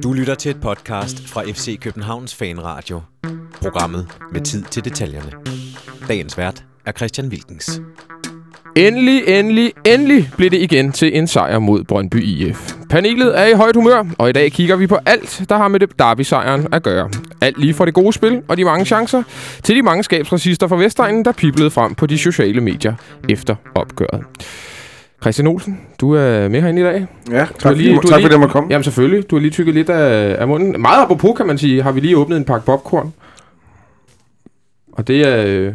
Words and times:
Du 0.00 0.12
lytter 0.12 0.34
til 0.34 0.50
et 0.50 0.60
podcast 0.60 1.28
fra 1.28 1.42
FC 1.42 1.80
Københavns 1.80 2.34
Fanradio. 2.34 3.00
Programmet 3.62 4.06
med 4.32 4.40
tid 4.40 4.62
til 4.62 4.84
detaljerne. 4.84 5.32
Dagens 6.08 6.38
vært 6.38 6.64
er 6.86 6.92
Christian 6.92 7.28
Wilkens. 7.28 7.80
Endelig, 8.76 9.22
endelig, 9.26 9.72
endelig 9.86 10.30
blev 10.36 10.50
det 10.50 10.60
igen 10.62 10.92
til 10.92 11.16
en 11.18 11.26
sejr 11.26 11.58
mod 11.58 11.84
Brøndby 11.84 12.22
IF. 12.24 12.74
Panelet 12.90 13.38
er 13.38 13.46
i 13.46 13.52
højt 13.52 13.76
humør, 13.76 14.04
og 14.18 14.28
i 14.28 14.32
dag 14.32 14.52
kigger 14.52 14.76
vi 14.76 14.86
på 14.86 14.98
alt, 15.06 15.42
der 15.48 15.56
har 15.56 15.68
med 15.68 15.80
det 15.80 15.98
derby-sejren 15.98 16.66
at 16.72 16.82
gøre. 16.82 17.10
Alt 17.40 17.58
lige 17.58 17.74
fra 17.74 17.86
det 17.86 17.94
gode 17.94 18.12
spil 18.12 18.42
og 18.48 18.56
de 18.56 18.64
mange 18.64 18.84
chancer, 18.84 19.22
til 19.62 19.76
de 19.76 19.82
mange 19.82 20.02
skabsracister 20.02 20.68
fra 20.68 20.76
Vestegnen, 20.76 21.24
der 21.24 21.32
piblede 21.32 21.70
frem 21.70 21.94
på 21.94 22.06
de 22.06 22.18
sociale 22.18 22.60
medier 22.60 22.94
efter 23.28 23.54
opgøret. 23.74 24.24
Christian 25.22 25.46
Olsen, 25.48 25.80
du 26.00 26.12
er 26.14 26.48
med 26.48 26.60
herinde 26.60 26.80
i 26.80 26.84
dag. 26.84 27.06
Ja, 27.30 27.40
Du 27.40 27.46
tak, 27.46 27.62
har 27.62 27.70
lige- 27.70 27.82
lige, 27.82 27.96
du 27.96 28.00
tak 28.08 28.16
lige- 28.16 28.24
fordi 28.24 28.32
jeg 28.32 28.40
måtte 28.40 28.52
komme. 28.52 28.70
Jamen 28.70 28.84
selvfølgelig, 28.84 29.30
du 29.30 29.36
har 29.36 29.40
lige 29.40 29.50
tykket 29.50 29.74
lidt 29.74 29.90
af, 29.90 30.36
af 30.40 30.48
munden. 30.48 30.80
Meget 30.82 31.02
apropos, 31.02 31.36
kan 31.36 31.46
man 31.46 31.58
sige, 31.58 31.82
har 31.82 31.92
vi 31.92 32.00
lige 32.00 32.16
åbnet 32.16 32.36
en 32.36 32.44
pakke 32.44 32.66
popcorn. 32.66 33.12
Og 34.92 35.08
det 35.08 35.28
er, 35.28 35.72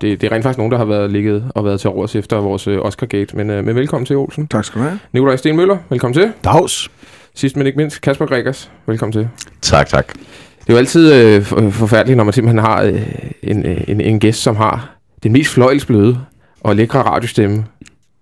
det, 0.00 0.20
det 0.20 0.24
er 0.24 0.32
rent 0.32 0.42
faktisk 0.42 0.58
nogen, 0.58 0.70
der 0.72 0.78
har 0.78 0.84
været 0.84 1.10
ligget 1.12 1.50
og 1.54 1.64
været 1.64 1.80
til 1.80 1.90
råds 1.90 2.16
efter 2.16 2.36
vores 2.36 2.68
øh, 2.68 2.78
Oscar-gate. 2.82 3.36
Men, 3.36 3.50
øh, 3.50 3.64
men 3.64 3.74
velkommen 3.76 4.06
til, 4.06 4.16
Olsen. 4.16 4.46
Tak 4.48 4.64
skal 4.64 4.78
du 4.80 4.84
have. 4.86 4.98
Nikolaj 5.12 5.36
Stenmøller, 5.36 5.76
velkommen 5.90 6.14
til. 6.14 6.32
Dags. 6.44 6.90
Sidst 7.34 7.56
men 7.56 7.66
ikke 7.66 7.76
mindst, 7.76 8.00
Kasper 8.00 8.26
Gregers, 8.26 8.70
velkommen 8.86 9.12
til. 9.12 9.28
Tak, 9.62 9.88
tak. 9.88 10.12
Det 10.60 10.68
er 10.68 10.72
jo 10.72 10.76
altid 10.78 11.12
øh, 11.14 11.42
for- 11.42 11.70
forfærdeligt, 11.70 12.16
når 12.16 12.24
man 12.24 12.32
simpelthen 12.32 12.58
har 12.64 12.82
øh, 12.82 13.02
en, 13.42 13.66
øh, 13.66 13.80
en, 13.88 14.00
en 14.00 14.20
gæst, 14.20 14.42
som 14.42 14.56
har 14.56 14.96
den 15.22 15.32
mest 15.32 15.50
fløjelsbløde 15.50 16.18
og 16.60 16.76
lækre 16.76 17.02
radiostemme 17.02 17.64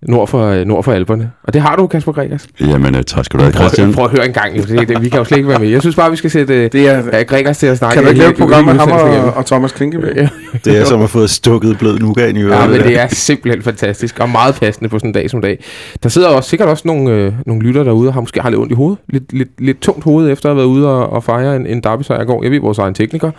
nord 0.03 0.29
for, 0.29 0.47
øh, 0.47 0.65
nord 0.65 0.85
for 0.85 0.93
Alperne. 0.93 1.31
Og 1.45 1.53
det 1.55 1.63
har 1.63 1.77
du, 1.77 1.87
Kasper 1.87 2.13
Gregers. 2.13 2.47
Jamen, 2.61 2.95
uh, 2.95 3.01
tak 3.03 3.25
skal 3.25 3.39
du 3.39 3.43
have, 3.45 3.53
Prøv, 3.53 3.63
Christian. 3.63 3.93
prøv 3.93 4.05
at 4.05 4.11
høre 4.11 4.27
en 4.27 4.33
gang. 4.33 4.57
Jo. 4.57 4.63
Det, 4.63 4.89
det, 4.89 5.03
vi 5.03 5.09
kan 5.09 5.19
jo 5.19 5.25
slet 5.25 5.37
ikke 5.39 5.49
være 5.49 5.59
med. 5.59 5.69
Jeg 5.69 5.81
synes 5.81 5.97
bare, 5.97 6.11
vi 6.11 6.17
skal 6.17 6.31
sætte 6.31 6.55
øh, 6.55 6.73
Det 6.73 6.89
er, 6.89 7.25
Gregers 7.25 7.59
til 7.59 7.67
at 7.67 7.79
snakke. 7.79 7.95
kan 7.95 8.03
du 8.03 8.09
ikke 8.09 8.19
lave 8.21 8.31
et 8.31 8.37
program 8.39 8.65
med 8.65 8.75
ham 8.75 8.91
og, 8.91 9.35
og 9.37 9.47
Thomas 9.47 9.73
Klinkeby? 9.73 10.17
Ja, 10.17 10.29
Det 10.65 10.79
er 10.79 10.85
som 10.85 11.03
at 11.03 11.11
få 11.11 11.27
stukket 11.27 11.79
blød 11.79 11.99
nougat 11.99 12.37
i 12.37 12.41
øret. 12.41 12.61
ja, 12.61 12.67
men 12.67 12.81
det 12.81 12.99
er 12.99 13.09
simpelthen 13.09 13.63
fantastisk 13.63 14.21
og 14.21 14.29
meget 14.29 14.55
passende 14.55 14.89
på 14.89 14.99
sådan 14.99 15.11
en 15.11 15.15
dag 15.15 15.31
som 15.31 15.41
dag. 15.41 15.65
Der 16.03 16.09
sidder 16.09 16.29
også 16.29 16.51
sikkert 16.51 16.69
også 16.69 16.83
nogle, 16.87 17.11
øh, 17.11 17.33
nogle 17.47 17.63
lytter 17.63 17.85
derude, 17.85 18.09
og 18.09 18.15
har 18.15 18.21
måske 18.21 18.41
har 18.41 18.51
lidt 18.51 18.61
ondt 18.61 18.73
i 18.73 18.75
hovedet. 18.75 18.99
Lidt, 19.09 19.33
lidt, 19.33 19.49
lidt 19.59 19.81
tungt 19.81 20.05
hoved 20.05 20.31
efter 20.31 20.49
at 20.49 20.57
have 20.57 20.57
været 20.57 20.77
ude 20.77 20.89
og, 20.89 21.11
og 21.11 21.25
fejre 21.25 21.57
en, 21.57 21.67
en 21.67 21.81
derby 21.83 22.03
i 22.03 22.25
går. 22.27 22.43
Jeg 22.43 22.51
ved, 22.51 22.61
vores 22.61 22.79
egen 22.79 22.95
tekniker, 22.95 23.31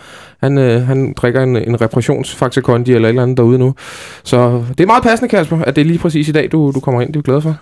han, 0.42 0.58
øh, 0.58 0.82
han 0.82 1.12
drikker 1.16 1.42
en, 1.42 1.56
en 1.56 1.80
reparationsfaxekondi 1.80 2.92
eller 2.92 3.08
et 3.08 3.10
eller 3.10 3.22
andet 3.22 3.36
derude 3.36 3.58
nu. 3.58 3.74
Så 4.24 4.64
det 4.78 4.80
er 4.80 4.86
meget 4.86 5.02
passende, 5.02 5.28
Kasper, 5.28 5.58
at 5.58 5.76
det 5.76 5.82
er 5.82 5.86
lige 5.86 5.98
præcis 5.98 6.28
i 6.28 6.32
dag, 6.32 6.48
du, 6.52 6.72
du 6.74 6.80
kommer 6.80 7.00
ind. 7.00 7.12
Det 7.12 7.16
er 7.16 7.20
vi 7.20 7.24
glade 7.24 7.42
for. 7.42 7.56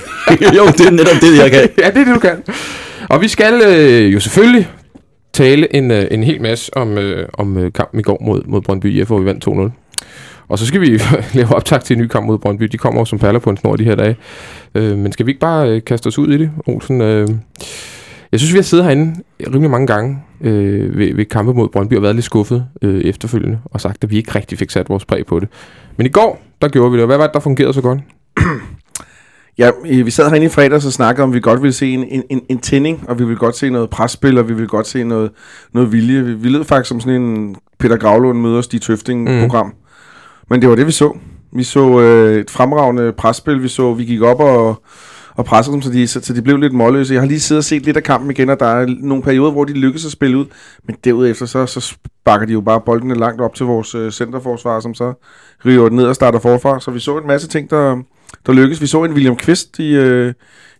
jo, 0.56 0.66
det 0.66 0.86
er 0.86 0.90
netop 0.90 1.20
det, 1.20 1.38
jeg 1.38 1.50
kan. 1.50 1.60
ja, 1.84 1.90
det 1.90 2.00
er 2.00 2.04
det, 2.04 2.14
du 2.14 2.20
kan. 2.20 2.42
Og 3.08 3.20
vi 3.20 3.28
skal 3.28 3.62
øh, 3.66 4.14
jo 4.14 4.20
selvfølgelig 4.20 4.68
tale 5.32 5.76
en, 5.76 5.90
øh, 5.90 6.06
en 6.10 6.22
hel 6.22 6.42
masse 6.42 6.76
om, 6.76 6.98
øh, 6.98 7.28
om 7.32 7.58
øh, 7.58 7.72
kampen 7.72 8.00
i 8.00 8.02
går 8.02 8.18
mod, 8.20 8.42
mod 8.46 8.60
Brøndby 8.60 8.86
IF, 8.86 9.06
hvor 9.06 9.18
vi 9.18 9.24
vandt 9.24 9.48
2-0. 9.48 9.70
Og 10.48 10.58
så 10.58 10.66
skal 10.66 10.80
vi 10.80 10.86
lave 11.38 11.54
optag 11.54 11.82
til 11.82 11.96
en 11.96 12.02
ny 12.02 12.06
kamp 12.06 12.26
mod 12.26 12.38
Brøndby. 12.38 12.64
De 12.64 12.78
kommer 12.78 13.00
jo 13.00 13.04
som 13.04 13.18
perler 13.18 13.38
på 13.38 13.50
en 13.50 13.56
snor 13.56 13.76
de 13.76 13.84
her 13.84 13.94
dage. 13.94 14.16
Øh, 14.74 14.98
men 14.98 15.12
skal 15.12 15.26
vi 15.26 15.30
ikke 15.30 15.40
bare 15.40 15.68
øh, 15.70 15.84
kaste 15.84 16.06
os 16.06 16.18
ud 16.18 16.28
i 16.32 16.38
det, 16.38 16.50
Olsen? 16.66 17.00
Øh, 17.00 17.28
jeg 18.32 18.40
synes, 18.40 18.52
vi 18.52 18.58
har 18.58 18.62
siddet 18.62 18.84
herinde 18.84 19.14
rimelig 19.40 19.70
mange 19.70 19.86
gange 19.86 20.18
øh, 20.40 20.98
ved, 20.98 21.14
ved 21.14 21.24
kampe 21.24 21.54
mod 21.54 21.68
Brøndby 21.68 21.96
og 21.96 22.02
været 22.02 22.14
lidt 22.14 22.24
skuffet 22.24 22.66
øh, 22.82 23.00
efterfølgende 23.00 23.58
og 23.64 23.80
sagt, 23.80 24.04
at 24.04 24.10
vi 24.10 24.16
ikke 24.16 24.34
rigtig 24.34 24.58
fik 24.58 24.70
sat 24.70 24.88
vores 24.88 25.04
præg 25.04 25.26
på 25.26 25.40
det. 25.40 25.48
Men 25.96 26.06
i 26.06 26.10
går, 26.10 26.42
der 26.62 26.68
gjorde 26.68 26.90
vi 26.90 26.96
det. 26.96 27.02
og 27.02 27.06
Hvad 27.06 27.16
var 27.16 27.26
det, 27.26 27.34
der 27.34 27.40
fungerede 27.40 27.74
så 27.74 27.80
godt? 27.80 28.00
Ja, 29.58 29.70
vi 29.84 30.10
sad 30.10 30.28
herinde 30.28 30.46
i 30.46 30.48
fredags 30.48 30.86
og 30.86 30.92
snakkede 30.92 31.22
om, 31.22 31.30
at 31.30 31.34
vi 31.34 31.40
godt 31.40 31.62
ville 31.62 31.72
se 31.72 31.90
en, 31.92 32.24
en, 32.30 32.40
en, 32.48 32.58
tænding, 32.58 33.04
og 33.08 33.18
vi 33.18 33.24
ville 33.24 33.38
godt 33.38 33.56
se 33.56 33.70
noget 33.70 33.90
presspil, 33.90 34.38
og 34.38 34.48
vi 34.48 34.54
ville 34.54 34.68
godt 34.68 34.86
se 34.86 35.04
noget, 35.04 35.30
noget 35.72 35.92
vilje. 35.92 36.24
Vi, 36.24 36.34
vi 36.34 36.48
lød 36.48 36.64
faktisk 36.64 36.88
som 36.88 37.00
sådan 37.00 37.22
en 37.22 37.56
Peter 37.78 37.96
Gravlund 37.96 38.40
møder 38.40 38.60
Stig 38.60 38.82
Tøfting-program. 38.82 39.66
Mm. 39.66 39.72
Men 40.50 40.60
det 40.62 40.70
var 40.70 40.76
det, 40.76 40.86
vi 40.86 40.92
så. 40.92 41.16
Vi 41.52 41.62
så 41.62 42.00
øh, 42.00 42.40
et 42.40 42.50
fremragende 42.50 43.12
presspil. 43.12 43.62
Vi 43.62 43.68
så, 43.68 43.94
vi 43.94 44.04
gik 44.04 44.22
op 44.22 44.40
og, 44.40 44.82
og 45.34 45.44
pressede 45.44 45.74
dem, 45.74 45.82
så 45.82 45.90
de, 45.90 46.06
så, 46.06 46.20
så 46.22 46.32
de 46.32 46.42
blev 46.42 46.56
lidt 46.56 46.72
målløse. 46.72 47.14
Jeg 47.14 47.22
har 47.22 47.28
lige 47.28 47.40
siddet 47.40 47.60
og 47.60 47.64
set 47.64 47.82
lidt 47.82 47.96
af 47.96 48.02
kampen 48.02 48.30
igen, 48.30 48.50
og 48.50 48.60
der 48.60 48.66
er 48.66 48.86
nogle 49.00 49.22
perioder, 49.22 49.50
hvor 49.50 49.64
de 49.64 49.72
lykkedes 49.72 50.06
at 50.06 50.12
spille 50.12 50.36
ud. 50.38 50.46
Men 50.84 50.96
derudefter, 51.04 51.46
så, 51.46 51.66
så 51.66 51.80
sparker 51.80 52.46
de 52.46 52.52
jo 52.52 52.60
bare 52.60 52.80
boldene 52.80 53.14
langt 53.14 53.40
op 53.40 53.54
til 53.54 53.66
vores 53.66 53.94
øh, 53.94 54.12
centerforsvar, 54.12 54.80
som 54.80 54.94
så 54.94 55.12
river 55.66 55.88
den 55.88 55.96
ned 55.96 56.06
og 56.06 56.14
starter 56.14 56.38
forfra. 56.38 56.80
Så 56.80 56.90
vi 56.90 57.00
så 57.00 57.18
en 57.18 57.26
masse 57.26 57.48
ting, 57.48 57.70
der, 57.70 58.02
der 58.46 58.52
lykkedes. 58.52 58.80
Vi 58.80 58.86
så 58.86 59.04
en 59.04 59.12
William 59.12 59.36
Kvist 59.36 59.78
i, 59.78 59.94
øh, 59.94 60.32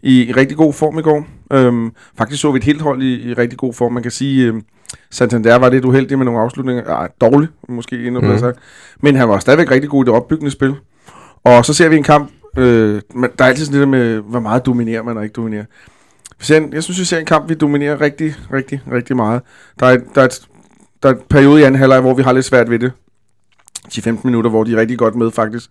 i, 0.02 0.32
rigtig 0.36 0.56
god 0.56 0.72
form 0.72 0.98
i 0.98 1.02
går. 1.02 1.26
Øhm, 1.52 1.92
faktisk 2.18 2.40
så 2.42 2.52
vi 2.52 2.56
et 2.56 2.64
helt 2.64 2.82
hold 2.82 3.02
i, 3.02 3.30
i 3.30 3.34
rigtig 3.34 3.58
god 3.58 3.74
form. 3.74 3.92
Man 3.92 4.02
kan 4.02 4.12
sige, 4.12 4.46
øh, 4.46 4.54
Santander 5.10 5.56
var 5.56 5.70
lidt 5.70 5.84
uheldig 5.84 6.18
med 6.18 6.24
nogle 6.24 6.40
afslutninger. 6.40 6.84
Ah, 6.94 7.08
dårlig, 7.20 7.48
måske 7.68 8.06
endnu 8.06 8.20
Mhm. 8.20 8.38
sagt. 8.38 8.58
Men 9.02 9.16
han 9.16 9.28
var 9.28 9.38
stadigvæk 9.38 9.70
rigtig 9.70 9.90
god 9.90 10.04
i 10.04 10.06
det 10.06 10.14
opbyggende 10.14 10.50
spil. 10.50 10.74
Og 11.44 11.64
så 11.64 11.74
ser 11.74 11.88
vi 11.88 11.96
en 11.96 12.02
kamp, 12.02 12.30
øh, 12.58 13.00
der 13.14 13.44
er 13.44 13.48
altid 13.48 13.64
sådan 13.64 13.80
der 13.80 13.86
med, 13.86 14.16
hvor 14.18 14.40
meget 14.40 14.66
dominerer 14.66 15.02
man 15.02 15.16
og 15.16 15.22
ikke 15.24 15.32
dominerer. 15.32 15.64
En, 16.52 16.72
jeg 16.72 16.82
synes, 16.82 17.00
vi 17.00 17.04
ser 17.04 17.18
en 17.18 17.26
kamp, 17.26 17.48
vi 17.48 17.54
dominerer 17.54 18.00
rigtig, 18.00 18.34
rigtig, 18.52 18.80
rigtig 18.92 19.16
meget. 19.16 19.42
Der 19.80 19.86
er, 19.86 19.96
der 20.14 20.20
er, 20.20 20.24
et, 20.26 20.40
der 21.02 21.08
er 21.08 21.12
et 21.12 21.20
periode 21.30 21.60
i 21.60 21.64
anden 21.64 21.78
halvleg, 21.78 22.00
hvor 22.00 22.14
vi 22.14 22.22
har 22.22 22.32
lidt 22.32 22.44
svært 22.44 22.70
ved 22.70 22.78
det. 22.78 22.92
10-15 23.92 24.20
minutter, 24.24 24.50
hvor 24.50 24.64
de 24.64 24.72
er 24.72 24.76
rigtig 24.76 24.98
godt 24.98 25.14
med 25.14 25.30
faktisk. 25.30 25.70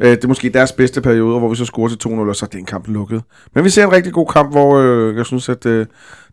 Øh, 0.00 0.10
det 0.10 0.24
er 0.24 0.28
måske 0.28 0.48
deres 0.48 0.72
bedste 0.72 1.00
periode, 1.00 1.38
hvor 1.38 1.48
vi 1.48 1.56
så 1.56 1.64
scorer 1.64 1.88
til 1.88 1.98
2-0, 2.08 2.10
og 2.10 2.36
så 2.36 2.46
er 2.46 2.56
den 2.56 2.64
kamp 2.64 2.88
lukket. 2.88 3.22
Men 3.54 3.64
vi 3.64 3.70
ser 3.70 3.84
en 3.86 3.92
rigtig 3.92 4.12
god 4.12 4.26
kamp, 4.26 4.50
hvor 4.50 4.78
øh, 4.78 5.16
jeg 5.16 5.26
synes, 5.26 5.48
at 5.48 5.66
øh, 5.66 5.86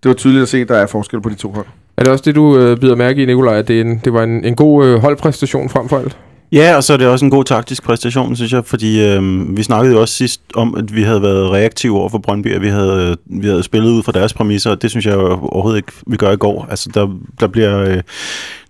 det 0.04 0.10
var 0.10 0.14
tydeligt 0.14 0.42
at 0.42 0.50
se, 0.50 0.58
at 0.58 0.70
der 0.70 0.76
er 0.76 0.86
forskel 0.86 1.22
på 1.22 1.30
de 1.30 1.36
to 1.36 1.52
hold. 1.52 1.66
Er 1.98 2.04
det 2.04 2.12
også 2.12 2.24
det, 2.26 2.36
du 2.36 2.58
øh, 2.58 2.78
bider 2.78 2.96
mærke 2.96 3.24
i, 3.24 3.26
Nikolaj, 3.26 3.58
at 3.58 3.68
det, 3.68 3.78
er 3.78 3.82
en, 3.82 4.02
det 4.06 4.14
var 4.14 4.24
en, 4.24 4.46
en 4.46 4.56
god 4.56 4.86
øh, 4.86 5.00
holdpræstation 5.00 5.70
frem 5.70 5.90
for 5.90 5.98
alt? 5.98 6.18
Ja, 6.52 6.76
og 6.76 6.84
så 6.84 6.94
er 6.94 6.98
det 6.98 7.08
også 7.08 7.26
en 7.26 7.32
god 7.32 7.44
taktisk 7.44 7.84
præstation, 7.84 8.36
synes 8.36 8.54
jeg, 8.54 8.66
fordi 8.66 9.06
øh, 9.08 9.58
vi 9.58 9.64
snakkede 9.64 9.94
jo 9.94 10.02
også 10.02 10.16
sidst 10.16 10.42
om, 10.56 10.76
at 10.76 10.96
vi 10.96 11.04
havde 11.04 11.22
været 11.22 11.52
reaktive 11.52 12.00
over 12.00 12.10
for 12.10 12.18
Brøndby, 12.18 12.54
at 12.56 12.62
vi 12.62 12.68
havde, 12.68 13.18
vi 13.26 13.48
havde 13.48 13.64
spillet 13.64 13.90
ud 13.90 14.04
fra 14.04 14.12
deres 14.12 14.34
præmisser, 14.34 14.72
og 14.72 14.82
det 14.82 14.90
synes 14.90 15.06
jeg 15.06 15.14
jo 15.14 15.40
overhovedet 15.42 15.78
ikke, 15.78 15.92
vi 16.08 16.18
gør 16.18 16.32
i 16.32 16.36
går. 16.36 16.68
Altså, 16.70 16.90
der, 16.94 17.18
der 17.40 17.48
bliver... 17.48 17.80
Øh, 17.80 18.02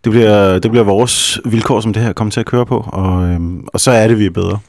det 0.03 0.11
bliver, 0.11 0.59
det 0.59 0.71
bliver 0.71 0.83
vores 0.83 1.39
vilkår, 1.45 1.81
som 1.81 1.93
det 1.93 2.03
her 2.03 2.13
kommer 2.13 2.31
til 2.31 2.39
at 2.39 2.45
køre 2.45 2.65
på, 2.65 2.85
og, 2.87 3.23
øhm, 3.23 3.67
og 3.67 3.79
så 3.79 3.91
er 3.91 4.07
det, 4.07 4.19
vi 4.19 4.25
er 4.25 4.29
bedre. 4.29 4.59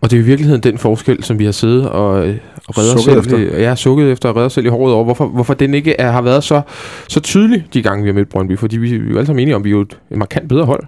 Og 0.00 0.10
det 0.10 0.16
er 0.16 0.20
i 0.20 0.24
virkeligheden 0.24 0.62
den 0.62 0.78
forskel, 0.78 1.22
som 1.22 1.38
vi 1.38 1.44
har 1.44 1.52
siddet 1.52 1.88
og, 1.88 2.28
øh, 2.28 2.36
og 2.68 2.78
reddet 2.78 2.94
os 2.94 3.02
Sukket 3.02 3.24
selv, 3.24 3.44
efter. 3.44 3.58
Ja, 3.58 3.74
sukket 3.74 4.12
efter 4.12 4.28
at 4.28 4.36
redde 4.36 4.46
os 4.46 4.52
selv 4.52 4.66
i 4.66 4.68
håret 4.68 4.94
over. 4.94 5.04
Hvorfor, 5.04 5.26
hvorfor 5.26 5.54
den 5.54 5.74
ikke 5.74 6.00
er, 6.00 6.10
har 6.10 6.22
været 6.22 6.44
så, 6.44 6.62
så 7.08 7.20
tydelig, 7.20 7.66
de 7.74 7.82
gange 7.82 8.02
vi 8.02 8.08
har 8.08 8.14
mødt 8.14 8.28
Brøndby. 8.28 8.58
Fordi 8.58 8.76
vi, 8.76 8.98
vi 8.98 9.06
er 9.06 9.10
jo 9.10 9.16
alle 9.16 9.26
sammen 9.26 9.42
enige 9.42 9.54
om, 9.54 9.60
at 9.60 9.64
vi 9.64 9.70
er 9.70 9.74
jo 9.74 9.80
et, 9.80 9.98
et 10.10 10.16
markant 10.16 10.48
bedre 10.48 10.64
hold. 10.64 10.84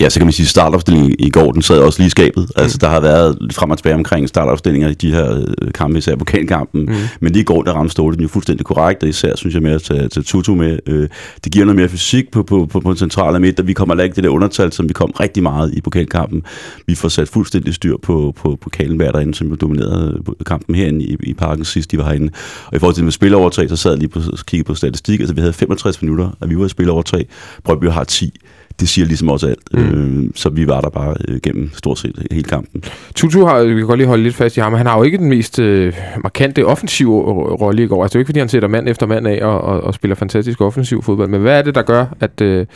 Ja, 0.00 0.08
så 0.08 0.18
kan 0.18 0.26
man 0.26 0.32
sige, 0.32 0.46
startopstillingen 0.46 1.14
i 1.18 1.30
går, 1.30 1.52
den 1.52 1.62
sad 1.62 1.78
også 1.78 1.98
lige 1.98 2.06
i 2.06 2.10
skabet. 2.10 2.42
Mm. 2.42 2.62
Altså, 2.62 2.78
der 2.78 2.88
har 2.88 3.00
været 3.00 3.38
lidt 3.40 3.54
frem 3.54 3.70
og 3.70 3.78
tilbage 3.78 3.94
omkring 3.94 4.28
startopstillinger 4.28 4.88
i 4.88 4.94
de 4.94 5.10
her 5.10 5.44
øh, 5.62 5.72
kampe, 5.74 5.98
især 5.98 6.16
pokalkampen. 6.16 6.80
Mm. 6.80 6.94
Men 7.20 7.32
lige 7.32 7.42
i 7.42 7.44
går, 7.44 7.62
der 7.62 7.72
ramte 7.72 7.92
Ståle 7.92 8.14
den 8.14 8.22
jo 8.22 8.28
fuldstændig 8.28 8.66
korrekt, 8.66 9.02
og 9.02 9.08
især 9.08 9.36
synes 9.36 9.54
jeg 9.54 9.62
med 9.62 9.72
at 9.72 9.82
tage, 9.82 10.08
tage 10.08 10.24
Tutu 10.24 10.54
med. 10.54 10.78
Øh, 10.86 11.08
det 11.44 11.52
giver 11.52 11.64
noget 11.64 11.76
mere 11.76 11.88
fysik 11.88 12.30
på, 12.30 12.42
på, 12.42 12.66
på, 12.66 12.80
på 12.80 12.90
den 12.90 12.98
centrale 12.98 13.40
midt, 13.40 13.60
og 13.60 13.66
vi 13.66 13.72
kommer 13.72 14.02
ikke 14.02 14.16
det 14.16 14.24
der 14.24 14.30
undertal, 14.30 14.72
som 14.72 14.88
vi 14.88 14.92
kom 14.92 15.10
rigtig 15.10 15.42
meget 15.42 15.74
i 15.74 15.80
pokalkampen. 15.80 16.42
Vi 16.86 16.94
får 16.94 17.08
sat 17.08 17.28
fuldstændig 17.28 17.74
styr 17.74 17.96
på, 18.02 18.34
på 18.36 18.58
pokalen 18.60 19.00
derinde, 19.00 19.34
som 19.34 19.48
jo 19.48 19.54
dominerede 19.54 20.22
øh, 20.28 20.34
kampen 20.46 20.74
herinde 20.74 21.04
i, 21.04 21.16
i 21.22 21.34
parken 21.34 21.64
sidst, 21.64 21.90
de 21.90 21.98
var 21.98 22.04
herinde. 22.04 22.32
Og 22.66 22.76
i 22.76 22.78
forhold 22.78 22.94
til 22.94 23.04
med 23.04 23.12
spilovertræk, 23.12 23.68
så 23.68 23.76
sad 23.76 23.90
jeg 23.90 23.98
lige 23.98 24.08
på, 24.08 24.20
og 24.32 24.38
kiggede 24.46 24.66
på 24.66 24.74
statistik. 24.74 25.20
Altså, 25.20 25.34
vi 25.34 25.40
havde 25.40 25.52
65 25.52 26.02
minutter, 26.02 26.30
at 26.40 26.50
vi 26.50 26.58
var 26.58 26.66
i 26.66 26.68
spilovertræk. 26.68 27.26
Brøndby 27.64 27.84
har 27.84 28.04
10 28.04 28.32
det 28.80 28.88
siger 28.88 29.06
ligesom 29.06 29.28
også 29.28 29.46
alt. 29.46 29.58
Mm. 29.74 30.24
Øh, 30.24 30.30
så 30.34 30.48
vi 30.50 30.66
var 30.66 30.80
der 30.80 30.90
bare 30.90 31.14
øh, 31.28 31.40
gennem 31.42 31.70
stort 31.74 31.98
set 31.98 32.26
hele 32.30 32.44
kampen. 32.44 32.82
Tutu 33.14 33.44
har, 33.44 33.62
vi 33.62 33.74
kan 33.74 33.86
godt 33.86 33.98
lige 33.98 34.08
holde 34.08 34.22
lidt 34.22 34.34
fast 34.34 34.56
i 34.56 34.60
ham, 34.60 34.74
han 34.74 34.86
har 34.86 34.96
jo 34.96 35.02
ikke 35.02 35.18
den 35.18 35.28
mest 35.28 35.58
øh, 35.58 35.94
markante 36.22 36.66
offensive 36.66 37.10
ro- 37.10 37.54
rolle 37.54 37.82
i 37.82 37.86
går. 37.86 38.02
Altså 38.02 38.12
det 38.12 38.16
er 38.16 38.18
jo 38.18 38.22
ikke, 38.22 38.28
fordi 38.28 38.38
han 38.38 38.48
sætter 38.48 38.68
mand 38.68 38.88
efter 38.88 39.06
mand 39.06 39.26
af 39.28 39.44
og, 39.44 39.60
og, 39.60 39.80
og 39.80 39.94
spiller 39.94 40.14
fantastisk 40.14 40.60
offensiv 40.60 41.02
fodbold. 41.02 41.28
Men 41.28 41.40
hvad 41.40 41.58
er 41.58 41.62
det, 41.62 41.74
der 41.74 41.82
gør, 41.82 42.06
at, 42.20 42.40
øh, 42.40 42.66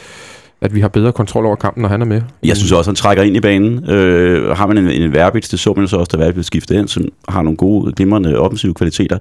at 0.60 0.74
vi 0.74 0.80
har 0.80 0.88
bedre 0.88 1.12
kontrol 1.12 1.46
over 1.46 1.56
kampen, 1.56 1.82
når 1.82 1.88
han 1.88 2.00
er 2.00 2.06
med? 2.06 2.22
Jeg 2.42 2.56
synes 2.56 2.72
også, 2.72 2.90
han 2.90 2.96
trækker 2.96 3.22
ind 3.22 3.36
i 3.36 3.40
banen. 3.40 3.90
Øh, 3.90 4.56
har 4.56 4.66
man 4.66 4.78
en, 4.78 4.88
en 4.90 5.12
Verbitz, 5.12 5.48
det 5.50 5.60
så 5.60 5.74
man 5.76 5.88
så 5.88 5.96
også, 5.96 6.16
da 6.16 6.24
Verbitz 6.24 6.46
skiftede 6.46 6.78
ind, 6.78 6.88
som 6.88 7.04
har 7.28 7.42
nogle 7.42 7.56
gode, 7.56 7.92
glimrende 7.92 8.38
offensive 8.38 8.74
kvaliteter, 8.74 9.18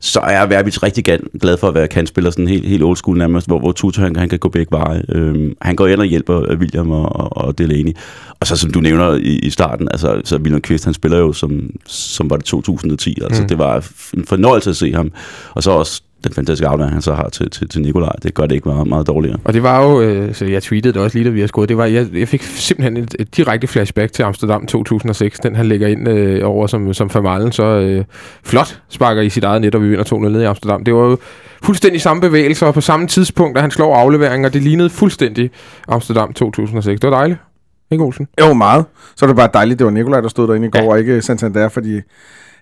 så 0.00 0.20
er 0.20 0.46
Verbitz 0.46 0.82
rigtig 0.82 1.04
glad 1.40 1.56
for 1.56 1.68
at 1.68 1.74
være 1.74 1.88
kantspiller, 1.88 2.30
sådan 2.30 2.48
helt, 2.48 2.68
helt 2.68 2.82
old 2.82 2.96
school 2.96 3.18
nærmest, 3.18 3.46
hvor, 3.46 3.58
hvor 3.58 3.72
Tutu 3.72 4.00
han, 4.00 4.16
han 4.16 4.28
kan 4.28 4.38
gå 4.38 4.48
begge 4.48 4.70
veje. 4.70 5.02
Øh, 5.08 5.52
han 5.62 5.76
går 5.76 5.86
ind 5.86 6.00
og 6.00 6.06
hjælper 6.06 6.56
William 6.56 6.90
og, 6.90 7.16
og, 7.16 7.36
og 7.36 7.58
Delaney. 7.58 7.92
Og 8.40 8.46
så 8.46 8.56
som 8.56 8.70
du 8.70 8.80
nævner 8.80 9.14
i, 9.14 9.38
i 9.38 9.50
starten, 9.50 9.88
altså 9.90 10.20
så 10.24 10.36
William 10.36 10.60
Kvist, 10.60 10.84
han 10.84 10.94
spiller 10.94 11.18
jo 11.18 11.32
som, 11.32 11.70
som 11.86 12.30
var 12.30 12.36
det 12.36 12.44
2010, 12.44 13.18
altså 13.22 13.42
Mm. 13.42 13.48
det 13.48 13.58
var 13.58 13.86
en 14.16 14.24
fornøjelse 14.26 14.70
at 14.70 14.76
se 14.76 14.92
ham. 14.94 15.12
Og 15.54 15.62
så 15.62 15.70
også 15.70 16.02
den 16.24 16.34
fantastiske 16.34 16.68
aflevering, 16.68 16.92
han 16.92 17.02
så 17.02 17.14
har 17.14 17.28
til, 17.28 17.50
til, 17.50 17.68
til 17.68 17.82
Nikolaj, 17.82 18.12
det 18.22 18.34
gør 18.34 18.46
det 18.46 18.54
ikke 18.54 18.68
meget, 18.68 18.86
meget 18.86 19.06
dårligere. 19.06 19.38
Og 19.44 19.54
det 19.54 19.62
var 19.62 19.82
jo, 19.82 20.00
øh, 20.00 20.34
så 20.34 20.44
jeg 20.44 20.62
tweetede 20.62 20.94
det 20.94 21.02
også 21.02 21.18
lige, 21.18 21.24
da 21.24 21.30
vi 21.30 21.40
har 21.40 21.46
skåret, 21.46 21.68
det 21.68 21.76
var, 21.76 21.84
jeg, 21.84 22.06
jeg 22.14 22.28
fik 22.28 22.42
simpelthen 22.42 22.96
et, 22.96 23.14
et 23.18 23.36
direkte 23.36 23.66
flashback 23.66 24.12
til 24.12 24.22
Amsterdam 24.22 24.66
2006, 24.66 25.38
den 25.38 25.56
han 25.56 25.66
lægger 25.66 25.88
ind 25.88 26.08
øh, 26.08 26.48
over 26.48 26.66
som, 26.66 26.94
som 26.94 27.10
Famalen, 27.10 27.52
så 27.52 27.64
øh, 27.64 28.04
flot 28.44 28.80
sparker 28.88 29.22
i 29.22 29.28
sit 29.28 29.44
eget 29.44 29.60
net, 29.60 29.74
og 29.74 29.82
vi 29.82 29.88
vinder 29.88 30.04
2-0 30.04 30.18
ned 30.18 30.42
i 30.42 30.44
Amsterdam. 30.44 30.84
Det 30.84 30.94
var 30.94 31.00
jo 31.00 31.18
fuldstændig 31.62 32.00
samme 32.00 32.20
bevægelser 32.20 32.66
og 32.66 32.74
på 32.74 32.80
samme 32.80 33.06
tidspunkt, 33.06 33.58
at 33.58 33.62
han 33.62 33.70
slår 33.70 33.96
afleveringer. 33.96 34.48
Det 34.48 34.62
lignede 34.62 34.90
fuldstændig 34.90 35.50
Amsterdam 35.88 36.32
2006. 36.32 37.00
Det 37.00 37.10
var 37.10 37.16
dejligt. 37.16 37.38
Ikke 37.90 38.04
Olsen? 38.04 38.28
Jo, 38.40 38.52
meget. 38.52 38.84
Så 39.16 39.24
er 39.24 39.26
det 39.26 39.36
bare 39.36 39.48
dejligt, 39.54 39.78
det 39.78 39.84
var 39.84 39.90
Nikolaj, 39.90 40.20
der 40.20 40.28
stod 40.28 40.48
derinde 40.48 40.66
i 40.66 40.70
går, 40.70 40.80
ja. 40.80 40.88
og 40.88 40.98
ikke 40.98 41.22
Santander, 41.22 41.68
fordi 41.68 42.00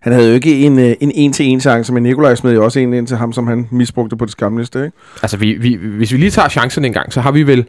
han 0.02 0.12
havde 0.12 0.28
jo 0.28 0.34
ikke 0.34 0.58
en, 0.66 0.78
øh, 0.78 0.94
en 1.00 1.12
en-til-en 1.14 1.60
chance, 1.60 1.93
men 1.93 2.02
Nikolaj 2.02 2.34
smed 2.34 2.52
jo 2.52 2.64
også 2.64 2.78
en 2.81 2.93
ind 2.94 3.06
til 3.06 3.16
ham, 3.16 3.32
som 3.32 3.46
han 3.46 3.69
misbrugte 3.70 4.16
på 4.16 4.25
det 4.25 4.32
skamliste, 4.32 4.84
ikke? 4.84 4.96
Altså, 5.22 5.37
vi, 5.37 5.52
vi, 5.52 5.78
hvis 5.96 6.12
vi 6.12 6.16
lige 6.16 6.31
tager 6.31 6.49
chancen 6.49 6.84
en 6.84 6.93
gang, 6.93 7.12
så 7.12 7.20
har 7.20 7.31
vi 7.31 7.43
vel 7.43 7.64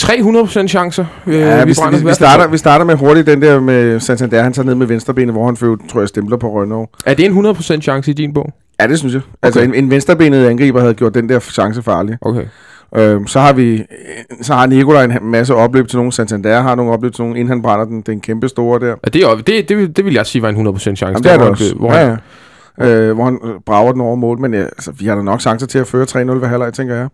300% 0.00 0.66
chancer. 0.68 1.04
øh, 1.26 1.34
Ja, 1.34 1.64
vi, 1.64 1.74
vi, 1.90 2.04
vi, 2.06 2.14
starter, 2.14 2.46
vi 2.48 2.56
starter 2.58 2.84
med 2.84 2.94
hurtigt 2.94 3.26
den 3.26 3.42
der 3.42 3.60
med 3.60 4.00
Santander, 4.00 4.42
han 4.42 4.52
tager 4.52 4.66
ned 4.66 4.74
med 4.74 4.86
venstrebenet, 4.86 5.34
hvor 5.34 5.46
han 5.46 5.56
fører, 5.56 5.76
tror 5.90 6.00
jeg, 6.00 6.08
stempler 6.08 6.36
på 6.36 6.52
Rønnow. 6.52 6.86
Er 7.06 7.14
det 7.14 7.24
en 7.24 7.46
100% 7.46 7.80
chance 7.80 8.10
i 8.10 8.14
din 8.14 8.32
bog? 8.34 8.52
Ja, 8.80 8.86
det 8.86 8.98
synes 8.98 9.14
jeg. 9.14 9.22
Altså, 9.42 9.60
Okay. 9.60 9.68
en, 9.68 9.74
en 9.84 9.90
venstrebenet 9.90 10.46
angriber 10.46 10.80
havde 10.80 10.94
gjort 10.94 11.14
den 11.14 11.28
der 11.28 11.40
chance 11.40 11.82
farlig. 11.82 12.18
Okay. 12.20 12.44
Øhm, 12.96 13.26
så 13.26 13.40
har 13.40 13.52
vi, 13.52 13.84
så 14.42 14.54
har 14.54 14.66
Nikolaj 14.66 15.04
en 15.04 15.12
masse 15.22 15.54
opløb 15.54 15.88
til 15.88 15.96
nogen. 15.96 16.12
Santander 16.12 16.60
har 16.60 16.74
nogle 16.74 16.92
opløb 16.92 17.14
til 17.14 17.22
nogen, 17.22 17.36
inden 17.36 17.48
han 17.48 17.62
brænder 17.62 17.84
den, 17.84 18.00
den 18.00 18.20
kæmpe 18.20 18.48
store 18.48 18.80
der. 18.80 18.86
Ja, 18.86 18.94
det, 19.12 19.22
er, 19.22 19.34
det, 19.46 19.68
det, 19.68 19.76
vil, 19.76 19.96
det 19.96 20.04
vil 20.04 20.14
jeg 20.14 20.26
sige 20.26 20.42
var 20.42 20.48
en 20.48 20.66
100% 20.68 20.78
chance. 20.78 21.06
Jamen, 21.06 21.22
det 21.22 21.32
er 21.32 21.36
hvor 21.36 21.46
det 21.46 21.58
han- 21.58 21.66
også. 21.66 21.74
Hvor 21.74 21.92
ja, 21.94 21.98
han, 22.06 22.18
ja. 22.78 22.86
Øh, 22.88 23.14
hvor 23.14 23.24
han 23.24 23.38
øh, 23.44 23.50
brager 23.66 23.92
den 23.92 24.00
over 24.00 24.16
mål, 24.16 24.40
men 24.40 24.54
ja, 24.54 24.60
altså, 24.60 24.92
vi 24.98 25.06
har 25.06 25.14
da 25.14 25.22
nok 25.22 25.40
chancer 25.40 25.66
til 25.66 25.78
at 25.78 25.86
føre 25.86 26.06
3-0 26.10 26.16
ved 26.16 26.48
halvleg, 26.48 26.72
tænker 26.72 26.94
jeg. 26.94 27.08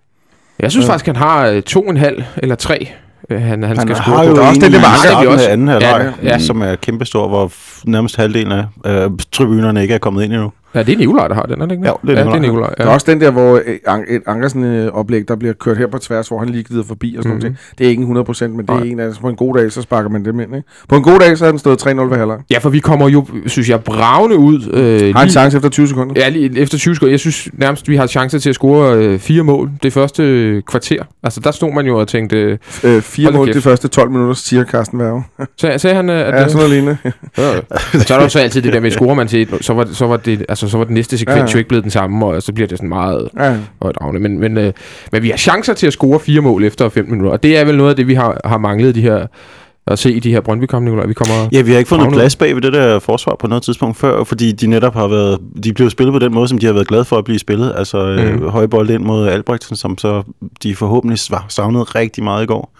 Jeg 0.60 0.70
synes 0.70 0.86
Ja. 0.86 0.92
faktisk, 0.92 1.06
han 1.06 1.16
har 1.16 1.46
øh, 1.48 1.62
to 1.62 1.80
en 1.80 1.96
halv 1.96 2.22
eller 2.36 2.54
tre, 2.54 2.88
øh, 3.30 3.40
han, 3.42 3.62
han, 3.62 3.76
skal 3.76 3.94
har 3.96 4.02
score 4.04 4.20
jo 4.20 4.30
på. 4.30 4.36
Der 4.36 4.42
er 4.44 4.48
også 4.48 4.60
den 4.60 4.72
der 4.72 4.78
med 4.78 4.86
i 4.86 4.90
Anker, 4.90 5.08
starten 5.08 5.28
også. 5.32 5.48
anden 5.48 5.68
halvleg, 5.68 6.12
Ja, 6.22 6.28
ja, 6.28 6.38
som 6.38 6.62
er 6.62 6.74
kæmpestor, 6.74 7.28
hvor 7.28 7.52
nærmest 7.86 8.16
halvdelen 8.16 8.52
af 8.52 8.64
øh, 8.86 9.10
tribunerne 9.32 9.82
ikke 9.82 9.94
er 9.94 9.98
kommet 9.98 10.24
ind 10.24 10.32
endnu. 10.32 10.52
Ja, 10.74 10.82
det 10.82 10.92
er 10.92 10.96
Nikolaj, 10.98 11.28
der 11.28 11.34
har 11.34 11.42
den, 11.42 11.60
er 11.62 11.66
det 11.66 11.72
ikke? 11.72 11.88
Jo, 11.88 11.96
det 12.02 12.10
er 12.10 12.12
ja, 12.14 12.18
Nikolaj. 12.24 12.38
det 12.38 12.46
er 12.46 12.52
Nikolaj. 12.52 12.74
Ja. 12.78 12.84
Der 12.84 12.90
er 12.90 12.94
også 12.94 13.06
den 13.10 13.20
der, 13.20 13.30
hvor 13.30 13.54
øh, 13.66 14.04
et 14.08 14.22
Ankersen-oplæg, 14.26 15.28
der 15.28 15.36
bliver 15.36 15.52
kørt 15.54 15.76
her 15.78 15.86
på 15.86 15.98
tværs, 15.98 16.28
hvor 16.28 16.38
han 16.38 16.48
lige 16.48 16.64
glider 16.64 16.84
forbi 16.84 17.14
og 17.18 17.22
sådan 17.22 17.36
Mhm. 17.36 17.44
mm-hmm. 17.46 17.52
noget. 17.52 17.78
Det 17.78 17.84
er 17.86 17.88
ikke 17.90 18.02
en 18.02 18.16
100%, 18.16 18.46
men 18.46 18.58
det 18.66 18.70
er 18.70 18.74
Nej. 18.74 18.82
en 18.84 19.00
af 19.00 19.10
På 19.20 19.28
en 19.28 19.36
god 19.36 19.54
dag, 19.58 19.72
så 19.72 19.82
sparker 19.82 20.08
man 20.10 20.24
dem 20.24 20.40
ind, 20.40 20.56
ikke? 20.56 20.68
På 20.88 20.96
en 20.96 21.02
god 21.02 21.18
dag, 21.18 21.38
så 21.38 21.44
har 21.44 21.52
den 21.52 21.58
stået 21.58 21.82
3-0 21.86 21.88
ved 22.10 22.16
halvleg. 22.16 22.38
Ja, 22.50 22.58
for 22.58 22.70
vi 22.70 22.78
kommer 22.78 23.08
jo, 23.08 23.26
synes 23.46 23.68
jeg, 23.68 23.80
bravende 23.84 24.36
ud. 24.36 24.70
Øh, 24.72 24.80
Har 24.82 24.98
en 24.98 25.12
lige- 25.26 25.30
chance 25.32 25.56
efter 25.56 25.68
20 25.68 25.88
sekunder. 25.88 26.14
Ja, 26.16 26.28
lige 26.28 26.58
efter 26.58 26.78
20 26.78 26.94
sekunder. 26.94 27.10
Jeg 27.12 27.20
synes 27.20 27.48
nærmest, 27.52 27.88
vi 27.88 27.96
har 27.96 28.06
chance 28.06 28.38
til 28.38 28.48
at 28.48 28.54
score 28.54 28.94
øh, 28.96 29.18
fire 29.18 29.42
mål 29.42 29.70
det 29.82 29.92
første 29.92 30.22
øh, 30.22 30.62
kvarter. 30.62 31.02
Altså, 31.22 31.40
der 31.40 31.50
stod 31.50 31.72
man 31.74 31.86
jo 31.86 31.98
og 31.98 32.08
tænkte... 32.08 32.36
Øh, 32.36 32.58
Øh, 32.84 33.02
fire 33.02 33.30
mål 33.32 33.46
kæft. 33.46 33.56
de 33.56 33.62
første 33.62 33.88
12 33.88 34.10
minutter, 34.10 34.34
siger 34.34 34.64
Carsten 34.64 34.98
Værge. 34.98 35.22
sagde, 35.60 35.78
sagde 35.78 35.96
han, 35.96 36.10
øh, 36.10 36.16
at... 36.20 36.34
Ja, 36.34 36.38
sådan 36.48 36.54
noget 36.56 36.70
lignende. 36.70 36.96
Ja. 37.38 37.52
så 38.06 38.14
er 38.14 38.18
der 38.18 38.22
jo 38.22 38.28
så 38.28 38.38
altid 38.38 38.62
det 38.62 38.72
der 38.72 38.80
med, 38.80 38.90
scorer 38.90 39.14
man 39.14 39.28
til 39.28 39.42
et, 39.42 39.48
så 39.60 39.74
var, 39.74 39.88
så 39.92 40.06
var 40.06 40.16
det, 40.16 40.44
altså, 40.48 40.63
så 40.68 40.78
var 40.78 40.84
den 40.84 40.94
næste 40.94 41.18
sekvens 41.18 41.36
Ja, 41.36 41.44
ja, 41.44 41.50
jo 41.52 41.58
ikke 41.58 41.68
blevet 41.68 41.84
den 41.84 41.90
samme, 41.90 42.26
og 42.26 42.42
så 42.42 42.52
bliver 42.52 42.68
det 42.68 42.78
sådan 42.78 42.88
meget 42.88 43.28
Ja. 43.38 43.56
højdragende. 43.82 44.20
Men, 44.20 44.38
men, 44.40 44.58
øh, 44.58 44.72
men 45.12 45.22
vi 45.22 45.30
har 45.30 45.36
chancer 45.36 45.74
til 45.74 45.86
at 45.86 45.92
score 45.92 46.20
fire 46.20 46.40
mål 46.40 46.64
efter 46.64 46.88
15 46.88 47.12
minutter, 47.12 47.32
og 47.32 47.42
det 47.42 47.56
er 47.58 47.64
vel 47.64 47.76
noget 47.76 47.90
af 47.90 47.96
det, 47.96 48.06
vi 48.08 48.14
har, 48.14 48.40
har 48.44 48.58
manglet 48.58 48.94
de 48.94 49.00
her, 49.00 49.26
at 49.86 49.98
se 49.98 50.12
i 50.12 50.18
de 50.18 50.30
her 50.32 50.40
Brøndby-kampe, 50.40 50.84
Nicolaj. 50.84 51.06
Vi 51.06 51.14
kommer... 51.14 51.48
Ja, 51.52 51.62
vi 51.62 51.70
har 51.70 51.78
ikke 51.78 51.88
fundet 51.88 52.04
Havnet. 52.04 52.18
plads 52.18 52.36
bag 52.36 52.54
ved 52.54 52.62
det 52.62 52.72
der 52.72 52.98
forsvar 52.98 53.36
på 53.40 53.46
noget 53.46 53.62
tidspunkt 53.62 53.96
før, 53.96 54.24
fordi 54.24 54.52
de 54.52 54.66
netop 54.66 54.94
har 54.94 55.08
været, 55.08 55.38
de 55.64 55.72
blev 55.72 55.90
spillet 55.90 56.12
på 56.12 56.18
den 56.18 56.34
måde, 56.34 56.48
som 56.48 56.58
de 56.58 56.66
har 56.66 56.72
været 56.72 56.88
glade 56.88 57.04
for 57.04 57.18
at 57.18 57.24
blive 57.24 57.38
spillet. 57.38 57.72
Altså 57.76 57.98
mm. 58.04 58.44
Øh, 58.44 58.46
højbold 58.46 58.90
ind 58.90 59.02
mod 59.04 59.28
Albrechtsen, 59.28 59.76
som 59.76 59.98
så 59.98 60.22
de 60.62 60.74
forhåbentlig 60.76 61.18
savnede 61.48 61.82
rigtig 61.84 62.24
meget 62.24 62.42
i 62.42 62.46
går. 62.46 62.72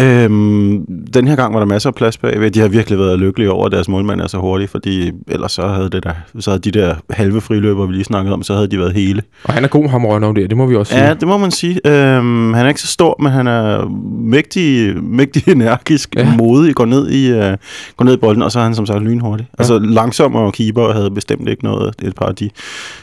Øhm, 0.00 0.84
den 1.14 1.28
her 1.28 1.36
gang 1.36 1.54
var 1.54 1.60
der 1.60 1.66
masser 1.66 1.90
af 1.90 1.94
plads 1.94 2.18
bagved. 2.18 2.50
De 2.50 2.60
har 2.60 2.68
virkelig 2.68 2.98
været 2.98 3.18
lykkelige 3.18 3.50
over, 3.50 3.66
at 3.66 3.72
deres 3.72 3.88
målmand 3.88 4.20
er 4.20 4.26
så 4.26 4.38
hurtig, 4.38 4.68
fordi 4.68 5.10
ellers 5.28 5.52
så 5.52 5.66
havde, 5.66 5.90
det 5.90 6.02
der, 6.02 6.12
så 6.40 6.50
havde 6.50 6.60
de 6.60 6.70
der 6.70 6.94
halve 7.10 7.40
friløber, 7.40 7.86
vi 7.86 7.92
lige 7.92 8.04
snakkede 8.04 8.34
om, 8.34 8.42
så 8.42 8.54
havde 8.54 8.66
de 8.68 8.78
været 8.78 8.92
hele. 8.92 9.22
Og 9.44 9.52
han 9.54 9.64
er 9.64 9.68
god, 9.68 9.88
ham 9.88 10.02
der, 10.02 10.32
det 10.32 10.56
må 10.56 10.66
vi 10.66 10.76
også 10.76 10.92
sige. 10.92 11.04
Ja, 11.04 11.14
det 11.14 11.28
må 11.28 11.38
man 11.38 11.50
sige. 11.50 11.80
Øhm, 11.86 12.52
han 12.54 12.64
er 12.64 12.68
ikke 12.68 12.80
så 12.80 12.86
stor, 12.86 13.16
men 13.22 13.32
han 13.32 13.46
er 13.46 13.88
mægtig, 14.20 14.94
mægtig 15.04 15.48
energisk, 15.52 16.14
Ja. 16.16 16.36
modig, 16.36 16.74
går 16.74 16.84
ned, 16.84 17.08
i, 17.10 17.30
øh, 17.30 17.56
går 17.96 18.04
ned 18.04 18.14
i 18.14 18.16
bolden, 18.16 18.42
og 18.42 18.52
så 18.52 18.58
er 18.58 18.62
han 18.64 18.74
som 18.74 18.86
sagt 18.86 19.02
lynhurtig. 19.02 19.46
Ja. 19.58 19.62
Altså 19.62 19.78
langsommere 19.78 20.52
keeper 20.52 20.92
havde 20.92 21.10
bestemt 21.10 21.48
ikke 21.48 21.64
noget. 21.64 21.94
Det 21.98 22.04
er 22.04 22.08
et 22.08 22.14
par 22.16 22.26
af 22.26 22.34
de 22.34 22.50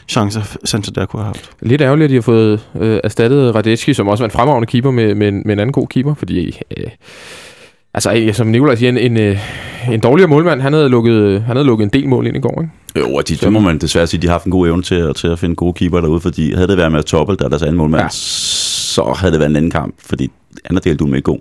chancer, 0.08 0.56
Santander 0.64 1.06
kunne 1.06 1.22
have 1.22 1.26
haft. 1.26 1.50
Lidt 1.62 1.80
ærgerligt, 1.80 2.04
at 2.04 2.10
de 2.10 2.14
har 2.14 2.22
fået 2.22 2.60
øh, 2.80 3.00
erstattet 3.04 3.54
Radetski, 3.54 3.94
som 3.94 4.08
også 4.08 4.24
var 4.24 4.28
en 4.28 4.32
fremragende 4.32 4.66
keeper 4.66 4.90
med, 4.90 5.14
med, 5.14 5.28
en- 5.28 5.42
med 5.44 5.52
en 5.52 5.58
anden 5.60 5.72
god 5.72 5.86
keeper, 5.86 6.14
fordi... 6.14 6.60
Øh, 6.76 6.85
altså, 7.94 8.14
øh, 8.14 8.34
som 8.34 8.46
Nikolaj 8.46 8.74
siger, 8.74 8.88
en, 8.88 8.98
en, 8.98 9.16
øh, 9.16 9.38
en 9.92 10.00
dårligere 10.00 10.28
målmand, 10.28 10.60
han 10.60 10.72
havde, 10.72 10.88
lukket, 10.88 11.42
han 11.42 11.56
havde 11.56 11.66
lukket 11.66 11.84
en 11.84 11.90
del 11.90 12.08
mål 12.08 12.26
ind 12.26 12.36
i 12.36 12.40
går, 12.40 12.60
ikke? 12.62 13.08
Jo, 13.10 13.14
og 13.14 13.28
de, 13.28 13.36
det 13.36 13.52
må 13.52 13.60
man 13.60 13.78
desværre 13.78 14.06
sige, 14.06 14.22
de 14.22 14.26
har 14.26 14.34
haft 14.34 14.44
en 14.44 14.52
god 14.52 14.68
evne 14.68 14.82
til, 14.82 14.94
at- 14.94 15.16
til 15.16 15.28
at 15.28 15.38
finde 15.38 15.54
gode 15.54 15.72
keeper 15.72 16.00
derude, 16.00 16.20
fordi 16.20 16.54
havde 16.54 16.68
det 16.68 16.76
været 16.76 16.92
med 16.92 17.02
Toppel, 17.02 17.38
der 17.38 17.44
er 17.44 17.48
deres 17.48 17.62
anden 17.62 17.76
målmand, 17.76 18.02
Ja. 18.02 18.08
så 18.10 19.14
havde 19.18 19.32
det 19.32 19.40
været 19.40 19.50
en 19.50 19.56
anden 19.56 19.70
kamp, 19.70 19.94
fordi 19.98 20.30
anden 20.64 20.82
del 20.84 20.96
du 20.96 21.06
med 21.06 21.22
god. 21.22 21.38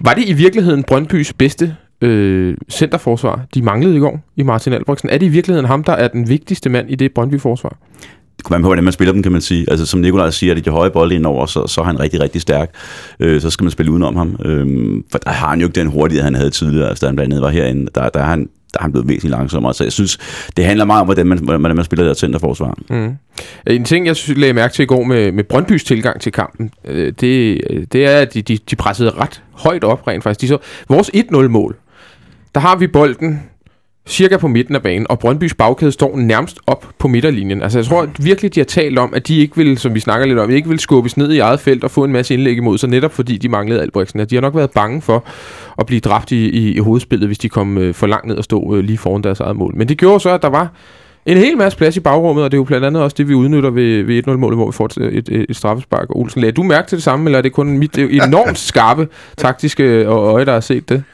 Var 0.00 0.14
det 0.14 0.28
i 0.28 0.32
virkeligheden 0.32 0.82
Brøndbys 0.82 1.32
bedste 1.32 1.76
øh, 2.02 2.56
centerforsvar, 2.70 3.40
de 3.54 3.62
manglede 3.62 3.96
i 3.96 3.98
går 3.98 4.20
i 4.36 4.42
Martin 4.42 4.72
Albrechtsen? 4.72 5.10
Er 5.10 5.18
det 5.18 5.26
i 5.26 5.28
virkeligheden 5.28 5.66
ham, 5.66 5.84
der 5.84 5.92
er 5.92 6.08
den 6.08 6.28
vigtigste 6.28 6.70
mand 6.70 6.90
i 6.90 6.94
det 6.94 7.12
Brøndby-forsvar? 7.14 7.76
Det 8.36 8.44
kunne 8.44 8.54
man 8.54 8.62
på, 8.62 8.68
hvordan 8.68 8.84
man 8.84 8.92
spiller 8.92 9.12
dem, 9.12 9.22
kan 9.22 9.32
man 9.32 9.40
sige. 9.40 9.66
Altså, 9.70 9.86
som 9.86 10.00
Nikolaj 10.00 10.30
siger, 10.30 10.54
at 10.54 10.64
de 10.64 10.70
høje 10.70 10.90
bolde 10.90 11.14
indover, 11.14 11.46
så, 11.46 11.66
så 11.66 11.80
er 11.80 11.84
han 11.84 12.00
rigtig, 12.00 12.20
rigtig 12.20 12.40
stærk. 12.40 12.70
Øh, 13.20 13.40
så 13.40 13.50
skal 13.50 13.64
man 13.64 13.70
spille 13.70 13.92
udenom 13.92 14.16
ham. 14.16 14.36
Øh, 14.44 15.02
for 15.10 15.18
der 15.18 15.30
har 15.30 15.48
han 15.48 15.60
jo 15.60 15.66
ikke 15.66 15.80
den 15.80 15.86
hurtighed, 15.86 16.24
han 16.24 16.34
havde 16.34 16.50
tidligere, 16.50 16.88
altså, 16.88 17.06
da 17.06 17.06
han 17.06 17.16
blandt 17.16 17.32
andet 17.32 17.42
var 17.42 17.50
herinde. 17.50 17.88
Der, 17.94 18.08
der, 18.08 18.20
er 18.20 18.24
han, 18.24 18.48
der 18.72 18.78
er 18.78 18.82
han 18.82 18.92
blevet 18.92 19.08
væsentligt 19.08 19.30
langsommere. 19.30 19.74
Så 19.74 19.84
jeg 19.84 19.92
synes, 19.92 20.18
det 20.56 20.64
handler 20.64 20.84
meget 20.84 21.00
om, 21.00 21.06
hvordan 21.06 21.26
man, 21.26 21.38
hvordan 21.38 21.76
man 21.76 21.84
spiller 21.84 22.06
der 22.06 22.14
centerforsvar. 22.14 22.78
Mm. 22.90 23.16
En 23.66 23.84
ting, 23.84 24.06
jeg 24.06 24.16
synes, 24.16 24.38
lagde 24.38 24.54
mærke 24.54 24.74
til 24.74 24.82
i 24.82 24.86
går 24.86 25.04
med, 25.04 25.32
med 25.32 25.44
Brøndbys 25.44 25.84
tilgang 25.84 26.20
til 26.20 26.32
kampen, 26.32 26.70
øh, 26.84 27.12
det, 27.20 27.60
øh, 27.70 27.86
det 27.92 28.06
er, 28.06 28.18
at 28.18 28.34
de, 28.34 28.42
de, 28.42 28.58
de 28.70 28.76
pressede 28.76 29.10
ret 29.10 29.42
højt 29.52 29.84
op 29.84 30.06
rent 30.08 30.22
faktisk. 30.22 30.40
De 30.40 30.48
så, 30.48 30.58
vores 30.88 31.10
1-0-mål, 31.16 31.76
der 32.54 32.60
har 32.60 32.76
vi 32.76 32.86
bolden 32.86 33.42
cirka 34.06 34.36
på 34.36 34.48
midten 34.48 34.74
af 34.74 34.82
banen, 34.82 35.06
og 35.08 35.18
Brøndbys 35.18 35.54
bagkæde 35.54 35.92
står 35.92 36.16
nærmest 36.16 36.58
op 36.66 36.88
på 36.98 37.08
midterlinjen. 37.08 37.62
Altså 37.62 37.78
jeg 37.78 37.86
tror 37.86 38.02
at 38.02 38.08
virkelig, 38.18 38.54
de 38.54 38.60
har 38.60 38.64
talt 38.64 38.98
om, 38.98 39.14
at 39.14 39.28
de 39.28 39.38
ikke 39.38 39.56
vil, 39.56 39.78
som 39.78 39.94
vi 39.94 40.00
snakker 40.00 40.26
lidt 40.26 40.38
om, 40.38 40.50
ikke 40.50 40.68
vil 40.68 40.78
skubbes 40.78 41.16
ned 41.16 41.32
i 41.32 41.38
eget 41.38 41.60
felt 41.60 41.84
og 41.84 41.90
få 41.90 42.04
en 42.04 42.12
masse 42.12 42.34
indlæg 42.34 42.56
imod 42.56 42.78
sig, 42.78 42.88
netop 42.88 43.12
fordi 43.12 43.36
de 43.36 43.48
manglede 43.48 43.80
Albrechtsen. 43.82 44.20
At 44.20 44.30
de 44.30 44.36
har 44.36 44.40
nok 44.40 44.54
været 44.54 44.70
bange 44.70 45.02
for 45.02 45.24
at 45.78 45.86
blive 45.86 46.00
dræbt 46.00 46.32
i, 46.32 46.50
i, 46.50 46.74
i 46.74 46.78
hovedspillet, 46.78 47.28
hvis 47.28 47.38
de 47.38 47.48
kom 47.48 47.78
øh, 47.78 47.94
for 47.94 48.06
langt 48.06 48.26
ned 48.26 48.36
og 48.36 48.44
stod 48.44 48.78
øh, 48.78 48.84
lige 48.84 48.98
foran 48.98 49.22
deres 49.22 49.40
eget 49.40 49.56
mål. 49.56 49.76
Men 49.76 49.88
det 49.88 49.98
gjorde 49.98 50.20
så, 50.20 50.30
at 50.30 50.42
der 50.42 50.48
var 50.48 50.72
en 51.26 51.36
hel 51.36 51.56
masse 51.56 51.78
plads 51.78 51.96
i 51.96 52.00
bagrummet, 52.00 52.44
og 52.44 52.50
det 52.50 52.56
er 52.56 52.60
jo 52.60 52.64
blandt 52.64 52.86
andet 52.86 53.02
også 53.02 53.14
det, 53.18 53.28
vi 53.28 53.34
udnytter 53.34 53.70
ved, 53.70 54.02
ved 54.02 54.28
1-0-målet, 54.28 54.58
hvor 54.58 54.66
vi 54.66 54.72
får 54.72 54.84
et, 54.84 54.96
et, 54.96 55.28
et, 55.28 55.46
et 55.48 55.56
straffespark. 55.56 56.06
Olsen, 56.10 56.40
lagde 56.40 56.52
du 56.52 56.62
mærke 56.62 56.88
til 56.88 56.96
det 56.96 57.02
samme, 57.02 57.26
eller 57.26 57.38
er 57.38 57.42
det 57.42 57.52
kun 57.52 57.78
mit 57.78 57.98
øh, 57.98 58.16
enormt 58.16 58.58
skarpe 58.58 59.08
taktiske 59.36 59.82
øh, 59.82 60.06
øje, 60.08 60.44
der 60.44 60.52
har 60.52 60.60
set 60.60 60.88
det? 60.88 61.04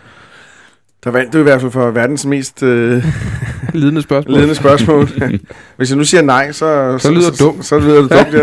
Der 1.04 1.10
vandt 1.10 1.32
du 1.32 1.38
i 1.38 1.42
hvert 1.42 1.60
fald 1.60 1.72
for 1.72 1.90
verdens 1.90 2.26
mest 2.26 2.62
øh, 2.62 3.04
Lidende 3.74 4.02
spørgsmål. 4.02 4.34
ledende 4.36 4.54
spørgsmål. 4.54 5.08
Hvis 5.76 5.90
jeg 5.90 5.98
nu 5.98 6.04
siger 6.04 6.22
nej, 6.22 6.52
så... 6.52 6.98
Så 6.98 7.10
lyder 7.10 7.28
det 7.28 7.38
så, 7.38 7.44
dumt. 7.44 7.64
Så, 7.64 7.68
så 7.68 7.78
lyder 7.78 8.02
det 8.02 8.10
dumt, 8.10 8.34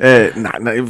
ja. 0.00 0.24
øh, 0.26 0.36
nej, 0.36 0.58
nej, 0.60 0.80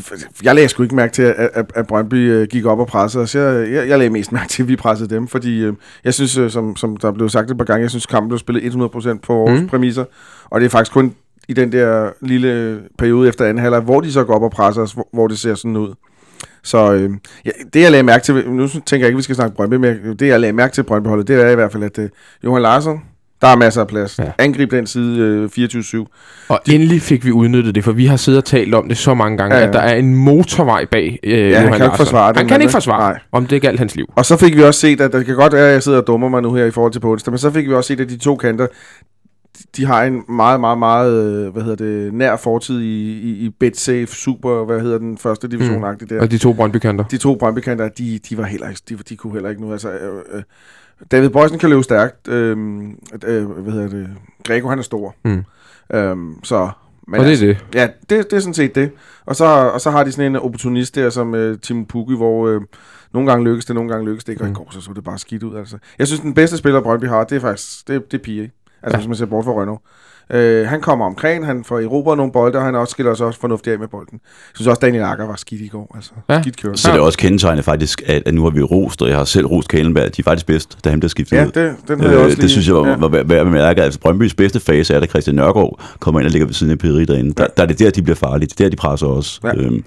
jeg 0.42 0.54
lagde 0.54 0.68
sgu 0.68 0.82
ikke 0.82 0.94
mærke 0.94 1.12
til, 1.12 1.22
at, 1.22 1.50
at, 1.54 1.72
at 1.74 1.86
Brøndby 1.86 2.14
øh, 2.14 2.48
gik 2.48 2.64
op 2.64 2.78
og 2.78 2.86
pressede 2.86 3.22
os. 3.22 3.34
Jeg, 3.34 3.72
jeg, 3.72 3.88
jeg 3.88 3.98
lagde 3.98 4.10
mest 4.10 4.32
mærke 4.32 4.48
til, 4.48 4.62
at 4.62 4.68
vi 4.68 4.76
pressede 4.76 5.14
dem, 5.14 5.28
fordi 5.28 5.60
øh, 5.64 5.72
jeg 6.04 6.14
synes, 6.14 6.36
øh, 6.36 6.50
som, 6.50 6.76
som 6.76 6.96
der 6.96 7.12
blev 7.12 7.28
sagt 7.28 7.50
et 7.50 7.58
par 7.58 7.64
gange, 7.64 7.82
jeg 7.82 7.90
synes, 7.90 8.06
kampen 8.06 8.28
blev 8.28 8.38
spillet 8.38 8.72
100% 8.72 9.18
på 9.22 9.34
vores 9.34 9.60
mm. 9.60 9.68
præmisser. 9.68 10.04
Og 10.44 10.60
det 10.60 10.66
er 10.66 10.70
faktisk 10.70 10.92
kun 10.92 11.14
i 11.48 11.52
den 11.52 11.72
der 11.72 12.10
lille 12.20 12.80
periode 12.98 13.28
efter 13.28 13.44
anden 13.44 13.62
halvleg, 13.62 13.80
hvor 13.80 14.00
de 14.00 14.12
så 14.12 14.24
går 14.24 14.34
op 14.34 14.42
og 14.42 14.50
presser 14.50 14.82
os, 14.82 14.92
hvor, 14.92 15.08
hvor 15.12 15.28
det 15.28 15.38
ser 15.38 15.54
sådan 15.54 15.76
ud. 15.76 15.94
Så 16.68 16.92
øh, 16.92 17.10
ja, 17.44 17.50
det 17.74 17.80
jeg 17.80 17.90
lagde 17.90 18.02
mærke 18.02 18.24
til, 18.24 18.34
nu 18.50 18.68
tænker 18.68 18.82
jeg 18.90 19.06
ikke, 19.06 19.06
at 19.06 19.16
vi 19.16 19.22
skal 19.22 19.34
snakke 19.34 19.56
Brøndby, 19.56 19.74
men 19.74 20.16
det 20.18 20.28
jeg 20.28 20.40
lagde 20.40 20.52
mærke 20.52 20.74
til 20.74 20.82
Brøndby-holdet, 20.82 21.28
det 21.28 21.42
er 21.42 21.50
i 21.50 21.54
hvert 21.54 21.72
fald, 21.72 21.82
at 21.82 21.98
øh, 21.98 22.08
Johan 22.44 22.62
Larsson, 22.62 23.00
der 23.40 23.48
er 23.48 23.56
masser 23.56 23.80
af 23.80 23.86
plads. 23.88 24.18
Ja. 24.18 24.24
Ja. 24.24 24.30
Angrib 24.38 24.70
den 24.70 24.86
side 24.86 25.18
øh, 25.58 25.64
24-7. 25.64 26.46
Og 26.48 26.60
endelig 26.68 27.02
fik 27.02 27.24
vi 27.24 27.32
udnyttet 27.32 27.74
det, 27.74 27.84
for 27.84 27.92
vi 27.92 28.06
har 28.06 28.16
siddet 28.16 28.38
og 28.38 28.44
talt 28.44 28.74
om 28.74 28.88
det 28.88 28.96
så 28.96 29.14
mange 29.14 29.36
gange, 29.38 29.56
ja, 29.56 29.60
Ja, 29.60 29.66
ja. 29.66 29.72
ja. 29.72 29.78
at 29.78 29.84
der 29.88 29.94
er 29.94 29.98
en 29.98 30.14
motorvej 30.16 30.84
bag 30.84 31.18
øh, 31.22 31.50
Johan 31.50 31.54
han 31.54 31.72
kan 31.72 31.84
ikke 31.86 31.96
forsvare 31.96 32.28
det, 32.28 32.36
Han 32.36 32.48
kan 32.48 32.60
ikke 32.60 32.72
forsvare, 32.72 33.10
nej. 33.12 33.20
om 33.32 33.46
det 33.46 33.62
galt 33.62 33.78
hans 33.78 33.96
liv. 33.96 34.06
Og 34.16 34.24
så 34.26 34.36
fik 34.36 34.56
vi 34.56 34.62
også 34.62 34.80
set, 34.80 35.00
at 35.00 35.12
det 35.12 35.26
kan 35.26 35.34
godt 35.34 35.52
være, 35.52 35.66
at 35.66 35.72
jeg 35.72 35.82
sidder 35.82 35.98
og 36.00 36.06
dummer 36.06 36.28
mig 36.28 36.42
nu 36.42 36.54
her 36.54 36.64
i 36.64 36.70
forhold 36.70 36.92
til 36.92 37.00
på 37.00 37.12
onsdag, 37.12 37.32
men 37.32 37.38
så 37.38 37.50
fik 37.50 37.68
vi 37.68 37.74
også 37.74 37.88
set, 37.88 38.00
at 38.00 38.08
de 38.08 38.16
to 38.16 38.36
kanter, 38.36 38.66
de 39.76 39.84
har 39.84 40.04
en 40.04 40.22
meget, 40.28 40.60
meget, 40.60 40.78
meget, 40.78 41.12
øh, 41.12 41.52
hvad 41.52 41.62
hedder 41.62 41.84
det, 41.84 42.14
nær 42.14 42.36
fortid 42.36 42.80
i, 42.80 43.18
i, 43.18 43.30
i 43.46 43.50
BetSafe 43.50 44.06
Super, 44.06 44.64
hvad 44.64 44.80
hedder 44.80 44.98
den 44.98 45.18
første 45.18 45.48
division 45.48 45.76
mm. 45.78 46.06
der. 46.08 46.20
Og 46.20 46.30
de 46.30 46.38
to 46.38 46.52
Brøndby-kanter. 46.52 47.04
De 47.04 47.18
to 47.18 47.34
Brøndby-kanter, 47.34 47.88
de, 47.88 48.18
de 48.28 48.38
var 48.38 48.44
heller 48.44 48.68
ikke, 48.68 48.82
de, 48.88 48.96
de 48.96 49.16
kunne 49.16 49.32
heller 49.32 49.50
ikke 49.50 49.62
nu. 49.62 49.72
Altså, 49.72 49.90
øh, 49.90 50.22
øh, 50.32 50.42
David 51.10 51.28
Boysen 51.28 51.58
kan 51.58 51.70
løbe 51.70 51.82
stærkt. 51.82 52.28
Øh, 52.28 52.56
øh, 53.24 53.46
hvad 53.46 53.72
hedder 53.72 53.88
det? 53.88 54.08
Grego, 54.44 54.68
han 54.68 54.78
er 54.78 54.82
stor. 54.82 55.14
Mm. 55.24 55.44
Øhm, 55.94 56.44
så, 56.44 56.70
men 57.08 57.20
Og 57.20 57.26
det 57.26 57.26
er 57.26 57.30
altså, 57.30 57.46
det. 57.46 57.64
Ja, 57.74 57.88
det, 58.10 58.30
det 58.30 58.32
er 58.32 58.40
sådan 58.40 58.54
set 58.54 58.74
det. 58.74 58.90
Og 59.26 59.36
så, 59.36 59.44
og 59.44 59.80
så 59.80 59.90
har 59.90 60.04
de 60.04 60.12
sådan 60.12 60.32
en 60.32 60.36
opportunist 60.36 60.94
der, 60.94 61.10
som 61.10 61.34
øh, 61.34 61.58
Tim 61.58 61.86
Pukki, 61.86 62.16
hvor 62.16 62.48
øh, 62.48 62.60
nogle 63.12 63.30
gange 63.30 63.44
lykkes 63.44 63.64
det, 63.64 63.74
nogle 63.74 63.90
gange 63.90 64.06
lykkes 64.06 64.24
det 64.24 64.32
ikke, 64.32 64.42
og 64.42 64.46
i 64.46 64.50
Mm. 64.50 64.54
går 64.54 64.68
så 64.70 64.80
så 64.80 64.92
det 64.94 65.04
bare 65.04 65.18
skidt 65.18 65.42
ud. 65.42 65.56
Altså. 65.56 65.78
Jeg 65.98 66.06
synes, 66.06 66.20
den 66.20 66.34
bedste 66.34 66.56
spiller, 66.56 66.80
Brøndby 66.80 67.04
har, 67.04 67.24
det 67.24 67.36
er 67.36 67.40
faktisk, 67.40 67.88
det, 67.88 68.12
det 68.12 68.18
er 68.18 68.22
Pia. 68.22 68.48
Altså, 68.82 68.96
ja. 68.96 68.96
hvis 68.96 69.08
man 69.08 69.16
ser 69.16 69.26
bort 69.26 69.44
fra 69.44 69.52
Renault. 69.52 69.80
Øh, 70.32 70.66
han 70.68 70.80
kommer 70.80 71.06
omkring, 71.06 71.46
han 71.46 71.64
får 71.64 71.78
erobret 71.80 72.16
nogle 72.16 72.32
bolde, 72.32 72.58
og 72.58 72.64
han 72.64 72.74
også 72.74 72.90
skiller 72.90 73.14
sig 73.14 73.26
også 73.26 73.40
fornuftigt 73.40 73.72
af 73.74 73.78
med 73.78 73.88
bolden. 73.88 74.12
Jeg 74.12 74.20
synes 74.54 74.66
også, 74.68 74.80
Daniel 74.80 75.02
Akker 75.02 75.26
var 75.26 75.36
skidt 75.36 75.60
i 75.60 75.66
går. 75.68 75.92
Altså, 75.94 76.10
Ja. 76.28 76.34
ja. 76.34 76.40
skidt 76.42 76.62
kørt. 76.62 76.78
Så 76.78 76.90
det 76.92 76.96
er 76.98 77.00
også 77.02 77.18
kendetegnet 77.18 77.64
faktisk, 77.64 78.02
at, 78.06 78.22
at 78.26 78.34
nu 78.34 78.42
har 78.42 78.50
vi 78.50 78.62
rost, 78.62 79.02
og 79.02 79.08
jeg 79.08 79.16
har 79.16 79.24
selv 79.24 79.46
rost 79.46 79.68
Kalenberg, 79.68 80.16
de 80.16 80.20
er 80.22 80.24
faktisk 80.24 80.46
bedst, 80.46 80.78
da 80.84 80.90
han 80.90 81.00
bliver 81.00 81.08
skiftet 81.10 81.36
Ja, 81.36 81.44
ud. 81.46 81.50
det, 81.52 81.76
den 81.88 82.00
havde 82.00 82.12
jeg 82.12 82.18
Øh, 82.18 82.24
også 82.24 82.36
lige. 82.36 82.42
det 82.42 82.50
synes 82.50 82.66
jeg 82.66 82.74
var, 82.76 82.86
ja. 82.88 82.96
var, 82.96 83.08
var 83.08 83.22
værd 83.22 83.40
at 83.40 83.46
bemærke. 83.46 83.82
Altså, 83.82 84.00
Brøndbys 84.00 84.34
bedste 84.34 84.60
fase 84.60 84.94
er, 84.94 85.00
da 85.00 85.06
Christian 85.06 85.36
Nørgaard 85.36 85.80
kommer 85.98 86.20
ind 86.20 86.26
og 86.26 86.30
ligger 86.32 86.46
ved 86.46 86.54
siden 86.54 86.72
af 86.72 86.78
Piri 86.78 87.04
derinde. 87.04 87.32
Der, 87.34 87.46
der 87.56 87.62
er 87.62 87.66
det 87.66 87.78
der, 87.78 87.90
de 87.90 88.02
bliver 88.02 88.16
farlige. 88.16 88.46
Det 88.48 88.60
er 88.60 88.64
der, 88.64 88.70
de 88.70 88.76
presser 88.76 89.06
os. 89.06 89.40
Ja. 89.44 89.54
Øhm, 89.56 89.84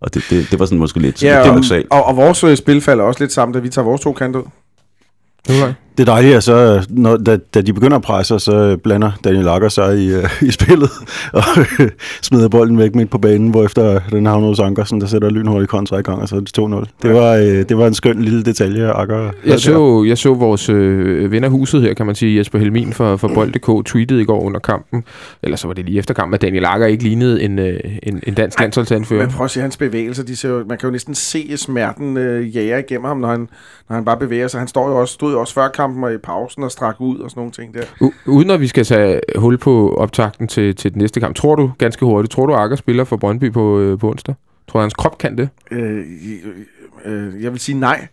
og 0.00 0.14
det, 0.14 0.22
det, 0.30 0.46
det 0.50 0.58
var 0.58 0.64
sådan 0.66 0.78
måske 0.78 0.98
lidt 1.00 1.22
Ja, 1.22 1.38
ja, 1.38 1.50
og, 1.50 1.62
og, 1.90 2.04
og, 2.04 2.16
vores 2.16 2.44
øh, 2.44 2.56
spil 2.56 2.80
falder 2.80 3.04
også 3.04 3.20
lidt 3.20 3.32
sammen, 3.32 3.52
da 3.54 3.58
vi 3.58 3.68
tager 3.68 3.84
vores 3.86 4.00
to 4.00 4.12
kanter 4.12 4.40
ud. 4.40 5.72
Det 5.98 6.08
er 6.08 6.12
dejligt, 6.12 6.36
at 6.36 6.42
så, 6.42 6.86
når, 6.90 7.16
da, 7.16 7.36
da 7.36 7.60
de 7.60 7.72
begynder 7.72 7.96
at 7.96 8.02
presse, 8.02 8.38
så 8.38 8.76
blander 8.82 9.10
Daniel 9.24 9.44
Lager 9.44 9.68
sig 9.68 9.98
i, 9.98 10.16
uh, 10.16 10.42
i 10.42 10.50
spillet 10.50 10.90
og 11.32 11.42
øh, 11.80 11.90
smider 12.22 12.48
bolden 12.48 12.78
væk 12.78 12.94
midt 12.94 13.10
på 13.10 13.18
banen, 13.18 13.50
hvorefter 13.50 14.00
den 14.10 14.26
havner 14.26 14.48
hos 14.48 14.60
Ankersen, 14.60 15.00
der 15.00 15.06
sætter 15.06 15.30
lynhurtigt 15.30 15.70
kontra 15.70 15.98
i 15.98 16.02
gang, 16.02 16.22
og 16.22 16.28
så 16.28 16.36
er 16.36 16.40
det 16.40 16.58
2-0. 16.58 16.84
Det 17.02 17.14
var, 17.14 17.34
øh, 17.34 17.44
det 17.68 17.78
var 17.78 17.86
en 17.86 17.94
skøn 17.94 18.22
lille 18.22 18.42
detalje, 18.42 18.92
Akker 18.92 19.30
Jeg 19.46 19.60
så, 19.60 20.04
jeg 20.08 20.18
så 20.18 20.34
vores 20.34 20.68
øh, 20.68 21.30
ven 21.32 21.44
af 21.44 21.50
huset 21.50 21.82
her, 21.82 21.94
kan 21.94 22.06
man 22.06 22.14
sige, 22.14 22.38
Jesper 22.38 22.58
Helmin 22.58 22.92
fra, 22.92 23.16
fra 23.16 23.28
Bold.dk, 23.28 23.86
tweetede 23.86 24.20
i 24.20 24.24
går 24.24 24.40
under 24.40 24.60
kampen, 24.60 25.04
eller 25.42 25.56
så 25.56 25.66
var 25.66 25.74
det 25.74 25.84
lige 25.84 25.98
efter 25.98 26.14
kampen, 26.14 26.34
at 26.34 26.42
Daniel 26.42 26.62
Lager 26.62 26.86
ikke 26.86 27.04
lignede 27.04 27.42
en, 27.42 27.58
øh, 27.58 27.80
en, 28.02 28.20
en 28.26 28.34
dansk 28.34 28.60
landsholdsanfører. 28.60 29.22
Men 29.22 29.30
prøv 29.30 29.44
at 29.44 29.50
se 29.50 29.60
hans 29.60 29.76
bevægelser, 29.76 30.22
de 30.22 30.36
ser 30.36 30.48
jo, 30.48 30.64
man 30.68 30.78
kan 30.78 30.86
jo 30.86 30.92
næsten 30.92 31.14
se 31.14 31.56
smerten 31.56 32.16
øh, 32.16 32.56
jager 32.56 32.78
igennem 32.78 33.04
ham, 33.04 33.16
når 33.16 33.28
han, 33.28 33.48
når 33.88 33.94
han 33.94 34.04
bare 34.04 34.16
bevæger 34.16 34.48
sig. 34.48 34.60
Han 34.60 34.68
står 34.68 34.88
jo 34.88 35.00
også, 35.00 35.14
stod 35.14 35.32
jo 35.32 35.40
også 35.40 35.54
før 35.54 35.68
kampen 35.68 35.85
og 35.94 36.14
i 36.14 36.18
pausen 36.18 36.62
og 36.62 36.70
strak 36.70 37.00
ud 37.00 37.18
og 37.18 37.30
sådan 37.30 37.40
nogle 37.40 37.52
ting 37.52 37.74
der. 37.74 37.82
U- 38.02 38.12
uden 38.26 38.50
at 38.50 38.60
vi 38.60 38.66
skal 38.66 38.84
tage 38.84 39.20
hul 39.36 39.58
på 39.58 39.94
optakten 39.94 40.48
til, 40.48 40.76
til 40.76 40.92
den 40.92 40.98
næste 40.98 41.20
kamp, 41.20 41.36
tror 41.36 41.54
du 41.54 41.70
ganske 41.78 42.04
hurtigt, 42.04 42.32
tror 42.32 42.46
du 42.46 42.54
Akker 42.54 42.76
spiller 42.76 43.04
for 43.04 43.16
Brøndby 43.16 43.52
på, 43.52 43.78
øh, 43.78 43.98
på 43.98 44.10
onsdag? 44.10 44.34
Tror 44.68 44.80
du, 44.80 44.82
hans 44.82 44.94
krop 44.94 45.18
kan 45.18 45.38
det? 45.38 45.48
Øh, 45.70 46.04
øh, 47.04 47.42
jeg 47.42 47.52
vil 47.52 47.60
sige 47.60 47.80
nej, 47.80 48.06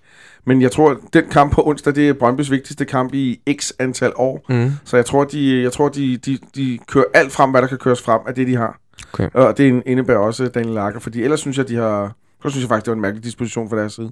men 0.45 0.61
jeg 0.61 0.71
tror, 0.71 0.97
den 1.13 1.23
kamp 1.31 1.51
på 1.51 1.61
onsdag, 1.65 1.95
det 1.95 2.09
er 2.09 2.13
Brøndbys 2.13 2.51
vigtigste 2.51 2.85
kamp 2.85 3.13
i 3.13 3.39
x 3.59 3.71
antal 3.79 4.11
år. 4.15 4.45
Mm. 4.49 4.71
Så 4.83 4.95
jeg 4.97 5.05
tror, 5.05 5.23
de, 5.23 5.61
jeg 5.61 5.71
tror 5.71 5.89
de, 5.89 6.17
de, 6.17 6.37
de 6.55 6.79
kører 6.87 7.05
alt 7.13 7.31
frem, 7.31 7.51
hvad 7.51 7.61
der 7.61 7.67
kan 7.67 7.77
køres 7.77 8.01
frem 8.01 8.21
af 8.27 8.35
det, 8.35 8.47
de 8.47 8.55
har. 8.55 8.79
Okay. 9.13 9.29
Og 9.33 9.57
det 9.57 9.83
indebærer 9.85 10.17
også 10.17 10.47
Daniel 10.47 10.73
Lager, 10.73 10.99
fordi 10.99 11.23
ellers 11.23 11.39
synes 11.39 11.57
jeg, 11.57 11.69
de 11.69 11.75
har... 11.75 12.15
Så 12.43 12.49
synes 12.49 12.61
jeg 12.61 12.69
faktisk, 12.69 12.85
det 12.85 12.91
var 12.91 12.95
en 12.95 13.01
mærkelig 13.01 13.23
disposition 13.23 13.69
fra 13.69 13.77
deres 13.77 13.93
side. 13.93 14.11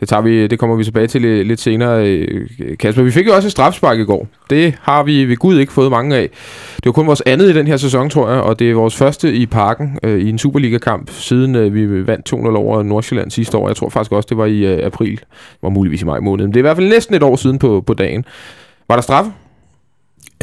Det, 0.00 0.08
tager 0.08 0.20
vi, 0.20 0.46
det 0.46 0.58
kommer 0.58 0.76
vi 0.76 0.84
tilbage 0.84 1.06
til 1.06 1.20
lidt, 1.22 1.46
lidt 1.46 1.60
senere, 1.60 2.06
øh, 2.06 2.48
Kasper. 2.78 3.02
Vi 3.02 3.10
fik 3.10 3.26
jo 3.26 3.34
også 3.34 3.48
et 3.48 3.52
strafspark 3.52 3.98
i 3.98 4.04
går. 4.04 4.28
Det 4.50 4.74
har 4.80 5.02
vi 5.02 5.24
ved 5.24 5.36
Gud 5.36 5.58
ikke 5.58 5.72
fået 5.72 5.90
mange 5.90 6.16
af. 6.16 6.30
Det 6.76 6.86
var 6.86 6.92
kun 6.92 7.06
vores 7.06 7.22
andet 7.26 7.50
i 7.50 7.52
den 7.52 7.66
her 7.66 7.76
sæson, 7.76 8.10
tror 8.10 8.30
jeg, 8.30 8.40
og 8.40 8.58
det 8.58 8.70
er 8.70 8.74
vores 8.74 8.96
første 8.96 9.34
i 9.34 9.46
parken 9.46 9.98
øh, 10.02 10.20
i 10.20 10.28
en 10.28 10.38
Superliga-kamp, 10.38 11.10
siden 11.10 11.54
øh, 11.54 11.74
vi 11.74 12.06
vandt 12.06 12.32
2-0 12.32 12.36
over 12.36 12.82
Nordsjælland 12.82 13.30
sidste 13.30 13.56
år. 13.56 13.68
Jeg 13.68 13.76
tror 13.76 13.88
faktisk 13.88 14.12
også, 14.12 14.26
det 14.30 14.36
var 14.36 14.46
i 14.46 14.58
øh, 14.58 14.86
april. 14.86 15.16
Det 15.16 15.62
var 15.62 15.70
muligvis 15.70 16.02
i 16.02 16.04
maj 16.04 16.20
måned. 16.20 16.44
Men 16.44 16.54
det 16.54 16.56
er 16.56 16.60
i 16.60 16.68
hvert 16.68 16.76
fald 16.76 16.88
næsten 16.88 17.14
et 17.14 17.22
år 17.22 17.36
siden 17.36 17.58
på, 17.58 17.84
på 17.86 17.94
dagen. 17.94 18.24
Var 18.88 18.96
der 18.96 19.02
straffe? 19.02 19.32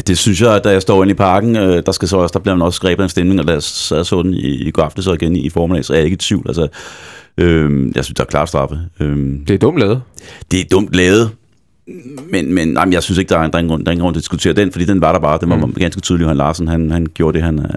Det 0.08 0.18
synes 0.18 0.42
jeg, 0.42 0.64
da 0.64 0.70
jeg 0.70 0.82
står 0.82 1.04
inde 1.04 1.12
i 1.12 1.16
parken, 1.16 1.56
øh, 1.56 1.84
der, 1.86 1.92
skal 1.92 2.08
så 2.08 2.18
også, 2.18 2.34
der 2.34 2.40
bliver 2.40 2.56
man 2.56 2.66
også 2.66 2.82
grebet 2.82 3.04
af 3.04 3.06
en 3.06 3.10
stemning, 3.10 3.40
og 3.40 3.48
da 3.48 3.54
jeg 3.54 3.64
sad 3.64 4.04
så 4.04 4.22
den 4.22 4.34
i, 4.34 4.68
i 4.68 4.72
går 4.72 4.84
aftes 4.84 5.08
og 5.08 5.16
igen 5.16 5.36
i, 5.36 5.40
i 5.40 5.50
formiddag, 5.50 5.86
så 5.86 5.94
er 5.94 5.98
jeg 5.98 6.06
ikke 6.06 6.16
i 6.16 6.18
tvivl. 6.18 6.44
Altså, 6.48 6.68
øh, 7.38 7.92
jeg 7.96 8.06
synes, 8.06 8.16
der 8.16 8.24
er 8.24 8.28
klart 8.28 8.48
straffe. 8.50 8.80
Øh, 9.00 9.18
Det 9.48 9.50
er 9.54 9.58
dumt 9.58 9.80
lavet. 9.80 10.02
det 10.52 10.60
er 10.60 10.64
dumt 10.72 10.96
lavet, 10.96 11.30
men, 12.32 12.54
men 12.54 12.68
nej, 12.68 12.86
men 12.86 12.94
jeg 12.94 13.04
synes 13.04 13.18
ikke, 13.18 13.30
der 13.30 13.38
er, 13.38 13.48
der, 13.48 13.54
er 13.54 13.58
ingen 13.60 13.70
grund, 13.70 13.86
der 13.86 13.90
er 13.90 13.94
ingen 13.94 14.04
grund 14.04 14.14
til 14.16 14.20
at 14.20 14.24
diskutere 14.24 14.54
den, 14.54 14.72
fordi 14.72 14.86
den 14.86 15.02
var 15.02 15.12
der 15.12 15.20
bare. 15.20 15.38
Den 15.42 15.50
var 15.50 15.56
Mm. 15.56 15.74
ganske 15.74 16.02
tydelig, 16.02 16.28
han 16.28 16.38
Larsen, 16.38 16.68
han, 16.68 16.92
han 16.92 17.08
gjorde 17.14 17.36
det, 17.38 17.44
han 17.46 17.60
er, 17.60 17.70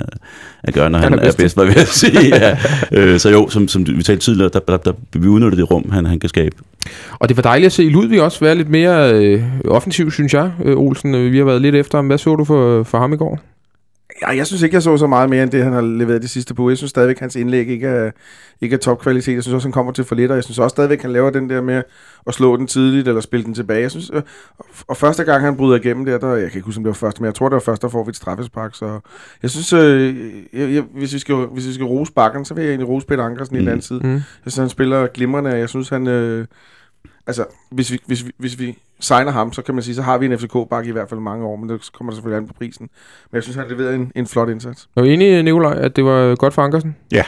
er 0.64 0.72
gør, 0.72 0.88
når 0.88 0.98
Han 0.98 1.04
han, 1.04 1.18
er 1.18 1.22
er 1.22 1.24
bedst. 1.24 1.38
bedst, 1.38 1.56
var 1.56 1.62
jeg 1.64 1.74
ved 1.74 1.82
at 1.82 1.88
sige. 1.88 2.28
Ja. 2.36 2.56
øh, 2.92 3.18
så 3.20 3.30
jo, 3.30 3.48
som, 3.48 3.68
som 3.68 3.86
vi 3.86 4.02
talte 4.02 4.24
tidligere, 4.24 4.50
der, 4.52 4.58
der, 4.60 4.76
der, 4.76 4.92
vi 5.12 5.28
udnytter 5.28 5.56
det 5.56 5.70
rum, 5.70 5.90
han, 5.90 6.06
han 6.06 6.20
kan 6.20 6.28
skabe. 6.28 6.56
Og 7.18 7.28
det 7.28 7.36
var 7.36 7.42
dejligt 7.42 7.66
at 7.66 7.72
se 7.72 7.82
Ludvig 7.82 8.22
også 8.22 8.40
være 8.40 8.54
lidt 8.54 8.68
mere 8.70 9.12
øh, 9.14 9.42
offensiv, 9.68 10.10
synes 10.10 10.34
jeg, 10.34 10.50
øh, 10.64 10.76
Olsen. 10.76 11.14
Øh, 11.14 11.32
Vi 11.32 11.38
har 11.38 11.44
været 11.44 11.62
lidt 11.62 11.74
efter 11.74 11.98
ham. 11.98 12.06
Hvad 12.06 12.18
så 12.18 12.36
du 12.36 12.44
for, 12.44 12.82
for 12.82 12.98
ham 12.98 13.12
i 13.12 13.16
går? 13.16 13.40
Ja, 14.22 14.36
jeg 14.36 14.46
synes 14.46 14.62
ikke, 14.62 14.74
jeg 14.74 14.82
så 14.82 14.96
så 14.96 15.06
meget 15.06 15.30
mere 15.30 15.42
end 15.42 15.50
det, 15.50 15.64
han 15.64 15.72
har 15.72 15.80
leveret 15.80 16.22
de 16.22 16.28
sidste 16.28 16.54
på. 16.54 16.68
Jeg 16.68 16.78
synes 16.78 16.90
stadigvæk, 16.90 17.18
hans 17.18 17.36
indlæg 17.36 17.68
ikke 17.68 17.86
er, 17.86 18.10
ikke 18.60 18.74
er 18.74 18.78
topkvalitet. 18.78 19.34
Jeg 19.34 19.42
synes 19.42 19.54
også, 19.54 19.68
han 19.68 19.72
kommer 19.72 19.92
til 19.92 20.04
for 20.04 20.14
lidt, 20.14 20.30
og 20.30 20.36
jeg 20.36 20.44
synes 20.44 20.58
også 20.58 20.74
stadigvæk, 20.74 21.02
han 21.02 21.12
laver 21.12 21.30
den 21.30 21.50
der 21.50 21.60
med 21.60 21.82
at 22.26 22.34
slå 22.34 22.56
den 22.56 22.66
tidligt 22.66 23.08
eller 23.08 23.20
spille 23.20 23.44
den 23.44 23.54
tilbage. 23.54 23.82
Jeg 23.82 23.90
synes, 23.90 24.10
øh, 24.14 24.22
og 24.88 24.96
første 24.96 25.24
gang, 25.24 25.44
han 25.44 25.56
bryder 25.56 25.76
igennem 25.76 26.04
der, 26.04 26.18
der, 26.18 26.34
jeg 26.34 26.50
kan 26.50 26.58
ikke 26.58 26.66
huske, 26.66 26.78
om 26.78 26.84
det 26.84 26.88
var 26.88 26.94
første, 26.94 27.22
men 27.22 27.26
jeg 27.26 27.34
tror, 27.34 27.48
det 27.48 27.54
var 27.54 27.60
første, 27.60 27.82
der 27.82 27.90
får 27.90 28.04
vi 28.04 28.08
et 28.08 28.16
straffespark. 28.16 28.74
Så 28.74 29.00
jeg 29.42 29.50
synes, 29.50 29.72
øh, 29.72 30.16
jeg, 30.52 30.70
jeg, 30.74 30.82
hvis, 30.94 31.14
vi 31.14 31.18
skal, 31.18 31.34
hvis 31.34 31.68
vi 31.68 31.72
skal 31.72 31.86
rose 31.86 32.12
bakken, 32.12 32.44
så 32.44 32.54
vil 32.54 32.62
jeg 32.62 32.70
egentlig 32.70 32.88
rose 32.88 33.06
Peter 33.06 33.24
Ankersen 33.24 33.54
mm. 33.54 33.58
i 33.58 33.60
den 33.60 33.68
anden 33.68 33.82
side. 33.82 34.00
Mm. 34.02 34.12
Jeg 34.12 34.22
synes, 34.42 34.56
han 34.56 34.68
spiller 34.68 35.06
glimrende, 35.06 35.50
og 35.50 35.58
jeg 35.58 35.68
synes, 35.68 35.88
han... 35.88 36.06
Øh, 36.06 36.46
altså, 37.26 37.44
hvis 37.70 37.92
vi, 37.92 37.98
hvis, 38.06 38.26
vi, 38.26 38.30
hvis 38.36 38.58
vi 38.58 38.78
signer 39.00 39.32
ham, 39.32 39.52
så 39.52 39.62
kan 39.62 39.74
man 39.74 39.82
sige, 39.82 39.94
så 39.94 40.02
har 40.02 40.18
vi 40.18 40.26
en 40.26 40.38
FCK-bakke 40.38 40.88
i 40.88 40.92
hvert 40.92 41.08
fald 41.08 41.20
mange 41.20 41.46
år, 41.46 41.56
men 41.56 41.68
det 41.68 41.92
kommer 41.92 42.12
selvfølgelig 42.12 42.36
an 42.36 42.48
på 42.48 42.54
prisen. 42.54 42.88
Men 43.30 43.36
jeg 43.36 43.42
synes, 43.42 43.56
han 43.56 43.68
leverede 43.68 43.94
en, 43.94 44.12
en 44.14 44.26
flot 44.26 44.48
indsats. 44.48 44.88
Er 44.96 45.02
du 45.02 45.06
enig, 45.08 45.42
Nikolaj, 45.42 45.72
at 45.72 45.96
det 45.96 46.04
var 46.04 46.36
godt 46.36 46.54
for 46.54 46.62
Ankersen? 46.62 46.96
Ja. 47.12 47.24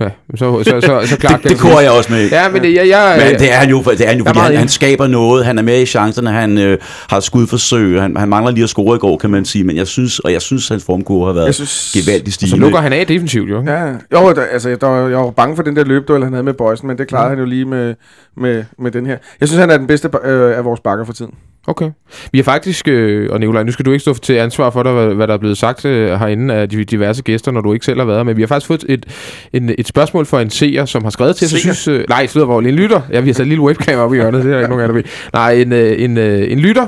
Ja, 0.00 0.08
så, 0.34 0.62
så, 0.64 0.80
så, 0.80 1.02
så 1.06 1.16
klart 1.18 1.42
Det, 1.42 1.50
det 1.50 1.58
korer 1.58 1.80
jeg 1.80 1.90
også 1.90 2.12
med. 2.12 2.30
Ja, 2.30 2.48
men 2.48 2.62
det, 2.62 2.74
jeg, 2.74 2.88
jeg, 2.88 3.22
Men 3.30 3.40
det 3.40 3.52
er 3.52 3.56
han 3.56 3.70
jo, 3.70 3.82
det 3.82 4.00
er 4.04 4.08
han 4.08 4.18
jo 4.18 4.24
fordi 4.24 4.38
han, 4.38 4.56
han 4.56 4.68
skaber 4.68 5.06
noget, 5.06 5.44
han 5.44 5.58
er 5.58 5.62
med 5.62 5.82
i 5.82 5.86
chancerne, 5.86 6.30
han 6.30 6.58
øh, 6.58 6.78
har 7.10 7.20
skudforsøg, 7.20 8.00
han, 8.00 8.16
han 8.16 8.28
mangler 8.28 8.50
lige 8.52 8.62
at 8.64 8.68
score 8.68 8.96
i 8.96 8.98
går, 8.98 9.16
kan 9.16 9.30
man 9.30 9.44
sige, 9.44 9.64
men 9.64 9.76
jeg 9.76 9.86
synes, 9.86 10.18
og 10.18 10.32
jeg 10.32 10.42
synes, 10.42 10.68
hans 10.68 10.84
formkurve 10.84 11.26
har 11.26 11.32
været 11.32 11.54
synes... 11.54 11.92
gevaldigt 11.94 12.34
så 12.34 12.38
stigende. 12.38 12.60
lukker 12.60 12.80
han 12.80 12.92
af 12.92 13.06
defensivt, 13.06 13.50
jo. 13.50 13.60
ikke? 13.60 13.72
Ja, 13.72 13.86
jo, 14.12 14.32
der, 14.32 14.42
altså, 14.52 14.76
der, 14.80 14.86
var- 14.86 15.08
jeg 15.08 15.18
var 15.18 15.30
bange 15.30 15.56
for 15.56 15.62
den 15.62 15.76
der 15.76 15.84
løbduel, 15.84 16.24
han 16.24 16.32
havde 16.32 16.44
med 16.44 16.54
Bøjsen, 16.54 16.88
men 16.88 16.98
det 16.98 17.08
klarede 17.08 17.28
han 17.28 17.38
jo 17.38 17.44
lige 17.44 17.64
med, 17.64 17.94
med, 18.36 18.64
med 18.78 18.90
den 18.90 19.06
her. 19.06 19.16
Jeg 19.40 19.48
synes, 19.48 19.60
han 19.60 19.70
er 19.70 19.78
den 19.78 19.86
bedste 19.86 20.10
øh, 20.24 20.56
af 20.58 20.64
vores 20.64 20.80
bakker 20.80 21.04
for 21.04 21.12
tiden. 21.12 21.34
Okay. 21.66 21.90
Vi 22.32 22.38
har 22.38 22.42
faktisk, 22.42 22.88
øh, 22.88 23.30
og 23.32 23.40
Nikolaj, 23.40 23.62
nu 23.62 23.72
skal 23.72 23.84
du 23.84 23.92
ikke 23.92 24.00
stå 24.00 24.14
til 24.14 24.32
ansvar 24.32 24.70
for 24.70 24.82
dig, 24.82 24.92
hvad, 24.92 25.14
hvad 25.14 25.26
der 25.26 25.34
er 25.34 25.38
blevet 25.38 25.58
sagt 25.58 25.84
øh, 25.84 26.08
herinde 26.20 26.54
af 26.54 26.68
de 26.68 26.84
diverse 26.84 27.22
gæster, 27.22 27.50
når 27.52 27.60
du 27.60 27.72
ikke 27.72 27.84
selv 27.84 27.98
har 27.98 28.06
været 28.06 28.26
men 28.26 28.36
vi 28.36 28.42
har 28.42 28.46
faktisk 28.46 28.66
fået 28.66 28.84
et, 28.88 29.06
en, 29.52 29.70
et 29.82 29.88
spørgsmål 29.88 30.26
fra 30.26 30.42
en 30.42 30.50
seer, 30.50 30.84
som 30.84 31.02
har 31.02 31.10
skrevet 31.10 31.36
til 31.36 31.46
os, 31.46 31.60
synes, 31.60 31.88
øh, 31.88 32.04
nej, 32.08 32.26
slutter 32.26 32.46
hvor 32.46 32.60
en 32.60 32.66
lytter, 32.66 33.00
ja, 33.12 33.20
vi 33.20 33.28
har 33.28 33.34
sat 33.34 33.42
en 33.42 33.48
lille 33.48 33.64
webcam 33.64 33.98
op 33.98 34.12
i 34.12 34.16
hjørnet, 34.16 34.44
det 34.44 34.50
er 34.50 34.54
der 34.54 34.60
ikke 34.60 34.76
nogen 34.76 34.90
af 34.90 34.94
ved. 34.94 35.02
Nej, 35.32 35.52
en, 35.52 35.72
øh, 35.72 36.02
en, 36.02 36.18
øh, 36.18 36.52
en 36.52 36.58
lytter, 36.58 36.86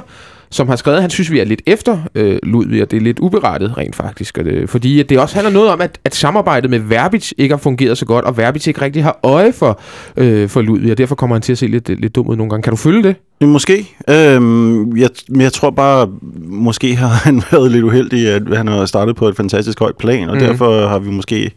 som 0.54 0.68
har 0.68 0.76
skrevet, 0.76 1.00
han 1.00 1.10
synes, 1.10 1.30
vi 1.30 1.38
er 1.38 1.44
lidt 1.44 1.62
efter 1.66 1.98
øh, 2.14 2.38
Ludvig, 2.42 2.82
og 2.82 2.90
det 2.90 2.96
er 2.96 3.00
lidt 3.00 3.18
uberettet 3.18 3.78
rent 3.78 3.96
faktisk. 3.96 4.38
Og 4.38 4.44
det, 4.44 4.70
fordi 4.70 5.00
at 5.00 5.08
det 5.08 5.18
også 5.18 5.34
handler 5.34 5.52
noget 5.52 5.70
om, 5.70 5.80
at, 5.80 5.98
at 6.04 6.14
samarbejdet 6.14 6.70
med 6.70 6.78
Verbic 6.78 7.32
ikke 7.38 7.52
har 7.52 7.58
fungeret 7.58 7.98
så 7.98 8.06
godt, 8.06 8.24
og 8.24 8.36
Verbic 8.36 8.66
ikke 8.66 8.80
rigtig 8.80 9.02
har 9.02 9.20
øje 9.22 9.52
for, 9.52 9.80
øh, 10.16 10.48
for 10.48 10.62
Ludvig, 10.62 10.90
og 10.90 10.98
derfor 10.98 11.14
kommer 11.14 11.36
han 11.36 11.42
til 11.42 11.52
at 11.52 11.58
se 11.58 11.66
lidt, 11.66 11.88
lidt 12.00 12.14
dum 12.14 12.26
ud 12.26 12.36
nogle 12.36 12.50
gange. 12.50 12.62
Kan 12.62 12.70
du 12.70 12.76
følge 12.76 13.02
det? 13.02 13.16
Måske. 13.40 13.88
Øhm, 14.10 14.96
jeg, 14.96 15.08
jeg 15.36 15.52
tror 15.52 15.70
bare, 15.70 16.08
måske 16.46 16.94
har 16.96 17.08
han 17.24 17.42
været 17.50 17.70
lidt 17.72 17.84
uheldig, 17.84 18.28
at 18.28 18.56
han 18.56 18.68
har 18.68 18.86
startet 18.86 19.16
på 19.16 19.28
et 19.28 19.36
fantastisk 19.36 19.78
højt 19.78 19.96
plan, 19.96 20.28
og 20.28 20.34
mm. 20.34 20.40
derfor 20.40 20.86
har 20.86 20.98
vi 20.98 21.10
måske 21.10 21.50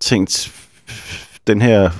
tænkt, 0.00 0.52
den 1.46 1.62
her, 1.62 1.90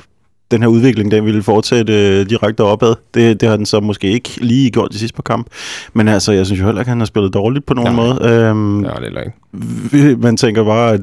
den 0.51 0.63
her 0.63 0.69
udvikling, 0.69 1.11
den 1.11 1.25
ville 1.25 1.43
fortsætte 1.43 1.93
øh, 2.21 2.31
direkte 2.31 2.61
opad. 2.61 2.95
Det, 3.15 3.41
det 3.41 3.49
har 3.49 3.57
den 3.57 3.67
så 3.67 3.81
måske 3.81 4.07
ikke 4.11 4.31
lige 4.41 4.71
gjort 4.71 4.93
de 4.93 4.99
sidste 4.99 5.15
par 5.17 5.23
kamp. 5.23 5.47
Men 5.95 6.09
altså, 6.09 6.33
jeg 6.33 6.47
synes 6.47 6.61
jo 6.61 6.65
heller 6.67 6.81
ikke, 6.81 6.89
at 6.89 6.93
han 6.93 7.01
har 7.01 7.07
spillet 7.07 7.35
dårligt 7.35 7.67
på 7.67 7.75
nogen 7.75 7.95
Nej. 7.95 8.07
måde. 8.07 8.19
Øhm, 8.31 8.85
Ja, 8.85 8.91
det 8.91 9.17
er 9.17 9.21
ikke. 10.03 10.17
man 10.17 10.37
tænker 10.37 10.65
bare, 10.65 10.93
at 10.93 11.01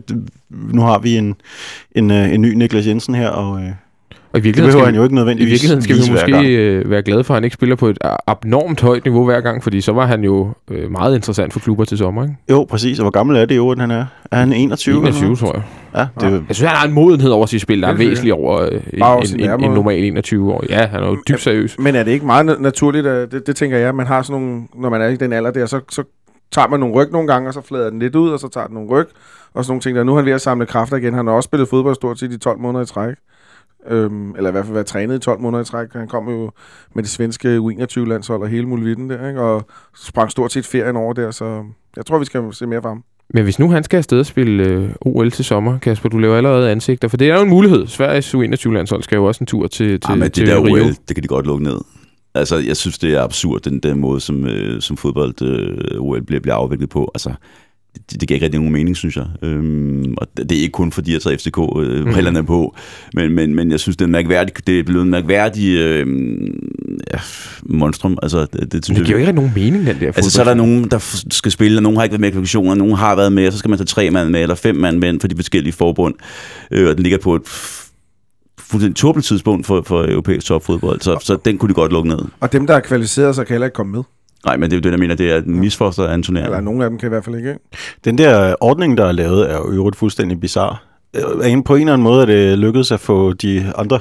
nu 0.49 0.81
har 0.81 0.99
vi 0.99 1.17
en, 1.17 1.35
en, 1.95 2.11
øh, 2.11 2.33
en 2.33 2.41
ny 2.41 2.53
Niklas 2.53 2.87
Jensen 2.87 3.15
her, 3.15 3.29
og 3.29 3.61
øh, 3.61 3.69
Og 4.33 4.37
i 4.37 4.41
det 4.41 4.43
virkeligheden 4.43 4.71
behøver 4.71 4.83
skal, 4.85 4.85
han 4.85 4.95
jo 4.95 5.03
ikke 5.03 5.13
I 5.13 5.15
nødvendigvis 5.15 5.51
virkeligheden 5.51 5.81
skal 5.81 5.95
vi 5.95 6.01
måske 6.11 6.55
øh, 6.55 6.89
være 6.89 7.01
glade 7.01 7.23
for, 7.23 7.33
at 7.33 7.35
han 7.35 7.43
ikke 7.43 7.53
spiller 7.53 7.75
på 7.75 7.87
et 7.87 7.97
a- 8.01 8.15
abnormt 8.27 8.81
højt 8.81 9.05
niveau 9.05 9.25
hver 9.25 9.41
gang, 9.41 9.63
fordi 9.63 9.81
så 9.81 9.91
var 9.91 10.05
han 10.05 10.23
jo 10.23 10.49
øh, 10.71 10.91
meget 10.91 11.15
interessant 11.15 11.53
for 11.53 11.59
klubber 11.59 11.85
til 11.85 11.97
sommer. 11.97 12.23
Ikke? 12.23 12.35
Jo, 12.49 12.65
præcis. 12.69 12.99
Og 12.99 13.03
hvor 13.03 13.11
gammel 13.11 13.37
er 13.37 13.45
det 13.45 13.55
jo, 13.57 13.75
han 13.79 13.91
er? 13.91 14.05
Er 14.31 14.37
han 14.37 14.53
21? 14.53 14.93
eller 14.95 15.07
21, 15.07 15.23
noget? 15.23 15.39
tror 15.39 15.53
jeg. 15.53 15.63
Ja, 16.21 16.27
det, 16.27 16.43
Jeg 16.47 16.55
synes, 16.55 16.69
han 16.69 16.77
har 16.77 16.87
en 16.87 16.93
modenhed 16.93 17.29
over 17.31 17.45
sit 17.45 17.61
spil, 17.61 17.81
der 17.81 17.87
er 17.87 17.93
væsentligt 17.93 18.33
over 18.33 18.61
øh, 18.61 18.71
en, 18.93 19.03
en, 19.39 19.51
en, 19.51 19.63
en 19.63 19.71
normal 19.71 20.03
21 20.03 20.53
år. 20.53 20.63
Ja, 20.69 20.85
han 20.87 21.03
er 21.03 21.07
jo 21.07 21.17
dybt 21.27 21.41
seriøs. 21.41 21.75
Men 21.79 21.95
er 21.95 22.03
det 22.03 22.11
ikke 22.11 22.25
meget 22.25 22.49
na- 22.49 22.61
naturligt, 22.61 23.07
at, 23.07 23.31
det, 23.31 23.47
det 23.47 23.55
tænker 23.55 23.77
jeg, 23.77 23.95
man 23.95 24.07
har 24.07 24.21
sådan 24.21 24.41
nogle, 24.41 24.61
når 24.75 24.89
man 24.89 25.01
er 25.01 25.07
i 25.07 25.15
den 25.15 25.33
alder 25.33 25.51
der, 25.51 25.65
så, 25.65 25.79
så 25.91 26.03
tager 26.51 26.67
man 26.67 26.79
nogle 26.79 26.95
ryg 26.95 27.11
nogle 27.11 27.27
gange, 27.27 27.49
og 27.49 27.53
så 27.53 27.61
flader 27.67 27.89
den 27.89 27.99
lidt 27.99 28.15
ud, 28.15 28.29
og 28.29 28.39
så 28.39 28.47
tager 28.47 28.67
den 28.67 28.73
nogle 28.73 28.89
ryg, 28.89 29.05
og 29.53 29.65
sådan 29.65 29.71
nogle 29.71 29.81
ting 29.81 29.95
der. 29.97 30.03
Nu 30.03 30.11
er 30.11 30.15
han 30.15 30.25
ved 30.25 30.33
at 30.33 30.41
samle 30.41 30.65
kræfter 30.65 30.97
igen. 30.97 31.13
Han 31.13 31.27
har 31.27 31.33
også 31.33 31.47
spillet 31.47 31.69
fodbold 31.69 31.95
stort 31.95 32.19
set 32.19 32.31
i 32.31 32.37
12 32.37 32.59
måneder 32.59 32.83
i 32.83 32.87
træk. 32.87 33.13
Øhm, 33.87 34.35
eller 34.35 34.49
i 34.49 34.51
hvert 34.51 34.65
fald 34.65 34.73
været 34.73 34.85
trænet 34.85 35.15
i 35.15 35.19
12 35.19 35.39
måneder 35.39 35.63
i 35.63 35.65
træk. 35.65 35.87
Han 35.93 36.07
kom 36.07 36.29
jo 36.29 36.51
med 36.95 37.03
det 37.03 37.11
svenske 37.11 37.57
U21-landshold 37.57 38.41
og 38.41 38.47
hele 38.47 38.65
muligheden 38.65 39.09
der, 39.09 39.27
ikke? 39.27 39.41
og 39.41 39.65
sprang 39.95 40.31
stort 40.31 40.51
set 40.51 40.65
ferien 40.65 40.95
over 40.95 41.13
der, 41.13 41.31
så 41.31 41.63
jeg 41.95 42.05
tror, 42.05 42.19
vi 42.19 42.25
skal 42.25 42.53
se 42.53 42.67
mere 42.67 42.81
fra 42.81 42.89
ham. 42.89 43.03
Men 43.33 43.43
hvis 43.43 43.59
nu 43.59 43.69
han 43.71 43.83
skal 43.83 43.97
afsted 43.97 44.19
og 44.19 44.25
spille 44.25 44.63
øh, 44.63 44.89
OL 45.01 45.31
til 45.31 45.45
sommer, 45.45 45.79
Kasper, 45.79 46.09
du 46.09 46.17
laver 46.17 46.37
allerede 46.37 46.71
ansigter, 46.71 47.07
for 47.07 47.17
det 47.17 47.29
er 47.29 47.35
jo 47.35 47.41
en 47.43 47.49
mulighed. 47.49 47.87
Sveriges 47.87 48.35
U21-landshold 48.35 49.03
skal 49.03 49.15
jo 49.15 49.25
også 49.25 49.43
en 49.43 49.47
tur 49.47 49.67
til, 49.67 49.99
til, 49.99 50.11
Ah, 50.11 50.17
men 50.17 50.31
til 50.31 50.45
det 50.45 50.55
der 50.55 50.63
Rio. 50.63 50.73
OL, 50.73 50.93
det 51.07 51.15
kan 51.15 51.23
de 51.23 51.27
godt 51.27 51.45
lukke 51.45 51.63
ned. 51.63 51.77
Altså, 52.35 52.57
jeg 52.57 52.77
synes, 52.77 52.97
det 52.97 53.13
er 53.13 53.23
absurd, 53.23 53.61
den, 53.61 53.79
den 53.79 53.99
måde, 53.99 54.19
som, 54.19 54.45
øh, 54.45 54.81
som 54.81 54.97
fodbold 54.97 55.41
øh, 55.41 56.01
OL 56.01 56.23
bliver, 56.23 56.41
bliver 56.41 56.55
afviklet 56.55 56.89
på. 56.89 57.11
Altså, 57.15 57.33
det, 57.93 58.21
det 58.21 58.27
giver 58.27 58.35
ikke 58.35 58.45
rigtig 58.45 58.59
nogen 58.59 58.73
mening, 58.73 58.97
synes 58.97 59.17
jeg. 59.17 59.25
Øhm, 59.41 60.13
og 60.17 60.27
det, 60.37 60.51
er 60.51 60.61
ikke 60.61 60.71
kun 60.71 60.91
fordi, 60.91 61.13
jeg 61.13 61.21
tager 61.21 61.37
FCK 61.37 61.57
øh, 61.57 62.13
brillerne 62.13 62.45
på, 62.45 62.75
men, 63.13 63.31
men, 63.31 63.55
men 63.55 63.71
jeg 63.71 63.79
synes, 63.79 63.97
det 63.97 64.05
er 64.05 64.09
mærkværdigt, 64.09 64.67
det 64.67 64.79
er 64.79 64.83
blevet 64.83 65.03
en 65.03 65.09
mærkværdig 65.09 65.75
øh, 65.75 66.07
ja, 67.13 67.19
monstrum. 67.63 68.17
Altså, 68.23 68.39
det, 68.39 68.51
det, 68.53 68.73
Men 68.73 68.83
synes 68.83 68.97
det 68.97 69.05
giver 69.05 69.17
jo 69.17 69.17
ikke 69.17 69.27
rigtig 69.27 69.35
nogen 69.35 69.51
mening, 69.55 69.85
den 69.85 69.99
der 69.99 70.07
Altså, 70.07 70.31
så 70.31 70.41
er 70.41 70.45
der 70.45 70.53
nogen, 70.53 70.83
der 70.83 71.23
skal 71.29 71.51
spille, 71.51 71.77
og 71.77 71.83
nogen 71.83 71.97
har 71.97 72.03
ikke 72.03 72.13
været 72.13 72.21
med 72.21 72.29
i 72.29 72.31
kvalifikationer, 72.31 72.71
og 72.71 72.77
nogen 72.77 72.95
har 72.95 73.15
været 73.15 73.33
med, 73.33 73.47
og 73.47 73.53
så 73.53 73.59
skal 73.59 73.69
man 73.69 73.77
tage 73.77 73.85
tre 73.85 74.09
mand 74.09 74.29
med, 74.29 74.41
eller 74.41 74.55
fem 74.55 74.75
mand 74.75 74.97
med 74.97 75.19
for 75.19 75.27
de 75.27 75.35
forskellige 75.35 75.73
forbund. 75.73 76.15
Øh, 76.71 76.89
og 76.89 76.95
den 76.95 77.03
ligger 77.03 77.17
på 77.17 77.35
et 77.35 77.41
fuldstændig 78.59 78.95
tåbeligt 78.95 79.27
tidspunkt 79.27 79.65
for, 79.65 79.81
for 79.85 80.03
europæisk 80.03 80.45
topfodbold, 80.45 81.01
så, 81.01 81.17
så 81.21 81.37
den 81.45 81.57
kunne 81.57 81.69
de 81.69 81.73
godt 81.73 81.91
lukke 81.91 82.09
ned. 82.09 82.19
Og 82.39 82.51
dem, 82.51 82.67
der 82.67 82.73
er 82.73 82.79
kvalificeret 82.79 83.35
sig, 83.35 83.45
kan 83.45 83.53
heller 83.53 83.67
ikke 83.67 83.75
komme 83.75 83.91
med. 83.91 84.03
Nej, 84.45 84.57
men 84.57 84.69
det 84.69 84.75
er 84.75 84.77
jo 84.77 84.81
det, 84.81 84.91
jeg 84.91 84.99
mener, 84.99 85.15
det 85.15 85.31
er 85.31 85.35
et 85.37 85.47
misfoster 85.47 86.03
af 86.07 86.13
en 86.15 86.23
turnering. 86.23 86.47
Eller 86.47 86.61
nogle 86.61 86.83
af 86.83 86.89
dem 86.89 86.99
kan 86.99 87.07
i 87.07 87.09
hvert 87.09 87.25
fald 87.25 87.35
ikke. 87.35 87.55
Den 88.05 88.17
der 88.17 88.55
ordning, 88.61 88.97
der 88.97 89.05
er 89.05 89.11
lavet, 89.11 89.51
er 89.51 89.55
jo 89.57 89.71
øvrigt 89.71 89.95
fuldstændig 89.95 90.39
bizarre. 90.39 90.77
Øh, 91.15 91.51
en- 91.51 91.63
På 91.63 91.75
en 91.75 91.81
eller 91.81 91.93
anden 91.93 92.03
måde 92.03 92.21
er 92.21 92.25
det 92.25 92.59
lykkedes 92.59 92.91
at 92.91 92.99
få 92.99 93.33
de 93.33 93.71
andre 93.77 93.99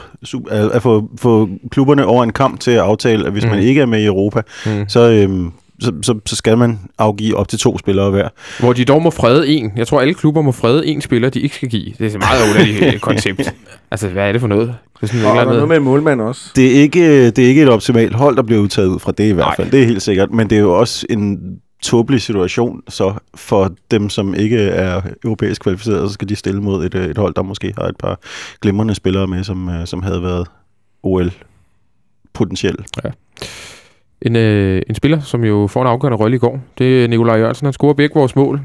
at 0.50 0.82
få, 0.82 1.08
få 1.18 1.48
klubberne 1.70 2.06
over 2.06 2.24
en 2.24 2.32
kamp 2.32 2.60
til 2.60 2.70
at 2.70 2.78
aftale, 2.78 3.26
at 3.26 3.32
hvis 3.32 3.44
Mm. 3.44 3.50
man 3.50 3.58
ikke 3.58 3.80
er 3.80 3.86
med 3.86 4.00
i 4.00 4.06
Europa, 4.06 4.42
mm. 4.66 4.88
så, 4.88 5.10
øhm, 5.10 5.50
så, 5.80 5.92
så, 6.02 6.20
så 6.26 6.36
skal 6.36 6.58
man 6.58 6.78
afgive 6.98 7.36
op 7.36 7.48
til 7.48 7.58
to 7.58 7.78
spillere 7.78 8.10
hver. 8.10 8.28
Hvor 8.60 8.72
de 8.72 8.84
dog 8.84 9.02
må 9.02 9.10
frede 9.10 9.48
en. 9.48 9.72
Jeg 9.76 9.86
tror, 9.86 10.00
alle 10.00 10.14
klubber 10.14 10.42
må 10.42 10.52
frede 10.52 10.86
en 10.86 11.00
spiller, 11.00 11.30
de 11.30 11.40
ikke 11.40 11.54
skal 11.54 11.68
give. 11.68 11.94
Det 11.98 12.00
er 12.00 12.10
et 12.10 12.18
meget 12.18 12.50
underligt 12.50 12.94
øh, 12.94 13.00
koncept. 13.10 13.54
Altså, 13.90 14.08
hvad 14.08 14.28
er 14.28 14.32
det 14.32 14.40
for 14.40 14.48
noget? 14.48 14.74
Det 15.00 15.02
er 15.02 15.06
sådan 15.06 15.26
Og 15.26 15.34
der 15.34 15.40
er 15.40 15.44
noget 15.44 15.56
andet... 15.56 15.68
med 15.68 15.76
en 15.76 15.82
målmand 15.82 16.20
også. 16.20 16.50
Det 16.56 16.76
er 16.76 16.80
ikke, 16.80 17.26
det 17.30 17.38
er 17.38 17.48
ikke 17.48 17.62
et 17.62 17.68
optimalt 17.68 18.14
hold, 18.14 18.36
der 18.36 18.42
bliver 18.42 18.60
udtaget 18.60 18.88
ud 18.88 18.98
fra 18.98 19.12
det 19.12 19.24
i 19.28 19.32
hvert 19.32 19.46
Nej. 19.46 19.56
fald. 19.56 19.70
Det 19.70 19.82
er 19.82 19.86
helt 19.86 20.02
sikkert. 20.02 20.30
Men 20.30 20.50
det 20.50 20.58
er 20.58 20.62
jo 20.62 20.78
også 20.78 21.06
en 21.10 21.38
tåbelig 21.82 22.22
situation 22.22 22.82
så 22.88 23.14
for 23.34 23.72
dem, 23.90 24.08
som 24.08 24.34
ikke 24.34 24.58
er 24.58 25.00
europæisk 25.24 25.62
kvalificeret, 25.62 26.08
så 26.08 26.14
skal 26.14 26.28
de 26.28 26.36
stille 26.36 26.60
mod 26.62 26.86
et, 26.86 26.94
øh, 26.94 27.06
et 27.06 27.18
hold, 27.18 27.34
der 27.34 27.42
måske 27.42 27.74
har 27.78 27.84
et 27.84 27.96
par 27.96 28.20
glimrende 28.62 28.94
spillere 28.94 29.26
med, 29.26 29.44
som, 29.44 29.68
øh, 29.68 29.86
som 29.86 30.02
havde 30.02 30.22
været 30.22 30.46
OL 31.02 31.32
potentiel. 32.34 32.76
En, 34.22 34.36
øh, 34.36 34.82
en 34.88 34.94
spiller, 34.94 35.20
som 35.20 35.44
jo 35.44 35.66
får 35.66 35.82
en 35.82 35.88
afgørende 35.88 36.18
rolle 36.18 36.36
i 36.36 36.38
går, 36.38 36.60
det 36.78 37.04
er 37.04 37.08
Nikolaj 37.08 37.36
Jørgensen. 37.38 37.64
Han 37.66 37.72
scorer 37.72 37.92
begge 37.94 38.14
vores 38.14 38.36
mål. 38.36 38.60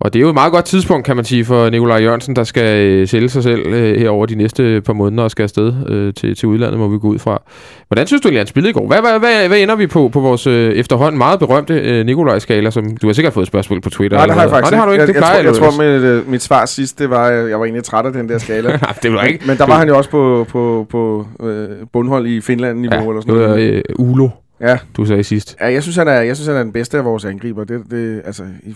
Og 0.00 0.12
det 0.12 0.18
er 0.18 0.22
jo 0.22 0.28
et 0.28 0.34
meget 0.34 0.52
godt 0.52 0.64
tidspunkt, 0.64 1.06
kan 1.06 1.16
man 1.16 1.24
sige, 1.24 1.44
for 1.44 1.70
Nikolaj 1.70 1.98
Jørgensen, 2.02 2.36
der 2.36 2.44
skal 2.44 2.86
øh, 2.86 3.08
sælge 3.08 3.28
sig 3.28 3.42
selv 3.42 3.66
øh, 3.66 4.00
her 4.00 4.10
over 4.10 4.26
de 4.26 4.34
næste 4.34 4.80
par 4.80 4.92
måneder 4.92 5.22
og 5.22 5.30
skal 5.30 5.42
afsted 5.42 5.72
øh, 5.88 6.14
til, 6.14 6.36
til 6.36 6.48
udlandet, 6.48 6.78
må 6.78 6.88
vi 6.88 6.98
gå 6.98 7.08
ud 7.08 7.18
fra. 7.18 7.42
Hvordan 7.88 8.06
synes 8.06 8.20
du 8.20 8.28
egentlig, 8.28 8.40
han 8.40 8.46
spillede 8.46 8.70
i 8.70 8.72
går? 8.72 8.86
Hvad, 8.86 9.00
hvad, 9.00 9.18
hvad, 9.18 9.48
hvad 9.48 9.58
ender 9.58 9.76
vi 9.76 9.86
på 9.86 10.08
på 10.08 10.20
vores 10.20 10.46
øh, 10.46 10.72
efterhånden 10.72 11.18
meget 11.18 11.38
berømte 11.38 11.74
øh, 11.74 12.06
Nikolaj-skala, 12.06 12.70
som 12.70 12.96
du 12.96 13.06
har 13.06 13.14
sikkert 13.14 13.32
fået 13.32 13.42
et 13.44 13.48
spørgsmål 13.48 13.80
på 13.80 13.90
Twitter? 13.90 14.16
Nej, 14.18 14.26
det 14.26 14.34
har 14.34 14.42
jeg 14.42 14.50
faktisk 14.50 14.72
Nej, 14.72 14.76
det 14.76 14.78
har 14.78 14.86
du 14.86 14.92
ikke. 14.92 15.00
Jeg, 15.00 15.08
Det 15.08 15.14
jeg, 15.14 15.20
plejer 15.20 15.42
jeg, 15.42 15.54
tror, 15.54 15.64
jeg 15.64 15.72
tror, 15.72 15.82
mit, 15.82 16.22
øh, 16.24 16.30
mit 16.30 16.42
svar 16.42 16.66
sidst, 16.66 16.98
det 16.98 17.10
var, 17.10 17.28
jeg 17.30 17.58
var 17.58 17.64
egentlig 17.64 17.84
træt 17.84 18.06
af 18.06 18.12
den 18.12 18.28
der 18.28 18.38
skala. 18.38 18.78
Det 19.02 19.12
var 19.12 19.22
ikke. 19.22 19.44
Men 19.46 19.56
der 19.56 19.66
var 19.66 19.78
han 19.78 19.88
jo 19.88 19.96
også 19.96 20.10
på, 20.10 20.46
på, 20.50 20.86
på 20.90 21.26
øh, 21.42 21.68
bundhold 21.92 22.26
i 22.26 22.40
Finland-niveau 22.40 22.94
Ja, 23.02 23.08
eller 23.08 23.20
sådan 23.20 23.34
noget. 23.34 23.60
øh, 23.60 23.82
Ulo, 23.98 24.28
Ja. 24.68 24.78
du 24.96 25.04
sagde 25.04 25.24
sidst. 25.24 25.56
Ja, 25.60 25.72
jeg 25.72 25.82
synes, 25.82 25.96
han 25.96 26.08
er, 26.08 26.20
jeg 26.20 26.36
synes, 26.36 26.48
han 26.48 26.56
er 26.56 26.62
den 26.62 26.72
bedste 26.72 26.98
af 26.98 27.04
vores 27.04 27.24
angriber. 27.24 27.64
Det, 27.64 27.82
det, 27.90 28.22
altså, 28.24 28.44
i, 28.62 28.74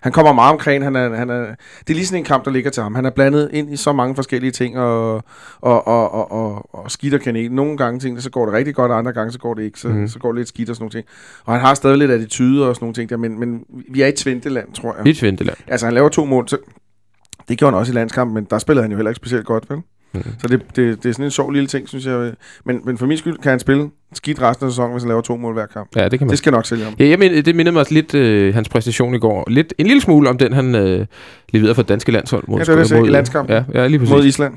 han 0.00 0.12
kommer 0.12 0.32
meget 0.32 0.52
omkring. 0.52 0.84
Han 0.84 0.96
er, 0.96 1.14
han 1.14 1.30
er, 1.30 1.40
det 1.80 1.90
er 1.90 1.94
lige 1.94 2.06
sådan 2.06 2.18
en 2.18 2.24
kamp, 2.24 2.44
der 2.44 2.50
ligger 2.50 2.70
til 2.70 2.82
ham. 2.82 2.94
Han 2.94 3.04
er 3.04 3.10
blandet 3.10 3.50
ind 3.52 3.72
i 3.72 3.76
så 3.76 3.92
mange 3.92 4.14
forskellige 4.14 4.50
ting, 4.50 4.78
og, 4.78 5.14
og, 5.60 5.86
og, 5.86 6.14
og, 6.14 6.32
og, 6.32 6.74
og 6.74 6.90
skidt 6.90 7.14
og 7.14 7.20
kanel. 7.20 7.52
Nogle 7.52 7.76
gange 7.76 8.00
ting, 8.00 8.22
så 8.22 8.30
går 8.30 8.44
det 8.44 8.54
rigtig 8.54 8.74
godt, 8.74 8.92
og 8.92 8.98
andre 8.98 9.12
gange 9.12 9.32
så 9.32 9.38
går 9.38 9.54
det 9.54 9.62
ikke. 9.62 9.80
Så, 9.80 9.88
mm. 9.88 10.08
så 10.08 10.18
går 10.18 10.32
det 10.32 10.38
lidt 10.38 10.48
skidt 10.48 10.70
og 10.70 10.76
sådan 10.76 10.82
nogle 10.82 10.92
ting. 10.92 11.06
Og 11.44 11.52
han 11.52 11.60
har 11.60 11.74
stadig 11.74 11.98
lidt 11.98 12.10
attitude 12.10 12.68
og 12.68 12.74
sådan 12.74 12.84
nogle 12.84 12.94
ting 12.94 13.10
der, 13.10 13.16
men, 13.16 13.40
men 13.40 13.64
vi 13.90 14.02
er 14.02 14.06
i 14.06 14.12
Tvinteland, 14.12 14.72
tror 14.72 14.94
jeg. 14.96 15.04
Lidt 15.04 15.22
Vinteland. 15.22 15.56
Altså, 15.66 15.86
han 15.86 15.94
laver 15.94 16.08
to 16.08 16.24
mål, 16.24 16.48
så 16.48 16.56
det 17.48 17.58
gjorde 17.58 17.72
han 17.72 17.80
også 17.80 17.92
i 17.92 17.94
landskampen, 17.94 18.34
men 18.34 18.46
der 18.50 18.58
spillede 18.58 18.82
han 18.82 18.90
jo 18.90 18.96
heller 18.96 19.10
ikke 19.10 19.16
specielt 19.16 19.46
godt, 19.46 19.70
vel? 19.70 19.78
Mhm. 20.14 20.22
Så 20.38 20.48
det, 20.48 20.62
det, 20.76 21.02
det 21.02 21.08
er 21.08 21.12
sådan 21.12 21.24
en 21.24 21.30
sjov 21.30 21.50
lille 21.50 21.66
ting, 21.66 21.88
synes 21.88 22.06
jeg. 22.06 22.32
Men, 22.64 22.80
men 22.84 22.98
for 22.98 23.06
min 23.06 23.18
skyld 23.18 23.38
kan 23.38 23.50
han 23.50 23.58
spille 23.58 23.90
skidt 24.12 24.42
resten 24.42 24.66
af 24.66 24.72
sæsonen, 24.72 24.92
hvis 24.92 25.02
han 25.02 25.08
laver 25.08 25.20
to 25.22 25.36
mål 25.36 25.52
hver 25.52 25.66
kamp. 25.66 25.96
Ja, 25.96 26.08
det 26.08 26.18
kan 26.18 26.26
man 26.26 26.30
Det 26.30 26.38
skal 26.38 26.52
nok 26.52 26.66
sælge 26.66 26.84
ham. 26.84 26.94
Ja, 26.98 27.08
jeg 27.08 27.18
men, 27.18 27.44
det 27.44 27.56
mindede 27.56 27.72
mig 27.72 27.80
også 27.80 27.94
lidt 27.94 28.14
øh, 28.14 28.54
hans 28.54 28.68
præstation 28.68 29.14
i 29.14 29.18
går. 29.18 29.44
Lidt, 29.50 29.74
en 29.78 29.86
lille 29.86 30.00
smule 30.00 30.28
om 30.28 30.38
den, 30.38 30.52
han 30.52 30.74
øh, 30.74 31.06
leverede 31.52 31.74
for 31.74 31.82
det 31.82 31.88
danske 31.88 32.12
landshold. 32.12 32.44
Mod, 32.48 32.58
Ja, 32.58 32.64
det 32.64 32.90
var 32.92 33.00
det, 33.00 33.06
i 33.06 33.10
landskampen. 33.10 33.56
Ja, 33.56 33.64
ja, 33.74 33.86
lige 33.86 33.98
præcis. 33.98 34.14
Mod 34.14 34.24
Island. 34.24 34.54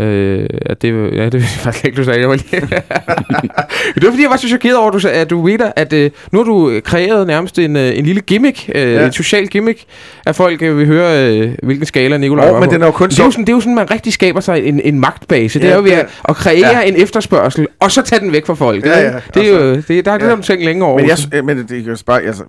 Øh, 0.00 0.40
ja, 0.68 0.74
det, 0.82 1.12
ja, 1.16 1.24
det 1.28 1.34
var 1.40 1.46
faktisk 1.58 1.84
ikke, 1.84 1.96
du 1.96 2.04
sagde. 2.04 2.20
Jeg 2.20 2.28
var 2.28 2.34
lige... 2.34 2.60
det 3.94 4.02
var 4.04 4.10
fordi, 4.10 4.22
jeg 4.22 4.30
var 4.30 4.36
så 4.36 4.48
chokeret 4.48 4.76
over, 4.76 4.90
at 4.90 5.02
du, 5.02 5.08
at 5.08 5.30
du 5.30 5.42
ved, 5.46 5.58
at 5.76 5.92
øh, 5.92 6.10
nu 6.32 6.38
har 6.38 6.44
du 6.44 6.70
øh, 6.70 6.82
kreeret 6.82 7.26
nærmest 7.26 7.58
en, 7.58 7.76
øh, 7.76 7.98
en 7.98 8.04
lille 8.06 8.20
gimmick, 8.20 8.70
øh, 8.74 8.92
Ja. 8.92 9.06
en 9.06 9.12
social 9.12 9.46
gimmick, 9.46 9.84
at 10.26 10.36
folk 10.36 10.62
øh, 10.62 10.78
vil 10.78 10.86
høre, 10.86 11.28
øh, 11.38 11.50
hvilken 11.62 11.86
skala 11.86 12.16
Nikolaj 12.18 12.48
Oh, 12.50 12.60
men 12.60 12.68
på. 12.68 12.74
den 12.74 12.82
er 12.82 12.86
jo 12.86 12.92
kun 12.92 13.08
det 13.08 13.18
er, 13.20 13.24
jo 13.24 13.30
så... 13.30 13.34
sådan, 13.34 13.44
det 13.44 13.52
er 13.52 13.56
jo 13.56 13.60
sådan, 13.60 13.74
man 13.74 13.90
rigtig 13.90 14.12
skaber 14.12 14.40
sig 14.40 14.64
en, 14.64 14.80
en 14.84 15.00
magtbase. 15.00 15.58
det 15.58 15.64
Ja, 15.66 15.70
er 15.72 15.76
jo 15.76 15.82
ved 15.82 15.90
det- 15.90 15.96
at, 15.98 16.06
at 16.28 16.36
kreere 16.36 16.78
ja. 16.78 16.82
en 16.82 16.96
efterspørgsel, 16.96 17.66
og 17.80 17.90
så 17.90 18.02
tage 18.02 18.20
den 18.20 18.32
væk 18.32 18.46
fra 18.46 18.54
folk. 18.54 18.86
Ja, 18.86 19.00
ja, 19.00 19.12
Det 19.34 19.44
er 19.44 19.48
jo, 19.48 19.72
altså, 19.72 19.92
det, 19.92 20.04
der 20.04 20.12
er 20.12 20.18
det, 20.18 20.24
ja. 20.24 20.30
der 20.30 20.36
du 20.36 20.42
tænkt 20.42 20.64
længe 20.64 20.84
over. 20.84 20.98
Men, 21.00 21.08
jeg, 21.32 21.44
men 21.44 21.58
det, 21.58 21.68
det 21.68 21.86
jo 21.86 21.96
bare... 22.06 22.22
Altså, 22.22 22.42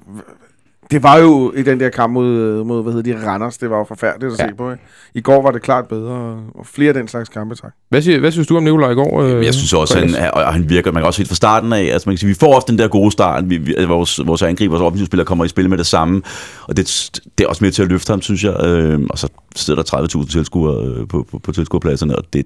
det 0.91 1.03
var 1.03 1.17
jo 1.17 1.53
i 1.55 1.61
den 1.63 1.79
der 1.79 1.89
kamp 1.89 2.13
mod, 2.13 2.63
mod 2.63 2.83
hvad 2.83 2.93
hedder 2.93 3.17
de, 3.19 3.27
Randers, 3.27 3.57
det 3.57 3.69
var 3.69 3.77
jo 3.77 3.83
forfærdeligt 3.83 4.33
at 4.33 4.39
Ja. 4.39 4.47
se 4.49 4.55
på. 4.55 4.71
Ikke? 4.71 4.83
I 5.13 5.21
går 5.21 5.41
var 5.41 5.51
det 5.51 5.61
klart 5.61 5.87
bedre, 5.87 6.37
og- 6.55 6.65
flere 6.65 6.87
af 6.87 6.93
den 6.93 7.07
slags 7.07 7.29
kampe, 7.29 7.55
tak. 7.55 7.71
Hvad, 7.89 8.01
siger, 8.01 8.19
hvad 8.19 8.31
synes 8.31 8.47
du 8.47 8.57
om 8.57 8.63
Nikolaj 8.63 8.91
i 8.91 8.93
går? 8.95 9.21
Øh, 9.21 9.45
Jeg 9.45 9.53
synes 9.53 9.73
også, 9.73 9.99
han, 9.99 10.15
og 10.33 10.53
han 10.53 10.69
virker, 10.69 10.91
man 10.91 11.01
kan 11.01 11.07
også 11.07 11.19
helt 11.19 11.27
fra 11.29 11.35
starten 11.35 11.73
af, 11.73 11.81
altså 11.83 12.09
man 12.09 12.13
kan 12.13 12.17
sige, 12.19 12.27
vi 12.27 12.33
får 12.39 12.55
ofte 12.55 12.71
den 12.71 12.79
der 12.79 12.87
gode 12.87 13.11
start, 13.11 13.49
vi, 13.49 13.57
vi, 13.57 13.71
altså 13.75 13.87
vores, 13.87 14.19
vores 14.25 14.41
angriber, 14.41 14.71
vores 14.71 14.85
offensivspillere 14.87 15.25
kommer 15.25 15.45
i 15.45 15.47
spil 15.47 15.69
med 15.69 15.77
det 15.77 15.85
samme, 15.85 16.21
og 16.63 16.77
det, 16.77 17.09
det 17.37 17.43
er 17.43 17.47
også 17.47 17.63
med 17.63 17.71
til 17.71 17.81
at 17.81 17.87
løfte 17.89 18.11
ham, 18.11 18.21
synes 18.21 18.43
jeg, 18.43 18.65
øh, 18.65 18.99
og 19.09 19.17
så 19.17 19.27
sidder 19.55 19.83
der 19.83 19.97
30.000 20.23 20.31
tilskuere 20.31 20.85
øh, 20.85 21.07
på, 21.07 21.27
på, 21.31 21.39
på 21.39 21.51
tilskuerpladserne, 21.51 22.15
og 22.15 22.23
det, 22.33 22.45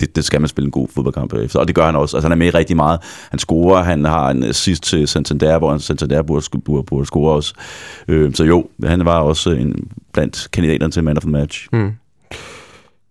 det, 0.00 0.16
det 0.16 0.24
skal 0.24 0.40
man 0.40 0.48
spille 0.48 0.66
en 0.66 0.70
god 0.70 0.88
fodboldkamp 0.88 1.34
efter, 1.34 1.58
og 1.58 1.68
det 1.68 1.74
gør 1.74 1.86
han 1.86 1.96
også. 1.96 2.16
Altså 2.16 2.28
han 2.28 2.32
er 2.32 2.44
med 2.44 2.54
rigtig 2.54 2.76
meget. 2.76 3.00
Han 3.30 3.38
scorer, 3.38 3.82
han 3.82 4.04
har 4.04 4.30
en 4.30 4.44
assist 4.44 4.82
til 4.82 5.08
Santander, 5.08 5.58
hvor 5.58 5.70
han 5.70 5.80
Santander 5.80 6.22
burde, 6.22 6.60
burde, 6.64 6.86
burde 6.86 7.06
score 7.06 7.34
også. 7.34 7.54
Øh, 8.08 8.34
så 8.34 8.44
jo, 8.44 8.66
han 8.84 9.04
var 9.04 9.20
også 9.20 9.50
en, 9.50 9.88
blandt 10.12 10.48
kandidaterne 10.52 10.92
til 10.92 11.04
man 11.04 11.16
of 11.16 11.22
the 11.22 11.30
match. 11.30 11.68
Mm. 11.72 11.90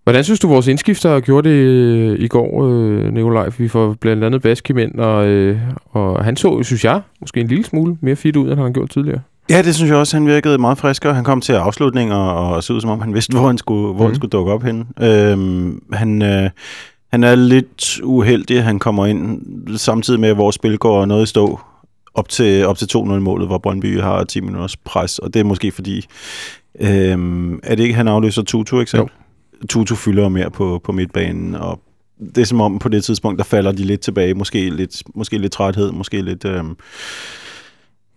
Hvordan 0.04 0.24
synes 0.24 0.40
du, 0.40 0.48
vores 0.48 0.68
indskifter 0.68 1.20
gjorde 1.20 1.50
det 1.50 1.56
øh, 1.56 2.20
i 2.20 2.28
går, 2.28 2.68
øh, 2.68 3.14
Nikolaj? 3.14 3.50
Vi 3.58 3.68
får 3.68 3.96
blandt 4.02 4.24
andet 4.24 4.42
Baskim 4.42 4.78
ind, 4.78 5.00
og, 5.00 5.28
øh, 5.28 5.60
og 5.92 6.24
han 6.24 6.36
så, 6.36 6.64
synes 6.64 6.86
jeg, 6.86 7.02
måske 7.20 7.40
en 7.40 7.48
lille 7.48 7.64
smule 7.64 7.98
mere 8.02 8.16
fit 8.16 8.36
ud, 8.36 8.44
end 8.44 8.56
han 8.56 8.64
har 8.64 8.70
gjort 8.70 8.90
tidligere. 8.90 9.20
Ja, 9.50 9.62
det 9.62 9.76
synes 9.76 9.90
jeg 9.90 9.98
også, 9.98 10.18
han 10.18 10.28
virkede 10.28 10.58
meget 10.58 10.78
friskere. 10.78 11.14
Han 11.14 11.24
kom 11.24 11.42
til 11.42 11.54
afslutning 11.54 12.14
og, 12.14 12.50
og 12.50 12.64
så 12.64 12.74
ud 12.74 12.82
som 12.82 12.90
om, 12.90 13.02
han 13.02 13.14
vidste, 13.14 13.34
hvor 13.38 13.48
han 13.48 13.58
skulle, 13.58 13.82
hvor 13.82 13.94
Mhm. 13.94 14.02
mm. 14.02 14.06
han 14.06 14.16
skulle 14.16 14.30
dukke 14.30 14.52
op 14.52 14.64
henne. 14.64 14.86
Øhm, 15.02 15.84
han, 15.94 16.22
øh, 16.22 16.50
han 17.12 17.24
er 17.24 17.36
lidt 17.36 18.00
uheldig, 18.04 18.64
han 18.64 18.80
kommer 18.80 19.06
ind 19.06 19.42
samtidig 19.78 20.20
med, 20.20 20.30
at 20.30 20.38
vores 20.38 20.56
spil 20.56 20.78
går 20.78 21.06
noget 21.06 21.24
i 21.24 21.26
stå 21.30 21.60
op 22.14 22.30
til, 22.30 22.66
op 22.66 22.78
til 22.78 22.88
2-0-målet, 22.98 23.48
hvor 23.48 23.58
Brøndby 23.58 24.02
har 24.02 24.24
10 24.24 24.42
minutters 24.42 24.78
pres, 24.78 25.20
og 25.20 25.34
det 25.34 25.40
er 25.40 25.44
måske 25.44 25.72
fordi, 25.72 26.06
øhm, 26.80 27.60
er 27.64 27.76
det 27.76 27.84
ikke, 27.84 27.96
han 27.96 28.08
afløser 28.08 28.42
Tutu, 28.42 28.80
ikke 28.80 28.92
sandt? 28.92 29.12
Tutu 29.70 29.96
fylder 29.96 30.24
jo 30.24 30.30
mere 30.30 30.52
på, 30.52 30.82
på 30.84 30.92
midtbanen, 30.92 31.56
og 31.56 31.80
det 32.36 32.38
er 32.42 32.46
som 32.46 32.62
om 32.62 32.80
på 32.80 32.90
det 32.90 33.04
tidspunkt, 33.04 33.38
der 33.38 33.44
falder 33.44 33.72
de 33.72 33.84
lidt 33.84 34.02
tilbage, 34.02 34.34
måske 34.34 34.70
lidt, 34.70 35.04
måske 35.16 35.38
lidt 35.38 35.52
træthed, 35.52 35.92
måske 35.92 36.22
lidt... 36.22 36.46
Øhm, 36.46 36.76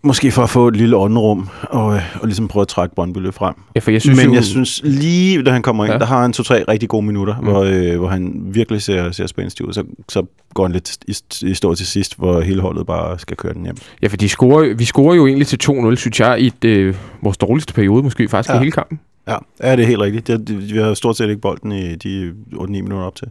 Måske 0.02 0.30
for 0.30 0.42
at 0.42 0.50
få 0.50 0.68
et 0.68 0.76
lille 0.76 0.96
ånderum 0.96 1.48
og, 1.62 1.94
øh, 1.94 2.02
og 2.20 2.26
ligesom 2.26 2.48
prøve 2.48 2.60
at 2.62 2.68
trække 2.68 2.94
Brøndby 2.94 3.32
frem. 3.32 3.54
Ja, 3.74 3.80
for 3.80 3.90
jeg 3.90 4.00
synes 4.02 4.16
Men 4.18 4.26
jo, 4.26 4.34
jeg 4.34 4.44
synes 4.44 4.80
lige, 4.84 5.42
da 5.42 5.50
han 5.50 5.62
kommer 5.62 5.84
ind, 5.84 5.92
Ja. 5.92 5.98
der 5.98 6.04
har 6.06 6.22
han 6.22 6.32
to-tre 6.32 6.64
rigtig 6.68 6.88
gode 6.88 7.06
minutter, 7.06 7.36
Mm. 7.40 7.44
hvor, 7.46 7.60
øh, 7.64 7.98
hvor 7.98 8.08
han 8.08 8.40
virkelig 8.44 8.82
ser, 8.82 9.10
ser 9.10 9.26
spændstig 9.26 9.68
ud. 9.68 9.72
Så, 9.72 9.84
så 10.08 10.22
går 10.54 10.62
han 10.64 10.72
lidt 10.72 10.98
i, 11.08 11.46
i 11.46 11.54
stå 11.54 11.74
til 11.74 11.86
sidst, 11.86 12.18
hvor 12.18 12.40
hele 12.40 12.60
holdet 12.60 12.86
bare 12.86 13.18
skal 13.18 13.36
køre 13.36 13.52
den 13.54 13.62
hjem. 13.64 13.76
ja, 14.02 14.06
for 14.08 14.16
de 14.16 14.28
scorer, 14.28 14.74
vi 14.74 14.84
scorer 14.84 15.14
jo 15.14 15.26
egentlig 15.26 15.46
til 15.46 15.58
2-0, 15.62 15.96
synes 15.96 16.20
jeg, 16.20 16.40
i 16.40 16.46
et, 16.46 16.64
øh, 16.64 16.94
vores 17.22 17.36
dårligste 17.36 17.74
periode, 17.74 18.02
måske 18.02 18.28
faktisk 18.28 18.50
ja. 18.50 18.56
i 18.56 18.58
hele 18.58 18.72
kampen. 18.72 19.00
Ja, 19.28 19.36
ja 19.62 19.76
det 19.76 19.82
er 19.82 19.86
helt 19.86 20.00
rigtigt. 20.00 20.26
Det, 20.26 20.48
det, 20.48 20.74
vi 20.74 20.78
har 20.78 20.94
stort 20.94 21.16
set 21.16 21.28
ikke 21.28 21.40
bolden 21.40 21.72
i 21.72 21.94
de 21.94 22.32
8-9 22.54 22.66
minutter 22.66 22.98
op 23.06 23.14
til. 23.14 23.28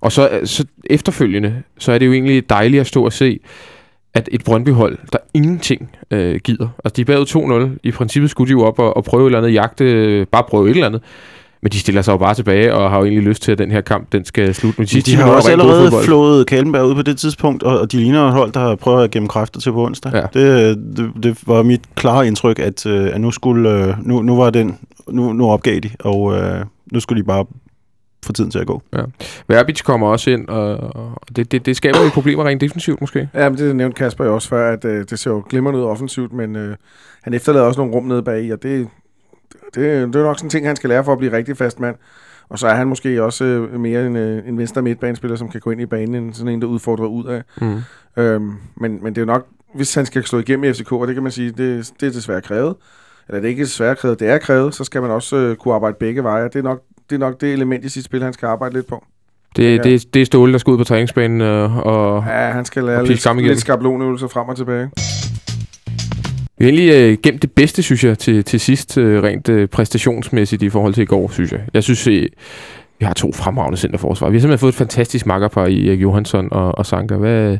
Og 0.00 0.12
så, 0.12 0.28
øh, 0.28 0.46
så 0.46 0.64
efterfølgende, 0.84 1.62
så 1.78 1.92
er 1.92 1.98
det 1.98 2.06
jo 2.06 2.12
egentlig 2.12 2.50
dejligt 2.50 2.80
at 2.80 2.86
stå 2.86 3.04
og 3.04 3.12
se, 3.12 3.38
at 4.16 4.28
et 4.32 4.44
Brøndby-hold, 4.44 4.98
der 5.12 5.18
ingenting 5.34 5.90
øh, 6.10 6.40
gider. 6.44 6.68
Altså, 6.84 6.94
de 6.96 7.00
er 7.00 7.04
bagud 7.04 7.70
2-0. 7.74 7.78
I 7.82 7.90
princippet 7.90 8.30
skulle 8.30 8.48
de 8.48 8.52
jo 8.52 8.62
op 8.62 8.78
og, 8.78 8.96
og 8.96 9.04
prøve 9.04 9.22
et 9.22 9.26
eller 9.26 9.38
andet 9.38 9.52
jagte, 9.52 9.84
øh, 9.84 10.26
bare 10.26 10.42
prøve 10.48 10.64
et 10.64 10.70
eller 10.70 10.86
andet. 10.86 11.02
Men 11.62 11.72
de 11.72 11.78
stiller 11.78 12.02
sig 12.02 12.12
jo 12.12 12.16
bare 12.16 12.34
tilbage, 12.34 12.74
og 12.74 12.90
har 12.90 12.98
jo 12.98 13.04
egentlig 13.04 13.24
lyst 13.24 13.42
til, 13.42 13.52
at 13.52 13.58
den 13.58 13.70
her 13.70 13.80
kamp, 13.80 14.12
den 14.12 14.24
skal 14.24 14.54
slutte 14.54 14.80
med 14.80 14.86
de 14.86 14.90
sidste 14.90 15.10
De 15.10 15.16
har 15.16 15.30
også 15.30 15.50
allerede 15.50 15.90
flået 16.04 16.46
Kallenberg 16.46 16.86
ud 16.86 16.94
på 16.94 17.02
det 17.02 17.18
tidspunkt, 17.18 17.62
og, 17.62 17.80
og 17.80 17.92
de 17.92 17.96
ligner 17.96 18.26
et 18.26 18.32
hold, 18.32 18.52
der 18.52 18.74
prøver 18.74 19.00
at 19.00 19.10
gemme 19.10 19.28
kræfter 19.28 19.60
til 19.60 19.72
på 19.72 19.84
onsdag. 19.84 20.12
Ja. 20.14 20.40
Det, 20.40 20.76
det, 20.96 21.10
det 21.22 21.38
var 21.46 21.62
mit 21.62 21.80
klare 21.94 22.26
indtryk, 22.26 22.58
at, 22.58 22.86
øh, 22.86 23.14
at 23.14 23.20
nu, 23.20 23.30
skulle, 23.30 23.70
øh, 23.70 23.94
nu, 24.02 24.22
nu 24.22 24.36
var 24.36 24.50
den, 24.50 24.78
nu, 25.08 25.32
nu 25.32 25.50
opgav 25.50 25.80
de, 25.80 25.90
og 26.00 26.36
øh, 26.36 26.64
nu 26.92 27.00
skulle 27.00 27.22
de 27.22 27.26
bare 27.26 27.44
få 28.26 28.32
tiden 28.32 28.50
til 28.50 28.58
at 28.58 28.66
gå. 28.66 28.82
Verbic 29.48 29.82
kommer 29.82 30.06
også 30.08 30.30
ind, 30.30 30.48
og, 30.48 30.76
og 30.96 31.20
det, 31.36 31.52
det, 31.52 31.66
det 31.66 31.76
skaber 31.76 31.98
jo 32.04 32.08
problemer 32.18 32.44
rent 32.44 32.60
defensivt 32.60 33.00
måske. 33.00 33.28
Ja, 33.34 33.48
men 33.48 33.58
det 33.58 33.76
nævnte 33.76 33.96
Kasper 33.96 34.24
jo 34.24 34.34
også 34.34 34.48
før, 34.48 34.72
at 34.72 34.84
øh, 34.84 35.04
det 35.10 35.18
ser 35.18 35.30
jo 35.30 35.44
glimrende 35.48 35.80
ud 35.80 35.84
offensivt, 35.84 36.32
men 36.32 36.56
øh, 36.56 36.76
han 37.22 37.34
efterlader 37.34 37.66
også 37.66 37.80
nogle 37.80 37.94
rum 37.94 38.04
nede 38.04 38.22
bag 38.22 38.52
og 38.52 38.62
det, 38.62 38.88
det, 39.74 39.74
det 39.74 40.16
er 40.16 40.24
nok 40.24 40.38
sådan 40.38 40.46
en 40.46 40.50
ting, 40.50 40.66
han 40.66 40.76
skal 40.76 40.90
lære 40.90 41.04
for 41.04 41.12
at 41.12 41.18
blive 41.18 41.32
rigtig 41.32 41.56
fast 41.56 41.80
mand. 41.80 41.96
Og 42.48 42.58
så 42.58 42.66
er 42.66 42.74
han 42.74 42.86
måske 42.86 43.22
også 43.22 43.44
øh, 43.44 43.80
mere 43.80 44.06
en, 44.06 44.16
øh, 44.16 44.48
en 44.48 44.58
venstre 44.58 44.82
midtbanespiller, 44.82 45.36
som 45.36 45.48
kan 45.48 45.60
gå 45.60 45.70
ind 45.70 45.80
i 45.80 45.86
banen, 45.86 46.14
end 46.14 46.34
sådan 46.34 46.52
en, 46.52 46.62
der 46.62 46.68
udfordrer 46.68 47.06
ud 47.06 47.24
af. 47.24 47.42
Mm. 47.60 47.80
Øhm, 48.16 48.54
men, 48.76 48.98
men 49.02 49.06
det 49.14 49.18
er 49.18 49.22
jo 49.22 49.26
nok, 49.26 49.46
hvis 49.74 49.94
han 49.94 50.06
skal 50.06 50.24
slå 50.24 50.38
igennem 50.38 50.64
i 50.64 50.72
FCK, 50.72 50.92
og 50.92 51.06
det 51.06 51.14
kan 51.14 51.22
man 51.22 51.32
sige, 51.32 51.50
det, 51.50 51.92
det 52.00 52.06
er 52.06 52.12
desværre 52.12 52.40
krævet, 52.40 52.76
eller 53.28 53.40
det 53.40 53.46
er 53.46 53.50
ikke 53.50 53.64
desværre 53.64 53.96
krævet, 53.96 54.20
det 54.20 54.28
er 54.28 54.38
krævet, 54.38 54.74
så 54.74 54.84
skal 54.84 55.02
man 55.02 55.10
også 55.10 55.36
øh, 55.36 55.56
kunne 55.56 55.74
arbejde 55.74 55.96
begge 56.00 56.22
veje. 56.22 56.44
Det 56.44 56.56
er, 56.56 56.62
nok, 56.62 56.82
det 57.10 57.16
er 57.16 57.20
nok 57.20 57.40
det 57.40 57.52
element 57.52 57.84
i 57.84 57.88
sit 57.88 58.04
spil, 58.04 58.22
han 58.22 58.32
skal 58.32 58.46
arbejde 58.46 58.74
lidt 58.74 58.86
på. 58.86 59.04
Det, 59.56 59.76
Ja. 59.76 59.82
det, 59.82 60.14
det 60.14 60.22
er 60.22 60.26
Ståle, 60.26 60.52
der 60.52 60.58
skal 60.58 60.70
ud 60.70 60.78
på 60.78 60.84
træningsbanen 60.84 61.40
øh, 61.40 61.76
og, 61.76 62.24
Ja, 62.28 62.50
han 62.50 62.64
skal 62.64 62.84
lære 62.84 63.06
lidt, 63.06 63.42
lidt 63.46 63.60
skabelonøvelser 63.60 64.26
frem 64.28 64.48
og 64.48 64.56
tilbage. 64.56 64.90
Vi 66.58 66.64
har 66.64 66.72
egentlig 66.72 66.92
øh, 66.94 67.18
gemt 67.22 67.42
det 67.42 67.52
bedste, 67.52 67.82
synes 67.82 68.04
jeg, 68.04 68.18
til, 68.18 68.44
til 68.44 68.60
sidst, 68.60 68.98
øh, 68.98 69.22
rent 69.22 69.48
øh, 69.48 69.68
præstationsmæssigt 69.68 70.62
i 70.62 70.68
forhold 70.68 70.94
til 70.94 71.02
i 71.02 71.06
går, 71.06 71.28
synes 71.30 71.52
jeg. 71.52 71.60
Jeg 71.74 71.82
synes, 71.82 72.06
øh, 72.06 72.26
vi 72.98 73.04
har 73.04 73.12
to 73.14 73.32
fremragende 73.32 73.78
centerforsvar. 73.78 74.28
Vi 74.30 74.36
har 74.36 74.40
simpelthen 74.40 74.58
fået 74.58 74.72
et 74.72 74.76
fantastisk 74.78 75.26
makkerpar 75.26 75.66
i 75.66 75.88
Erik 75.88 76.02
Johansson 76.02 76.48
og, 76.50 76.78
og 76.78 76.86
Sanka. 76.86 77.14
Hvad, 77.16 77.58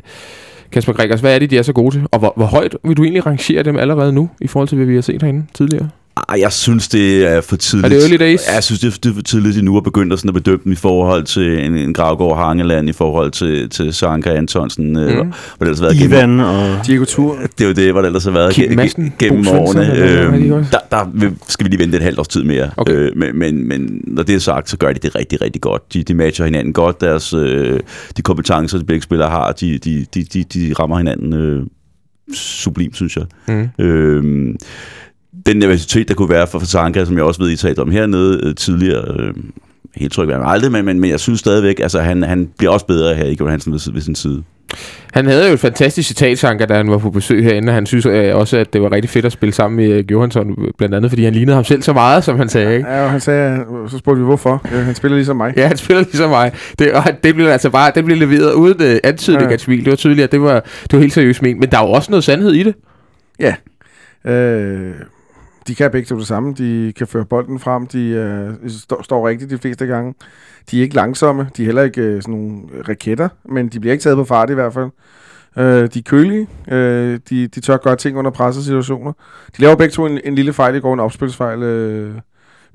Kasper 0.71 0.93
Gregers, 0.93 1.19
hvad 1.21 1.35
er 1.35 1.39
det, 1.39 1.49
de 1.49 1.57
er 1.57 1.61
så 1.61 1.73
gode 1.73 1.95
til? 1.95 2.07
Og 2.11 2.19
hvor, 2.19 2.33
hvor 2.35 2.45
højt 2.45 2.75
vil 2.83 2.97
du 2.97 3.03
egentlig 3.03 3.25
rangere 3.25 3.63
dem 3.63 3.77
allerede 3.77 4.13
nu, 4.13 4.29
i 4.41 4.47
forhold 4.47 4.67
til, 4.67 4.75
hvad 4.75 4.85
vi 4.87 4.95
har 4.95 5.01
set 5.01 5.21
herinde 5.21 5.45
tidligere? 5.53 5.89
Ej, 6.29 6.39
jeg 6.41 6.53
synes, 6.53 6.87
det 6.87 7.25
er 7.27 7.41
for 7.41 7.55
tidligt. 7.55 7.93
Er 7.93 7.97
det 7.97 8.03
early 8.03 8.17
days? 8.19 8.41
Ja, 8.47 8.53
Jeg 8.53 8.63
synes, 8.63 8.79
det 8.79 9.05
er, 9.09 9.13
for 9.13 9.21
tidligt 9.21 9.57
endnu 9.57 9.77
at 9.77 9.83
begynde 9.83 10.13
at, 10.13 10.19
sådan 10.19 10.29
at 10.29 10.33
bedømme 10.33 10.59
dem 10.63 10.71
i 10.71 10.75
forhold 10.75 11.23
til 11.23 11.65
en, 11.65 11.77
en 11.77 11.93
Gravgaard 11.93 12.37
Hangeland, 12.37 12.89
i 12.89 12.93
forhold 12.93 13.31
til, 13.31 13.69
til 13.69 13.93
Sanka 13.93 14.29
Antonsen, 14.29 14.89
mm. 14.89 14.97
øh, 14.97 15.15
hvor 15.17 15.25
det 15.25 15.61
ellers 15.61 15.79
har 15.79 15.85
været 15.85 15.97
gennem, 15.97 16.13
Ivan 16.13 16.39
og... 16.39 16.85
Diego 16.87 17.05
Tur. 17.05 17.37
det 17.57 17.63
er 17.63 17.67
jo 17.67 17.73
det, 17.73 17.91
hvor 17.91 18.01
det 18.01 18.07
ellers 18.07 18.23
har 18.23 18.31
været 18.31 18.53
Kim 18.53 18.71
Madsen, 18.75 19.05
ge- 19.07 19.17
gennem 19.25 19.43
Bo 19.45 19.51
årene. 19.51 19.93
Øh, 19.97 20.63
der, 20.71 20.79
der 20.91 21.31
skal 21.47 21.63
vi 21.65 21.69
lige 21.69 21.79
vente 21.79 21.97
et 21.97 22.03
halvt 22.03 22.19
års 22.19 22.27
tid 22.27 22.43
mere. 22.43 22.69
Okay. 22.77 22.93
Øh, 22.93 23.11
men, 23.15 23.37
men, 23.39 23.67
men 23.67 24.01
når 24.07 24.23
det 24.23 24.35
er 24.35 24.39
sagt, 24.39 24.69
så 24.69 24.77
gør 24.77 24.93
de 24.93 24.99
det 24.99 25.15
rigtig, 25.15 25.41
rigtig 25.41 25.61
godt. 25.61 25.93
De, 25.93 26.03
de 26.03 26.13
matcher 26.13 26.45
hinanden 26.45 26.73
godt. 26.73 27.01
Deres, 27.01 27.33
øh, 27.33 27.79
de 28.17 28.21
kompetencer, 28.21 28.77
de 28.77 28.85
begge 28.85 29.01
spillere 29.03 29.29
har, 29.29 29.51
de, 29.51 29.77
de, 29.77 30.05
de, 30.13 30.23
de, 30.23 30.43
de 30.43 30.73
rammer 30.79 30.97
hinanden 30.97 31.33
øh, 31.33 31.63
sublim, 32.33 32.93
synes 32.93 33.17
jeg. 33.17 33.25
Mm. 33.79 33.85
Øh, 33.85 34.55
den 35.47 35.57
nervøsitet, 35.57 36.07
der 36.07 36.13
kunne 36.13 36.29
være 36.29 36.47
for 36.47 36.59
Sanka, 36.59 37.05
som 37.05 37.15
jeg 37.15 37.23
også 37.23 37.41
ved, 37.43 37.49
I 37.51 37.55
talte 37.55 37.79
om 37.79 37.91
hernede 37.91 38.39
øh, 38.43 38.55
tidligere, 38.55 39.05
øh, 39.19 39.33
helt 39.95 40.13
tryg 40.13 40.27
ved 40.27 40.33
han 40.35 40.43
aldrig, 40.45 40.71
men, 40.71 40.85
men, 40.85 40.99
men 40.99 41.09
jeg 41.09 41.19
synes 41.19 41.39
stadigvæk, 41.39 41.79
altså 41.79 41.99
han, 41.99 42.23
han 42.23 42.49
bliver 42.57 42.71
også 42.71 42.85
bedre 42.85 43.15
her, 43.15 43.25
Igor 43.25 43.49
Hansen 43.49 43.73
ved, 43.73 43.93
ved 43.93 44.01
sin 44.01 44.15
side. 44.15 44.43
Han 45.13 45.25
havde 45.25 45.47
jo 45.47 45.53
et 45.53 45.59
fantastisk 45.59 46.07
citat, 46.07 46.37
Sanka, 46.39 46.65
da 46.65 46.73
han 46.73 46.91
var 46.91 46.97
på 46.97 47.09
besøg 47.09 47.43
herinde, 47.43 47.69
og 47.69 47.73
han 47.73 47.85
synes 47.85 48.05
øh, 48.05 48.35
også, 48.35 48.57
at 48.57 48.73
det 48.73 48.81
var 48.81 48.91
rigtig 48.91 49.09
fedt 49.09 49.25
at 49.25 49.31
spille 49.31 49.53
sammen 49.53 49.77
med 49.77 49.91
Erik 49.91 50.11
Johansson, 50.11 50.55
blandt 50.77 50.95
andet, 50.95 51.11
fordi 51.11 51.23
han 51.23 51.33
lignede 51.33 51.55
ham 51.55 51.63
selv 51.63 51.81
så 51.81 51.93
meget, 51.93 52.23
som 52.23 52.37
han 52.37 52.49
sagde, 52.49 52.75
ikke? 52.77 52.89
Ja, 52.89 53.03
og 53.03 53.11
han 53.11 53.21
sagde, 53.21 53.59
så 53.89 53.97
spurgte 53.97 54.19
vi 54.19 54.25
hvorfor. 54.25 54.67
Ja, 54.71 54.77
han 54.77 54.95
spiller 54.95 55.15
ligesom 55.15 55.37
mig. 55.37 55.53
Ja, 55.57 55.67
han 55.67 55.77
spiller 55.77 56.03
ligesom 56.03 56.29
mig. 56.29 56.51
Det, 56.79 56.91
og 56.91 57.03
det 57.23 57.35
blev 57.35 57.47
altså 57.47 57.69
bare, 57.69 57.91
det 57.95 58.05
blev 58.05 58.17
leveret 58.17 58.53
uden 58.53 58.81
uh, 58.81 58.97
antydning 59.03 59.47
Ja. 59.47 59.53
af 59.53 59.59
smil. 59.59 59.79
Det 59.85 59.89
var 59.89 59.95
tydeligt, 59.95 60.23
at 60.23 60.31
det 60.31 60.41
var, 60.41 60.59
det 60.83 60.93
var 60.93 60.99
helt 60.99 61.13
seriøst 61.13 61.41
ment. 61.41 61.59
Men 61.59 61.69
der 61.71 61.77
er 61.79 61.83
jo 61.87 61.91
også 61.91 62.11
noget 62.11 62.23
sandhed 62.23 62.53
i 62.53 62.63
det. 62.63 62.75
Øh, 64.31 64.91
de 65.67 65.75
kan 65.75 65.91
begge 65.91 66.05
to 66.05 66.17
det 66.17 66.27
samme. 66.27 66.53
De 66.53 66.93
kan 66.97 67.07
føre 67.07 67.25
bolden 67.25 67.59
frem. 67.59 67.87
De 67.87 68.07
øh, 68.09 68.69
står, 68.69 69.01
står 69.03 69.27
rigtigt 69.27 69.51
de 69.51 69.57
fleste 69.57 69.85
gange. 69.85 70.13
De 70.71 70.77
er 70.77 70.81
ikke 70.81 70.95
langsomme. 70.95 71.47
De 71.57 71.61
er 71.61 71.65
heller 71.65 71.81
ikke 71.83 72.01
øh, 72.01 72.21
sådan 72.21 72.35
nogle 72.35 72.61
raketter, 72.89 73.29
men 73.45 73.67
de 73.67 73.79
bliver 73.79 73.93
ikke 73.93 74.01
taget 74.03 74.17
på 74.17 74.23
fart 74.23 74.49
i 74.49 74.53
hvert 74.53 74.73
fald. 74.73 74.89
Øh, 75.57 75.65
de 75.93 75.99
er 75.99 76.03
kølige. 76.05 76.47
Øh, 76.71 77.19
de, 77.29 77.47
de 77.47 77.59
tør 77.61 77.77
gøre 77.77 77.95
ting 77.95 78.17
under 78.17 78.31
pressede 78.31 78.65
situationer. 78.65 79.11
De 79.57 79.61
laver 79.61 79.75
begge 79.75 79.91
to 79.91 80.05
en, 80.05 80.19
en 80.23 80.35
lille 80.35 80.53
fejl 80.53 80.75
i 80.75 80.79
går, 80.79 80.93
en 80.93 80.99
opspilsfejl. 80.99 81.63
Øh, 81.63 82.13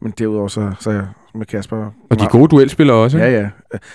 men 0.03 0.13
derudover 0.19 0.49
så, 0.49 0.73
så 0.81 0.91
jeg 0.91 1.07
med 1.35 1.47
Kasper. 1.47 1.77
Og 2.11 2.19
de 2.19 2.25
er 2.25 2.29
gode 2.29 2.49
duelspillere 2.49 2.97
også. 2.97 3.19
Ja, 3.19 3.31
ja. 3.41 3.49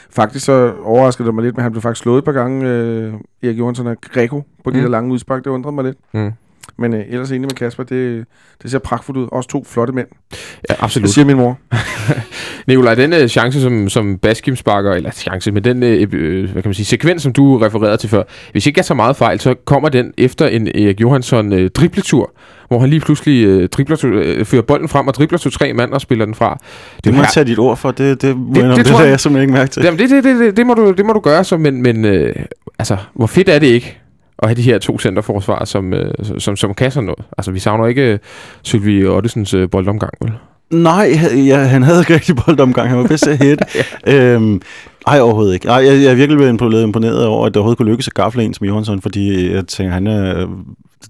Faktisk 0.10 0.46
så 0.46 0.74
overraskede 0.84 1.26
det 1.28 1.36
mig 1.36 1.44
lidt, 1.44 1.56
men 1.56 1.64
han 1.64 1.72
blev 1.72 1.82
faktisk 1.82 2.02
slået 2.04 2.18
et 2.18 2.24
par 2.24 2.32
gange, 2.32 2.70
øh, 2.70 3.14
Erik 3.44 3.60
Johansson 3.60 3.88
og 3.88 3.98
Greco, 4.02 4.44
på 4.64 4.72
de 4.72 4.76
Mm. 4.76 4.82
der 4.82 4.90
lange 4.90 5.14
udspark. 5.14 5.44
Det 5.44 5.50
undrede 5.50 5.76
mig 5.76 5.84
lidt. 5.84 5.98
Mm. 6.14 6.32
Men 6.78 6.94
øh, 6.94 7.04
ellers 7.10 7.30
enig 7.30 7.42
med 7.42 7.50
Kasper, 7.50 7.84
det, 7.84 8.26
det 8.64 8.72
ser 8.72 8.80
pragtfuldt 8.80 9.20
ud. 9.20 9.28
Også 9.32 9.50
to 9.50 9.64
flotte 9.70 9.94
mænd. 9.94 10.08
ja 10.32 10.74
Det 10.74 10.76
absolut. 10.84 11.10
siger 11.10 11.26
min 11.26 11.36
mor. 11.38 11.58
Nikolaj, 12.68 12.96
den 12.96 13.14
uh, 13.14 13.28
chance, 13.28 13.62
som, 13.62 13.90
som 13.90 14.18
Baskim 14.18 14.56
sparker, 14.56 14.92
eller 14.92 15.12
chance, 15.12 15.52
men 15.52 15.64
den 15.64 15.84
uh, 15.84 15.90
øh, 16.14 16.44
hvad 16.52 16.62
kan 16.64 16.70
man 16.70 16.74
sige, 16.74 16.86
sekvens, 16.86 17.22
som 17.24 17.34
du 17.34 17.58
refererede 17.58 17.98
til 17.98 18.10
før, 18.10 18.24
hvis 18.52 18.66
ikke 18.68 18.78
jeg 18.78 18.86
så 18.86 18.94
meget 18.94 19.16
fejl, 19.16 19.40
så 19.40 19.56
kommer 19.66 19.90
den 19.90 20.14
efter 20.18 20.48
en 20.48 20.68
Erik 20.68 21.02
Johansson 21.02 21.54
uh, 21.54 21.66
dribletur, 21.68 22.32
hvor 22.68 22.80
han 22.80 22.90
lige 22.90 23.00
pludselig 23.00 23.58
uh, 23.58 23.64
dribler 23.66 23.98
uh, 24.40 24.46
fører 24.46 24.62
bolden 24.62 24.90
frem 24.90 25.08
og 25.08 25.14
dribler 25.14 25.38
to 25.40 25.50
tre 25.50 25.74
mand 25.74 25.92
og 25.94 26.02
spiller 26.02 26.26
den 26.26 26.36
fra. 26.36 26.58
Det 27.04 27.14
må 27.14 27.16
her- 27.18 27.24
jeg 27.24 27.30
tage 27.34 27.46
dit 27.46 27.60
ord 27.60 27.78
for. 27.78 27.92
Det, 27.92 28.22
det, 28.22 28.36
det, 28.36 28.56
det 28.56 28.64
det, 28.64 28.78
det, 28.78 28.86
tror 28.86 28.98
det 28.98 29.04
jeg- 29.04 29.12
jeg 29.12 29.20
simpelthen 29.20 29.50
ikke 29.50 29.54
mærke 29.60 29.72
til. 29.72 29.84
Jamen, 29.84 30.00
det, 30.00 30.10
det, 30.10 30.24
det, 30.24 30.40
det, 30.40 30.58
det, 30.58 30.66
må 30.68 30.74
du, 30.74 30.92
det 30.92 31.06
må 31.06 31.14
du 31.14 31.20
gøre, 31.20 31.44
så, 31.44 31.58
men, 31.58 31.82
men 31.82 32.06
øh, 32.06 32.36
altså, 32.80 32.98
hvor 33.14 33.28
fedt 33.28 33.50
er 33.50 33.60
det 33.60 33.68
ikke 33.68 33.98
at 34.40 34.50
have 34.50 34.56
de 34.56 34.62
her 34.62 34.78
to 34.78 35.00
centerforsvar, 35.00 35.66
som, 35.66 35.94
øh, 35.94 36.14
som, 36.38 36.56
som 36.56 36.74
kan 36.74 36.92
sådan 36.92 37.06
noget? 37.06 37.26
Altså, 37.38 37.52
vi 37.52 37.60
savner 37.60 37.88
ikke 37.88 38.14
øh, 38.14 38.20
Sylvie 38.64 39.10
Ottesens 39.10 39.54
øh, 39.54 39.70
boldomgang, 39.70 40.14
vel? 40.22 40.32
Nej, 40.70 41.20
ja, 41.36 41.58
han 41.58 41.84
havde 41.84 42.00
ikke 42.00 42.14
rigtig 42.14 42.36
boldomgang. 42.36 42.90
Han 42.90 42.98
var 42.98 43.08
bedst 43.08 43.24
til 43.24 43.32
at 43.32 43.38
hætte. 43.38 43.66
øhm, 44.14 44.62
ej, 45.08 45.20
overhovedet 45.20 45.54
ikke. 45.54 45.68
Ej, 45.68 45.76
jeg, 45.76 46.02
jeg 46.02 46.12
er 46.12 46.16
virkelig 46.16 46.38
blevet 46.38 46.50
imponeret, 46.50 46.84
imponeret 46.84 47.26
over, 47.26 47.46
at 47.46 47.54
det 47.54 47.58
overhovedet 47.58 47.78
kunne 47.78 47.90
lykkes 47.90 48.08
at 48.08 48.14
gafle 48.14 48.44
en 48.44 48.54
som 48.54 48.68
Johansson, 48.68 49.02
fordi 49.02 49.54
jeg 49.54 49.68
tænker, 49.68 49.94
han 49.94 50.08
er, 50.08 50.48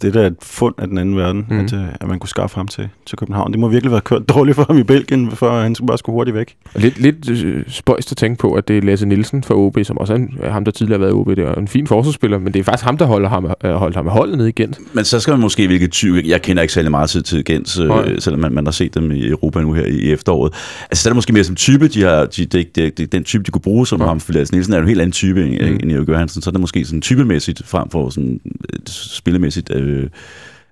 det 0.01 0.13
der 0.13 0.21
er 0.21 0.27
et 0.27 0.35
fund 0.41 0.75
af 0.77 0.87
den 0.87 0.97
anden 0.97 1.17
verden, 1.17 1.45
mm. 1.49 1.59
at, 1.59 1.73
øh, 1.73 1.81
at 2.01 2.07
man 2.07 2.19
kunne 2.19 2.29
skaffe 2.29 2.55
ham 2.55 2.67
til, 2.67 2.89
til 3.05 3.17
København. 3.17 3.51
Det 3.51 3.59
må 3.59 3.67
virkelig 3.67 3.91
være 3.91 4.01
kørt 4.01 4.29
dårligt 4.29 4.55
for 4.55 4.63
ham 4.67 4.77
i 4.77 4.83
Belgien, 4.83 5.31
for 5.31 5.59
han 5.61 5.75
skulle 5.75 5.87
bare 5.87 5.97
skulle 5.97 6.13
hurtigt 6.13 6.35
væk. 6.35 6.55
Og 6.75 6.81
lidt, 6.81 6.99
lidt 7.01 7.29
øh, 7.29 7.63
spøjst 7.67 8.11
at 8.11 8.17
tænke 8.17 8.39
på, 8.39 8.53
at 8.53 8.67
det 8.67 8.77
er 8.77 8.81
Lasse 8.81 9.05
Nielsen 9.05 9.43
fra 9.43 9.55
OB, 9.55 9.77
som 9.83 9.97
også 9.97 10.13
er 10.13 10.17
en, 10.17 10.37
ham, 10.43 10.65
der 10.65 10.71
tidligere 10.71 10.99
har 10.99 11.05
været 11.05 11.11
i 11.11 11.15
OB. 11.15 11.29
Det 11.29 11.39
er 11.39 11.53
en 11.53 11.67
fin 11.67 11.87
forsvarsspiller, 11.87 12.37
men 12.39 12.53
det 12.53 12.59
er 12.59 12.63
faktisk 12.63 12.85
ham, 12.85 12.97
der 12.97 13.05
holder 13.05 13.29
ham, 13.29 13.51
øh, 13.63 13.71
holdt 13.71 13.95
ham 13.95 14.05
med 14.05 14.11
holdet 14.11 14.37
nede 14.37 14.49
i 14.49 14.51
Gent. 14.51 14.77
Men 14.93 15.05
så 15.05 15.19
skal 15.19 15.31
man 15.31 15.39
måske 15.41 15.67
hvilket 15.67 15.91
type. 15.91 16.23
Jeg 16.25 16.41
kender 16.41 16.61
ikke 16.61 16.73
særlig 16.73 16.91
meget 16.91 17.09
til, 17.09 17.23
til 17.23 17.43
Nej. 17.87 18.03
øh, 18.07 18.19
selvom 18.21 18.39
man, 18.41 18.51
man 18.53 18.65
har 18.65 18.71
set 18.71 18.93
dem 18.95 19.11
i 19.11 19.27
Europa 19.27 19.61
nu 19.61 19.73
her 19.73 19.85
i, 19.85 19.89
i 19.99 20.11
efteråret. 20.11 20.53
Altså, 20.91 21.03
så 21.03 21.09
er 21.09 21.11
det 21.11 21.15
måske 21.15 21.33
mere 21.33 21.43
som 21.43 21.55
type, 21.55 21.87
de 21.87 22.01
har, 22.03 22.25
de, 22.25 22.45
det, 22.45 22.75
det, 22.75 22.97
det, 22.97 23.11
den 23.11 23.23
type, 23.23 23.43
de 23.43 23.51
kunne 23.51 23.61
bruge 23.61 23.87
som 23.87 24.01
Ja. 24.01 24.07
ham. 24.07 24.19
For 24.19 24.33
Lasse 24.33 24.53
Nielsen 24.53 24.73
er 24.73 24.77
jo 24.77 24.81
en 24.81 24.87
helt 24.87 25.01
anden 25.01 25.11
type 25.11 25.45
end, 25.45 25.61
Mm. 25.61 25.73
mm. 25.73 25.79
end 25.83 25.91
Erik 25.91 26.09
Johansen. 26.09 26.41
Så 26.41 26.49
er 26.49 26.51
det 26.51 26.61
måske 26.61 26.85
sådan 26.85 27.01
typemæssigt, 27.01 27.61
frem 27.65 27.89
for 27.89 28.09
sådan 28.09 28.39
øh, 28.73 28.79
spillemæssigt, 28.87 29.69
øh, 29.79 30.07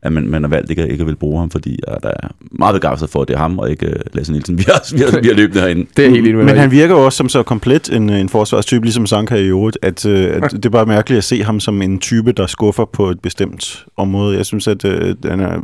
at 0.02 0.12
man, 0.14 0.28
man 0.28 0.44
har 0.44 0.50
valgt 0.50 0.70
ikke, 0.70 0.82
at- 0.84 0.92
ikke 0.92 1.02
at 1.02 1.08
vil 1.08 1.16
bruge 1.16 1.40
ham, 1.40 1.50
fordi 1.52 1.80
ja, 1.88 1.94
der 2.04 2.10
er 2.24 2.28
meget 2.52 2.74
begejstret 2.74 3.10
for, 3.10 3.22
at 3.22 3.28
det 3.28 3.34
er 3.34 3.38
ham, 3.38 3.60
og 3.60 3.72
ikke 3.72 3.86
øh, 3.88 3.96
Lasse 4.14 4.32
Nielsen. 4.32 4.58
Vi 4.60 4.64
har, 4.68 4.96
vi 4.96 5.02
har, 5.02 5.22
vi 5.22 5.28
har 5.28 5.36
løbende 5.36 5.62
herinde. 5.62 5.86
Det 5.98 6.06
er 6.06 6.10
helt 6.10 6.22
enig 6.28 6.36
med 6.36 6.46
Men 6.46 6.56
han 6.58 6.72
virker 6.72 6.96
jo 6.96 7.06
også 7.06 7.18
som 7.18 7.30
så 7.30 7.44
komplet 7.44 7.94
en, 7.94 8.10
en 8.10 8.30
forsvarstype, 8.30 8.86
ligesom 8.86 9.06
Sanka 9.06 9.36
i 9.36 9.46
øvrigt, 9.48 9.78
at, 9.82 10.06
øh, 10.06 10.36
at 10.36 10.52
det 10.52 10.66
er 10.66 10.70
bare 10.70 10.86
mærkeligt 10.86 11.18
at 11.18 11.24
se 11.24 11.44
ham 11.44 11.60
som 11.60 11.82
en 11.82 12.00
type, 12.00 12.32
der 12.32 12.48
skuffer 12.48 12.86
på 12.86 13.10
et 13.10 13.20
bestemt 13.20 13.86
område. 13.98 14.38
Jeg 14.38 14.46
synes, 14.46 14.68
at 14.68 14.86
øh, 14.86 15.16
han 15.26 15.40
er 15.40 15.60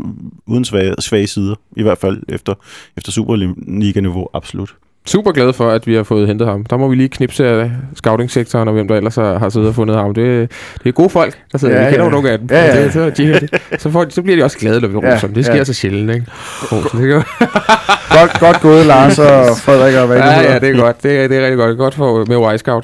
uden 0.48 0.66
svage, 0.66 0.96
svage 1.00 1.28
sider, 1.28 1.56
i 1.78 1.82
hvert 1.82 1.98
fald 1.98 2.18
efter, 2.30 2.54
efter 2.98 3.12
Superliga-niveau, 3.12 4.28
absolut. 4.34 4.76
Super 5.06 5.32
glad 5.32 5.54
for, 5.54 5.70
at 5.70 5.88
vi 5.88 5.96
har 5.96 6.04
fået 6.04 6.28
hentet 6.28 6.48
ham. 6.48 6.64
Der 6.66 6.78
må 6.78 6.88
vi 6.88 6.96
lige 6.96 7.10
knipse 7.10 7.48
af 7.48 7.72
scouting-sektoren, 7.96 8.68
og 8.68 8.74
hvem 8.74 8.88
der 8.88 8.96
ellers 8.96 9.16
har, 9.16 9.40
har 9.40 9.50
siddet 9.50 9.70
og 9.70 9.76
fundet 9.76 9.98
ham. 9.98 10.14
Det, 10.14 10.52
det 10.84 10.90
er 10.90 10.92
gode 10.92 11.10
folk, 11.10 11.38
der 11.52 11.58
sidder. 11.58 11.76
Ja, 11.76 11.82
Ja, 11.82 11.88
vi 11.88 11.92
kender 11.94 12.06
ja. 12.06 12.10
jo 12.10 12.12
nogle 12.16 12.30
af 12.32 12.40
dem. 12.40 12.48
Ja, 12.52 12.66
ja. 12.66 12.84
Det, 12.84 12.94
så, 12.94 13.10
de, 13.10 13.48
så, 13.78 13.90
får, 13.92 14.06
så 14.10 14.22
bliver 14.22 14.36
de 14.38 14.44
også 14.44 14.58
glade, 14.58 14.82
når 14.82 14.88
vi 14.88 15.08
Ja, 15.08 15.14
roser 15.14 15.28
dem. 15.28 15.34
Det 15.36 15.46
sker 15.46 15.56
ja. 15.56 15.64
så 15.64 15.74
sjældent, 15.74 16.12
ikke? 16.12 16.26
Rosen, 16.72 17.02
det 17.02 17.08
kan, 17.10 17.48
Godt, 18.20 18.40
godt 18.40 18.62
gået, 18.62 18.86
Lars 18.86 19.20
og 19.20 19.58
Frederik 19.58 19.96
og 19.96 20.08
hvad 20.08 20.18
ja, 20.18 20.42
ja, 20.52 20.60
det 20.60 20.70
er 20.70 20.80
godt. 20.82 21.04
Det 21.04 21.24
er, 21.24 21.28
det 21.28 21.38
er 21.38 21.42
rigtig 21.42 21.58
godt. 21.58 21.78
Godt 21.78 21.96
for 21.96 22.26
med 22.26 22.56
Y-Scout. 22.56 22.84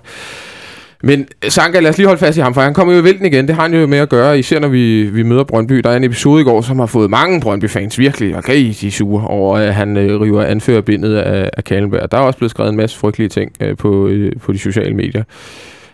Men 1.03 1.27
Sanka, 1.47 1.79
lad 1.79 1.89
os 1.89 1.97
lige 1.97 2.07
holde 2.07 2.19
fast 2.19 2.37
i 2.37 2.41
ham, 2.41 2.53
for 2.53 2.61
han 2.61 2.73
kommer 2.73 2.93
jo 2.93 2.99
i 2.99 3.03
vælten 3.03 3.25
igen. 3.25 3.47
Det 3.47 3.55
har 3.55 3.61
han 3.61 3.73
jo 3.73 3.87
med 3.87 3.97
at 3.97 4.09
gøre, 4.09 4.39
især 4.39 4.59
når 4.59 4.67
vi, 4.67 5.03
vi 5.03 5.23
møder 5.23 5.43
Brøndby. 5.43 5.75
Der 5.75 5.89
er 5.89 5.97
en 5.97 6.03
episode 6.03 6.41
i 6.41 6.43
går, 6.43 6.61
som 6.61 6.79
har 6.79 6.85
fået 6.85 7.09
mange 7.09 7.41
Brøndby-fans 7.41 7.99
virkelig, 7.99 8.37
okay, 8.37 8.73
de 8.81 8.87
er 8.87 8.91
sure 8.91 9.27
over, 9.27 9.57
at 9.57 9.73
han 9.75 9.97
øh, 9.97 10.21
river 10.21 10.43
anførerbindet 10.43 11.15
af, 11.15 11.49
af 11.57 11.63
Kallenberg. 11.63 12.11
Der 12.11 12.17
er 12.17 12.21
også 12.21 12.37
blevet 12.37 12.51
skrevet 12.51 12.69
en 12.69 12.77
masse 12.77 12.97
frygtelige 12.97 13.29
ting 13.29 13.51
øh, 13.61 13.77
på, 13.77 14.07
øh, 14.07 14.31
på 14.41 14.53
de 14.53 14.59
sociale 14.59 14.93
medier. 14.93 15.23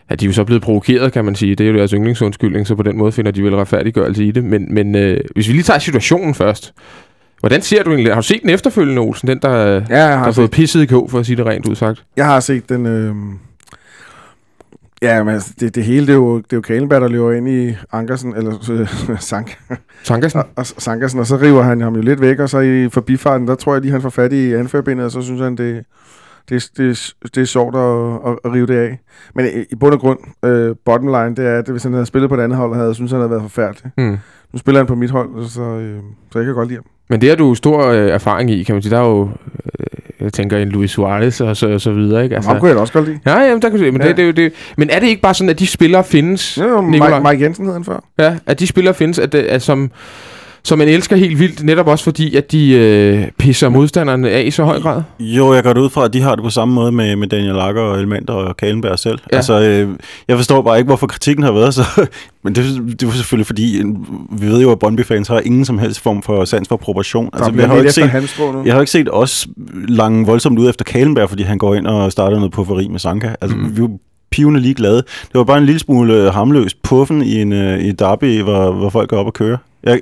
Ja, 0.09 0.15
de 0.15 0.25
er 0.25 0.29
jo 0.29 0.33
så 0.33 0.43
blevet 0.43 0.61
provokeret, 0.61 1.13
kan 1.13 1.25
man 1.25 1.35
sige. 1.35 1.55
Det 1.55 1.67
er 1.67 1.71
jo 1.71 1.77
deres 1.77 1.91
yndlingsundskyldning, 1.91 2.67
så 2.67 2.75
på 2.75 2.83
den 2.83 2.97
måde 2.97 3.11
finder 3.11 3.31
de 3.31 3.43
vel 3.43 3.55
retfærdiggørelse 3.55 4.25
i 4.25 4.31
det. 4.31 4.43
Men, 4.43 4.73
men 4.73 4.95
øh, 4.95 5.19
hvis 5.35 5.47
vi 5.47 5.53
lige 5.53 5.63
tager 5.63 5.79
situationen 5.79 6.33
først. 6.33 6.73
Hvordan 7.39 7.61
ser 7.61 7.83
du 7.83 7.89
egentlig? 7.89 8.13
Har 8.13 8.21
du 8.21 8.27
set 8.27 8.41
den 8.41 8.49
efterfølgende, 8.49 9.01
Olsen? 9.01 9.27
Den, 9.27 9.39
der, 9.41 9.49
ja, 9.49 9.73
jeg 9.73 9.83
der 9.89 10.07
har, 10.07 10.17
har 10.17 10.31
set, 10.31 10.35
fået 10.35 10.51
pisset 10.51 10.81
i 10.81 10.85
kog, 10.85 11.11
for 11.11 11.19
at 11.19 11.25
sige 11.25 11.35
det 11.35 11.45
rent 11.45 11.67
ud 11.67 11.75
sagt. 11.75 12.03
jeg 12.17 12.25
har 12.25 12.39
set 12.39 12.69
den... 12.69 12.85
Øh... 12.85 13.15
Ja, 15.03 15.23
men 15.23 15.33
altså, 15.33 15.53
det, 15.59 15.75
det 15.75 15.83
hele, 15.83 16.07
det 16.07 16.13
er 16.13 16.17
jo, 16.17 16.37
det 16.37 16.53
er 16.53 16.57
jo 16.57 16.61
Kalenberg, 16.61 17.01
der 17.01 17.07
løber 17.07 17.31
ind 17.31 17.49
i 17.49 17.75
Ankersen, 17.91 18.35
eller 18.35 18.71
øh, 19.09 19.19
Sank, 19.19 19.59
Sankersen? 20.03 20.39
og, 20.39 20.45
og 20.55 20.65
Sankersen, 20.65 21.19
og 21.19 21.27
så 21.27 21.37
river 21.37 21.61
han 21.61 21.81
ham 21.81 21.95
jo 21.95 22.01
lidt 22.01 22.21
væk, 22.21 22.39
og 22.39 22.49
så 22.49 22.59
i 22.59 22.89
forbifarten, 22.89 23.47
der 23.47 23.55
tror 23.55 23.73
jeg 23.73 23.81
lige, 23.81 23.91
han 23.91 24.01
får 24.01 24.09
fat 24.09 24.33
i 24.33 24.53
anførbindet, 24.53 25.05
og 25.05 25.11
så 25.11 25.21
synes 25.21 25.41
han, 25.41 25.57
det, 25.57 25.85
det, 26.49 26.69
det, 26.77 27.13
det 27.35 27.41
er 27.41 27.45
sjovt 27.45 27.75
at, 27.75 28.31
at, 28.31 28.39
at 28.45 28.53
rive 28.53 28.67
det 28.67 28.77
af. 28.77 28.99
Men 29.35 29.45
i, 29.45 29.65
i 29.71 29.75
bund 29.75 29.93
og 29.93 29.99
grund, 29.99 30.19
øh, 30.45 30.75
bottom 30.85 31.07
line, 31.07 31.35
det 31.35 31.47
er, 31.47 31.59
at 31.59 31.69
hvis 31.69 31.83
han 31.83 31.93
havde 31.93 32.05
spillet 32.05 32.29
på 32.29 32.35
et 32.35 32.41
andet 32.41 32.57
hold, 32.57 32.73
havde 32.73 32.87
jeg 32.87 32.95
synes, 32.95 33.11
han 33.11 33.19
havde 33.19 33.31
været 33.31 33.41
forfærdelig. 33.41 33.91
Mm. 33.97 34.17
Nu 34.53 34.59
spiller 34.59 34.79
han 34.79 34.87
på 34.87 34.95
mit 34.95 35.11
hold, 35.11 35.45
så, 35.47 35.61
øh, 35.61 35.99
så 36.31 36.39
jeg 36.39 36.45
kan 36.45 36.55
godt 36.55 36.67
lide 36.67 36.77
ham. 36.77 36.92
Men 37.09 37.21
det 37.21 37.29
har 37.29 37.35
du 37.35 37.55
stor 37.55 37.87
øh, 37.87 38.09
erfaring 38.09 38.51
i, 38.51 38.63
kan 38.63 38.75
man 38.75 38.81
sige. 38.81 38.91
Der 38.95 39.01
er 39.01 39.07
jo, 39.07 39.29
øh, 39.79 39.85
jeg 40.23 40.33
tænker, 40.33 40.57
en 40.57 40.69
Luis 40.69 40.91
Suarez 40.91 41.41
og 41.41 41.57
så, 41.57 41.69
og 41.69 41.81
så 41.81 41.91
videre, 41.91 42.23
ikke? 42.23 42.35
Altså, 42.35 42.49
ham 42.51 42.59
kunne 42.59 42.67
jeg 42.67 42.75
da 42.75 42.81
også 42.81 42.93
godt 42.93 43.05
lide. 43.05 43.19
Ja, 43.25 43.39
jamen, 43.39 43.61
der 43.61 43.77
se. 43.77 43.91
Men, 43.91 44.01
Ja. 44.01 44.07
det, 44.07 44.17
det, 44.17 44.23
er 44.23 44.27
jo 44.27 44.31
det, 44.33 44.53
men 44.77 44.89
er 44.89 44.99
det 44.99 45.07
ikke 45.07 45.21
bare 45.21 45.33
sådan, 45.33 45.49
at 45.49 45.59
de 45.59 45.67
spillere 45.67 46.03
findes, 46.03 46.57
Ja, 46.57 46.81
Nikolaj? 46.81 47.19
Mike, 47.19 47.29
Mike 47.31 47.43
Jensen 47.43 47.65
hed 47.65 47.73
han 47.73 47.83
før. 47.83 48.03
Ja, 48.19 48.35
at 48.45 48.59
de 48.59 48.67
spillere 48.67 48.93
findes, 48.93 49.19
at, 49.19 49.31
det- 49.31 49.39
at 49.43 49.61
som, 49.61 49.91
som 50.65 50.77
man 50.77 50.87
elsker 50.87 51.15
helt 51.15 51.39
vildt, 51.39 51.63
netop 51.63 51.87
også 51.87 52.03
fordi, 52.03 52.35
at 52.35 52.51
de 52.51 52.71
øh, 52.73 53.27
pisser 53.37 53.69
modstanderne 53.69 54.29
af 54.29 54.43
i 54.45 54.51
så 54.51 54.63
høj 54.63 54.79
grad. 54.79 55.01
Jo, 55.19 55.53
jeg 55.53 55.63
går 55.63 55.73
det 55.73 55.81
ud 55.81 55.89
fra, 55.89 56.05
at 56.05 56.13
de 56.13 56.21
har 56.21 56.35
det 56.35 56.43
på 56.43 56.49
samme 56.49 56.73
måde 56.73 56.91
med, 56.91 57.15
med 57.15 57.27
Daniel 57.27 57.55
Lager 57.55 57.81
og 57.81 57.99
Elmander 57.99 58.33
og 58.33 58.57
Kalenberg 58.57 58.99
selv. 58.99 59.19
Ja. 59.31 59.35
Altså, 59.35 59.61
øh, 59.61 59.89
jeg 60.27 60.37
forstår 60.37 60.61
bare 60.61 60.77
ikke, 60.77 60.87
hvorfor 60.87 61.07
kritikken 61.07 61.43
har 61.43 61.51
været 61.51 61.73
så... 61.73 61.83
Men 62.43 62.55
det, 62.55 62.65
det 62.99 63.07
var 63.07 63.13
selvfølgelig 63.13 63.45
fordi, 63.45 63.81
vi 64.31 64.45
ved 64.47 64.61
jo, 64.61 64.71
at 64.71 64.79
Brøndby-fans 64.79 65.27
har 65.27 65.39
ingen 65.39 65.65
som 65.65 65.79
helst 65.79 65.99
form 65.99 66.23
for 66.23 66.45
sans 66.45 66.67
for 66.67 66.77
proportion. 66.77 67.29
Altså, 67.33 67.51
jeg 67.57 67.67
har 67.69 67.77
ikke 67.77 67.91
set, 67.91 68.11
jeg 68.65 68.73
har 68.73 68.79
ikke 68.79 68.91
set 68.91 69.07
os 69.11 69.47
lange 69.87 70.25
voldsomt 70.25 70.59
ud 70.59 70.69
efter 70.69 70.83
Kalenberg, 70.85 71.29
fordi 71.29 71.43
han 71.43 71.57
går 71.57 71.75
ind 71.75 71.87
og 71.87 72.11
starter 72.11 72.37
noget 72.37 72.51
pufferi 72.51 72.87
med 72.87 72.99
Sanka. 72.99 73.29
Altså, 73.41 73.57
Mm. 73.57 73.77
vi 73.77 73.81
pivende 74.31 74.59
ligeglade. 74.59 74.95
Det 74.95 75.33
var 75.33 75.43
bare 75.43 75.57
en 75.57 75.65
lille 75.65 75.79
smule 75.79 76.13
øh, 76.13 76.33
harmløst 76.33 76.81
puffen 76.83 77.21
i 77.21 77.41
en 77.41 77.53
øh, 77.53 77.79
i 77.83 77.91
derby, 77.91 78.41
hvor, 78.41 78.71
hvor 78.71 78.89
folk 78.89 79.09
går 79.09 79.17
op 79.17 79.25
og 79.25 79.33
kører. 79.33 79.57
Jeg, 79.83 79.99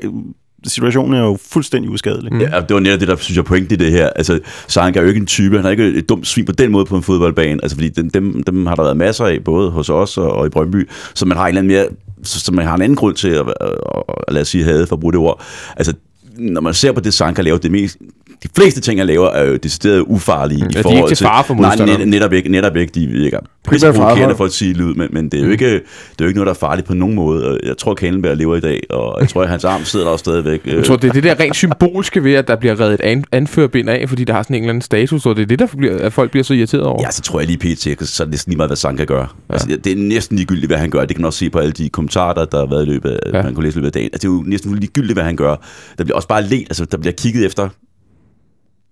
situationen 0.67 1.13
er 1.13 1.19
jo 1.19 1.37
fuldstændig 1.49 1.91
uskadelig. 1.91 2.33
Mm. 2.33 2.39
Ja, 2.39 2.45
det 2.45 2.73
var 2.73 2.79
netop 2.79 2.99
det, 2.99 3.07
der 3.07 3.15
synes 3.15 3.37
jeg 3.37 3.45
pointen 3.45 3.73
i 3.73 3.83
det 3.83 3.91
her. 3.91 4.09
Altså, 4.09 4.39
Sanka 4.67 4.99
er 4.99 5.03
jo 5.03 5.09
ikke 5.09 5.19
en 5.19 5.25
type, 5.25 5.57
han 5.57 5.65
er 5.65 5.69
ikke 5.69 5.87
et 5.87 6.09
dumt 6.09 6.27
svin 6.27 6.45
på 6.45 6.51
den 6.51 6.71
måde 6.71 6.85
på 6.85 6.97
en 6.97 7.03
fodboldbane. 7.03 7.59
Altså, 7.63 7.77
fordi 7.77 7.89
dem, 7.89 8.09
dem, 8.09 8.43
dem 8.43 8.65
har 8.65 8.75
der 8.75 8.83
været 8.83 8.97
masser 8.97 9.25
af, 9.25 9.43
både 9.43 9.71
hos 9.71 9.89
os 9.89 10.17
og, 10.17 10.31
og 10.31 10.45
i 10.45 10.49
Brøndby, 10.49 10.89
så 11.13 11.25
man 11.25 11.37
har 11.37 11.43
en 11.43 11.49
eller 11.49 11.61
anden 11.61 11.73
mere, 11.73 11.87
så, 12.23 12.39
så 12.39 12.51
man 12.51 12.65
har 12.65 12.75
en 12.75 12.81
anden 12.81 12.95
grund 12.95 13.15
til 13.15 13.29
at, 13.29 13.39
at, 13.39 13.53
at, 13.61 14.03
at 14.27 14.33
lad 14.33 14.41
os 14.41 14.47
sige, 14.47 14.63
have 14.63 14.87
for 14.87 14.95
at 14.95 14.99
bruge 14.99 15.13
det 15.13 15.19
ord. 15.19 15.41
Altså, 15.77 15.93
når 16.37 16.61
man 16.61 16.73
ser 16.73 16.91
på 16.91 16.99
det, 16.99 17.13
Sanka 17.13 17.41
laver, 17.41 17.57
det 17.57 17.71
mest, 17.71 17.97
de 18.43 18.49
fleste 18.55 18.81
ting, 18.81 18.99
han 18.99 19.07
laver, 19.07 19.29
er 19.29 19.43
jo 19.45 19.55
decideret 19.55 19.99
ufarlige. 20.07 20.63
Mm, 20.63 20.69
i 20.69 20.73
ja, 20.73 20.73
de 20.73 20.79
er 20.79 20.83
forhold 20.83 20.97
ikke 20.97 21.15
til 21.15 21.25
fare 21.25 21.43
for 21.43 21.53
Nej, 21.53 21.61
modstanderen. 21.69 21.99
net, 21.99 22.07
netop 22.07 22.33
ikke. 22.33 22.49
Netop 22.49 22.75
ikke. 22.75 22.91
De 22.95 23.07
virker 23.07 23.39
provokerende 23.67 24.35
for 24.35 24.45
at 24.45 24.51
sige 24.51 24.73
lyd, 24.73 24.93
men, 24.93 25.07
men 25.11 25.25
det, 25.29 25.33
er 25.37 25.39
jo 25.41 25.45
Mm. 25.45 25.51
ikke, 25.51 25.65
det 25.73 25.81
er 26.19 26.21
jo 26.21 26.25
ikke 26.27 26.37
noget, 26.37 26.45
der 26.47 26.53
er 26.53 26.57
farligt 26.57 26.87
på 26.87 26.93
nogen 26.93 27.15
måde. 27.15 27.49
Og 27.49 27.59
Jeg 27.63 27.77
tror, 27.77 27.93
Kalenberg 27.93 28.37
lever 28.37 28.55
i 28.55 28.59
dag, 28.59 28.81
og 28.89 29.21
jeg 29.21 29.29
tror, 29.29 29.43
at 29.43 29.49
hans 29.49 29.63
arm 29.65 29.83
sidder 29.83 30.05
der 30.05 30.11
også 30.11 30.23
stadigvæk. 30.23 30.61
Jeg 30.65 30.83
tror, 30.85 30.95
det 30.95 31.07
er 31.09 31.13
det 31.13 31.23
der 31.23 31.39
rent 31.39 31.55
symbolske 31.55 32.23
ved, 32.23 32.33
at 32.33 32.47
der 32.47 32.55
bliver 32.55 32.79
reddet 32.79 33.01
an- 33.01 33.23
anførbind 33.31 33.89
af, 33.89 34.09
fordi 34.09 34.23
der 34.23 34.33
har 34.33 34.43
sådan 34.43 34.55
en 34.55 34.61
eller 34.63 34.69
anden 34.69 34.81
status, 34.81 35.25
og 35.25 35.35
det 35.35 35.41
er 35.41 35.45
det, 35.45 35.59
der 35.59 35.67
bliver, 35.77 35.97
at 35.99 36.13
folk 36.13 36.31
bliver 36.31 36.43
så 36.43 36.53
irriteret 36.53 36.83
over. 36.83 37.01
Ja, 37.05 37.11
så 37.11 37.21
tror 37.21 37.39
jeg 37.39 37.47
lige 37.47 37.57
pt. 37.75 38.07
Så 38.07 38.23
er 38.23 38.25
det 38.25 38.31
næsten 38.31 38.51
lige 38.51 38.57
meget, 38.57 38.69
hvad 38.69 38.77
Sanka 38.77 39.03
gør. 39.03 39.19
Ja. 39.49 39.53
Altså, 39.53 39.67
det 39.83 39.91
er 39.91 39.95
næsten 39.95 40.37
ligegyldigt, 40.37 40.67
hvad 40.67 40.77
han 40.77 40.89
gør. 40.89 40.99
Det 40.99 41.09
kan 41.15 41.21
man 41.21 41.25
også 41.25 41.39
se 41.39 41.49
på 41.49 41.59
alle 41.59 41.71
de 41.71 41.89
kommentarer, 41.89 42.45
der, 42.45 42.59
har 42.59 42.65
været 42.65 42.85
i 42.87 42.89
løbet 42.89 43.09
af, 43.09 43.33
ja. 43.33 43.43
man 43.43 43.53
kunne 43.53 43.63
læse 43.65 43.75
i 43.75 43.79
løbet 43.79 43.87
af 43.87 43.91
dagen. 43.93 44.09
Altså, 44.13 44.27
det 44.27 44.33
er 44.33 44.37
jo 44.37 44.43
næsten 44.47 44.75
ligegyldigt, 44.75 45.13
hvad 45.15 45.23
han 45.23 45.35
gør. 45.35 45.55
Der 45.97 46.03
bliver 46.03 46.15
også 46.15 46.27
bare 46.27 46.43
let, 46.43 46.61
altså 46.69 46.85
der 46.85 46.97
bliver 46.97 47.13
kigget 47.13 47.45
efter 47.45 47.69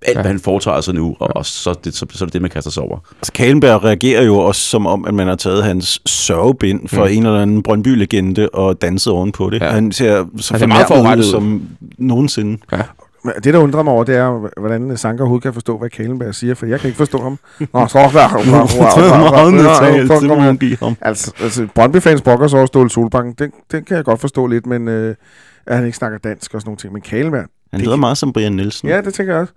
alt, 0.02 0.16
Ja. 0.16 0.20
ja. 0.20 0.22
hvad 0.22 0.32
han 0.32 0.40
foretager 0.40 0.82
sig 0.82 0.94
nu, 0.94 1.16
og, 1.20 1.30
og 1.36 1.46
så, 1.46 1.74
det, 1.84 1.96
så, 1.96 2.06
så 2.12 2.24
er 2.24 2.26
det 2.26 2.34
det, 2.34 2.42
man 2.42 2.52
kaster 2.52 2.72
sig 2.72 2.84
over. 2.84 2.98
Altså, 3.20 3.32
Kalenberg 3.34 3.84
reagerer 3.84 4.24
jo 4.24 4.38
også 4.38 4.62
som 4.62 4.88
om, 4.88 5.06
at 5.06 5.14
man 5.14 5.28
har 5.28 5.36
taget 5.36 5.64
hans 5.64 6.02
sørgebind 6.06 6.88
for 6.88 7.06
Mm. 7.06 7.12
en 7.12 7.26
eller 7.26 7.42
anden 7.42 7.64
Brøndby-legende 7.64 8.50
og 8.50 8.82
danset 8.82 9.14
ovenpå 9.14 9.50
det. 9.50 9.60
Ja. 9.62 9.66
Ja. 9.66 9.72
Han 9.72 9.92
ser 9.92 10.26
så 10.38 10.58
Han 10.58 10.70
meget 10.70 10.88
forrettet 10.88 11.26
som 11.26 11.62
nogensinde. 11.98 12.58
Men 13.24 13.34
det, 13.44 13.54
der 13.54 13.60
undrer 13.60 13.84
mig 13.84 13.94
over, 13.94 14.04
det 14.04 14.16
er, 14.16 14.60
hvordan 14.60 14.98
Sanka 14.98 15.22
overhovedet 15.22 15.44
kan 15.44 15.54
forstå, 15.54 15.78
hvad 15.78 15.90
Kalenberg 15.90 16.36
siger, 16.36 16.56
for 16.56 16.66
jeg 16.66 16.80
kan 16.80 16.88
ikke 16.88 16.98
forstå 16.98 17.22
ham. 17.22 17.40
Nå, 17.74 17.88
så 17.88 18.00
det 20.22 20.28
må 20.30 20.36
man 20.36 20.58
give 20.58 20.78
ham. 20.80 20.96
Altså, 21.02 21.32
altså 21.42 21.68
Brøndby-fans 21.76 22.22
brokker 22.22 22.48
sig 22.48 22.60
over 22.60 22.68
Ståle 22.68 22.90
Solbakken. 22.90 23.34
Den, 23.40 23.52
den 23.72 23.84
kan 23.84 23.98
jeg 23.98 24.06
godt 24.06 24.22
forstå 24.22 24.48
lidt, 24.48 24.66
men 24.66 24.88
øh, 24.88 25.16
at 25.68 25.76
han 25.76 25.86
ikke 25.86 25.98
snakker 25.98 26.18
dansk 26.18 26.54
og 26.54 26.62
sådan 26.62 26.68
nogle 26.70 26.78
ting. 26.78 26.94
Men 26.94 27.02
Kalenberg, 27.02 27.46
Han 27.72 27.80
Det 27.80 27.88
lyder 27.88 27.96
meget 27.96 28.18
som 28.18 28.34
Brian 28.34 28.52
Nielsen. 28.54 28.90
ja, 28.90 29.02
det 29.02 29.14
tænker 29.14 29.34
jeg 29.34 29.42
også. 29.42 29.54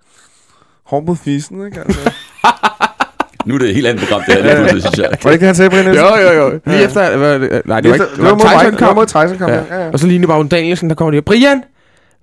Hård 0.85 1.03
mod 1.05 1.15
fisen, 1.25 1.65
ikke? 1.65 1.79
Altså. 1.79 1.99
Nu 3.45 3.53
er 3.55 3.59
det 3.59 3.69
et 3.69 3.75
helt 3.75 3.87
andet 3.87 4.03
program, 4.03 4.21
det 4.27 4.33
her, 4.35 4.43
lige 4.43 4.55
pludselig, 4.55 4.81
synes 4.83 4.97
jeg. 4.97 5.09
Var 5.23 5.29
det 5.29 5.33
ikke 5.33 5.39
det, 5.41 5.47
han 5.47 5.55
sagde, 5.55 5.69
Brian 5.69 5.85
Nielsen? 5.85 6.05
Jo, 6.05 6.15
jo, 6.15 6.31
jo. 6.43 6.59
Lige 6.65 6.83
efter... 6.83 7.17
Hvad, 7.17 7.39
nej, 7.65 7.79
det 7.81 7.89
var 7.89 7.95
ikke... 7.95 8.05
det 8.15 8.23
var 8.23 8.33
mod 8.33 8.39
Tyson 8.39 8.71
det 8.71 8.77
kamp. 8.79 8.95
mod 8.95 9.05
Tyson 9.05 9.37
kamp. 9.37 9.51
Ja. 9.51 9.55
Ja. 9.77 9.83
Ja, 9.83 9.89
Og 9.93 9.99
så 9.99 10.07
Line 10.07 10.27
Bavn 10.27 10.47
Danielsen, 10.47 10.89
der 10.89 10.95
kommer 10.95 11.11
der. 11.11 11.21
Brian, 11.21 11.63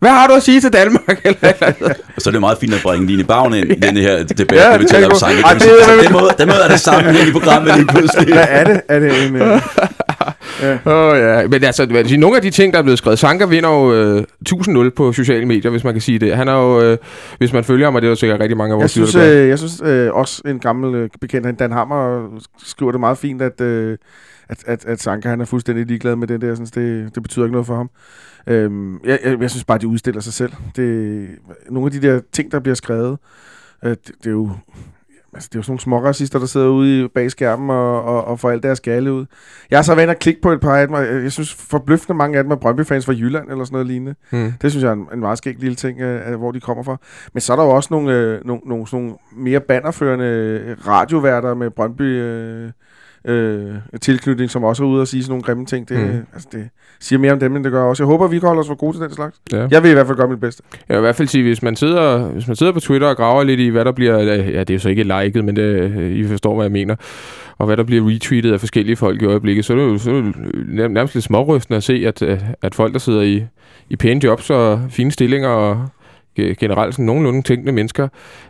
hvad 0.00 0.10
har 0.10 0.26
du 0.26 0.32
at 0.34 0.42
sige 0.42 0.60
til 0.60 0.72
Danmark? 0.72 1.20
Eller, 1.24 1.52
eller. 1.78 1.88
Og 2.16 2.22
så 2.22 2.30
er 2.30 2.32
det 2.32 2.40
meget 2.40 2.58
fint 2.58 2.74
at 2.74 2.80
bringe 2.82 3.06
Line 3.06 3.24
Bagn 3.24 3.54
ind 3.54 3.70
i 3.70 3.74
den 3.74 3.96
her 3.96 4.22
debat, 4.24 4.56
Ja, 4.58 4.70
ja, 4.70 4.76
vi 4.76 4.82
det 4.82 4.90
taler 4.90 5.06
er 5.06 5.10
om. 5.10 5.16
Sanka. 5.18 5.40
Ej, 5.42 5.52
det 5.54 5.62
er- 5.62 6.02
den, 6.02 6.12
måde, 6.12 6.30
den 6.38 6.48
måde 6.48 6.58
er 6.64 6.68
det 6.68 6.80
samme 6.80 7.10
i 7.28 7.32
programmet 7.32 7.74
lige 7.76 7.86
pludselig. 7.86 8.34
Hvad 8.34 8.46
er 8.48 8.64
det? 8.64 8.80
Er 8.88 8.98
det 8.98 9.26
en... 9.26 9.36
Åh 10.86 10.92
oh, 10.92 11.18
ja, 11.18 11.48
men 11.48 11.64
altså, 11.64 11.86
hvad 11.86 12.04
sige, 12.04 12.20
nogle 12.20 12.36
af 12.36 12.42
de 12.42 12.50
ting, 12.50 12.72
der 12.72 12.78
er 12.78 12.82
blevet 12.82 12.98
skrevet, 12.98 13.18
Sanka 13.18 13.44
vinder 13.44 13.70
jo 13.70 13.94
øh, 13.94 14.24
1000-0 14.48 14.90
på 14.90 15.12
sociale 15.12 15.46
medier, 15.46 15.70
hvis 15.70 15.84
man 15.84 15.94
kan 15.94 16.00
sige 16.00 16.18
det. 16.18 16.36
Han 16.36 16.48
er 16.48 16.54
jo, 16.54 16.82
øh, 16.82 16.98
hvis 17.38 17.52
man 17.52 17.64
følger 17.64 17.86
ham, 17.86 17.94
og 17.94 18.02
det 18.02 18.08
er 18.08 18.10
jo 18.10 18.16
sikkert 18.16 18.40
rigtig 18.40 18.56
mange 18.56 18.72
af 18.72 18.76
jeg 18.76 18.82
vores 18.82 18.92
synes, 18.92 19.12
der 19.12 19.20
gør. 19.20 19.42
øh, 19.42 19.48
jeg 19.48 19.58
synes 19.58 19.82
øh, 19.84 20.14
også 20.14 20.42
en 20.46 20.58
gammel 20.58 20.94
øh, 20.94 21.08
bekendt, 21.20 21.58
Dan 21.58 21.72
Hammer, 21.72 22.28
skriver 22.64 22.92
det 22.92 23.00
meget 23.00 23.18
fint, 23.18 23.42
at, 23.42 23.60
øh, 23.60 23.98
at, 24.48 24.64
at, 24.66 24.84
at 24.84 25.00
Sanka 25.00 25.28
han 25.28 25.40
er 25.40 25.44
fuldstændig 25.44 25.86
ligeglad 25.86 26.16
med 26.16 26.26
det 26.26 26.40
der. 26.40 26.46
Jeg 26.46 26.56
synes, 26.56 26.70
det, 26.70 27.14
det 27.14 27.22
betyder 27.22 27.44
ikke 27.44 27.52
noget 27.52 27.66
for 27.66 27.76
ham. 27.76 27.90
Øhm, 28.46 29.00
jeg, 29.04 29.18
jeg, 29.24 29.40
jeg 29.40 29.50
synes 29.50 29.64
bare, 29.64 29.78
de 29.78 29.88
udstiller 29.88 30.20
sig 30.20 30.32
selv. 30.32 30.52
Det, 30.76 31.28
nogle 31.70 31.86
af 31.86 32.00
de 32.00 32.08
der 32.08 32.20
ting, 32.32 32.52
der 32.52 32.60
bliver 32.60 32.74
skrevet, 32.74 33.18
øh, 33.84 33.90
det, 33.90 34.10
det 34.18 34.26
er 34.26 34.30
jo... 34.30 34.50
Altså, 35.34 35.48
det 35.52 35.54
er 35.54 35.58
jo 35.58 35.62
sådan 35.62 35.72
nogle 35.72 35.80
små 35.80 36.04
racister, 36.04 36.38
der 36.38 36.46
sidder 36.46 36.68
ude 36.68 37.04
i 37.04 37.08
bag 37.08 37.30
skærmen 37.30 37.70
og, 37.70 38.04
og, 38.04 38.24
og 38.24 38.40
får 38.40 38.50
alt 38.50 38.62
deres 38.62 38.80
gale 38.80 39.12
ud. 39.12 39.26
Jeg 39.70 39.78
har 39.78 39.82
så 39.82 39.96
inde 39.96 40.10
og 40.10 40.18
klikke 40.18 40.40
på 40.40 40.52
et 40.52 40.60
par 40.60 40.76
af 40.76 40.86
dem, 40.86 40.96
jeg 40.96 41.22
jeg 41.22 41.32
synes 41.32 41.54
forbløffende 41.54 42.16
mange 42.16 42.38
af 42.38 42.44
dem 42.44 42.50
er 42.52 42.56
Brøndby-fans 42.56 43.06
fra 43.06 43.12
Jylland 43.12 43.50
eller 43.50 43.64
sådan 43.64 43.74
noget 43.74 43.86
lignende. 43.86 44.14
Hmm. 44.30 44.52
Det 44.62 44.70
synes 44.70 44.82
jeg 44.82 44.88
er 44.88 44.92
en, 44.92 45.06
en 45.12 45.20
meget 45.20 45.38
skæg 45.38 45.56
lille 45.58 45.74
ting, 45.74 46.00
øh, 46.00 46.38
hvor 46.38 46.52
de 46.52 46.60
kommer 46.60 46.82
fra. 46.82 46.96
Men 47.32 47.40
så 47.40 47.52
er 47.52 47.56
der 47.56 47.64
jo 47.64 47.70
også 47.70 47.88
nogle, 47.90 48.12
øh, 48.12 48.44
nogle, 48.44 48.62
nogle, 48.66 48.86
sådan 48.86 49.04
nogle 49.04 49.18
mere 49.36 49.60
bannerførende 49.60 50.24
øh, 50.24 50.86
radioværter 50.86 51.54
med 51.54 51.70
Brøndby 51.70 52.02
øh, 52.02 52.70
øh, 53.24 53.74
tilknytning, 54.00 54.50
som 54.50 54.64
også 54.64 54.82
er 54.84 54.88
ude 54.88 55.00
og 55.00 55.08
sige 55.08 55.22
sådan 55.22 55.30
nogle 55.32 55.42
grimme 55.42 55.66
ting. 55.66 55.88
Det, 55.88 55.98
Mm. 55.98 56.26
altså, 56.34 56.48
det 56.52 56.68
siger 57.00 57.18
mere 57.18 57.32
om 57.32 57.38
dem, 57.40 57.56
end 57.56 57.64
det 57.64 57.72
gør 57.72 57.82
også. 57.82 58.02
Jeg 58.02 58.06
håber, 58.06 58.26
vi 58.28 58.38
kan 58.38 58.46
holde 58.46 58.60
os 58.60 58.66
for 58.66 58.74
gode 58.74 58.96
til 58.96 59.02
den 59.02 59.14
slags. 59.14 59.36
Ja. 59.52 59.66
Jeg 59.70 59.82
vil 59.82 59.90
i 59.90 59.94
hvert 59.94 60.06
fald 60.06 60.16
gøre 60.18 60.28
mit 60.28 60.40
bedste. 60.40 60.62
Jeg 60.88 60.94
vil 60.96 61.00
i 61.00 61.06
hvert 61.06 61.16
fald 61.16 61.28
sige, 61.28 61.42
hvis 61.44 61.62
man 61.62 61.76
sidder, 61.76 62.18
hvis 62.28 62.46
man 62.46 62.56
sidder 62.56 62.72
på 62.72 62.80
Twitter 62.80 63.08
og 63.08 63.16
graver 63.16 63.42
lidt 63.44 63.60
i, 63.60 63.68
hvad 63.68 63.84
der 63.84 63.92
bliver, 63.92 64.20
øh, 64.20 64.26
ja, 64.28 64.60
det 64.60 64.70
er 64.70 64.74
jo 64.74 64.78
så 64.78 64.88
ikke 64.88 65.02
liket, 65.22 65.44
men 65.44 65.56
det, 65.56 65.62
øh, 65.62 66.10
I 66.10 66.24
forstår, 66.26 66.54
hvad 66.54 66.64
jeg 66.64 66.72
mener, 66.72 66.96
og 67.58 67.66
hvad 67.66 67.76
der 67.76 67.82
bliver 67.84 68.14
retweetet 68.14 68.52
af 68.52 68.60
forskellige 68.60 68.96
folk 68.96 69.22
i 69.22 69.24
øjeblikket, 69.24 69.64
så 69.64 69.72
er 69.72 69.76
det 69.76 69.84
jo, 69.84 69.98
så 69.98 70.10
er 70.10 70.14
det 70.14 70.24
jo 70.26 70.32
nær- 70.54 70.88
nærmest 70.88 71.14
lidt 71.14 71.24
smårystende 71.24 71.76
at 71.76 71.82
se, 71.82 72.02
at, 72.06 72.22
øh, 72.22 72.38
at 72.62 72.74
folk, 72.74 72.92
der 72.92 72.98
sidder 72.98 73.22
i, 73.22 73.44
i 73.90 73.96
pæne 73.96 74.20
jobs 74.24 74.50
og 74.50 74.80
fine 74.90 75.12
stillinger 75.12 75.48
og 75.48 75.86
generelt 76.36 76.94
sådan 76.94 77.04
nogenlunde 77.04 77.42
tænkende 77.42 77.72
mennesker, 77.72 78.08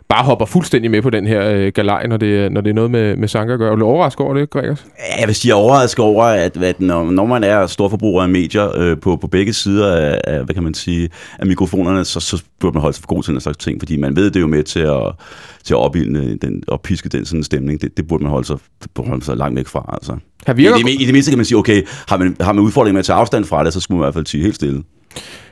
bare 0.09 0.23
hopper 0.23 0.45
fuldstændig 0.45 0.91
med 0.91 1.01
på 1.01 1.09
den 1.09 1.27
her 1.27 1.49
øh, 1.49 1.71
galej, 1.75 2.07
når 2.07 2.17
det, 2.17 2.51
når 2.51 2.61
det 2.61 2.69
er 2.69 2.73
noget 2.73 2.91
med, 2.91 3.15
med 3.15 3.27
Sanka 3.27 3.53
at 3.53 3.59
gøre. 3.59 3.71
Er 3.71 3.75
du 3.75 3.85
overrasket 3.85 4.25
over 4.25 4.33
det, 4.33 4.49
Gregers? 4.49 4.85
Ja, 4.99 5.19
Jeg 5.19 5.27
vil 5.27 5.35
sige, 5.35 5.49
jeg 5.49 5.61
er 5.61 5.63
overrasket 5.63 6.05
over, 6.05 6.23
at, 6.23 6.63
at 6.63 6.81
når, 6.81 7.11
når 7.11 7.25
man 7.25 7.43
er 7.43 7.67
storforbruger 7.67 8.23
af 8.23 8.29
medier 8.29 8.77
øh, 8.77 8.97
på, 8.99 9.15
på 9.15 9.27
begge 9.27 9.53
sider 9.53 9.95
af, 9.95 10.21
af, 10.23 10.43
hvad 10.43 10.55
kan 10.55 10.63
man 10.63 10.73
sige, 10.73 11.09
af 11.39 11.47
mikrofonerne, 11.47 12.05
så, 12.05 12.19
så 12.19 12.43
burde 12.59 12.73
man 12.73 12.81
holde 12.81 12.95
sig 12.95 13.01
for 13.01 13.07
god 13.07 13.23
til 13.23 13.33
den 13.33 13.41
slags 13.41 13.57
ting, 13.57 13.81
fordi 13.81 13.97
man 13.97 14.15
ved, 14.15 14.25
det 14.25 14.35
er 14.35 14.39
jo 14.39 14.47
med 14.47 14.63
til 14.63 14.79
at, 14.79 15.11
til 15.63 15.73
at 15.73 15.77
opildne 15.77 16.35
den, 16.35 16.63
og 16.67 16.81
piske 16.81 17.09
den 17.09 17.25
sådan 17.25 17.43
stemning. 17.43 17.81
Det, 17.81 17.97
det 17.97 18.07
burde 18.07 18.23
man 18.23 18.31
holde 18.31 18.47
sig, 18.47 18.57
det 18.83 18.91
burde 18.91 19.09
holde 19.09 19.25
sig 19.25 19.37
langt 19.37 19.55
væk 19.55 19.67
fra, 19.67 19.89
altså. 19.93 20.17
Han 20.45 20.57
I 20.57 20.61
virker, 20.61 20.77
det, 20.77 21.01
I 21.01 21.05
det 21.05 21.13
mindste 21.13 21.31
kan 21.31 21.37
man 21.37 21.45
sige, 21.45 21.57
okay, 21.57 21.83
har 22.07 22.17
man, 22.17 22.35
har 22.41 22.53
man 22.53 22.63
udfordring 22.63 22.93
med 22.93 22.99
at 22.99 23.05
tage 23.05 23.17
afstand 23.17 23.45
fra 23.45 23.63
det, 23.63 23.73
så 23.73 23.79
skulle 23.79 23.97
man 23.97 24.03
i 24.03 24.05
hvert 24.05 24.13
fald 24.13 24.25
sige 24.25 24.43
helt 24.43 24.55
stille. 24.55 24.83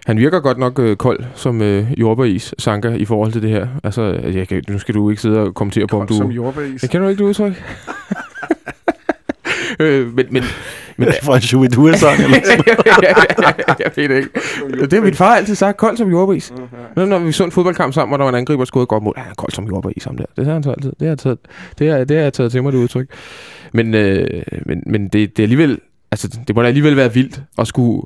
Han 0.06 0.18
virker 0.18 0.40
godt 0.40 0.58
nok 0.58 0.80
øh, 0.80 0.98
kold 0.98 1.24
som 1.36 1.62
øh, 1.62 2.00
jordbæris, 2.00 2.54
Sanka, 2.58 2.90
i 2.90 3.06
forhold 3.06 3.32
til 3.32 3.42
det 3.42 3.50
her. 3.50 3.68
Altså, 3.84 4.02
jeg 4.34 4.48
kan, 4.48 4.64
nu 4.70 4.80
skal 4.80 4.96
du 4.96 5.10
ikke 5.10 5.22
sidde 5.22 5.40
og 5.40 5.56
kommentere 5.56 5.88
på, 5.88 6.00
om 6.00 6.08
du... 6.08 6.18
Som 6.18 6.32
jordbæs. 6.32 6.82
Jeg 6.82 6.90
kender 6.90 7.06
du 7.06 7.10
ikke 7.10 7.24
det 7.24 7.30
udtryk? 7.30 7.54
øh, 9.80 10.16
men, 10.16 10.26
men, 10.30 10.44
men 10.98 11.08
Fra 11.24 11.36
en 11.36 11.42
Shubidua-sang. 11.42 12.20
eller 12.24 12.40
sådan 12.46 12.64
jeg 13.80 13.92
ved 13.96 14.10
det 14.10 14.18
ikke. 14.18 14.30
Det 14.82 14.94
har 14.94 15.02
min 15.02 15.14
far 15.14 15.36
altid 15.36 15.56
sagt, 15.56 15.78
kold 15.78 15.98
som 15.98 16.12
jordbris. 16.12 16.54
Når, 16.96 17.06
når 17.06 17.20
vi 17.20 17.32
så 17.32 17.44
en 17.44 17.52
fodboldkamp 17.52 17.94
sammen, 17.94 18.14
og 18.14 18.20
der 18.20 18.24
var 18.24 18.30
en 18.30 18.36
angriber, 18.36 18.62
der 18.62 18.66
skåede 18.66 18.84
et 18.84 18.90
godt 18.90 19.04
mål. 19.04 19.14
Ja, 19.18 19.22
han 19.22 19.32
er 19.32 19.36
kold 19.36 19.52
som 19.52 19.66
jordbris, 19.66 20.04
ham 20.04 20.18
der. 20.18 20.26
Det 20.36 20.46
har 20.46 20.54
han 20.54 20.64
så 20.64 20.72
altid. 20.72 20.92
Det 20.92 21.02
har 21.02 21.08
jeg 21.08 21.18
taget, 21.18 21.38
det 21.80 21.92
har, 21.92 22.04
det 22.04 22.18
har 22.18 22.24
jeg 22.24 22.34
taget 22.34 22.52
til 22.52 22.64
mig, 22.64 22.74
det 22.74 22.80
udtryk. 22.80 23.10
Men, 23.74 23.96
øh, 23.96 24.44
men, 24.66 24.84
men 24.86 25.04
det, 25.04 25.14
det 25.14 25.40
er 25.40 25.44
alligevel, 25.44 25.80
altså, 26.12 26.40
det 26.48 26.56
må 26.56 26.62
da 26.62 26.68
alligevel 26.68 26.96
være 26.96 27.14
vildt 27.14 27.42
at 27.58 27.68
skulle 27.68 28.02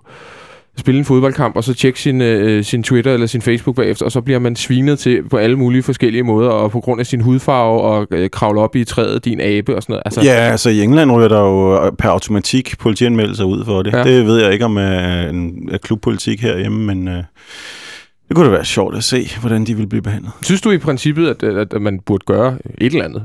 spille 0.77 0.99
en 0.99 1.05
fodboldkamp, 1.05 1.55
og 1.55 1.63
så 1.63 1.73
tjekke 1.73 2.01
sin, 2.01 2.21
øh, 2.21 2.63
sin 2.63 2.83
Twitter 2.83 3.13
eller 3.13 3.27
sin 3.27 3.41
Facebook 3.41 3.75
bagefter, 3.75 4.05
og 4.05 4.11
så 4.11 4.21
bliver 4.21 4.39
man 4.39 4.55
svinet 4.55 4.99
til 4.99 5.29
på 5.29 5.37
alle 5.37 5.55
mulige 5.55 5.83
forskellige 5.83 6.23
måder, 6.23 6.49
og 6.49 6.71
på 6.71 6.79
grund 6.79 6.99
af 6.99 7.05
sin 7.05 7.21
hudfarve, 7.21 7.81
og 7.81 8.07
øh, 8.11 8.29
kravle 8.29 8.61
op 8.61 8.75
i 8.75 8.83
træet, 8.83 9.25
din 9.25 9.41
abe 9.41 9.75
og 9.75 9.83
sådan 9.83 9.93
noget. 9.93 10.01
Altså, 10.05 10.21
Ja, 10.21 10.51
altså 10.51 10.69
i 10.69 10.81
England 10.81 11.11
ryger 11.11 11.27
der 11.27 11.39
jo 11.39 11.89
per 11.89 12.09
automatik 12.09 12.75
politianmeldelser 12.79 13.43
ud 13.43 13.65
for 13.65 13.81
det. 13.81 13.93
Ja. 13.93 14.03
Det 14.03 14.25
ved 14.25 14.43
jeg 14.43 14.53
ikke 14.53 14.65
om 14.65 14.77
er, 14.77 15.29
en, 15.29 15.69
er 15.71 15.77
klubpolitik 15.77 16.41
herhjemme, 16.41 16.95
men 16.95 17.07
øh, 17.07 17.23
det 18.27 18.35
kunne 18.35 18.45
da 18.45 18.51
være 18.51 18.65
sjovt 18.65 18.95
at 18.97 19.03
se, 19.03 19.29
hvordan 19.39 19.65
de 19.65 19.77
vil 19.77 19.87
blive 19.87 20.01
behandlet. 20.01 20.31
Synes 20.41 20.61
du 20.61 20.71
i 20.71 20.77
princippet, 20.77 21.43
at, 21.43 21.73
at 21.73 21.81
man 21.81 21.99
burde 21.99 22.25
gøre 22.25 22.57
et 22.81 22.93
eller 22.93 23.05
andet? 23.05 23.23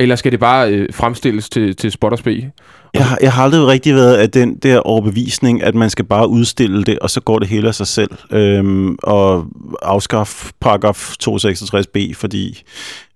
Eller 0.00 0.16
skal 0.16 0.32
det 0.32 0.40
bare 0.40 0.72
øh, 0.72 0.88
fremstilles 0.92 1.48
til, 1.50 1.76
til 1.76 1.90
spot 1.92 2.12
og 2.12 2.18
spe? 2.18 2.50
Jeg, 2.94 3.06
har- 3.06 3.18
jeg 3.22 3.32
har 3.32 3.44
aldrig 3.44 3.66
rigtig 3.66 3.94
været 3.94 4.16
af 4.16 4.30
den 4.30 4.56
der 4.56 4.78
overbevisning, 4.78 5.62
at 5.62 5.74
man 5.74 5.90
skal 5.90 6.04
bare 6.04 6.28
udstille 6.28 6.84
det, 6.84 6.98
og 6.98 7.10
så 7.10 7.20
går 7.20 7.38
det 7.38 7.48
hele 7.48 7.68
af 7.68 7.74
sig 7.74 7.86
selv. 7.86 8.10
Øhm, 8.32 8.96
og 9.02 9.46
afskaffe 9.82 10.52
paragraf 10.60 11.14
266b, 11.22 12.14
fordi 12.14 12.62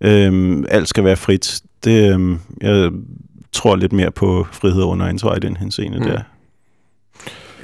øhm, 0.00 0.64
alt 0.68 0.88
skal 0.88 1.04
være 1.04 1.16
frit. 1.16 1.60
Det, 1.84 2.12
øhm, 2.14 2.38
jeg 2.60 2.90
tror 3.52 3.76
lidt 3.76 3.92
mere 3.92 4.10
på 4.10 4.46
frihed 4.52 4.82
under 4.82 5.06
ansvar 5.06 5.34
i 5.36 5.40
den 5.40 5.56
henseende 5.56 5.98
Mm. 5.98 6.04
der. 6.04 6.20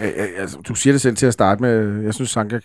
Ja, 0.01 0.07
ja, 0.07 0.41
altså, 0.41 0.57
du 0.69 0.75
siger 0.75 0.95
det 0.95 1.01
selv 1.01 1.17
til 1.17 1.27
at 1.27 1.33
starte 1.33 1.63
med. 1.63 2.03
Jeg 2.03 2.15
synes, 2.15 2.31
Sankas 2.31 2.63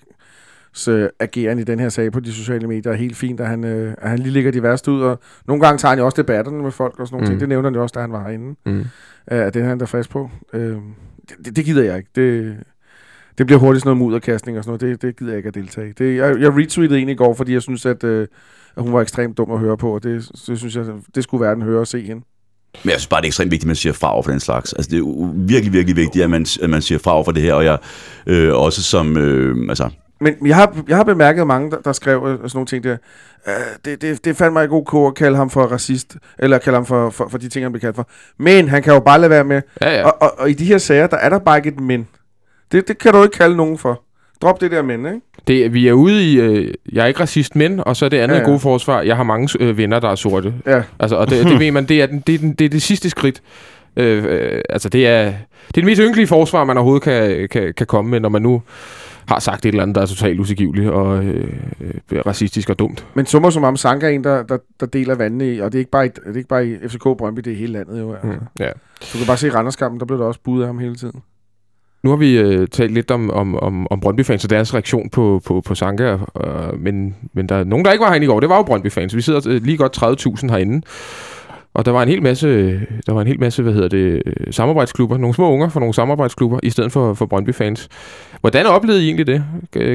øh, 0.88 1.10
ageren 1.20 1.60
i 1.60 1.64
den 1.64 1.80
her 1.80 1.90
sag 1.90 2.12
på 2.12 2.20
de 2.20 2.34
sociale 2.34 2.68
medier 2.68 2.92
er 2.92 2.96
helt 2.96 3.18
fint, 3.18 3.40
at 3.40 3.48
han, 3.48 3.64
øh, 3.64 3.94
at 3.98 4.10
han 4.10 4.20
lige 4.20 4.32
ligger 4.34 4.52
de 4.52 4.64
værste 4.64 4.92
ud, 4.92 5.02
og 5.02 5.20
nogle 5.48 5.64
gange 5.64 5.78
tager 5.78 5.90
han 5.90 6.00
jo 6.00 6.06
også 6.06 6.22
debatterne 6.22 6.64
med 6.64 6.72
folk 6.72 7.00
og 7.00 7.08
sådan 7.08 7.16
nogle 7.16 7.26
Mm. 7.26 7.30
ting. 7.32 7.40
Det 7.40 7.50
nævner 7.50 7.70
han 7.70 7.76
jo 7.76 7.82
også, 7.82 7.94
da 7.96 8.00
han 8.00 8.12
var 8.12 8.22
herinde. 8.24 8.56
Mm. 8.66 8.80
Øh, 9.32 9.46
det 9.46 9.56
er 9.56 9.64
han 9.66 9.80
der 9.80 9.86
fast 9.86 10.10
på. 10.10 10.30
Øh, 10.54 10.78
det, 11.46 11.56
det 11.56 11.66
gider 11.66 11.84
jeg 11.84 11.98
ikke. 11.98 12.10
Det, 12.16 12.56
det 13.38 13.46
bliver 13.46 13.60
hurtigt 13.60 13.82
sådan 13.84 13.90
noget 13.90 13.98
mudderkastning 14.06 14.58
og 14.58 14.64
sådan 14.64 14.80
noget. 14.82 15.02
Det, 15.02 15.02
det 15.02 15.18
gider 15.20 15.32
jeg 15.32 15.38
ikke 15.38 15.48
at 15.48 15.56
deltage 15.56 15.90
i. 15.90 15.92
Det, 15.92 16.16
jeg, 16.18 16.40
jeg 16.40 16.50
retweetede 16.58 17.00
en 17.00 17.10
i 17.10 17.16
går, 17.16 17.34
fordi 17.34 17.54
jeg 17.54 17.62
synes, 17.62 17.86
at, 17.86 18.04
øh, 18.04 18.28
at 18.78 18.84
hun 18.84 18.94
var 18.94 19.02
ekstremt 19.02 19.38
dum 19.38 19.52
at 19.52 19.60
høre 19.60 19.78
på, 19.78 19.96
og 19.96 20.04
det, 20.04 20.30
det 20.48 20.58
synes 20.60 20.76
jeg, 20.76 20.86
det 21.16 21.24
skulle 21.24 21.46
verden 21.46 21.64
høre 21.64 21.80
og 21.80 21.88
se 21.88 22.02
hende. 22.02 22.24
Men 22.84 22.90
jeg 22.92 23.00
synes 23.00 23.08
bare, 23.08 23.22
det 23.22 23.26
er 23.26 23.30
ekstremt 23.30 23.52
vigtigt, 23.52 23.64
at 23.66 23.68
man 23.68 23.76
siger 23.76 23.94
fra 23.94 24.14
over 24.14 24.24
for 24.24 24.32
den 24.32 24.40
slags. 24.40 24.74
Altså, 24.74 24.92
det 24.92 25.00
er 25.00 25.34
virkelig, 25.48 25.74
virkelig 25.74 25.96
vigtigt, 25.96 26.24
at 26.24 26.30
man, 26.30 26.46
at 26.62 26.70
man 26.70 26.82
siger 26.82 27.00
fra 27.00 27.14
over 27.14 27.24
for 27.24 27.32
det 27.32 27.42
her, 27.42 27.54
og 27.54 27.66
jeg 27.66 27.78
øh, 28.28 28.54
også 28.54 28.84
som, 28.84 29.18
øh, 29.18 29.56
altså, 29.70 29.90
Men 30.26 30.48
jeg 30.48 30.56
har, 30.56 30.76
jeg 30.88 30.98
har 30.98 31.04
bemærket 31.04 31.48
mange, 31.48 31.72
der, 31.72 31.78
der 31.78 31.92
skrev 31.92 32.24
øh, 32.28 32.38
sådan 32.38 32.50
nogle 32.54 32.68
ting 32.68 32.84
der. 32.84 32.98
Uh, 33.48 33.52
det, 33.86 34.02
det, 34.02 34.26
det 34.26 34.38
fandt 34.38 34.54
mig 34.54 34.64
ikke 34.64 34.76
ok 34.76 35.08
at 35.08 35.16
kalde 35.16 35.38
ham 35.38 35.50
for 35.50 35.62
racist, 35.62 36.18
eller 36.40 36.58
kalde 36.58 36.76
ham 36.76 36.86
for, 36.86 37.10
for, 37.10 37.28
for 37.30 37.38
de 37.38 37.50
ting, 37.50 37.66
han 37.66 37.72
blev 37.72 37.82
kaldt 37.82 37.96
for. 37.96 38.10
Men 38.38 38.70
han 38.70 38.84
kan 38.84 38.94
jo 38.94 39.00
bare 39.00 39.20
lade 39.20 39.30
være 39.30 39.44
med. 39.44 39.62
Ja, 39.82 39.98
ja. 39.98 40.06
Og, 40.06 40.22
og, 40.22 40.32
og 40.38 40.50
i 40.50 40.54
de 40.54 40.66
her 40.66 40.78
sager, 40.78 41.08
der 41.08 41.18
er 41.18 41.30
der 41.30 41.40
bare 41.40 41.58
ikke 41.58 41.70
et 41.70 41.80
men. 41.80 42.08
Det, 42.72 42.88
det 42.88 42.98
kan 42.98 43.14
du 43.14 43.24
ikke 43.24 43.38
kalde 43.38 43.58
nogen 43.58 43.78
for. 43.78 44.02
Drop 44.42 44.62
det 44.62 44.72
der 44.72 44.82
men, 44.82 45.06
ikke? 45.06 45.22
Det, 45.48 45.74
vi 45.74 45.88
er 45.88 45.94
ude 45.94 46.32
i, 46.32 46.40
øh, 46.40 46.74
jeg 46.92 47.04
er 47.04 47.06
ikke 47.06 47.20
racist, 47.20 47.56
men, 47.56 47.80
og 47.86 47.96
så 47.96 48.06
er 48.06 48.10
det 48.10 48.18
andet 48.18 48.36
ja. 48.36 48.42
ja. 48.42 48.46
gode 48.46 48.60
forsvar, 48.60 49.02
jeg 49.02 49.16
har 49.16 49.24
mange 49.24 49.50
øh, 49.60 49.78
venner, 49.78 50.00
der 50.00 50.10
er 50.10 50.16
sorte. 50.16 50.54
Ja. 50.66 50.82
Altså, 51.00 51.16
og 51.16 51.30
det, 51.30 51.46
det 51.46 51.60
ved 51.60 51.72
man, 51.72 51.86
det 51.86 52.02
er, 52.02 52.06
den, 52.06 52.24
det, 52.28 52.36
er 52.36 52.40
den, 52.40 52.54
det 52.54 52.66
er 52.66 52.70
det 52.70 52.82
sidste 52.82 53.10
skridt. 53.10 53.42
Øh, 53.98 54.24
øh, 54.24 54.62
altså, 54.70 54.90
det 54.90 55.08
er, 55.08 55.24
det 55.24 55.32
er 55.32 55.36
det 55.76 55.86
mest 55.86 56.02
ynkelige 56.02 56.28
forsvar, 56.28 56.64
man 56.64 56.78
overhovedet 56.78 57.04
kan, 57.04 57.48
kan, 57.52 57.74
kan 57.74 57.88
komme 57.88 58.12
med, 58.12 58.20
når 58.20 58.30
man 58.30 58.42
nu 58.42 58.62
har 59.28 59.40
sagt 59.40 59.66
et 59.66 59.70
eller 59.70 59.82
andet, 59.82 59.96
der 59.96 60.02
er 60.02 60.06
totalt 60.06 60.40
usigiveligt 60.40 60.90
og 60.90 61.26
øh, 61.26 61.54
øh, 61.82 62.22
racistisk 62.26 62.70
og 62.70 62.80
dumt. 62.80 63.06
Men 63.14 63.26
summer 63.26 63.50
som 63.50 63.64
om 63.64 63.78
Sanka 63.78 64.06
er 64.06 64.10
en, 64.10 64.24
der, 64.24 64.44
der, 64.44 64.58
der 64.80 64.86
deler 64.86 65.16
vandene 65.16 65.54
i, 65.54 65.60
og 65.60 65.72
det 65.72 65.78
er 65.78 65.80
ikke 65.80 65.92
bare 65.92 66.06
i, 66.06 66.10
det 66.10 66.32
er 66.34 66.36
ikke 66.36 66.50
bare 66.50 66.68
i 66.68 66.76
FCK 66.88 67.04
Brøndby, 67.04 67.42
det 67.42 67.54
er 67.54 67.58
hele 67.58 67.74
landet 67.74 68.00
jo. 68.00 68.14
Altså. 68.14 68.28
Mm. 68.28 68.34
Ja. 68.60 68.70
Du 69.14 69.18
kan 69.18 69.28
bare 69.28 69.38
se 69.38 69.54
Randerskampen, 69.54 70.00
der 70.00 70.06
blev 70.06 70.20
der 70.20 70.26
også 70.26 70.40
budet 70.44 70.62
af 70.62 70.68
ham 70.68 70.80
hele 70.80 70.96
tiden. 70.96 71.22
Nu 72.04 72.10
har 72.10 72.18
vi 72.18 72.38
øh, 72.38 72.68
talt 72.68 72.94
lidt 72.94 73.12
om, 73.12 73.32
om, 73.32 73.56
om, 73.56 73.88
om 73.92 74.00
Brøndby-fans 74.00 74.44
og 74.44 74.50
deres 74.50 74.74
reaktion 74.74 75.10
på, 75.10 75.42
på, 75.46 75.62
på 75.62 75.76
Sanka, 75.76 76.04
øh, 76.46 76.80
men, 76.80 77.16
men 77.34 77.50
der 77.50 77.56
er 77.56 77.64
nogen, 77.64 77.86
der 77.86 77.92
ikke 77.92 78.02
var 78.04 78.10
herinde 78.10 78.26
i 78.26 78.28
går. 78.28 78.40
Det 78.40 78.50
var 78.50 78.58
jo 78.58 78.64
Brøndby-fans. 78.64 79.16
Vi 79.16 79.22
sidder 79.22 79.42
øh, 79.48 79.64
lige 79.64 79.78
godt 79.78 79.98
30.000 80.44 80.50
herinde. 80.50 80.82
Og 81.76 81.86
der 81.86 81.92
var 81.92 82.04
en 82.04 82.10
hel 82.10 82.24
masse, 82.24 82.80
der 83.06 83.14
var 83.14 83.22
en 83.22 83.28
hel 83.28 83.40
masse, 83.40 83.64
hvad 83.64 83.74
hedder 83.74 83.88
det, 83.88 84.24
samarbejdsklubber, 84.52 85.18
nogle 85.18 85.36
små 85.36 85.52
unger 85.52 85.70
fra 85.70 85.80
nogle 85.80 85.94
samarbejdsklubber, 85.94 86.60
i 86.64 86.70
stedet 86.70 86.92
for, 86.92 87.14
for 87.14 87.26
Brøndby-fans. 87.26 87.90
Hvordan 88.42 88.66
oplevede 88.66 89.04
I 89.04 89.06
egentlig 89.06 89.28
det, 89.28 89.44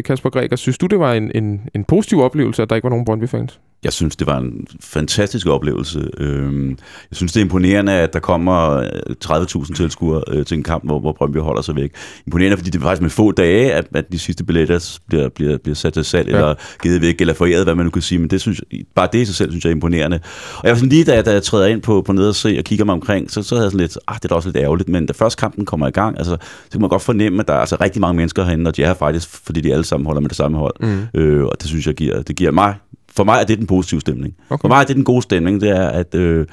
Kasper 0.04 0.30
Greger? 0.30 0.56
Synes 0.56 0.78
du, 0.78 0.86
det 0.86 0.98
var 0.98 1.12
en, 1.12 1.30
en, 1.34 1.68
en 1.74 1.84
positiv 1.84 2.20
oplevelse, 2.20 2.62
at 2.62 2.70
der 2.70 2.76
ikke 2.76 2.84
var 2.84 2.90
nogen 2.90 3.04
Brøndby-fans? 3.04 3.60
Jeg 3.84 3.92
synes, 3.92 4.16
det 4.16 4.26
var 4.26 4.38
en 4.38 4.66
fantastisk 4.80 5.46
oplevelse. 5.46 6.08
Øhm, 6.18 6.68
Jeg 6.70 6.76
synes, 7.16 7.32
det 7.32 7.40
er 7.40 7.44
imponerende, 7.44 7.92
at 7.92 8.12
der 8.12 8.18
kommer 8.18 8.68
øh, 8.76 8.86
30.000 9.24 9.74
tilskuere 9.74 10.22
øh, 10.28 10.44
til 10.44 10.56
en 10.56 10.62
kamp, 10.62 10.84
hvor, 10.84 11.00
hvor 11.00 11.12
Brøndby 11.12 11.36
holder 11.38 11.62
sig 11.62 11.76
væk. 11.76 11.90
Imponerende, 12.26 12.56
fordi 12.56 12.70
det 12.70 12.78
er 12.78 12.82
faktisk 12.82 13.02
med 13.02 13.10
få 13.10 13.32
dage, 13.32 13.72
at, 13.72 13.86
at 13.94 14.12
de 14.12 14.18
sidste 14.18 14.44
billetter 14.44 14.98
bliver, 15.08 15.28
bliver, 15.28 15.58
bliver 15.58 15.74
sat 15.74 15.92
til 15.92 16.04
salg, 16.04 16.28
Ja. 16.28 16.34
eller 16.36 16.54
givet 16.82 17.02
væk, 17.02 17.20
eller 17.20 17.34
foræret, 17.34 17.64
hvad 17.64 17.74
man 17.74 17.86
nu 17.86 17.90
kan 17.90 18.02
sige. 18.02 18.18
Men 18.18 18.30
det 18.30 18.40
synes, 18.40 18.60
bare 18.94 19.08
det 19.12 19.18
i 19.18 19.24
sig 19.24 19.34
selv, 19.34 19.50
synes 19.50 19.64
jeg 19.64 19.70
er 19.70 19.74
imponerende. 19.74 20.20
Og 20.56 20.64
jeg 20.64 20.70
var 20.70 20.76
sådan 20.76 20.88
lige, 20.88 21.04
da, 21.04 21.22
da 21.22 21.32
jeg 21.32 21.42
træder 21.42 21.66
ind 21.66 21.82
på, 21.82 22.02
på 22.02 22.12
nede 22.12 22.28
og 22.28 22.34
se 22.34 22.54
og 22.58 22.64
kigger 22.64 22.84
mig 22.84 22.92
omkring, 22.92 23.30
så, 23.30 23.42
så 23.42 23.54
havde 23.54 23.64
jeg 23.64 23.70
sådan 23.72 23.80
lidt, 23.84 23.98
ah, 24.08 24.14
det 24.16 24.24
er 24.24 24.28
da 24.28 24.34
også 24.34 24.48
lidt 24.48 24.56
ærgerligt. 24.56 24.88
Men 24.88 25.06
da 25.06 25.12
først 25.12 25.38
kampen 25.38 25.66
kommer 25.66 25.88
i 25.88 25.90
gang, 25.90 26.18
altså, 26.18 26.36
så 26.64 26.70
kan 26.72 26.80
man 26.80 26.90
godt 26.90 27.02
fornemme, 27.02 27.40
at 27.40 27.48
der 27.48 27.54
er 27.54 27.58
altså 27.58 27.76
rigtig 27.80 28.00
mange 28.00 28.16
mennesker 28.16 28.44
herinde, 28.44 28.68
og 28.68 28.76
de 28.76 28.82
er 28.82 28.86
her 28.86 28.94
faktisk, 28.94 29.28
fordi 29.44 29.60
de 29.60 29.72
alle 29.72 29.84
sammen 29.84 30.06
holder 30.06 30.20
med 30.20 30.28
det 30.28 30.36
samme 30.36 30.58
hold. 30.58 30.74
Mm. 30.80 31.20
Øh, 31.20 31.44
og 31.44 31.52
det 31.60 31.68
synes 31.68 31.86
jeg 31.86 31.94
giver, 31.94 32.22
det 32.22 32.36
giver 32.36 32.50
mig, 32.50 32.74
for 33.20 33.24
mig 33.24 33.40
er 33.40 33.44
det 33.44 33.58
den 33.58 33.66
positive 33.66 34.00
stemning. 34.00 34.34
Okay. 34.50 34.60
For 34.60 34.68
mig 34.68 34.80
er 34.80 34.84
det 34.84 34.96
den 34.96 35.04
gode 35.04 35.22
stemning, 35.22 35.60
det 35.60 35.70
er, 35.70 35.88
at, 35.88 36.14
øh, 36.14 36.46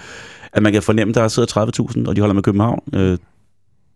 at 0.54 0.64
man 0.64 0.74
kan 0.74 0.82
fornemme, 0.82 1.12
at 1.12 1.16
der 1.16 1.28
sidder 1.28 1.66
30.000, 1.82 2.08
og 2.08 2.16
de 2.16 2.22
holder 2.22 2.34
med 2.34 2.44
København. 2.44 2.80
Øh, 2.94 3.18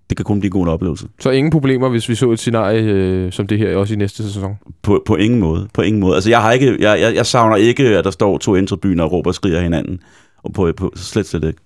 det 0.09 0.17
kan 0.17 0.23
kun 0.23 0.39
blive 0.39 0.47
en 0.47 0.51
god 0.51 0.67
oplevelse. 0.67 1.07
Så 1.19 1.29
ingen 1.29 1.51
problemer, 1.51 1.89
hvis 1.89 2.09
vi 2.09 2.15
så 2.15 2.31
et 2.31 2.39
scenarie 2.39 2.81
øh, 2.81 3.31
som 3.31 3.47
det 3.47 3.57
her 3.57 3.75
også 3.75 3.93
i 3.93 3.97
næste 3.97 4.23
sæson? 4.23 4.57
På, 4.81 5.03
på 5.05 5.15
ingen 5.15 5.39
måde. 5.39 5.67
På 5.73 5.81
ingen 5.81 5.99
måde. 5.99 6.15
Altså, 6.15 6.29
jeg, 6.29 6.41
har 6.41 6.51
ikke, 6.51 6.77
jeg, 6.79 6.99
jeg, 6.99 7.15
jeg 7.15 7.25
savner 7.25 7.55
ikke, 7.55 7.83
at 7.83 8.03
der 8.03 8.11
står 8.11 8.37
to 8.37 8.55
indtribuner 8.55 9.03
og 9.03 9.11
råber 9.11 9.29
og 9.29 9.35
skriger 9.35 9.61
hinanden. 9.61 9.99
Og 10.43 10.53
på, 10.53 10.71
på 10.77 10.91
slet, 10.95 11.27
slet 11.27 11.43
ikke. 11.43 11.59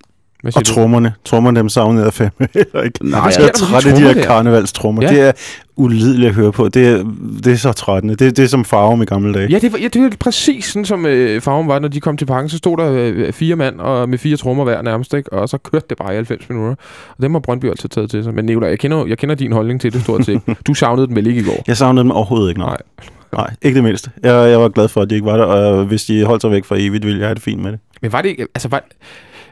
Hvad 0.46 0.52
siger 0.52 0.60
Og 0.60 0.66
trommerne. 0.66 1.14
Trommerne, 1.26 1.60
dem 1.60 1.70
savnede 1.70 2.06
jeg 2.06 2.14
fandme 2.14 2.48
heller 2.54 2.82
ikke. 2.82 3.10
Nej, 3.10 3.32
jeg 3.40 3.48
er 3.48 3.52
træt 3.52 3.86
af 3.86 3.94
de 3.96 4.02
her 4.02 4.14
der? 4.14 4.24
karnevalstrummer. 4.24 5.02
Ja. 5.02 5.10
Det 5.10 5.22
er 5.22 5.32
ulideligt 5.76 6.30
at 6.30 6.36
høre 6.36 6.52
på. 6.52 6.70
Det 6.70 6.88
er, 6.88 7.04
det 7.44 7.54
er 7.54 7.58
så 7.58 7.72
trættende. 7.72 8.16
Det, 8.16 8.38
det 8.38 8.44
er 8.44 8.48
som 8.48 8.66
farve 8.66 9.04
i 9.04 9.06
gamle 9.06 9.34
dage. 9.34 9.48
Ja, 9.52 9.60
det 9.60 9.72
var, 9.74 9.80
ja, 9.80 9.88
det 9.88 10.02
var 10.02 10.12
præcis 10.20 10.66
sådan, 10.66 10.86
som 10.86 11.06
øh, 11.06 11.42
farven 11.42 11.68
var, 11.68 11.80
når 11.80 11.88
de 11.88 12.00
kom 12.00 12.18
til 12.18 12.26
parken. 12.26 12.50
Så 12.50 12.58
stod 12.58 12.78
der 12.78 12.92
øh, 12.92 13.34
fire 13.34 13.56
mand 13.56 13.80
og 13.80 14.10
med 14.10 14.18
fire 14.18 14.38
trommer 14.38 14.64
hver 14.64 14.82
nærmest, 14.82 15.14
ikke? 15.14 15.34
og 15.34 15.50
så 15.50 15.58
kørte 15.58 15.86
det 15.90 15.98
bare 15.98 16.14
i 16.14 16.16
90 16.16 16.50
minutter. 16.50 16.76
Og 17.18 17.22
dem 17.22 17.34
har 17.34 17.40
Brøndby 17.40 17.66
altid 17.66 17.90
taget 17.90 18.10
til 18.10 18.24
sig. 18.24 18.34
Men 18.34 18.46
Nicolaj, 18.46 18.70
jeg 18.70 18.80
kender, 18.80 19.06
jeg 19.06 19.18
kender 19.18 19.36
din 19.36 19.52
holdning 19.52 19.82
til 19.82 19.94
det 19.94 20.02
stort 20.02 20.26
set. 20.26 20.42
Du 20.68 20.74
savnede 20.74 21.08
den 21.08 21.16
vel 21.16 21.28
ikke 21.28 21.42
i 21.42 21.44
går? 21.44 21.64
Jeg 21.68 21.78
savnede 21.78 22.04
dem 22.04 22.12
overhovedet 22.12 22.50
ikke. 22.50 22.60
Nej. 22.62 22.78
Nej. 23.00 23.10
Nej, 23.34 23.50
ikke 23.62 23.76
det 23.76 23.84
mindste. 23.84 24.12
Jeg, 24.24 24.50
jeg 24.50 24.60
var 24.60 24.70
glad 24.70 24.88
for, 24.88 25.02
at 25.02 25.10
de 25.10 25.16
ikke 25.16 25.26
var 25.26 25.38
der, 25.38 25.44
og 25.44 25.86
hvis 25.86 26.04
de 26.06 26.24
holdt 26.26 26.42
sig 26.42 26.52
væk 26.52 26.66
for 26.66 26.76
evigt, 26.80 27.06
ville 27.06 27.20
jeg 27.20 27.28
have 27.28 27.36
det 27.36 27.44
fint 27.44 27.64
med 27.64 27.72
det. 27.72 27.80
Men 28.02 28.12
var 28.12 28.22
det 28.22 28.30
ikke, 28.30 28.48
altså 28.56 28.68
var, 28.68 28.84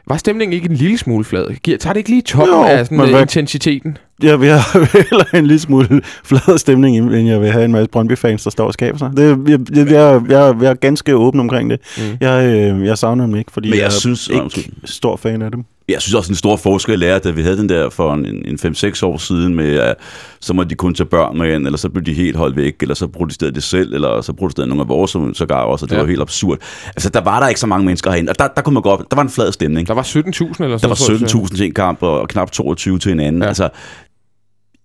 var 0.08 0.16
stemningen 0.16 0.52
ikke 0.52 0.70
en 0.70 0.76
lille 0.76 0.98
smule 0.98 1.24
flad? 1.24 1.54
Giver, 1.62 1.78
tager 1.78 1.92
det 1.92 1.98
ikke 2.00 2.10
lige 2.10 2.22
toppen 2.22 2.56
Jo, 2.56 2.62
af 2.64 2.86
sådan, 2.86 3.00
øh, 3.00 3.10
hvad- 3.10 3.20
intensiteten? 3.20 3.96
Jeg 4.22 4.40
vil 4.40 4.48
have 4.48 4.86
heller 5.10 5.24
en 5.34 5.46
lille 5.46 5.58
smule 5.60 6.02
flad 6.24 6.58
stemning, 6.58 6.96
end 6.98 7.28
jeg 7.28 7.40
vil 7.40 7.50
have 7.52 7.64
en 7.64 7.72
masse 7.72 7.88
Brøndby-fans, 7.90 8.42
der 8.44 8.50
står 8.50 8.66
og 8.66 8.72
skaber 8.72 8.98
sig. 8.98 9.10
Det, 9.16 9.48
jeg, 9.48 9.58
jeg, 9.76 9.86
jeg, 9.90 10.22
jeg, 10.30 10.54
jeg 10.62 10.70
er 10.70 10.74
ganske 10.74 11.16
åben 11.16 11.40
omkring 11.40 11.70
det. 11.70 11.80
Mm. 11.98 12.02
Jeg, 12.20 12.44
øh, 12.46 12.86
jeg 12.86 12.98
savner 12.98 13.26
dem 13.26 13.36
ikke, 13.36 13.52
fordi 13.52 13.68
Men 13.70 13.76
jeg 13.78 13.82
jeg, 13.84 13.92
synes- 13.92 14.28
er 14.28 14.44
ikke 14.56 14.70
stor 14.84 15.16
fan 15.16 15.42
af 15.42 15.50
dem. 15.50 15.64
Jeg 15.88 16.02
synes 16.02 16.14
også, 16.14 16.32
en 16.32 16.36
stor 16.36 16.56
forskel 16.56 17.02
er, 17.02 17.16
at 17.16 17.24
da 17.24 17.30
vi 17.30 17.42
havde 17.42 17.56
den 17.56 17.68
der 17.68 17.90
for 17.90 18.14
en, 18.14 18.26
en 18.26 18.58
5-6 18.62 19.04
år 19.06 19.16
siden 19.18 19.54
med, 19.54 19.74
at 19.78 19.94
så 20.40 20.52
må 20.54 20.64
de 20.64 20.74
kun 20.74 20.94
tage 20.94 21.06
børn 21.06 21.38
med 21.38 21.54
ind, 21.54 21.66
eller 21.66 21.76
så 21.76 21.88
blev 21.88 22.04
de 22.04 22.14
helt 22.14 22.36
holdt 22.36 22.56
væk, 22.56 22.74
eller 22.82 22.94
så 22.94 23.06
protesterede 23.06 23.54
de 23.54 23.60
selv, 23.60 23.94
eller 23.94 24.20
så 24.20 24.32
protesterede 24.32 24.68
nogle 24.68 24.82
af 24.82 24.88
vores 24.88 25.36
sågar 25.38 25.60
også, 25.62 25.84
og 25.86 25.90
det 25.90 25.96
Ja. 25.96 26.00
var 26.00 26.08
helt 26.08 26.20
absurd. 26.20 26.58
Altså, 26.86 27.08
der 27.08 27.20
var 27.20 27.40
der 27.40 27.48
ikke 27.48 27.60
så 27.60 27.66
mange 27.66 27.86
mennesker 27.86 28.10
herinde, 28.10 28.30
og 28.30 28.38
der, 28.38 28.48
der 28.48 28.62
kunne 28.62 28.74
man 28.74 28.82
godt, 28.82 29.00
der 29.10 29.16
var 29.16 29.22
en 29.22 29.30
flad 29.30 29.52
stemning. 29.52 29.88
Der 29.88 29.94
var 29.94 30.02
17.000 30.02 30.16
eller 30.16 30.32
sådan 30.36 30.60
Der 30.60 30.66
var 30.66 31.08
noget, 31.08 31.30
tror 31.30 31.40
jeg. 31.40 31.44
17.000 31.50 31.56
til 31.56 31.66
en 31.66 31.74
kamp, 31.74 32.02
og, 32.02 32.20
og 32.20 32.28
knap 32.28 32.50
22 32.50 32.98
til 32.98 33.12
en 33.12 33.20
anden. 33.20 33.42
Ja. 33.42 33.48
Altså, 33.48 33.68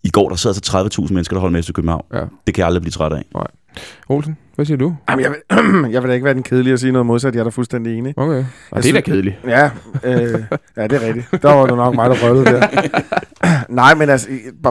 i 0.04 0.10
går 0.10 0.30
der 0.30 0.36
sad 0.36 0.54
så 0.54 0.90
30.000 1.02 1.14
mennesker, 1.14 1.36
der 1.36 1.42
holdt 1.42 1.54
med 1.54 1.64
til 1.64 1.74
København. 1.74 2.06
Ja. 2.14 2.20
Det 2.48 2.54
kan 2.56 2.58
jeg 2.58 2.66
aldrig 2.66 2.82
blive 2.82 2.92
træt 2.92 3.14
af. 3.14 3.24
Olsen, 4.10 4.38
hvad 4.56 4.66
siger 4.66 4.78
du? 4.78 4.96
Jamen, 5.10 5.24
jeg, 5.26 5.32
vil, 5.32 5.92
jeg 5.94 6.02
vil 6.04 6.10
da 6.10 6.14
ikke 6.14 6.26
være 6.26 6.34
den 6.34 6.44
kedelige 6.44 6.74
at 6.74 6.80
sige 6.80 6.92
noget 6.92 7.06
modsat. 7.06 7.34
Jeg 7.34 7.40
er 7.40 7.44
da 7.44 7.50
fuldstændig 7.50 7.98
enig. 7.98 8.14
Okay. 8.18 8.38
Og 8.38 8.46
Jeg 8.76 8.84
det 8.84 8.90
er 8.90 8.94
da 8.94 9.02
kedeligt. 9.02 9.36
Ja, 9.48 9.70
øh, 10.04 10.44
ja, 10.78 10.84
det 10.88 11.04
er 11.04 11.08
rigtigt. 11.08 11.42
Der 11.42 11.54
var 11.54 11.66
det 11.68 11.76
nok 11.76 11.96
mig, 11.96 12.10
der 12.10 12.16
røvede 12.24 12.46
der. 12.46 12.68
Nej, 13.70 13.96
men 13.96 14.10
altså, 14.10 14.28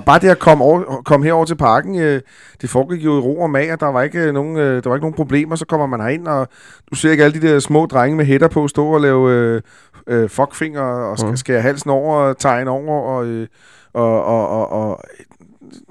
bare- 0.06 0.18
det 0.18 0.28
at 0.28 0.38
komme, 0.38 0.64
over, 0.64 1.02
komme 1.04 1.26
herover 1.26 1.44
til 1.44 1.54
parken, 1.56 1.98
øh, 2.00 2.20
det 2.60 2.70
foregik 2.70 3.04
jo 3.04 3.16
i 3.16 3.20
ro 3.20 3.40
og 3.40 3.50
mag, 3.50 3.72
og 3.72 3.80
der 3.80 3.86
var 3.86 4.02
ikke 4.02 4.18
øh, 4.18 4.34
nogen, 4.34 4.56
øh, 4.56 4.82
der 4.84 4.88
var 4.90 4.96
ikke 4.96 5.04
nogen 5.04 5.14
problemer. 5.14 5.56
Så 5.56 5.66
kommer 5.66 5.86
man 5.86 6.00
herind, 6.00 6.26
og 6.26 6.48
du 6.90 6.94
ser 6.96 7.10
ikke 7.10 7.24
alle 7.24 7.40
de 7.40 7.48
der 7.48 7.58
små 7.58 7.86
drenge 7.86 8.16
med 8.16 8.24
hætter 8.24 8.48
på 8.48 8.68
stå 8.68 8.86
og 8.86 9.00
lave 9.00 9.30
øh, 9.32 9.60
øh, 10.06 10.28
fuckfinger 10.28 10.80
og 10.82 11.18
skal 11.18 11.28
Mhm. 11.28 11.36
skære 11.36 11.60
halsen 11.60 11.90
over 11.90 12.16
og 12.16 12.38
tegne 12.38 12.70
over. 12.70 13.00
Og, 13.02 13.26
øh, 13.26 13.46
og, 13.94 14.24
og, 14.24 14.48
og, 14.48 14.72
og, 14.72 15.00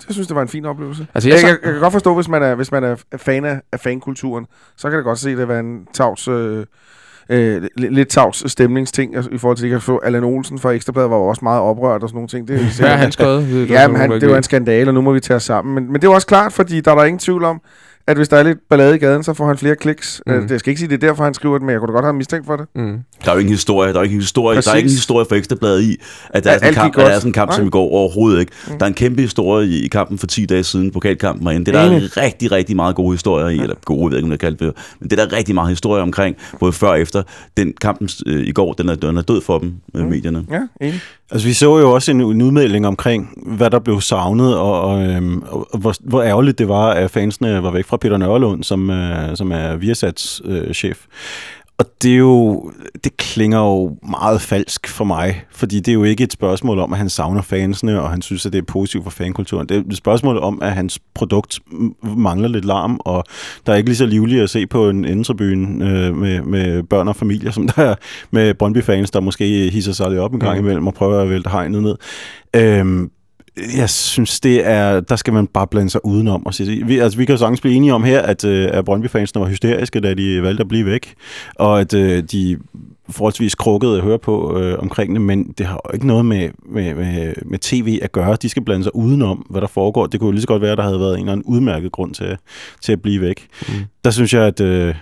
jeg 0.07 0.13
synes, 0.13 0.27
det 0.27 0.35
var 0.35 0.41
en 0.41 0.47
fin 0.47 0.65
oplevelse. 0.65 1.07
Altså, 1.13 1.29
Jeg, 1.29 1.37
jeg, 1.43 1.57
jeg, 1.63 1.71
kan 1.73 1.79
godt 1.81 1.93
forstå, 1.93 2.15
hvis 2.15 2.27
man 2.29 2.43
er, 2.43 2.55
hvis 2.55 2.71
man 2.71 2.83
er 2.83 2.95
fan 3.17 3.45
af, 3.45 3.61
af 3.71 3.79
fankulturen, 3.79 4.45
så 4.77 4.89
kan 4.89 4.97
det 4.97 5.03
godt 5.05 5.19
se 5.19 5.35
det 5.35 5.47
være 5.47 5.59
en 5.59 5.87
tavs, 5.93 6.27
øh, 6.27 6.65
øh, 7.29 7.57
li- 7.79 7.87
lidt 7.89 8.09
tavs 8.09 8.51
stemningsting 8.51 9.15
altså, 9.15 9.31
i 9.31 9.37
forhold 9.37 9.57
til, 9.57 9.65
at 9.65 9.69
jeg 9.71 9.75
kan 9.75 9.81
få 9.81 9.99
Allan 10.03 10.23
Olsen 10.23 10.59
fra 10.59 10.71
Ekstrabladet 10.71 11.09
var 11.09 11.17
jo 11.17 11.23
også 11.27 11.39
meget 11.43 11.61
oprørt 11.61 12.03
og 12.03 12.09
sådan 12.09 12.15
nogle 12.17 12.27
ting. 12.27 12.47
Det, 12.47 12.59
hvad 12.59 12.89
har 12.89 12.95
han? 12.95 13.09
Det 13.09 13.17
der 13.17 13.75
Ja, 13.75 13.85
så 13.85 13.91
men 13.91 13.97
han, 14.01 14.11
det 14.11 14.29
var 14.29 14.37
en 14.37 14.43
skandale, 14.43 14.89
og 14.89 14.93
nu 14.93 15.01
må 15.01 15.11
vi 15.13 15.19
tage 15.19 15.35
os 15.35 15.43
sammen. 15.43 15.75
Men, 15.75 15.85
men 15.85 15.93
det 15.95 16.03
er 16.03 16.07
jo 16.11 16.13
også 16.15 16.27
klart, 16.27 16.53
fordi 16.53 16.81
der 16.81 16.91
er 16.91 16.95
der 16.95 17.03
ingen 17.03 17.19
tvivl 17.19 17.43
om, 17.43 17.61
at 18.07 18.17
hvis 18.17 18.29
der 18.29 18.37
er 18.37 18.43
lidt 18.43 18.57
ballade 18.69 18.95
i 18.95 18.97
gaden, 18.97 19.23
så 19.23 19.33
får 19.33 19.47
han 19.47 19.57
flere 19.57 19.75
kliks. 19.75 20.21
Mm. 20.27 20.33
Mm. 20.33 20.47
Jeg 20.49 20.59
skal 20.59 20.69
ikke 20.71 20.79
sige, 20.79 20.89
det 20.89 21.03
er 21.03 21.07
derfor, 21.07 21.23
han 21.23 21.33
skriver 21.33 21.57
det, 21.57 21.65
men 21.65 21.71
jeg 21.71 21.79
kunne 21.79 21.87
da 21.87 21.93
godt 21.93 22.05
have 22.05 22.13
mistænkt 22.13 22.45
for 22.45 22.55
det. 22.55 22.65
Mm. 22.75 22.97
Der 23.25 23.29
er 23.31 23.33
jo 23.33 23.39
ingen 23.39 23.53
historie, 23.53 23.93
der 23.93 23.99
er 23.99 24.03
ikke 24.03 24.13
en 24.15 24.21
historie, 24.21 24.55
der 24.55 24.61
er 24.61 24.61
Præcis. 24.61 24.75
ikke 24.77 24.87
en 24.87 24.91
historie 24.95 25.25
for 25.29 25.35
Ekstrabladet 25.35 25.81
i, 25.81 25.97
at 26.29 26.43
der 26.43 26.51
er 26.51 26.57
sådan 26.57 26.69
en 26.69 26.73
kamp, 26.75 26.97
at 26.97 27.05
der 27.05 27.09
er 27.11 27.15
sådan 27.19 27.29
en 27.29 27.33
kamp, 27.33 27.51
som 27.53 27.61
Nej. 27.61 27.67
i 27.67 27.69
går 27.69 27.89
overhovedet 27.91 28.39
ikke. 28.39 28.51
Mm. 28.67 28.77
Der 28.77 28.85
er 28.85 28.87
en 28.87 28.93
kæmpe 28.93 29.21
historie 29.21 29.67
i, 29.67 29.85
i 29.85 29.87
kampen 29.87 30.17
for 30.17 30.27
10 30.27 30.45
dage 30.45 30.63
siden, 30.63 30.91
pokalkampen 30.91 31.47
herinde. 31.47 31.65
Det 31.65 31.75
er 31.75 31.89
der 31.89 31.95
er 31.95 32.17
rigtig, 32.17 32.51
rigtig 32.51 32.75
meget 32.75 32.95
gode 32.95 33.13
historier 33.13 33.47
i, 33.47 33.57
eller 33.59 33.75
gode, 33.85 34.01
jeg 34.03 34.09
ved 34.11 34.17
ikke, 34.17 34.25
om 34.25 34.31
jeg 34.31 34.39
kalder 34.39 34.57
det, 34.65 34.75
men 34.99 35.09
det 35.09 35.19
er 35.19 35.25
der 35.25 35.37
rigtig 35.37 35.55
meget 35.55 35.69
historie 35.69 36.01
omkring, 36.01 36.35
både 36.59 36.73
før 36.73 36.87
og 36.87 36.99
efter. 36.99 37.23
Den 37.57 37.73
kampen 37.81 38.09
øh, 38.27 38.47
i 38.47 38.51
går, 38.51 38.73
den 38.73 38.89
er, 38.89 38.95
den 38.95 39.17
er 39.17 39.21
død 39.21 39.41
for 39.41 39.59
dem, 39.59 39.73
øh, 39.95 40.03
Mm. 40.03 40.09
medierne. 40.09 40.45
Ja, 40.51 40.61
enig. 40.81 41.01
Altså, 41.31 41.47
vi 41.47 41.53
så 41.53 41.77
jo 41.79 41.93
også 41.93 42.11
en, 42.11 42.21
en 42.21 42.41
udmelding 42.41 42.87
omkring, 42.87 43.43
hvad 43.45 43.69
der 43.69 43.79
blev 43.79 44.01
savnet, 44.01 44.57
og, 44.57 44.81
og, 44.81 45.07
øhm, 45.07 45.43
og 45.47 45.77
hvor, 45.79 45.93
hvor 45.99 46.23
ærgerligt 46.23 46.57
det 46.57 46.67
var, 46.67 46.89
at 46.89 47.11
fansene 47.11 47.63
var 47.63 47.71
væk 47.71 47.85
fra 47.85 47.97
Peter 47.97 48.17
Nørlund, 48.17 48.63
som, 48.63 48.89
øh, 48.89 49.37
som 49.37 49.51
er 49.51 49.75
Viasats 49.75 50.41
øh, 50.45 50.73
chef. 50.73 50.99
Og 51.79 51.85
det 52.03 52.13
er 52.13 52.17
jo, 52.17 52.71
det 53.03 53.17
klinger 53.17 53.59
jo 53.59 53.97
meget 54.09 54.41
falsk 54.41 54.87
for 54.87 55.05
mig, 55.05 55.43
fordi 55.51 55.75
det 55.79 55.87
er 55.87 55.93
jo 55.93 56.03
ikke 56.03 56.23
et 56.23 56.33
spørgsmål 56.33 56.79
om, 56.79 56.93
at 56.93 56.99
han 56.99 57.09
savner 57.09 57.41
fansene, 57.41 58.01
og 58.01 58.09
han 58.09 58.21
synes, 58.21 58.45
at 58.45 58.53
det 58.53 58.59
er 58.59 58.63
positivt 58.63 59.03
for 59.03 59.11
fankulturen. 59.11 59.69
Det 59.69 59.77
er 59.77 59.81
et 59.91 59.97
spørgsmål 59.97 60.37
om, 60.37 60.61
at 60.61 60.71
hans 60.73 60.99
produkt 61.13 61.59
mangler 62.03 62.47
lidt 62.47 62.65
larm, 62.65 62.99
og 62.99 63.23
der 63.65 63.73
er 63.73 63.77
ikke 63.77 63.89
lige 63.89 63.97
så 63.97 64.05
livligt 64.05 64.43
at 64.43 64.49
se 64.49 64.67
på 64.67 64.89
en 64.89 65.05
indentribune 65.05 65.89
øh, 65.89 66.15
med, 66.15 66.41
med 66.41 66.83
børn 66.83 67.07
og 67.07 67.15
familier, 67.15 67.51
som 67.51 67.67
der 67.67 67.81
er 67.83 67.95
med 68.31 68.53
Brøndby-fans, 68.53 69.11
der 69.11 69.19
måske 69.19 69.69
hisser 69.69 69.91
sig 69.93 70.09
lidt 70.09 70.19
op 70.19 70.33
en 70.33 70.39
gang 70.39 70.57
Mhm. 70.57 70.65
imellem 70.65 70.87
og 70.87 70.93
prøver 70.93 71.21
at 71.21 71.29
vælte 71.29 71.49
hegnet 71.49 71.83
ned. 71.83 71.95
Øhm, 72.55 73.11
jeg 73.77 73.89
synes, 73.89 74.39
det 74.39 74.67
er, 74.67 74.99
der 74.99 75.15
skal 75.15 75.33
man 75.33 75.47
bare 75.47 75.67
blande 75.67 75.89
sig 75.89 76.05
udenom. 76.05 76.45
Og 76.45 76.53
sige, 76.53 76.87
vi, 76.87 76.99
altså, 76.99 77.17
vi 77.17 77.25
kan 77.25 77.33
jo 77.33 77.39
sagtens 77.39 77.61
blive 77.61 77.75
enige 77.75 77.93
om 77.93 78.03
her, 78.03 78.21
at, 78.21 78.45
øh, 78.45 78.69
at 78.73 78.85
Brøndby-fansene 78.85 79.41
var 79.41 79.47
hysteriske, 79.47 79.99
da 79.99 80.13
de 80.13 80.41
valgte 80.41 80.61
at 80.61 80.67
blive 80.67 80.85
væk, 80.85 81.13
og 81.55 81.79
at 81.79 81.93
øh, 81.93 82.23
de 82.23 82.57
forholdsvis 83.09 83.55
krukkede 83.55 83.97
at 83.97 84.03
høre 84.03 84.19
på 84.19 84.59
øh, 84.59 84.79
omkring 84.79 85.13
det, 85.13 85.21
men 85.21 85.53
det 85.57 85.65
har 85.65 85.81
jo 85.85 85.93
ikke 85.93 86.07
noget 86.07 86.25
med, 86.25 86.49
med, 86.65 86.95
med, 86.95 87.33
med 87.45 87.59
tv 87.59 87.99
at 88.01 88.11
gøre. 88.11 88.37
De 88.41 88.49
skal 88.49 88.63
blande 88.63 88.83
sig 88.83 88.95
udenom, 88.95 89.45
hvad 89.49 89.61
der 89.61 89.67
foregår. 89.67 90.07
Det 90.07 90.19
kunne 90.19 90.27
jo 90.27 90.31
lige 90.31 90.41
så 90.41 90.47
godt 90.47 90.61
være, 90.61 90.71
at 90.71 90.77
der 90.77 90.83
havde 90.83 90.99
været 90.99 91.13
en 91.13 91.19
eller 91.19 91.31
anden 91.31 91.45
udmærket 91.45 91.91
grund 91.91 92.13
til, 92.13 92.37
til 92.81 92.91
at 92.91 93.01
blive 93.01 93.21
væk. 93.21 93.47
Mm. 93.67 93.73
Der 94.03 94.11
synes 94.11 94.33
jeg, 94.33 94.43
at... 94.43 94.61
Øh, 94.61 94.95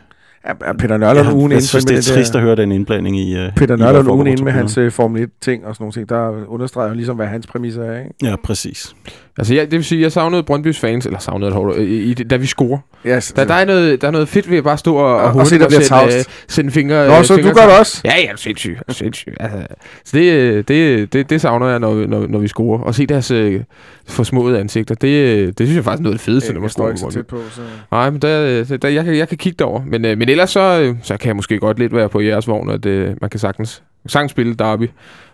Er, 0.45 0.53
er 0.65 0.73
Peter 0.73 0.97
Nørlund 0.97 1.31
ugen 1.33 1.51
jeg, 1.51 1.55
jeg 1.55 1.63
synes, 1.63 1.85
med 1.89 1.97
det 1.97 2.09
er 2.09 2.13
trist 2.15 2.33
der- 2.33 2.39
at 2.39 2.45
høre 2.45 2.55
den 2.55 2.71
indblanding 2.71 3.19
i... 3.19 3.37
Øh, 3.37 3.51
Peter 3.55 3.75
Nørlund 3.75 4.09
ugen 4.09 4.27
inden 4.27 4.45
med 4.45 4.51
hans 4.53 4.77
uh, 4.77 4.91
Formel 4.91 5.23
1-ting 5.23 5.65
og 5.65 5.75
sådan 5.75 5.83
nogle 5.83 5.91
ting, 5.93 6.09
der 6.09 6.47
understreger 6.47 6.89
jo 6.89 6.95
ligesom, 6.95 7.15
hvad 7.15 7.27
hans 7.27 7.47
præmisser 7.47 7.83
er, 7.83 7.97
ikke? 7.99 8.11
Ja, 8.23 8.35
præcis. 8.43 8.95
Altså, 9.37 9.53
jeg, 9.55 9.63
det 9.63 9.71
vil 9.71 9.83
sige, 9.85 10.01
jeg 10.01 10.11
savnede 10.11 10.43
Brøndbys 10.43 10.79
fans, 10.79 11.05
eller 11.05 11.19
savnede 11.19 11.47
et 11.49 11.53
hårdt, 11.55 11.77
i, 11.77 11.83
i, 12.03 12.13
da 12.13 12.35
vi 12.35 12.45
scorer. 12.45 12.77
Ja, 13.05 13.19
Der, 13.35 13.45
der, 13.45 13.53
er 13.53 13.65
noget, 13.65 14.01
der 14.01 14.07
er 14.07 14.11
noget 14.11 14.27
fedt 14.27 14.49
ved 14.51 14.57
at 14.57 14.63
bare 14.63 14.77
stå 14.77 14.95
og, 14.95 15.15
Og- 15.15 15.21
og, 15.21 15.35
og 15.35 15.47
se, 15.47 15.59
der 15.59 15.69
sætte, 15.69 15.85
tavst. 15.87 16.29
øh, 16.59 16.65
en 16.65 16.71
finger... 16.71 17.07
Nå, 17.07 17.13
øh, 17.17 17.23
så 17.23 17.35
du 17.35 17.41
gør 17.43 17.51
det 17.69 17.79
også? 17.79 18.01
Ja, 18.05 18.13
ja, 18.19 18.35
sindssygt. 18.35 18.81
sindssygt. 18.89 19.35
Altså, 19.39 19.57
så 20.05 20.17
det, 20.17 20.31
øh, 20.33 20.63
det, 20.67 21.13
det, 21.13 21.29
det 21.29 21.41
savner 21.41 21.67
jeg, 21.67 21.79
når, 21.79 22.07
når, 22.07 22.27
når 22.27 22.39
vi 22.39 22.47
scorer. 22.47 22.79
Og 22.79 22.95
se 22.95 23.05
deres 23.05 23.31
øh, 23.31 23.61
forsmåede 24.07 24.59
ansigter. 24.59 24.95
Det, 24.95 25.07
øh, 25.07 25.47
det 25.47 25.55
synes 25.57 25.75
jeg 25.75 25.83
faktisk 25.83 25.99
er 25.99 26.03
noget 26.03 26.13
af 26.13 26.19
det 26.19 26.25
fedeste, 26.25 26.53
når 26.53 26.59
man 26.59 26.63
jeg 26.63 26.71
står 26.71 26.83
scorer. 26.83 26.89
ikke 26.89 26.99
så 27.01 27.09
tæt 27.19 27.27
på, 27.27 27.37
så... 27.51 27.61
Nej, 27.91 28.09
men 28.09 28.21
der, 28.21 28.63
der, 28.63 28.77
der, 28.77 28.87
jeg, 28.89 29.05
kan, 29.05 29.17
jeg 29.17 29.29
kan 29.29 29.37
kigge 29.37 29.55
derover. 29.59 29.81
Men, 29.87 30.05
øh, 30.05 30.17
men 30.17 30.29
ellers 30.35 30.49
så, 30.49 30.81
øh, 30.81 30.95
så 31.03 31.17
kan 31.17 31.27
jeg 31.27 31.35
måske 31.35 31.59
godt 31.59 31.79
lidt 31.79 31.93
være 31.93 32.09
på 32.09 32.19
jeres 32.19 32.47
vogn, 32.47 32.69
at 32.69 32.85
øh, 32.85 33.15
man 33.21 33.29
kan 33.29 33.39
sagtens, 33.39 33.83
sagtens 34.07 34.31
spille 34.31 34.55
derby 34.55 34.89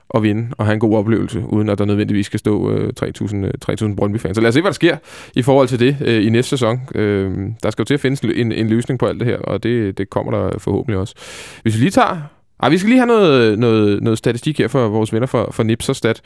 og 0.10 0.24
vinde 0.24 0.49
og 0.58 0.66
have 0.66 0.74
en 0.74 0.80
god 0.80 0.97
oplevelse, 0.97 1.43
uden 1.49 1.70
at 1.70 1.78
der 1.78 1.86
nødvendigvis 1.86 2.26
skal 2.26 2.39
stå 2.39 2.72
øh, 2.72 2.93
3.000 3.04 3.36
øh, 3.36 3.52
3.000 3.89 3.95
Brøndby-fans. 3.95 4.36
Så 4.36 4.41
lad 4.41 4.47
os 4.47 4.54
se, 4.54 4.62
hvad 4.62 4.70
der 4.70 4.74
sker 4.74 4.97
i 5.36 5.41
forhold 5.41 5.68
til 5.68 5.80
det 5.80 5.97
øh, 6.02 6.26
i 6.26 6.30
næste 6.30 6.49
sæson. 6.49 6.80
Øh, 6.95 7.49
der 7.64 7.70
skal 7.70 7.84
jo 7.84 7.86
til 7.86 7.93
at 7.93 7.99
findes 7.99 8.22
en, 8.22 8.52
en 8.52 8.70
løsning 8.70 8.99
på 8.99 9.06
alt 9.06 9.20
det 9.20 9.28
her, 9.28 9.38
og 9.38 9.64
det, 9.64 9.97
det 9.97 10.10
kommer 10.10 10.32
der 10.32 10.60
forhåbentlig 10.60 10.99
også. 10.99 11.16
Hvis 11.62 11.76
vi 11.76 11.80
lige 11.80 11.91
tager... 11.91 12.22
Ej, 12.64 12.70
vi 12.70 12.78
skal 12.78 12.89
lige 12.89 12.99
have 12.99 13.08
noget, 13.08 13.60
noget, 13.60 14.04
noget 14.04 14.18
statistik 14.18 14.58
her 14.58 14.68
for 14.68 14.88
vores 14.88 15.14
venner 15.14 15.28
fra, 15.28 15.52
for 15.52 15.64
Nipserstat. 15.64 16.22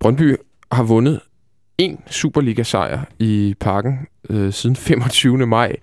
Brøndby 0.00 0.36
har 0.72 0.82
vundet 0.82 1.20
en 1.78 1.98
Superliga-sejr 2.10 3.00
i 3.18 3.54
parken 3.60 3.98
øh, 4.30 4.52
siden 4.52 4.76
25. 4.76 5.46
maj 5.46 5.76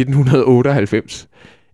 1998. 0.00 1.28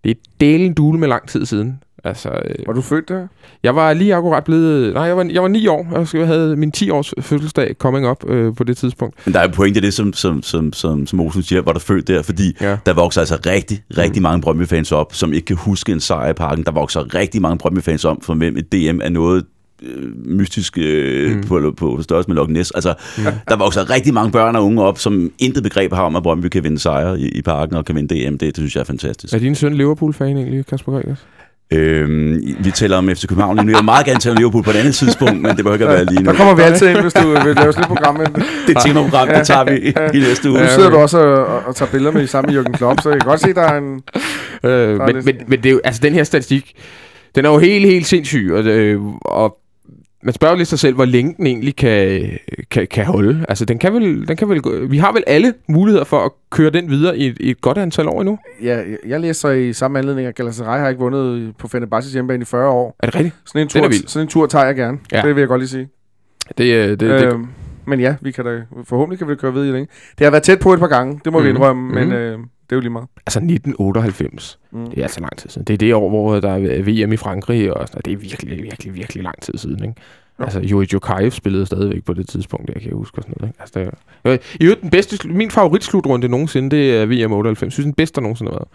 Det 0.05 0.11
er 0.11 0.15
delen 0.41 0.75
dule 0.75 0.99
med 0.99 1.09
lang 1.09 1.29
tid 1.29 1.47
siden. 1.47 1.79
Altså, 2.05 2.29
øh, 2.29 2.55
Var 2.67 2.73
du 2.73 2.81
født 2.81 3.09
der? 3.09 3.27
jeg 3.63 3.77
var 3.77 3.93
lige 3.93 4.15
akkurat 4.15 4.45
blevet... 4.45 4.95
Nej, 4.95 5.03
jeg 5.03 5.17
var, 5.17 5.25
jeg 5.31 5.43
var 5.43 5.49
9 5.49 5.67
år. 5.67 5.87
Jeg 5.99 6.09
skulle- 6.09 6.27
havde 6.27 6.57
min 6.57 6.73
10 6.73 6.91
års 6.91 7.15
fødselsdag 7.21 7.75
coming 7.79 8.09
up 8.09 8.25
øh, 8.31 8.55
på 8.55 8.65
det 8.65 8.77
tidspunkt. 8.77 9.17
Men 9.27 9.35
der 9.35 9.41
er 9.41 9.45
en 9.45 9.53
pointe 9.53 9.79
i 9.79 9.81
det, 9.83 9.95
som, 9.95 10.13
som, 10.13 10.43
som, 10.43 10.73
som, 10.73 11.07
som 11.07 11.21
Olsen 11.21 11.43
siger, 11.43 11.63
var 11.63 11.73
der 11.73 11.81
født 11.81 12.09
der, 12.09 12.23
fordi 12.23 12.57
Ja. 12.61 12.77
der 12.87 12.93
vokser 12.95 13.21
altså 13.21 13.39
rigtig, 13.47 13.83
rigtig 13.99 14.23
mange 14.23 14.41
Brøndby-fans 14.43 14.93
op, 14.93 15.15
som 15.15 15.33
ikke 15.33 15.45
kan 15.47 15.57
huske 15.57 15.93
en 15.93 16.01
sejr 16.01 16.31
i 16.31 16.33
parken. 16.33 16.65
Der 16.65 16.73
vokser 16.73 17.15
rigtig 17.15 17.43
mange 17.43 17.59
Brøndby-fans 17.59 18.05
om, 18.05 18.21
for 18.21 18.35
hvem 18.35 18.57
et 18.57 18.73
DM 18.73 19.01
er 19.03 19.09
noget 19.09 19.45
øh, 19.83 20.27
mystisk 20.39 20.79
øh, 20.79 21.37
Mm. 21.37 21.43
på, 21.43 21.75
på 21.77 22.03
størrelse 22.03 22.29
med 22.31 22.37
Loch 22.37 22.51
Ness. 22.51 22.71
Altså, 22.71 22.95
mm. 23.19 23.25
der 23.49 23.57
vokser 23.57 23.91
rigtig 23.91 24.15
mange 24.15 24.33
børn 24.33 24.57
og 24.57 24.65
unge 24.65 24.83
op, 24.83 24.99
som 24.99 25.31
intet 25.39 25.63
begreb 25.63 25.93
har 25.93 26.03
om, 26.03 26.17
at 26.17 26.23
Brøndby 26.23 26.47
kan 26.47 26.65
vinde 26.65 26.79
sejre 26.79 27.21
i, 27.21 27.29
i 27.29 27.43
parken 27.43 27.77
og 27.77 27.85
kan 27.85 27.95
vinde 27.97 28.15
DM. 28.15 28.31
Det, 28.33 28.41
det 28.41 28.57
synes 28.57 28.75
jeg 28.75 28.81
er 28.81 28.85
fantastisk. 28.85 29.35
Er 29.35 29.39
din 29.39 29.55
søn 29.55 29.75
Liverpool-fan 29.75 30.37
egentlig, 30.37 30.67
Kasper 30.67 30.93
Gregers? 30.93 31.27
Øhm, 31.75 32.41
vi 32.65 32.71
taler 32.71 32.97
om 32.97 33.09
FC 33.09 33.27
København 33.27 33.57
lige 33.57 33.67
nu. 33.67 33.71
Jeg 33.73 33.79
vil 33.79 33.85
meget 33.85 34.07
gerne 34.07 34.21
tale 34.21 34.33
om 34.33 34.37
Liverpool 34.37 34.63
på 34.65 34.71
et 34.71 34.75
andet 34.77 34.95
tidspunkt, 34.95 35.41
men 35.43 35.45
det 35.57 35.57
behøver 35.57 35.73
ikke 35.75 35.85
at 35.85 35.91
være 35.95 36.05
lige 36.05 36.23
nu. 36.23 36.31
Der 36.31 36.37
kommer 36.37 36.55
vi 36.55 36.63
altid 36.63 36.89
ind, 36.89 37.01
hvis 37.01 37.13
du 37.13 37.29
vil 37.29 37.55
lave 37.57 37.73
sådan 37.73 37.83
et 37.83 37.89
program. 37.89 38.15
Men 38.17 38.27
Det 38.67 38.77
temaprogram, 38.87 39.29
det 39.29 39.47
tager 39.47 39.65
vi 39.65 39.77
i 40.19 40.21
næste 40.21 40.51
uge. 40.51 40.61
nu 40.61 40.67
sidder 40.75 40.91
du 40.91 40.97
også 40.97 41.19
og, 41.19 41.63
og, 41.67 41.77
tager 41.77 41.91
billeder 41.91 42.13
med 42.13 42.27
sammen 42.27 42.55
med 42.55 42.63
Jürgen 42.63 42.73
Klopp, 42.77 43.01
så 43.03 43.11
jeg 43.11 43.21
kan 43.21 43.29
godt 43.29 43.41
se, 43.41 43.55
der 43.55 43.63
er 43.63 43.79
en... 43.79 44.01
Øh, 44.65 44.71
er 45.01 45.07
men, 45.07 45.15
det- 45.17 45.25
men, 45.25 45.35
men 45.47 45.59
det 45.59 45.67
er 45.67 45.71
jo, 45.73 45.81
altså, 45.85 46.01
den 46.05 46.13
her 46.13 46.25
statistik, 46.25 46.73
den 47.35 47.45
er 47.45 47.49
jo 47.51 47.59
helt, 47.59 47.87
helt 47.87 48.07
sindssyg. 48.07 48.51
Og, 48.55 48.65
øh, 48.65 49.01
og 49.25 49.57
man 50.23 50.35
spørger 50.35 50.55
jo 50.55 50.59
lidt 50.59 50.69
sig 50.69 50.79
selv, 50.79 50.95
hvor 50.95 51.05
længe 51.05 51.35
den 51.37 51.47
egentlig 51.47 51.77
kan, 51.77 52.31
kan, 52.71 52.87
kan 52.87 53.05
holde. 53.05 53.45
Altså, 53.49 53.65
den 53.65 53.79
kan 53.79 53.95
vel, 53.95 54.29
den 54.29 54.37
kan 54.37 54.49
vel, 54.49 54.63
gå- 54.63 54.87
vi 54.87 54.99
har 54.99 55.13
vel 55.13 55.25
alle 55.27 55.55
muligheder 55.69 56.05
for 56.05 56.19
at 56.25 56.31
køre 56.51 56.71
den 56.71 56.91
videre 56.91 57.19
i, 57.19 57.27
et- 57.27 57.37
i 57.41 57.51
et 57.51 57.61
godt 57.61 57.79
antal 57.79 58.09
år 58.09 58.21
endnu? 58.21 58.39
Ja, 58.63 58.83
jeg, 59.07 59.21
læser 59.21 59.51
i 59.51 59.73
samme 59.73 59.99
anledning, 59.99 60.29
at 60.29 60.35
Galatasaray 60.35 60.81
har 60.81 60.89
ikke 60.89 61.01
vundet 61.01 61.57
på 61.59 61.69
Fenerbahces 61.69 62.13
hjemmebane 62.13 62.43
i 62.43 62.45
40 62.45 62.71
år. 62.71 62.97
Er 63.01 63.07
det 63.07 63.15
rigtigt? 63.15 63.35
Sådan 63.47 63.63
en 63.63 63.69
tur, 63.69 63.91
sådan 64.07 64.25
en 64.27 64.29
tur 64.29 64.47
tager 64.47 64.65
jeg 64.67 64.75
gerne. 64.77 64.99
Ja. 65.13 65.23
Det 65.23 65.35
vil 65.35 65.41
jeg 65.41 65.49
godt 65.49 65.61
lige 65.61 65.69
sige. 65.69 65.89
Det, 66.59 66.65
øh, 66.75 66.89
det, 66.91 67.01
det, 67.01 67.11
det, 67.21 67.33
øhm, 67.33 67.47
men 67.87 68.01
ja, 68.01 68.15
vi 68.21 68.31
kan 68.31 68.45
da, 68.45 68.63
forhåbentlig 68.85 69.19
kan 69.19 69.29
vi 69.29 69.35
køre 69.35 69.53
videre 69.53 69.69
i 69.69 69.73
længe. 69.73 69.89
Det 70.19 70.25
har 70.27 70.31
været 70.31 70.43
tæt 70.43 70.59
på 70.59 70.73
et 70.73 70.81
par 70.81 70.87
gange, 70.87 71.21
det 71.25 71.33
må 71.33 71.39
mm. 71.39 71.45
vi 71.45 71.49
Mhm. 71.53 71.57
indrømme, 71.57 71.95
men 71.95 72.05
Mhm. 72.09 72.13
øh, 72.17 72.39
det 72.73 72.77
er 72.77 72.79
jo 72.79 72.81
lige 72.81 72.93
meget. 72.93 73.09
altså 73.27 73.39
1998. 73.39 74.59
Mm. 74.73 74.87
Det 74.87 74.99
er 74.99 75.03
altså 75.03 75.21
lang 75.21 75.37
tid 75.37 75.51
siden. 75.51 75.65
Det 75.65 75.75
er 75.75 75.79
det 75.79 75.95
år, 75.95 76.09
hvor 76.09 76.41
der 76.41 76.51
er 76.51 76.83
VM 76.83 77.13
i 77.13 77.17
Frankrig, 77.17 77.73
og 77.77 77.89
sådan, 77.89 77.95
noget. 77.95 78.05
det 78.05 78.13
er 78.13 78.31
virkelig, 78.31 78.63
virkelig, 78.63 78.95
virkelig 78.95 79.23
lang 79.23 79.43
tid 79.43 79.59
siden. 79.59 79.85
Ikke? 79.85 79.95
Jo. 80.41 80.45
Altså, 80.45 80.61
Juri 80.61 80.87
Jokaev 80.93 81.31
spillede 81.31 81.67
stadigvæk 81.67 82.05
på 82.05 82.13
det 82.15 82.29
tidspunkt, 82.29 82.69
jeg 82.69 82.83
kan 82.83 82.91
jeg 82.91 82.97
huske 82.97 83.19
og 83.19 83.23
sådan 83.23 83.35
noget. 83.41 83.51
Ikke? 83.51 83.61
Altså, 83.61 83.79
det 84.25 84.33
er, 84.33 84.39
I 84.61 84.65
øvrigt, 84.65 84.83
den 84.83 84.91
bedste, 84.91 85.29
min 85.29 85.51
favoritslutrunde 85.51 86.29
nogensinde, 86.29 86.77
det 86.77 86.97
er 86.97 87.07
VM 87.07 87.33
98. 87.33 87.63
Jeg 87.63 87.73
synes, 87.73 87.85
den 87.85 87.95
bedste, 87.95 88.15
der 88.15 88.21
nogensinde 88.21 88.51
har 88.51 88.59
været. 88.59 88.69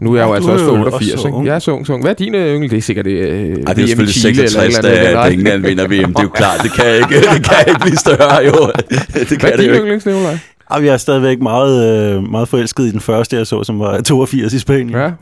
Nu 0.00 0.12
er 0.12 0.16
jeg 0.16 0.24
jo 0.24 0.28
Ja, 0.28 0.34
altså 0.34 0.50
er 0.50 0.54
også 0.54 0.64
for 0.64 0.72
jo 0.72 0.78
88, 0.78 1.12
også 1.12 1.22
så 1.22 1.28
ikke? 1.28 1.44
Jeg 1.44 1.54
er 1.54 1.58
så 1.58 1.72
ung, 1.72 1.86
så 1.86 1.92
ung. 1.92 2.02
Hvad 2.02 2.10
er 2.10 2.14
dine 2.14 2.38
yndling? 2.38 2.70
Det 2.70 2.76
er 2.76 2.82
sikkert 2.82 3.06
øh, 3.06 3.16
Ej, 3.16 3.54
det 3.54 3.68
er 3.68 3.74
VM 3.74 3.86
selvfølgelig 3.86 4.14
Chile 4.14 4.48
66, 4.48 4.78
eller 4.78 4.90
et 4.90 5.06
eller 5.08 5.22
da. 5.22 5.30
England 5.30 5.62
vinder 5.62 5.84
VM. 5.84 6.14
Det 6.14 6.18
er 6.18 6.22
jo 6.22 6.28
klart, 6.28 6.60
det 6.62 6.72
kan 6.72 6.94
ikke, 7.00 7.14
det 7.34 7.44
kan 7.48 7.58
ikke 7.68 7.80
blive 7.80 7.96
større, 7.96 8.36
jo. 8.48 8.52
Det 9.14 9.28
Hvad 9.28 9.38
kan 9.38 9.52
er 9.52 9.56
det 9.56 9.64
din 9.64 9.74
yndlings, 9.80 10.06
Nicolaj? 10.06 10.38
Og 10.66 10.84
jeg 10.84 10.92
er 10.92 10.96
stadigvæk 10.96 11.40
meget, 11.42 12.14
øh, 12.16 12.22
meget 12.30 12.48
forelsket 12.48 12.84
i 12.84 12.90
den 12.90 13.00
første, 13.00 13.36
jeg 13.36 13.46
så, 13.46 13.64
som 13.64 13.78
var 13.78 14.00
82 14.00 14.52
i 14.52 14.58
Spanien. 14.58 14.90
Ja. 14.90 15.12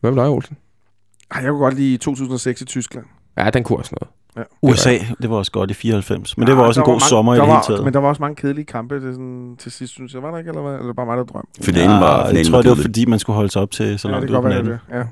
Hvad 0.00 0.10
med 0.10 0.22
dig, 0.22 0.30
Olsen? 0.30 0.56
Ej, 1.34 1.40
jeg 1.42 1.50
kunne 1.50 1.58
godt 1.60 1.74
lide 1.74 1.96
2006 1.96 2.60
i 2.60 2.64
Tyskland. 2.64 3.04
Ja, 3.38 3.50
den 3.50 3.64
kunne 3.64 3.78
også 3.78 3.94
noget. 4.00 4.12
Ja. 4.36 4.68
USA, 4.68 4.98
det 5.22 5.30
var 5.30 5.36
også 5.36 5.52
godt 5.52 5.70
i 5.70 5.74
94. 5.74 6.38
Men 6.38 6.46
det 6.46 6.52
Ah, 6.52 6.58
var 6.58 6.64
også 6.64 6.80
en 6.80 6.84
god 6.84 6.92
mange, 6.92 7.00
sommer 7.04 7.34
i 7.34 7.36
det 7.38 7.42
var, 7.48 7.52
hele 7.54 7.62
taget. 7.66 7.84
Men 7.84 7.94
der 7.94 8.00
var 8.00 8.08
også 8.08 8.22
mange 8.22 8.36
kedelige 8.36 8.64
kampe 8.64 9.00
til, 9.00 9.12
sådan, 9.12 9.54
til 9.58 9.72
sidst, 9.72 9.92
synes 9.92 10.14
jeg. 10.14 10.22
Var 10.22 10.30
der 10.30 10.38
ikke, 10.38 10.48
eller, 10.48 10.62
hvad? 10.62 10.78
eller 10.78 10.92
bare 10.92 11.06
mig, 11.06 11.16
der 11.16 11.24
drømte? 11.24 11.64
Finalen 11.64 11.90
var, 12.00 12.28
jeg 12.28 12.46
tror, 12.46 12.52
var 12.56 12.62
det 12.62 12.68
var 12.70 12.74
fordi, 12.76 13.04
man 13.04 13.18
skulle 13.18 13.34
holde 13.34 13.50
sig 13.50 13.62
op 13.62 13.70
til 13.70 13.98
så 13.98 14.08
Ja, 14.08 14.12
langt 14.12 14.28
det 14.28 14.30
ud 14.30 14.36
kan 14.36 14.42
på 14.42 14.48
natten. 14.48 14.72
det. 14.72 14.78
Ja. 14.90 14.98
Ja, 14.98 15.04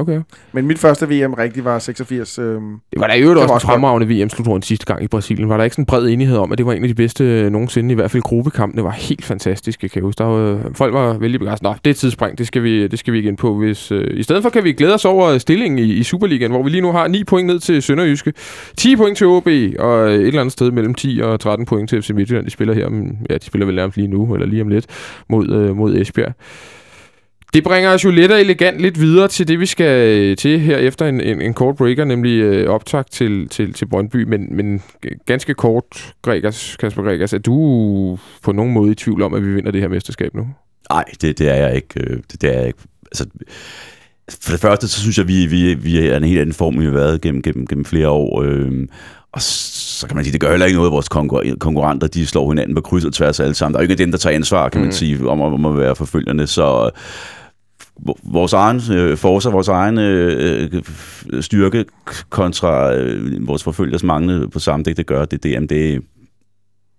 okay. 0.00 0.20
Men 0.52 0.66
mit 0.66 0.78
første 0.78 1.08
VM 1.08 1.32
rigtig 1.32 1.64
var 1.64 1.78
86. 1.78 2.38
Øhm, 2.38 2.76
Det 2.92 3.00
var 3.00 3.06
der 3.06 3.14
i 3.14 3.20
øvrigt 3.22 3.38
også 3.40 3.52
en 3.52 3.54
også 3.54 3.66
fremragende 3.66 4.08
VM-slutrunde 4.08 4.66
sidste 4.66 4.86
gang 4.86 5.02
i 5.02 5.08
Brasilien. 5.08 5.48
Var 5.48 5.56
der 5.56 5.64
ikke 5.64 5.74
sådan 5.74 5.82
en 5.82 5.86
bred 5.86 6.06
enighed 6.08 6.36
om, 6.36 6.52
at 6.52 6.58
det 6.58 6.66
var 6.66 6.72
en 6.72 6.82
af 6.82 6.88
de 6.88 6.94
bedste 6.94 7.24
øh, 7.24 7.50
nogensinde, 7.50 7.92
i 7.92 7.94
hvert 7.94 8.10
fald 8.10 8.22
gruppekampene 8.22 8.84
var 8.84 8.90
helt 8.90 9.24
fantastiske, 9.24 9.88
kan 9.88 10.00
jeg 10.00 10.04
huske. 10.04 10.18
Der 10.18 10.24
var, 10.24 10.52
øh, 10.52 10.60
folk 10.74 10.94
var 10.94 11.18
vældig 11.18 11.40
begejstrede. 11.40 11.72
Nå, 11.72 11.76
det 11.84 11.90
er 11.90 11.94
et 11.94 11.96
tidsspring, 11.96 12.38
det 12.38 12.46
skal 12.46 12.62
vi, 12.62 12.86
det 12.86 12.98
skal 12.98 13.12
vi 13.12 13.28
ind 13.28 13.36
på. 13.36 13.54
Hvis, 13.54 13.92
øh, 13.92 14.04
I 14.18 14.22
stedet 14.22 14.42
for 14.42 14.50
kan 14.50 14.64
vi 14.64 14.72
glæde 14.72 14.94
os 14.94 15.04
over 15.04 15.38
stillingen 15.38 15.78
i, 15.78 15.92
i 15.92 16.02
Superligaen, 16.02 16.50
hvor 16.50 16.62
vi 16.62 16.70
lige 16.70 16.80
nu 16.80 16.92
har 16.92 17.08
9 17.08 17.24
point 17.24 17.46
ned 17.46 17.58
til 17.58 17.82
Sønderjyske, 17.82 18.32
10 18.76 18.96
point 18.96 19.16
til 19.18 19.26
OB, 19.26 19.46
og 19.78 20.10
et 20.10 20.26
eller 20.26 20.40
andet 20.40 20.52
sted 20.52 20.70
mellem 20.70 20.94
10 20.94 21.20
og 21.22 21.40
13 21.40 21.66
point 21.66 21.88
til 21.88 22.02
FC 22.02 22.10
Midtjylland. 22.10 22.46
De 22.46 22.50
spiller 22.50 22.74
her, 22.74 22.86
om, 22.86 23.16
ja, 23.30 23.34
de 23.34 23.44
spiller 23.44 23.66
vel 23.66 23.74
nærmest 23.74 23.96
lige 23.96 24.08
nu, 24.08 24.34
eller 24.34 24.46
lige 24.46 24.62
om 24.62 24.68
lidt, 24.68 24.86
mod, 25.28 25.48
øh, 25.50 25.76
mod 25.76 25.96
Esbjerg. 25.96 26.32
Det 27.54 27.64
bringer 27.64 27.90
os 27.90 28.04
jo 28.04 28.10
let 28.10 28.32
og 28.32 28.40
elegant 28.40 28.80
lidt 28.80 29.00
videre 29.00 29.28
til 29.28 29.48
det, 29.48 29.60
vi 29.60 29.66
skal 29.66 30.08
øh, 30.08 30.36
til 30.36 30.60
her 30.60 30.76
efter 30.76 31.06
en, 31.06 31.20
en, 31.20 31.40
en 31.40 31.54
kort 31.54 31.76
breaker, 31.76 32.04
nemlig 32.04 32.40
øh, 32.40 32.70
optag 32.70 33.04
til, 33.10 33.48
til, 33.48 33.72
til 33.72 33.86
Brøndby. 33.86 34.22
Men, 34.22 34.56
men 34.56 34.82
ganske 35.26 35.54
kort, 35.54 36.14
Gregers, 36.22 36.76
Kasper 36.80 37.02
Gregers, 37.02 37.32
er 37.32 37.38
du 37.38 38.18
på 38.42 38.52
nogen 38.52 38.72
måde 38.72 38.92
i 38.92 38.94
tvivl 38.94 39.22
om, 39.22 39.34
at 39.34 39.42
vi 39.46 39.54
vinder 39.54 39.70
det 39.70 39.80
her 39.80 39.88
mesterskab 39.88 40.34
nu? 40.34 40.46
Nej, 40.90 41.04
det, 41.22 41.38
det 41.38 41.48
er 41.48 41.54
jeg 41.54 41.74
ikke. 41.76 42.00
øh, 42.00 42.16
Det, 42.32 42.42
det 42.42 42.54
er 42.54 42.58
jeg 42.58 42.66
ikke. 42.66 42.78
Altså, 43.06 43.26
for 44.42 44.50
det 44.50 44.60
første, 44.60 44.88
så 44.88 45.00
synes 45.00 45.18
jeg, 45.18 45.28
vi, 45.28 45.46
vi, 45.46 45.74
vi 45.74 46.08
er 46.08 46.16
en 46.16 46.24
helt 46.24 46.40
anden 46.40 46.54
form, 46.54 46.80
vi 46.80 46.84
har 46.84 46.92
været 46.92 47.20
gennem, 47.20 47.42
gennem, 47.42 47.66
gennem 47.66 47.84
flere 47.84 48.08
år. 48.08 48.42
Øh, 48.42 48.72
og 49.32 49.42
så 49.42 50.06
kan 50.06 50.16
man 50.16 50.24
sige, 50.24 50.32
det 50.32 50.40
gør 50.40 50.50
heller 50.50 50.66
ikke 50.66 50.76
noget, 50.76 50.88
at 50.88 50.92
vores 50.92 51.08
konkur- 51.14 51.56
konkurrenter, 51.58 52.06
de 52.06 52.26
slår 52.26 52.50
hinanden 52.50 52.74
på 52.74 52.80
kryds 52.80 53.04
og 53.04 53.12
tværs 53.12 53.40
alle 53.40 53.54
sammen. 53.54 53.74
Der 53.74 53.78
er 53.78 53.82
jo 53.84 53.90
ikke 53.90 54.02
dem, 54.02 54.10
der 54.10 54.18
tager 54.18 54.36
ansvar, 54.36 54.68
kan 54.68 54.80
man 54.80 54.92
sige, 54.92 55.28
om, 55.28 55.40
om 55.40 55.66
at 55.66 55.76
være 55.76 55.96
forfølgende. 55.96 56.46
Så 56.46 56.90
vores 58.22 58.52
egen 58.52 58.80
øh, 58.92 59.16
force, 59.16 59.50
vores 59.50 59.68
egen 59.68 59.98
øh, 59.98 60.70
øh, 61.32 61.42
styrke 61.42 61.84
kontra 62.30 62.94
øh, 62.94 63.48
vores 63.48 63.64
forfølgers 63.64 64.02
manglende 64.02 64.48
på 64.48 64.58
samme 64.58 64.84
dæk, 64.84 64.96
det 64.96 65.06
gør, 65.06 65.24
det, 65.24 65.42
det, 65.42 65.50
jamen 65.50 65.68
det, 65.68 66.02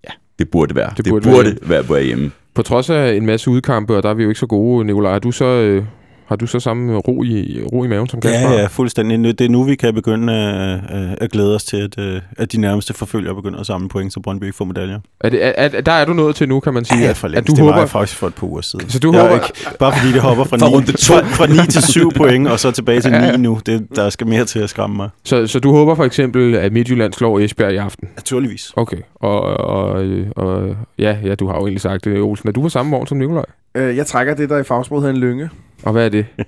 ja, 0.03 0.09
det 0.39 0.49
burde 0.49 0.75
være. 0.75 0.91
Det 0.97 1.05
burde 1.09 1.25
det 1.25 1.33
burde 1.33 1.57
være, 1.69 1.89
være 1.89 2.03
hjemme. 2.03 2.31
På 2.53 2.61
trods 2.61 2.89
af 2.89 3.13
en 3.13 3.25
masse 3.25 3.51
udkampe, 3.51 3.97
og 3.97 4.03
der 4.03 4.09
er 4.09 4.13
vi 4.13 4.23
jo 4.23 4.29
ikke 4.29 4.39
så 4.39 4.47
gode, 4.47 4.85
Nikolaj, 4.85 5.11
har 5.11 5.19
du 5.19 5.31
så, 5.31 5.45
øh, 5.45 5.83
har 6.29 6.35
du 6.35 6.47
så 6.47 6.59
samme 6.59 6.95
ro 6.97 7.23
i, 7.23 7.61
ro 7.73 7.83
i 7.83 7.87
maven 7.87 8.07
som 8.07 8.21
Kasper? 8.21 8.49
Ja, 8.51 8.59
ja, 8.61 8.65
fuldstændig. 8.67 9.17
Nu- 9.17 9.31
Det 9.31 9.41
er 9.41 9.49
nu, 9.49 9.63
vi 9.63 9.75
kan 9.75 9.93
begynde 9.93 10.33
øh, 10.33 11.01
øh, 11.03 11.11
at 11.21 11.31
glæde 11.31 11.55
os 11.55 11.63
til, 11.63 11.77
at, 11.77 11.99
øh, 11.99 12.21
at 12.37 12.51
de 12.51 12.61
nærmeste 12.61 12.93
forfølgere 12.93 13.35
begynder 13.35 13.59
at 13.59 13.65
samle 13.65 13.89
point, 13.89 14.13
så 14.13 14.19
Brøndby 14.19 14.43
ikke 14.43 14.57
får 14.57 14.65
medaljer. 14.65 14.99
Er 15.21 15.29
det, 15.29 15.45
er, 15.45 15.51
er, 15.55 15.81
der 15.81 15.91
er 15.91 16.05
du 16.05 16.13
nået 16.13 16.35
til 16.35 16.49
nu, 16.49 16.59
kan 16.59 16.73
man 16.73 16.85
sige, 16.85 17.03
Ja, 17.03 17.09
at, 17.09 17.17
for 17.17 17.27
at 17.27 17.31
længst. 17.31 17.47
du 17.47 17.55
det 17.55 17.63
var 17.63 17.69
håber... 17.71 17.79
jeg 17.79 17.89
faktisk 17.89 18.17
for 18.19 18.27
et 18.27 18.35
par 18.35 18.47
uger 18.47 18.61
siden. 18.61 18.89
Så 18.89 18.99
du 18.99 19.11
Jeg 19.13 19.19
er 19.19 19.23
håber- 19.29 19.35
Ikke, 19.45 19.77
bare 19.79 19.93
fordi 19.99 20.13
det 20.13 20.21
hopper 20.21 20.43
fra, 20.43 20.57
Fra 20.57 20.67
9, 20.69 20.73
runde 20.75 20.91
to. 20.91 21.13
fra, 21.13 21.21
fra 21.21 21.47
9 21.65 21.71
til 21.71 21.83
7 21.83 22.11
point, 22.11 22.47
og 22.47 22.59
så 22.59 22.71
tilbage 22.71 23.01
til 23.01 23.11
9 23.11 23.37
nu. 23.37 23.59
Det, 23.65 23.87
der 23.95 24.09
skal 24.09 24.27
mere 24.27 24.45
til 24.45 24.59
at 24.59 24.69
skræmme 24.69 24.95
mig. 24.95 25.09
Så, 25.23 25.47
så 25.47 25.59
du 25.59 25.71
håber 25.71 25.95
for 25.95 26.03
eksempel, 26.03 26.55
at 26.55 26.73
Midtjylland 26.73 27.13
slår 27.13 27.39
Esbjerg 27.39 27.73
i 27.73 27.77
aften? 27.77 28.07
Naturligvis. 28.15 28.71
Okay, 28.75 28.97
og, 29.15 29.41
og, 29.41 30.03
øh, 30.03 30.27
og 30.35 30.75
ja, 30.99 31.17
ja, 31.23 31.35
du 31.35 31.47
har 31.47 31.55
jo 31.55 31.61
egentlig 31.61 31.81
sagt 31.81 32.05
det, 32.05 32.19
Olsen. 32.21 32.49
Er 32.49 32.53
du 32.53 32.61
på 32.61 32.69
samme 32.69 32.91
vogn 32.91 33.07
som 33.07 33.17
Nikolaj? 33.17 33.45
Øh, 33.75 33.97
jeg 33.97 34.05
trækker 34.07 34.33
det, 34.33 34.49
der 34.49 34.57
i 34.57 34.63
fagsproget 34.63 35.03
hedder 35.03 35.15
en 35.15 35.21
lynge. 35.21 35.49
Og 35.83 35.91
hvad 35.91 36.05
er 36.05 36.09
det? 36.09 36.25
Ja, 36.37 36.43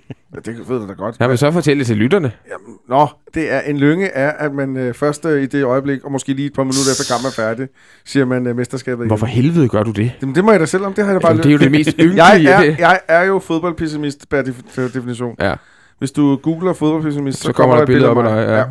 det 0.45 0.69
ved 0.69 0.79
du 0.79 0.87
da 0.87 0.93
godt. 0.93 1.15
Ja, 1.19 1.27
men 1.27 1.37
så 1.37 1.51
fortæl 1.51 1.79
det 1.79 1.87
til 1.87 1.97
lytterne. 1.97 2.31
Jamen, 2.51 2.77
nå, 2.89 3.07
det 3.33 3.53
er 3.53 3.59
en 3.61 3.77
lynge 3.77 4.05
er, 4.07 4.31
at 4.31 4.53
man 4.53 4.77
øh, 4.77 4.93
først 4.93 5.25
øh, 5.25 5.43
i 5.43 5.45
det 5.45 5.63
øjeblik, 5.63 6.03
og 6.03 6.11
måske 6.11 6.33
lige 6.33 6.45
et 6.45 6.53
par 6.53 6.63
minutter 6.63 6.91
efter 6.91 7.13
kampen 7.13 7.27
er 7.27 7.31
færdig, 7.31 7.67
siger 8.05 8.25
man 8.25 8.47
øh, 8.47 8.55
mesterskabet. 8.55 9.07
Hvorfor 9.07 9.25
helvede 9.25 9.69
gør 9.69 9.83
du 9.83 9.91
det? 9.91 10.11
Jamen, 10.21 10.35
det 10.35 10.43
må 10.45 10.51
jeg 10.51 10.59
da 10.59 10.65
selv 10.65 10.85
om, 10.85 10.93
det 10.93 11.03
har 11.05 11.11
jeg 11.11 11.21
da 11.21 11.25
bare 11.25 11.31
Jamen, 11.31 11.43
det 11.43 11.49
er 11.49 11.53
jo 11.53 11.57
det 11.59 11.71
mest 11.71 11.89
ynkelige. 11.99 12.23
jeg, 12.25 12.43
er, 12.67 12.75
jeg 12.79 12.99
er 13.07 13.23
jo 13.23 13.39
fodboldpessimist 13.39 14.29
per 14.29 14.41
def- 14.43 14.75
per 14.75 14.87
definition. 14.87 15.35
Ja, 15.39 15.53
Hvis 15.99 16.11
du 16.11 16.35
googler 16.35 16.73
fodboldpessimist, 16.73 17.37
så, 17.39 17.43
så 17.43 17.53
kommer 17.53 17.75
der 17.75 17.81
et 17.81 17.87
billede 17.87 18.09
op 18.09 18.17
af 18.17 18.23
mig. 18.23 18.47
dig. 18.47 18.49
Ja. 18.51 18.63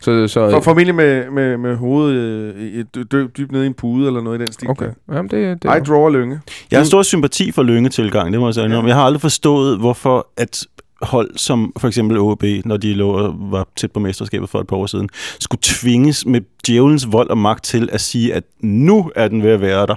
Så, 0.00 0.28
så, 0.28 0.50
For, 0.50 0.60
formentlig 0.60 0.94
med, 0.94 1.30
med, 1.30 1.56
med 1.56 1.76
hovedet 1.76 2.14
øh, 2.54 2.84
dø- 3.12 3.26
dybt 3.36 3.52
nede 3.52 3.64
i 3.64 3.66
en 3.66 3.74
pude, 3.74 4.06
eller 4.06 4.20
noget 4.22 4.38
i 4.38 4.44
den 4.44 4.52
stil. 4.52 4.70
okay. 4.70 4.86
der. 5.08 5.14
Jamen, 5.16 5.30
det, 5.30 5.62
det, 5.62 5.76
I 5.76 5.80
draw 5.80 6.06
a 6.06 6.10
lynge. 6.10 6.40
Jeg 6.70 6.78
har 6.78 6.84
stor 6.84 7.02
sympati 7.02 7.52
for 7.52 7.62
lyngetilgang, 7.62 8.32
det 8.32 8.40
må 8.40 8.46
jeg 8.46 8.54
sige. 8.54 8.70
Ja. 8.76 8.82
Jeg 8.86 8.94
har 8.94 9.02
aldrig 9.02 9.20
forstået, 9.20 9.78
hvorfor 9.78 10.26
at 10.36 10.66
hold 11.02 11.30
som 11.36 11.72
for 11.78 11.88
eksempel 11.88 12.18
OB, 12.18 12.44
når 12.64 12.76
de 12.76 12.94
lå 12.94 13.10
og 13.10 13.34
var 13.38 13.66
tæt 13.76 13.92
på 13.92 14.00
mesterskabet 14.00 14.48
for 14.48 14.60
et 14.60 14.66
par 14.66 14.76
år 14.76 14.86
siden, 14.86 15.08
skulle 15.40 15.60
tvinges 15.62 16.26
med 16.26 16.40
djævelens 16.66 17.12
vold 17.12 17.30
og 17.30 17.38
magt 17.38 17.64
til 17.64 17.88
at 17.92 18.00
sige, 18.00 18.34
at 18.34 18.44
nu 18.60 19.10
er 19.16 19.28
den 19.28 19.42
ved 19.42 19.50
at 19.50 19.60
være 19.60 19.86
der. 19.86 19.94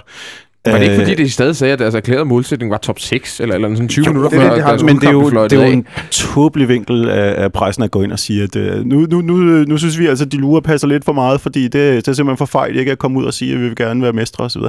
Var 0.66 0.72
det 0.72 0.82
ikke 0.82 0.94
Øh, 0.94 1.00
fordi, 1.00 1.14
de 1.24 1.30
stadig 1.30 1.56
sagde, 1.56 1.72
at 1.72 1.78
deres 1.78 1.94
erklærede 1.94 2.24
målsætning 2.24 2.70
var 2.70 2.78
top 2.78 2.98
6, 2.98 3.40
eller, 3.40 3.54
eller 3.54 3.68
sådan 3.74 3.88
20 3.88 4.04
Jo, 4.06 4.12
minutter 4.12 4.30
det 4.30 4.38
er 4.38 4.42
før 4.42 4.48
det, 4.48 4.56
de 4.56 4.62
har- 4.62 4.68
deres 4.70 4.82
men 4.82 4.96
det 4.96 5.04
er 5.08 5.12
jo, 5.12 5.30
det 5.44 5.52
er 5.52 5.66
jo 5.66 5.72
en 5.72 5.86
tåbelig 6.10 6.68
vinkel 6.68 7.08
af, 7.08 7.42
af 7.42 7.52
pressen 7.52 7.84
at 7.84 7.90
gå 7.90 8.02
ind 8.02 8.12
og 8.12 8.18
sige, 8.18 8.42
at 8.42 8.56
øh, 8.56 8.84
nu, 8.84 9.06
nu, 9.10 9.20
nu, 9.20 9.34
nu 9.64 9.78
synes 9.78 9.98
vi 9.98 10.06
altså, 10.06 10.24
at 10.24 10.32
de 10.32 10.36
lurer 10.36 10.60
passer 10.60 10.86
lidt 10.88 11.04
for 11.04 11.12
meget, 11.12 11.40
fordi 11.40 11.62
det, 11.62 11.72
det 11.72 12.08
er 12.08 12.12
simpelthen 12.12 12.36
for 12.36 12.46
fejl 12.46 12.76
ikke 12.76 12.92
at 12.92 12.98
komme 12.98 13.18
ud 13.20 13.24
og 13.24 13.34
sige, 13.34 13.52
at 13.54 13.60
vi 13.60 13.64
vil 13.66 13.76
gerne 13.76 14.02
være 14.02 14.12
mestre 14.12 14.44
osv. 14.44 14.62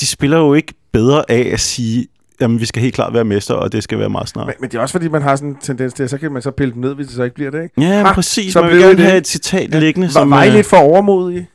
De 0.00 0.06
spiller 0.06 0.38
jo 0.38 0.54
ikke 0.54 0.74
bedre 0.92 1.24
af 1.30 1.50
at 1.52 1.60
sige, 1.60 2.06
jamen 2.40 2.60
vi 2.60 2.66
skal 2.66 2.82
helt 2.82 2.94
klart 2.94 3.14
være 3.14 3.24
mestre, 3.24 3.56
og 3.56 3.72
det 3.72 3.82
skal 3.82 3.98
være 3.98 4.08
meget 4.08 4.28
snart. 4.28 4.46
Men, 4.46 4.54
men 4.60 4.70
det 4.70 4.76
er 4.76 4.80
også 4.80 4.92
fordi, 4.92 5.08
man 5.08 5.22
har 5.22 5.36
sådan 5.36 5.48
en 5.48 5.56
tendens 5.62 5.92
til, 5.94 6.02
at 6.02 6.10
så 6.10 6.18
kan 6.18 6.32
man 6.32 6.42
så 6.42 6.50
pille 6.50 6.72
dem 6.74 6.80
ned, 6.82 6.94
hvis 6.94 7.06
det 7.06 7.16
så 7.16 7.22
ikke 7.22 7.34
bliver 7.34 7.50
det, 7.50 7.62
ikke? 7.62 7.80
Ja, 7.80 8.02
Ah, 8.08 8.14
præcis. 8.14 8.52
så 8.52 8.60
Man 8.62 8.70
vil 8.70 8.78
gerne 8.80 8.96
det- 8.96 9.04
have 9.04 9.16
et 9.18 9.26
citat 9.28 9.70
liggende. 9.80 10.08
Var, 10.14 10.24
var 10.24 10.42
I 10.44 10.48
øh, 10.48 10.54
lidt 10.54 10.66
for 10.66 10.76
overmodige? 10.76 11.48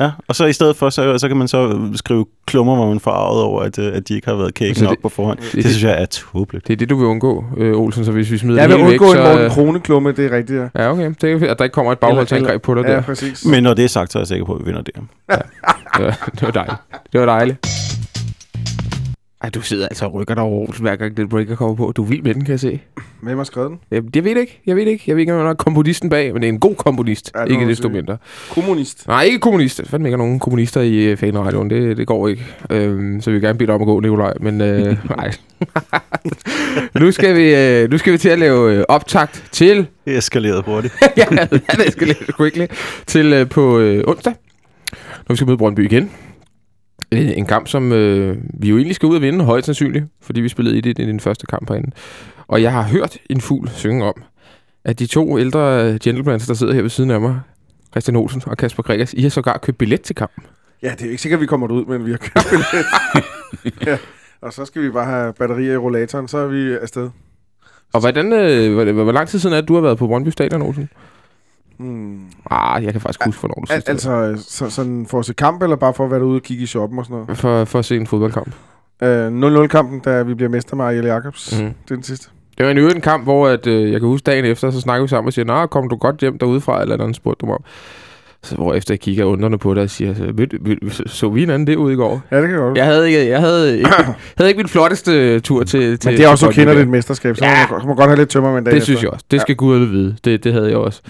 Ja, 0.00 0.10
og 0.28 0.36
så 0.36 0.44
i 0.46 0.52
stedet 0.52 0.76
for, 0.76 0.90
så, 0.90 1.18
så 1.18 1.28
kan 1.28 1.36
man 1.36 1.48
så 1.48 1.78
skrive 1.94 2.26
klummer, 2.46 2.76
hvor 2.76 2.86
man 2.88 3.00
forarvet 3.00 3.42
over, 3.42 3.62
at, 3.62 3.78
øh, 3.78 3.96
at 3.96 4.08
de 4.08 4.14
ikke 4.14 4.28
har 4.28 4.34
været 4.36 4.54
kække 4.54 4.74
Så 4.78 4.84
nok 4.84 4.90
det- 4.94 5.02
på 5.02 5.08
forhånd. 5.08 5.38
Det, 5.38 5.46
det- 5.52 5.54
det 5.64 5.64
synes 5.64 5.84
jeg 5.84 6.02
er 6.02 6.06
tåbeligt. 6.06 6.66
Det 6.66 6.72
er 6.72 6.76
det, 6.76 6.90
du 6.90 6.96
vil 6.96 7.06
undgå, 7.06 7.44
øh, 7.56 7.76
Olsen, 7.80 8.04
så 8.04 8.12
hvis 8.12 8.30
vi 8.30 8.38
smider 8.38 8.60
Jeg 8.60 8.68
det 8.68 8.76
vil 8.76 8.84
hele 8.84 8.92
væk, 8.92 9.00
undgå 9.00 9.14
så... 9.14 9.20
en 9.30 9.36
Morten 9.36 9.50
Krone-klumme, 9.50 10.12
det 10.12 10.26
er 10.32 10.36
rigtigt, 10.36 10.60
ja. 10.74 10.82
Ja, 10.82 10.90
okay. 10.92 11.14
Det 11.20 11.42
er, 11.42 11.50
at 11.50 11.58
der 11.58 11.64
ikke 11.64 11.74
kommer 11.74 11.92
et 11.92 11.98
bagholdsangreb 11.98 12.62
på 12.62 12.74
dig 12.74 12.82
Ja, 12.84 12.92
der. 12.92 13.02
præcis. 13.02 13.44
Men 13.44 13.62
når 13.62 13.74
det 13.74 13.84
er 13.84 13.88
sagt, 13.88 14.12
så 14.12 14.18
er 14.18 14.20
jeg 14.20 14.28
sikker 14.28 14.44
på, 14.46 14.52
at 14.54 14.60
vi 14.60 14.64
vinder 14.64 14.82
det. 14.82 14.94
Det 14.96 15.02
var, 16.04 16.30
det 16.34 16.42
var 16.42 16.50
dejligt. 16.50 16.76
Det 17.12 17.20
var 17.20 17.26
dejligt. 17.26 17.66
Ej, 19.42 19.50
du 19.50 19.60
sidder 19.60 19.88
altså 19.88 20.04
og 20.04 20.14
rykker 20.14 20.34
dig 20.34 20.42
over 20.42 20.66
hver 20.80 20.96
gang 20.96 21.16
den 21.16 21.28
breaker 21.28 21.56
kommer 21.56 21.74
på. 21.74 21.92
Du 21.96 22.02
er 22.02 22.06
vild 22.06 22.22
med 22.22 22.34
den, 22.34 22.44
kan 22.44 22.50
jeg 22.50 22.60
se. 22.60 22.80
Hvem 23.20 23.36
har 23.36 23.44
skrevet 23.44 23.70
den? 23.70 23.78
Jeg, 23.90 24.02
jeg 24.14 24.24
ved 24.24 24.34
det 24.34 24.40
ikke. 24.40 24.60
Jeg 24.66 24.76
ved 24.76 24.84
det 24.84 24.90
ikke. 24.90 25.04
Jeg 25.06 25.16
ved 25.16 25.20
ikke, 25.20 25.34
om 25.34 25.40
der 25.42 25.50
er 25.50 25.54
komponisten 25.54 26.10
bag, 26.10 26.32
men 26.32 26.42
det 26.42 26.48
er 26.48 26.52
en 26.52 26.60
god 26.60 26.74
komponist. 26.74 27.32
Ja, 27.34 27.44
det 27.44 27.50
ikke 27.50 27.68
desto 27.68 27.88
mindre. 27.88 28.16
Kommunist. 28.50 29.08
Nej, 29.08 29.22
ikke 29.22 29.38
kommunist. 29.38 29.78
Der 29.78 29.84
fandme 29.84 30.08
ikke 30.08 30.14
er 30.14 30.18
nogen 30.18 30.38
kommunister 30.38 30.80
i 30.80 31.12
uh, 31.12 31.18
fanradioen. 31.18 31.70
Det, 31.70 31.96
det 31.96 32.06
går 32.06 32.28
ikke. 32.28 32.44
Øhm, 32.70 33.20
så 33.20 33.30
vi 33.30 33.34
vil 33.34 33.42
gerne 33.42 33.58
bede 33.58 33.66
dig 33.66 33.74
om 33.74 33.80
at 33.80 33.86
gå, 33.86 34.00
Nikolaj. 34.00 34.34
Men 34.40 34.60
øh, 34.60 34.96
nej. 35.16 35.30
nu, 37.00 37.12
skal 37.12 37.36
vi, 37.36 37.54
øh, 37.54 37.90
nu 37.90 37.98
skal 37.98 38.12
vi 38.12 38.18
til 38.18 38.28
at 38.28 38.38
lave 38.38 38.74
øh, 38.74 38.84
optakt 38.88 39.44
til... 39.52 39.86
Det 40.04 40.14
er 40.14 40.18
eskaleret 40.18 40.64
hurtigt. 40.64 40.94
ja, 41.16 41.46
det 41.50 41.92
skal 41.92 42.06
lidt 42.06 42.36
quickly. 42.36 42.66
Til 43.06 43.32
øh, 43.32 43.48
på 43.48 43.78
øh, 43.78 44.04
onsdag. 44.06 44.34
Når 45.28 45.32
vi 45.32 45.36
skal 45.36 45.46
møde 45.46 45.58
Brøndby 45.58 45.84
igen. 45.84 46.10
Øh, 47.12 47.38
En 47.38 47.46
kamp, 47.46 47.68
som 47.68 47.92
øh, 47.92 48.36
vi 48.60 48.68
jo 48.68 48.76
egentlig 48.76 48.96
skal 48.96 49.06
ud 49.06 49.16
og 49.16 49.22
vinde, 49.22 49.44
højst 49.44 49.64
sandsynligt, 49.66 50.04
fordi 50.22 50.40
vi 50.40 50.48
spillede 50.48 50.78
i 50.78 50.80
det 50.80 50.98
i 50.98 51.06
den 51.06 51.20
første 51.20 51.46
kamp 51.46 51.68
herinde. 51.68 51.90
Og 52.48 52.62
jeg 52.62 52.72
har 52.72 52.82
hørt 52.82 53.16
en 53.30 53.40
fugl 53.40 53.68
synge 53.68 54.04
om, 54.04 54.22
at 54.84 54.98
de 54.98 55.06
to 55.06 55.38
ældre 55.38 55.98
gentlemen, 56.02 56.40
der 56.40 56.54
sidder 56.54 56.74
her 56.74 56.82
ved 56.82 56.90
siden 56.90 57.10
af 57.10 57.20
mig, 57.20 57.40
Christian 57.90 58.16
Olsen 58.16 58.42
og 58.46 58.56
Kasper 58.56 58.82
Gregers, 58.82 59.12
I 59.14 59.22
har 59.22 59.28
sågar 59.28 59.58
købt 59.62 59.78
billet 59.78 60.00
til 60.00 60.16
kampen. 60.16 60.44
Ja, 60.82 60.90
det 60.90 61.00
er 61.00 61.04
jo 61.06 61.10
ikke 61.10 61.22
sikkert, 61.22 61.38
at 61.38 61.42
vi 61.42 61.46
kommer 61.46 61.68
ud, 61.68 61.84
men 61.84 62.06
vi 62.06 62.10
har 62.10 62.18
købt 62.18 62.46
billet. 62.50 62.86
ja. 63.86 63.98
Og 64.42 64.52
så 64.52 64.64
skal 64.64 64.82
vi 64.82 64.90
bare 64.90 65.04
have 65.04 65.32
batterier 65.32 65.72
i 65.72 65.76
rollatoren, 65.76 66.28
så 66.28 66.38
er 66.38 66.46
vi 66.46 66.72
afsted. 66.72 67.10
Og 67.92 68.00
hvordan, 68.00 68.32
øh, 68.32 68.74
hvor, 68.74 69.02
hvor 69.02 69.12
lang 69.12 69.28
tid 69.28 69.38
siden 69.38 69.56
er 69.56 69.60
det, 69.60 69.68
du 69.68 69.74
har 69.74 69.80
været 69.80 69.98
på 69.98 70.06
Brøndby 70.06 70.28
Stadion, 70.28 70.62
Olsen? 70.62 70.88
Hmm. 71.80 72.20
Ah, 72.50 72.84
jeg 72.84 72.92
kan 72.92 73.00
faktisk 73.00 73.24
huske, 73.24 73.40
hvornår 73.40 73.54
du 73.54 73.72
sidst 73.72 73.88
altså, 73.88 74.44
så, 74.48 74.70
sådan 74.70 75.06
for 75.06 75.18
at 75.18 75.24
se 75.24 75.34
kamp, 75.34 75.62
eller 75.62 75.76
bare 75.76 75.94
for 75.94 76.04
at 76.04 76.10
være 76.10 76.20
derude 76.20 76.36
og 76.36 76.42
kigge 76.42 76.62
i 76.62 76.66
shoppen 76.66 76.98
og 76.98 77.04
sådan 77.04 77.20
noget? 77.20 77.38
For, 77.38 77.64
for 77.64 77.78
at 77.78 77.84
se 77.84 77.96
en 77.96 78.06
fodboldkamp. 78.06 78.54
Uh, 79.02 79.62
0-0-kampen, 79.64 80.00
da 80.00 80.22
vi 80.22 80.34
bliver 80.34 80.48
mester 80.48 80.76
med 80.76 80.84
Ariel 80.84 81.04
Jacobs. 81.04 81.60
Mm. 81.60 81.64
Det 81.66 81.90
er 81.90 81.94
den 81.94 82.02
sidste. 82.02 82.28
Det 82.58 82.66
var 82.66 82.70
en 82.72 82.78
øvrigt 82.78 83.02
kamp, 83.02 83.24
hvor 83.24 83.48
at, 83.48 83.66
øh, 83.66 83.92
jeg 83.92 84.00
kan 84.00 84.08
huske 84.08 84.24
dagen 84.24 84.44
efter, 84.44 84.70
så 84.70 84.80
snakkede 84.80 85.04
vi 85.04 85.08
sammen 85.08 85.26
og 85.26 85.32
siger, 85.32 85.44
Nå, 85.44 85.66
kom 85.66 85.88
du 85.88 85.96
godt 85.96 86.16
hjem 86.16 86.38
derudefra, 86.38 86.82
eller 86.82 86.94
andet 87.00 87.16
spurgte 87.16 87.46
mig 87.46 87.54
om. 87.54 87.64
Så 88.42 88.54
hvor 88.56 88.74
efter 88.74 88.94
jeg 88.94 89.00
kigger 89.00 89.24
undrende 89.24 89.58
på 89.58 89.74
dig 89.74 89.82
og 89.82 89.90
siger, 89.90 90.14
så, 90.90 91.02
så, 91.06 91.28
vi 91.28 91.40
hinanden 91.40 91.66
derude 91.66 91.92
i 91.92 91.96
går? 91.96 92.22
Ja, 92.30 92.40
det 92.40 92.48
kan 92.48 92.58
godt. 92.58 92.78
Jeg 92.78 92.84
havde 92.84 93.06
ikke, 93.06 93.28
jeg 93.28 93.40
havde 93.40 93.78
ikke, 93.78 93.90
havde 94.36 94.50
ikke 94.50 94.58
min 94.58 94.68
flotteste 94.68 95.40
tur 95.40 95.64
til, 95.64 95.98
til 95.98 96.10
Men 96.10 96.18
det 96.18 96.24
er 96.24 96.28
også, 96.28 96.46
du 96.46 96.52
kender 96.52 96.72
Brøndby 96.72 96.80
dit 96.80 96.90
mesterskab, 96.90 97.36
så 97.36 97.44
Ja. 97.44 97.66
man, 97.70 97.86
må 97.86 97.94
godt 97.94 98.08
have 98.08 98.18
lidt 98.18 98.28
tømmer 98.28 98.50
med 98.50 98.58
en 98.58 98.64
dag 98.64 98.74
Det 98.74 98.82
synes 98.82 99.02
jeg 99.02 99.10
også. 99.10 99.24
Det 99.30 99.40
skal 99.40 99.52
ja. 99.52 99.56
guderne 99.56 99.88
vide. 99.88 100.16
Det, 100.24 100.44
det 100.44 100.52
havde 100.52 100.68
jeg 100.68 100.76
også. 100.76 101.02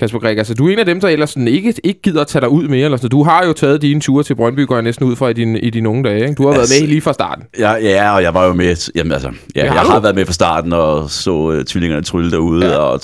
Kasper 0.00 0.18
Greg, 0.18 0.38
altså 0.38 0.54
du 0.54 0.68
er 0.68 0.72
en 0.72 0.78
af 0.78 0.86
dem, 0.86 1.00
der 1.00 1.08
ellers 1.08 1.30
sådan 1.30 1.48
ikke, 1.48 1.74
ikke 1.84 2.02
gider 2.02 2.20
at 2.20 2.26
tage 2.26 2.40
dig 2.40 2.48
ud 2.48 2.68
mere. 2.68 2.84
Eller 2.84 2.96
sådan. 2.98 3.10
Du 3.10 3.22
har 3.22 3.46
jo 3.46 3.52
taget 3.52 3.82
dine 3.82 4.00
ture 4.00 4.24
til 4.24 4.34
Brøndby, 4.34 4.66
går 4.66 4.74
jeg 4.74 4.82
næsten 4.82 5.06
ud 5.06 5.16
fra 5.16 5.28
i, 5.28 5.32
din, 5.32 5.56
i 5.56 5.70
dine 5.70 5.88
unge 5.88 6.04
dage. 6.04 6.20
Ikke? 6.20 6.34
Du 6.34 6.46
har 6.46 6.54
Altså, 6.54 6.74
været 6.74 6.82
med 6.82 6.88
lige 6.88 7.00
fra 7.00 7.12
starten. 7.12 7.44
Ja, 7.58 7.72
ja, 7.72 8.14
og 8.14 8.22
jeg 8.22 8.34
var 8.34 8.46
jo 8.46 8.52
med. 8.52 8.90
Jamen 8.94 9.12
altså, 9.12 9.30
ja, 9.56 9.64
Ja, 9.64 9.68
har 9.70 9.74
jeg 9.82 9.92
har 9.92 10.00
været 10.00 10.14
med 10.14 10.26
fra 10.26 10.32
starten 10.32 10.72
og 10.72 11.10
så 11.10 11.30
uh, 11.30 11.62
tvillingerne 11.64 12.02
trylle 12.02 12.30
derude, 12.30 12.66
Ja. 12.66 12.76
og 12.76 13.00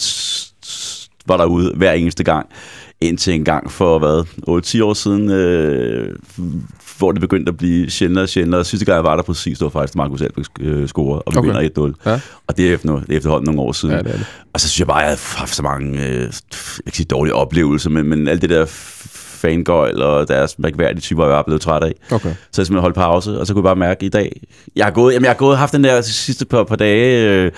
var 1.26 1.36
derude 1.36 1.72
hver 1.76 1.92
eneste 1.92 2.24
gang. 2.24 2.46
Indtil 3.00 3.34
en 3.34 3.44
gang 3.44 3.72
for, 3.72 3.98
hvad, 3.98 4.24
8-10 4.80 4.84
år 4.84 4.94
siden, 4.94 5.30
øh, 5.30 6.08
hvor 6.98 7.12
det 7.12 7.20
begyndte 7.20 7.50
at 7.50 7.56
blive 7.56 7.90
sjældnere 7.90 8.24
og 8.24 8.28
sjældnere. 8.28 8.64
Sidste 8.64 8.86
gang 8.86 8.96
jeg 8.96 9.04
var 9.04 9.16
der 9.16 9.22
præcis, 9.22 9.58
det 9.58 9.64
var 9.64 9.70
faktisk 9.70 9.96
Markus 9.96 10.22
Albeck 10.22 10.48
øh, 10.60 10.88
score, 10.88 11.22
og 11.22 11.32
vi 11.32 11.38
Okay. 11.38 11.48
vinder 11.60 11.92
1-0. 12.04 12.10
Ja. 12.10 12.20
Og 12.46 12.56
det 12.56 12.68
er 12.70 12.74
efter, 12.74 13.00
det 13.00 13.12
er 13.12 13.16
efterhånden 13.16 13.44
nogle 13.46 13.60
år 13.60 13.72
siden. 13.72 13.94
Ja, 13.94 14.02
det 14.02 14.12
det. 14.12 14.26
Og 14.52 14.60
så 14.60 14.68
synes 14.68 14.78
jeg 14.78 14.86
bare, 14.86 15.02
at 15.02 15.08
jeg 15.10 15.10
har 15.10 15.38
haft 15.38 15.54
så 15.54 15.62
mange, 15.62 16.06
øh, 16.06 16.12
jeg 16.14 16.30
kan 16.52 16.82
ikke 16.86 16.96
sige 16.96 17.06
dårlige 17.06 17.34
oplevelser, 17.34 17.90
men, 17.90 18.06
men 18.08 18.28
alt 18.28 18.42
det 18.42 18.50
der 18.50 18.66
fangøjl 19.36 20.02
og 20.02 20.28
deres 20.28 20.58
mærkværdige 20.58 21.00
typer, 21.00 21.26
jeg 21.26 21.38
er 21.38 21.42
blevet 21.42 21.60
træt 21.62 21.82
af. 21.82 21.92
Okay. 22.10 22.28
Så 22.52 22.60
jeg 22.60 22.66
simpelthen 22.66 22.80
holdt 22.80 22.94
pause, 22.96 23.40
og 23.40 23.46
så 23.46 23.52
kunne 23.54 23.60
jeg 23.60 23.76
bare 23.76 23.88
mærke 23.88 24.06
i 24.06 24.08
dag, 24.08 24.40
jeg 24.76 24.84
har 24.86 24.92
gået, 24.92 25.12
jamen 25.14 25.24
jeg 25.24 25.30
har 25.30 25.36
gået 25.36 25.58
haft 25.58 25.72
den 25.72 25.84
der 25.84 26.00
sidste 26.00 26.44
par, 26.44 26.64
par 26.64 26.76
dage, 26.76 27.30
øh, 27.30 27.50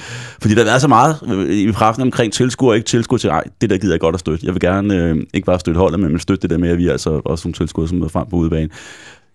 fordi 0.43 0.55
der 0.55 0.61
har 0.61 0.71
været 0.71 0.81
så 0.81 0.89
meget 0.89 1.17
øh, 1.29 1.51
i 1.51 1.73
pressen 1.73 2.03
omkring 2.03 2.33
tilskuer 2.33 2.71
og 2.71 2.77
ikke 2.77 2.87
tilskuer 2.87 3.19
til, 3.19 3.31
ej, 3.31 3.45
det 3.61 3.71
der 3.71 3.79
gider 3.79 3.93
jeg 3.95 4.01
godt 4.01 4.15
at 4.15 4.21
støtte. 4.21 4.47
Jeg 4.47 4.55
vil 4.55 4.61
gerne 4.61 4.95
øh, 4.97 5.17
ikke 5.35 5.47
bare 5.47 5.61
støtte 5.61 5.79
holdet, 5.79 6.01
men 6.01 6.19
støtte 6.19 6.43
det 6.43 6.51
der 6.51 6.59
med, 6.59 6.69
at 6.71 6.79
vi 6.79 6.87
er 6.89 6.93
altså 6.93 7.21
også 7.25 7.49
nogle 7.49 7.55
tilskuere, 7.55 7.89
som 7.89 8.03
er 8.03 8.09
frem 8.09 8.27
på 8.31 8.37
udebane. 8.37 8.69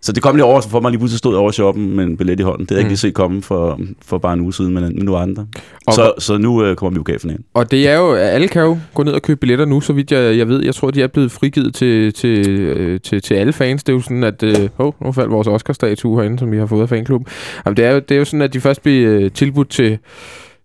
Så 0.05 0.11
det 0.11 0.23
kom 0.23 0.35
lidt 0.35 0.43
over 0.43 0.61
for 0.61 0.79
mig, 0.79 0.91
lige 0.91 0.99
pludselig 0.99 1.17
stod 1.17 1.33
jeg 1.33 1.39
over 1.39 1.51
shoppen 1.51 1.95
med 1.95 2.03
en 2.03 2.17
billet 2.17 2.39
i 2.39 2.43
hånden. 2.43 2.61
Det 2.65 2.69
havde 2.71 2.79
jeg 2.79 2.83
Mm. 2.83 2.87
ikke 2.87 2.91
lige 2.91 2.97
set 2.97 3.13
komme 3.13 3.41
for, 3.41 3.79
for 4.05 4.17
bare 4.17 4.33
en 4.33 4.39
uge 4.41 4.53
siden, 4.53 4.73
men, 4.73 4.83
men 4.83 5.05
nu 5.05 5.15
andre. 5.15 5.45
Og- 5.87 5.93
Så, 5.93 6.13
så 6.19 6.37
nu 6.37 6.63
øh, 6.65 6.75
kommer 6.75 6.89
vi 6.91 6.95
jo 6.95 6.99
pokalfinalen. 7.03 7.43
Og 7.53 7.71
det 7.71 7.87
er 7.87 7.97
jo, 7.97 8.13
alle 8.13 8.47
kan 8.47 8.61
jo 8.61 8.77
gå 8.93 9.03
ned 9.03 9.13
og 9.13 9.21
købe 9.21 9.39
billetter 9.39 9.65
nu, 9.65 9.81
så 9.81 9.93
vidt 9.93 10.11
jeg, 10.11 10.37
jeg 10.37 10.47
ved. 10.47 10.63
Jeg 10.65 10.75
tror, 10.75 10.91
de 10.91 11.01
er 11.01 11.07
blevet 11.07 11.31
frigivet 11.31 11.75
til, 11.75 12.13
til, 12.13 12.49
øh, 12.49 12.99
til, 12.99 13.21
til 13.21 13.33
alle 13.33 13.53
fans. 13.53 13.83
Det 13.83 13.91
er 13.93 13.95
jo 13.97 14.01
sådan, 14.01 14.23
at... 14.23 14.43
Øh, 14.43 14.69
oh, 14.77 14.93
nu 15.05 15.11
faldt 15.11 15.31
vores 15.31 15.47
Oscar-statue 15.47 16.17
herinde, 16.21 16.39
som 16.39 16.51
vi 16.51 16.57
har 16.57 16.65
fået 16.65 16.81
af 16.81 16.89
fanklubben. 16.89 17.27
Jamen, 17.65 17.77
det, 17.77 17.85
er 17.85 17.91
jo, 17.91 17.99
det 17.99 18.11
er 18.15 18.19
jo 18.19 18.25
sådan, 18.25 18.41
at 18.41 18.53
de 18.53 18.61
først 18.61 18.81
bliver 18.83 19.11
øh, 19.19 19.31
tilbudt 19.31 19.69
til 19.69 19.97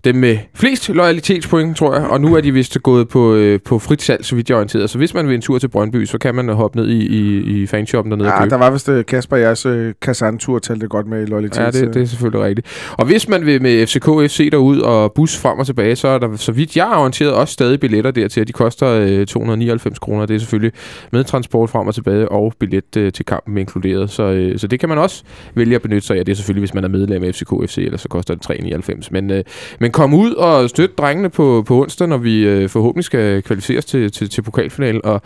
dem 0.05 0.15
med 0.15 0.39
flest 0.55 0.89
loyalitetspoint, 0.89 1.77
tror 1.77 1.95
jeg. 1.95 2.07
Og 2.07 2.21
nu 2.21 2.35
er 2.37 2.41
de 2.41 2.53
vist 2.53 2.79
gået 2.83 3.09
på, 3.09 3.35
øh, 3.35 3.61
på 3.65 3.79
frit 3.79 4.03
salg, 4.03 4.25
så 4.25 4.35
vidt 4.37 4.49
jeg 4.51 4.55
er 4.55 4.59
orienteret. 4.59 4.91
Så 4.91 4.99
hvis 4.99 5.15
man 5.15 5.27
vil 5.29 5.35
en 5.35 5.41
tur 5.41 5.59
til 5.59 5.69
Brøndby, 5.69 6.05
så 6.05 6.19
kan 6.19 6.35
man 6.35 6.49
øh, 6.49 6.55
hoppe 6.55 6.79
ned 6.79 6.89
i, 6.89 7.07
i, 7.07 7.39
i 7.63 7.67
fanshoppen 7.67 8.11
dernede 8.11 8.29
og 8.29 8.33
Ja, 8.35 8.39
købe. 8.43 8.51
der 8.51 8.57
var 8.57 8.71
vist 8.71 8.89
uh, 8.89 9.01
Kasper 9.09 9.37
og 9.37 9.43
jeres 9.43 9.67
uh, 9.67 9.87
Kazan-tur 10.03 10.59
talte 10.59 10.89
godt 10.89 11.07
med 11.07 11.27
loyalitet. 11.27 11.61
Ja, 11.61 11.71
det, 11.71 11.95
det 11.95 12.03
er 12.03 12.07
selvfølgelig 12.07 12.47
rigtigt. 12.47 12.67
Og 12.93 13.07
hvis 13.07 13.29
man 13.29 13.47
vil 13.47 13.63
med 13.63 13.87
FCK 13.87 14.05
FC 14.31 14.51
derud 14.51 14.79
og 14.81 15.13
bus 15.13 15.37
frem 15.39 15.59
og 15.59 15.67
tilbage, 15.67 15.97
så 15.97 16.09
er 16.09 16.19
der, 16.19 16.37
så 16.37 16.53
vidt 16.53 16.77
jeg 16.77 16.93
er 16.93 16.97
orienteret, 16.97 17.33
også 17.33 17.53
stadig 17.53 17.81
billetter 17.81 18.11
dertil. 18.11 18.47
De 18.49 18.53
koster 18.53 18.89
øh, 18.89 19.27
299 19.27 19.99
kroner. 19.99 20.27
Det 20.27 20.35
er 20.35 20.39
selvfølgelig 20.39 20.73
med 21.13 21.25
transport 21.25 21.71
frem 21.71 21.87
og 21.87 21.95
tilbage 21.95 22.29
og 22.29 22.53
billet 22.61 22.97
øh, 22.97 23.13
til 23.13 23.25
kampen 23.25 23.59
inkluderet. 23.59 24.11
Så, 24.11 24.23
øh, 24.23 24.59
så 24.59 24.67
det 24.67 24.81
kan 24.81 24.89
man 24.89 24.99
også 24.99 25.23
vælge 25.55 25.75
at 25.75 25.83
benytte 25.83 26.07
sig 26.07 26.17
af. 26.19 26.25
Det 26.25 26.33
er 26.33 26.37
selvfølgelig, 26.37 26.61
hvis 26.61 26.75
man 26.75 26.85
er 26.85 26.89
medlem 26.89 27.25
af 27.25 27.35
FCK 27.35 27.51
FC, 27.67 27.79
eller 27.79 27.99
så 27.99 28.09
koster 28.09 28.35
det 28.35 28.43
399. 28.43 29.11
Men, 29.11 29.31
øh, 29.31 29.45
men 29.81 29.88
kom 29.93 30.15
ud 30.15 30.33
og 30.33 30.71
støt 30.71 30.99
drengene 30.99 31.29
på, 31.31 31.65
på 31.67 31.81
onsdag, 31.83 32.09
når 32.09 32.17
vi 32.19 32.47
øh, 32.47 32.69
forhåbentlig 32.69 33.05
skal 33.05 33.43
kvalificeres 33.43 33.85
til, 33.85 34.13
til, 34.13 34.31
til 34.31 34.43
pokalfinalen 34.43 35.01
og 35.05 35.23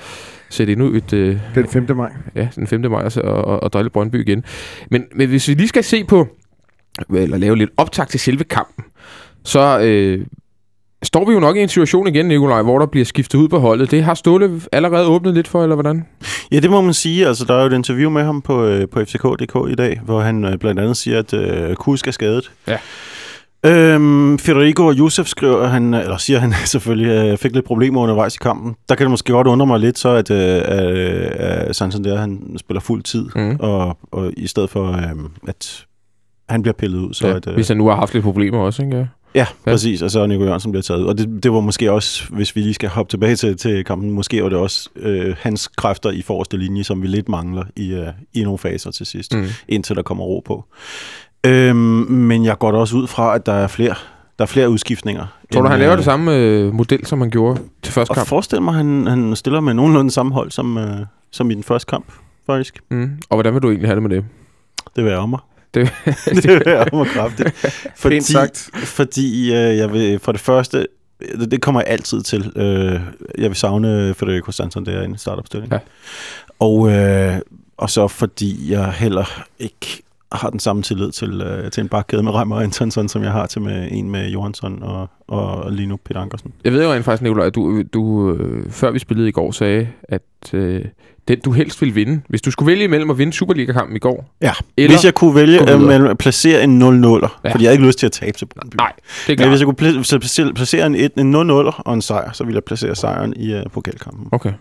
sætte 0.51 0.73
endnu 0.73 0.95
et, 0.95 1.13
øh, 1.13 1.37
Den 1.55 1.69
5. 1.69 1.97
maj. 1.97 2.11
ja, 2.35 2.49
den 2.55 2.67
5. 2.67 2.81
maj 2.91 3.09
og, 3.25 3.25
og, 3.25 3.63
og 3.63 3.73
drille 3.73 3.91
Brøndby 3.91 4.29
igen. 4.29 4.45
Men, 4.91 5.05
men 5.15 5.29
hvis 5.29 5.49
vi 5.49 5.55
lige 5.55 5.69
skal 5.69 5.85
se 5.85 6.05
på, 6.05 6.29
eller 7.15 7.37
lave 7.37 7.57
lidt 7.57 7.71
optag 7.77 8.09
til 8.09 8.21
selve 8.21 8.45
kampen, 8.45 8.85
så 9.45 9.81
øh, 9.81 10.27
står 11.03 11.27
vi 11.27 11.33
jo 11.33 11.41
nok 11.41 11.57
i 11.57 11.61
en 11.61 11.69
situation 11.69 12.07
igen, 12.07 12.27
Nikolaj, 12.27 12.63
hvor 12.63 12.79
der 12.79 12.87
bliver 12.87 13.05
skiftet 13.05 13.39
ud 13.39 13.49
på 13.49 13.59
holdet. 13.59 13.91
Det 13.91 14.05
har 14.05 14.15
Ståle 14.15 14.61
allerede 14.73 15.07
åbnet 15.07 15.35
lidt 15.35 15.49
for, 15.49 15.63
eller 15.63 15.77
hvordan? 15.77 16.07
Ja, 16.53 16.61
det 16.61 16.71
må 16.71 16.81
man 16.81 16.95
sige. 16.95 17.27
Altså, 17.27 17.45
der 17.45 17.55
er 17.55 17.61
jo 17.61 17.67
et 17.67 17.73
interview 17.73 18.11
med 18.11 18.23
ham 18.23 18.43
på, 18.43 18.65
øh, 18.65 18.89
på 18.89 19.01
FCK.dk 19.05 19.71
i 19.71 19.75
dag, 19.75 20.01
hvor 20.05 20.21
han 20.21 20.45
øh, 20.45 20.59
blandt 20.59 20.81
andet 20.81 20.97
siger, 20.97 21.19
at 21.19 21.35
øh, 21.35 21.75
Kusk 21.77 22.07
er 22.07 22.11
skadet. 22.11 22.51
Ja. 22.69 22.79
Øhm, 23.67 24.39
Federico 24.39 24.87
og 24.87 24.99
Josef 24.99 25.27
skriver, 25.27 25.67
han, 25.67 25.95
eller 25.95 26.17
siger 26.17 26.39
han 26.39 26.53
selvfølgelig, 26.65 27.09
øh, 27.09 27.39
fik 27.39 27.53
lidt 27.53 27.65
problemer 27.65 28.01
undervejs 28.01 28.35
i 28.35 28.39
kampen. 28.39 28.75
Der 28.89 28.95
kan 28.95 29.05
det 29.05 29.11
måske 29.11 29.33
godt 29.33 29.47
undre 29.47 29.67
mig 29.67 29.81
lidt 29.81 29.99
så, 29.99 30.09
at, 30.09 30.31
øh, 30.31 30.39
at, 30.39 30.65
at 31.69 31.77
Santander 31.77 32.19
han 32.21 32.57
spiller 32.59 32.81
fuld 32.81 33.03
tid, 33.03 33.29
Mhm. 33.37 33.57
og, 33.61 33.99
og 34.13 34.33
i 34.37 34.47
stedet 34.47 34.71
for, 34.71 34.93
øh, 34.93 35.03
at 35.49 35.87
han 36.49 36.63
bliver 36.63 36.75
pillet 36.75 36.99
ud. 36.99 37.15
Så 37.15 37.29
Ja, 37.29 37.37
at, 37.37 37.47
øh, 37.49 37.55
hvis 37.55 37.69
han 37.69 37.77
nu 37.77 37.87
har 37.89 37.97
haft 37.97 38.15
lidt 38.15 38.25
problemer 38.25 38.59
også, 38.59 38.83
ikke? 38.83 38.97
Ja. 38.99 39.07
Ja, 39.35 39.47
præcis. 39.65 40.03
Og 40.03 40.11
så 40.11 40.21
er 40.21 40.27
Nico 40.27 40.45
Jørgensen 40.45 40.73
bliver 40.73 40.83
taget 40.83 41.01
ud. 41.01 41.07
Og 41.07 41.19
det, 41.19 41.43
det 41.43 41.53
var 41.53 41.61
måske 41.61 41.93
også, 41.93 42.25
hvis 42.31 42.57
vi 42.57 42.61
lige 42.61 42.75
skal 42.75 42.89
hoppe 42.89 43.11
tilbage 43.11 43.37
til, 43.37 43.57
til 43.57 43.85
kampen, 43.85 44.11
måske 44.11 44.43
var 44.43 44.49
det 44.49 44.59
også 44.59 44.89
øh, 44.97 45.35
hans 45.39 45.69
kræfter 45.69 46.11
i 46.11 46.23
forreste 46.23 46.57
linje, 46.57 46.85
som 46.85 47.03
vi 47.03 47.07
lidt 47.07 47.29
mangler 47.29 47.65
i, 47.77 47.93
øh, 47.93 48.07
i 48.35 48.43
nogle 48.43 48.59
faser 48.59 48.91
til 48.91 49.07
sidst, 49.07 49.35
mm. 49.35 49.41
Mm. 49.41 49.47
indtil 49.69 49.97
der 49.97 50.03
kommer 50.03 50.25
ro 50.25 50.43
på. 50.45 50.65
Øhm, 51.47 51.77
men 52.09 52.45
jeg 52.45 52.59
går 52.59 52.73
da 52.73 52.79
også 52.79 52.97
ud 52.97 53.07
fra, 53.07 53.35
at 53.35 53.47
der 53.47 53.53
er 53.53 53.67
flere, 53.67 53.95
der 54.39 54.45
er 54.45 54.47
flere 54.47 54.71
udskiftninger. 54.71 55.27
Tror 55.53 55.63
du, 55.63 55.69
han 55.69 55.79
laver 55.79 55.93
øh, 55.93 55.97
det 55.99 56.05
samme 56.05 56.37
øh, 56.37 56.75
model, 56.75 57.07
som 57.07 57.21
han 57.21 57.31
gjorde 57.31 57.61
til 57.83 57.93
første 57.93 58.11
Og 58.11 58.15
kamp? 58.17 58.29
forestil 58.29 58.63
mig, 58.63 58.73
at 58.73 58.77
han, 58.77 59.07
han 59.07 59.37
stiller 59.37 59.61
med 59.61 59.75
nogenlunde 59.75 60.11
samme 60.11 60.33
hold 60.33 60.51
som, 60.51 60.79
øh, 60.79 61.07
som 61.31 61.51
i 61.51 61.55
den 61.55 61.63
første 61.63 61.91
kamp, 61.91 62.13
faktisk. 62.47 62.81
Mm. 62.91 63.11
Og 63.31 63.37
hvordan 63.37 63.55
vil 63.55 63.63
du 63.63 63.69
egentlig 63.69 63.89
have 63.89 63.95
det 63.95 64.03
med 64.03 64.11
det? 64.11 64.25
Det 64.97 65.05
vil 65.05 65.11
jeg 65.11 65.19
om 65.19 65.29
mig. 65.29 65.39
Det, 65.75 65.93
det 66.43 66.49
vil 66.49 66.63
jeg 66.67 66.89
om 66.93 66.99
mig 66.99 67.07
kraftigt. 67.07 67.67
Fordi, 67.97 68.21
sagt. 68.21 68.71
Fordi 68.75 69.53
øh, 69.53 69.77
jeg 69.77 69.93
vil 69.93 70.19
for 70.19 70.33
det 70.33 70.41
første, 70.41 70.87
det, 71.21 71.51
det 71.51 71.61
kommer 71.61 71.81
jeg 71.81 71.89
altid 71.89 72.23
til, 72.23 72.53
øh, 72.57 73.01
jeg 73.39 73.51
vil 73.51 73.57
savne 73.57 74.15
Federico 74.15 74.53
Santander 74.53 75.03
i 75.03 75.05
en 75.05 75.19
startopstilling. 75.19 75.73
Ja. 75.73 75.79
Og, 76.59 76.91
øh, 76.91 77.39
og 77.77 77.91
så 77.91 78.09
fordi 78.09 78.73
jeg 78.73 78.93
heller 78.93 79.45
ikke 79.59 80.03
har 80.35 80.51
den 80.51 80.61
samme 80.61 80.83
tillid 80.83 81.13
til, 81.13 81.41
øh, 81.41 81.71
til 81.71 81.81
en 81.81 81.89
bakkæde 81.89 82.23
med 82.23 82.33
Reimer 82.35 82.57
og 82.57 82.63
Antonsson, 82.63 83.09
som 83.09 83.23
jeg 83.23 83.33
har 83.33 83.47
til 83.47 83.63
med 83.63 83.89
en 83.91 84.11
med 84.11 84.29
Johansson 84.31 84.83
og, 84.83 85.09
og 85.29 85.73
Lino 85.73 85.97
Peter 86.05 86.21
Ankersen. 86.21 86.53
Jeg 86.65 86.73
ved 86.73 86.85
jo 86.85 86.93
rent 86.93 87.05
faktisk, 87.05 87.23
Nicolaj, 87.23 87.47
at 87.47 87.55
du, 87.55 87.83
du 87.95 88.33
øh, 88.33 88.71
før 88.71 88.91
vi 88.91 88.99
spillede 88.99 89.29
i 89.29 89.33
går, 89.33 89.51
sagde, 89.53 89.89
at 90.03 90.23
øh, 90.53 90.85
den 91.29 91.41
du 91.41 91.53
helst 91.53 91.81
ville 91.81 91.95
vinde, 91.95 92.21
hvis 92.29 92.43
du 92.43 92.51
skulle 92.51 92.67
vælge 92.71 92.85
imellem 92.85 93.11
at 93.11 93.19
vinde 93.19 93.33
Superliga-kampen 93.33 93.97
i 93.97 93.99
går, 93.99 94.35
Ja, 94.43 94.53
Eller 94.77 94.91
hvis 94.97 95.05
jeg 95.05 95.15
kunne 95.15 95.35
vælge 95.35 95.73
øh, 95.73 95.81
mellem 95.81 96.09
at 96.09 96.19
placere 96.19 96.65
en 96.65 96.83
0-0'er, 96.83 97.41
Ja. 97.45 97.53
fordi 97.53 97.65
jeg 97.65 97.73
ikke 97.73 97.87
lyst 97.87 97.99
til 97.99 98.07
at 98.07 98.13
tabe 98.13 98.39
til 98.39 98.47
Brøndby. 98.47 98.77
nej, 98.77 98.93
det 99.27 99.33
er 99.41 99.45
Men 99.45 99.49
hvis 99.49 99.61
jeg 99.61 99.67
kunne 99.67 99.75
placere, 100.21 100.53
placere 100.55 100.87
en, 100.87 100.95
en 101.17 101.35
0-0'er 101.51 101.83
og 101.83 101.95
en 101.95 102.03
sejr, 102.03 102.33
så 102.33 102.45
ville 102.45 102.55
jeg 102.57 102.65
placere 102.65 102.95
sejren 102.97 103.35
i 103.37 103.55
uh, 103.55 103.61
pokalkampen. 103.73 104.29
Okay. 104.33 104.53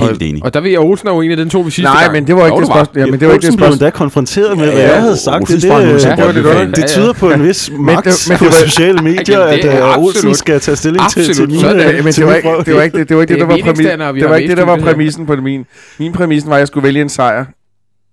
Helt 0.00 0.22
enig. 0.22 0.44
Og 0.44 0.54
der 0.54 0.60
ved 0.60 0.70
jeg, 0.70 0.80
Olsen 0.80 1.08
er 1.08 1.12
jo 1.14 1.20
en 1.20 1.30
af 1.30 1.36
den 1.36 1.50
to, 1.50 1.60
vi 1.60 1.70
sidste 1.70 1.82
Nej, 1.92 2.00
gang. 2.02 2.12
men 2.12 2.26
det 2.26 2.34
var 2.36 2.44
ikke 2.44 2.54
Jo, 2.54 2.60
det 2.60 2.66
spørgsmål. 2.68 3.00
Ja, 3.04 3.06
men 3.10 3.20
det 3.20 3.28
var 3.28 3.34
ikke 3.34 3.42
det 3.42 3.48
Olsen 3.48 3.56
blev 3.56 3.66
spørgsmål. 3.66 3.86
endda 3.86 3.90
konfronteret 3.90 4.58
med, 4.58 4.64
Ja, 4.66 4.72
hvad 4.72 4.82
ja, 4.82 4.92
jeg 4.92 5.00
havde 5.02 5.16
sagt. 5.16 5.40
Olsen 5.40 5.54
Det, 5.56 5.62
det, 5.62 5.68
Ja, 5.70 6.26
det, 6.26 6.34
det 6.34 6.44
det 6.44 6.78
Ja, 6.78 6.80
ja. 6.80 6.86
tyder 6.86 7.12
på 7.12 7.30
en 7.30 7.42
vis 7.44 7.70
magt 7.78 8.04
det- 8.04 8.26
men 8.28 8.38
på 8.38 8.44
det 8.44 8.54
sociale 8.54 8.98
medier, 9.02 9.40
at 9.40 9.62
det 9.62 9.80
uh, 9.96 10.04
Olsen 10.04 10.34
skal 10.34 10.60
tage 10.60 10.76
stilling 10.76 11.02
til, 11.10 11.34
til 11.34 11.46
mine, 11.50 11.68
Ja, 11.68 11.72
men 11.74 11.78
det 12.12 12.26
var 12.26 12.30
mine 12.30 12.36
ikke 12.36 12.64
det, 12.66 12.74
var 12.74 12.82
ikke 12.82 12.98
det, 12.98 13.08
det, 13.08 13.16
var 13.16 13.22
ikke 13.22 13.34
det, 13.34 13.40
Det 13.40 13.48
der 13.48 13.54
er 13.54 13.58
var 13.58 13.64
præmissen. 13.64 14.00
Det 14.16 14.28
var 14.30 14.36
ikke 14.36 14.48
det, 14.48 14.56
der 14.56 14.64
var 14.64 14.76
præmissen 14.78 15.26
på 15.26 15.36
min. 15.36 15.66
Min 15.98 16.12
præmissen 16.12 16.50
var, 16.50 16.56
at 16.56 16.60
jeg 16.60 16.68
skulle 16.68 16.84
vælge 16.84 17.00
en 17.02 17.08
sejr 17.08 17.44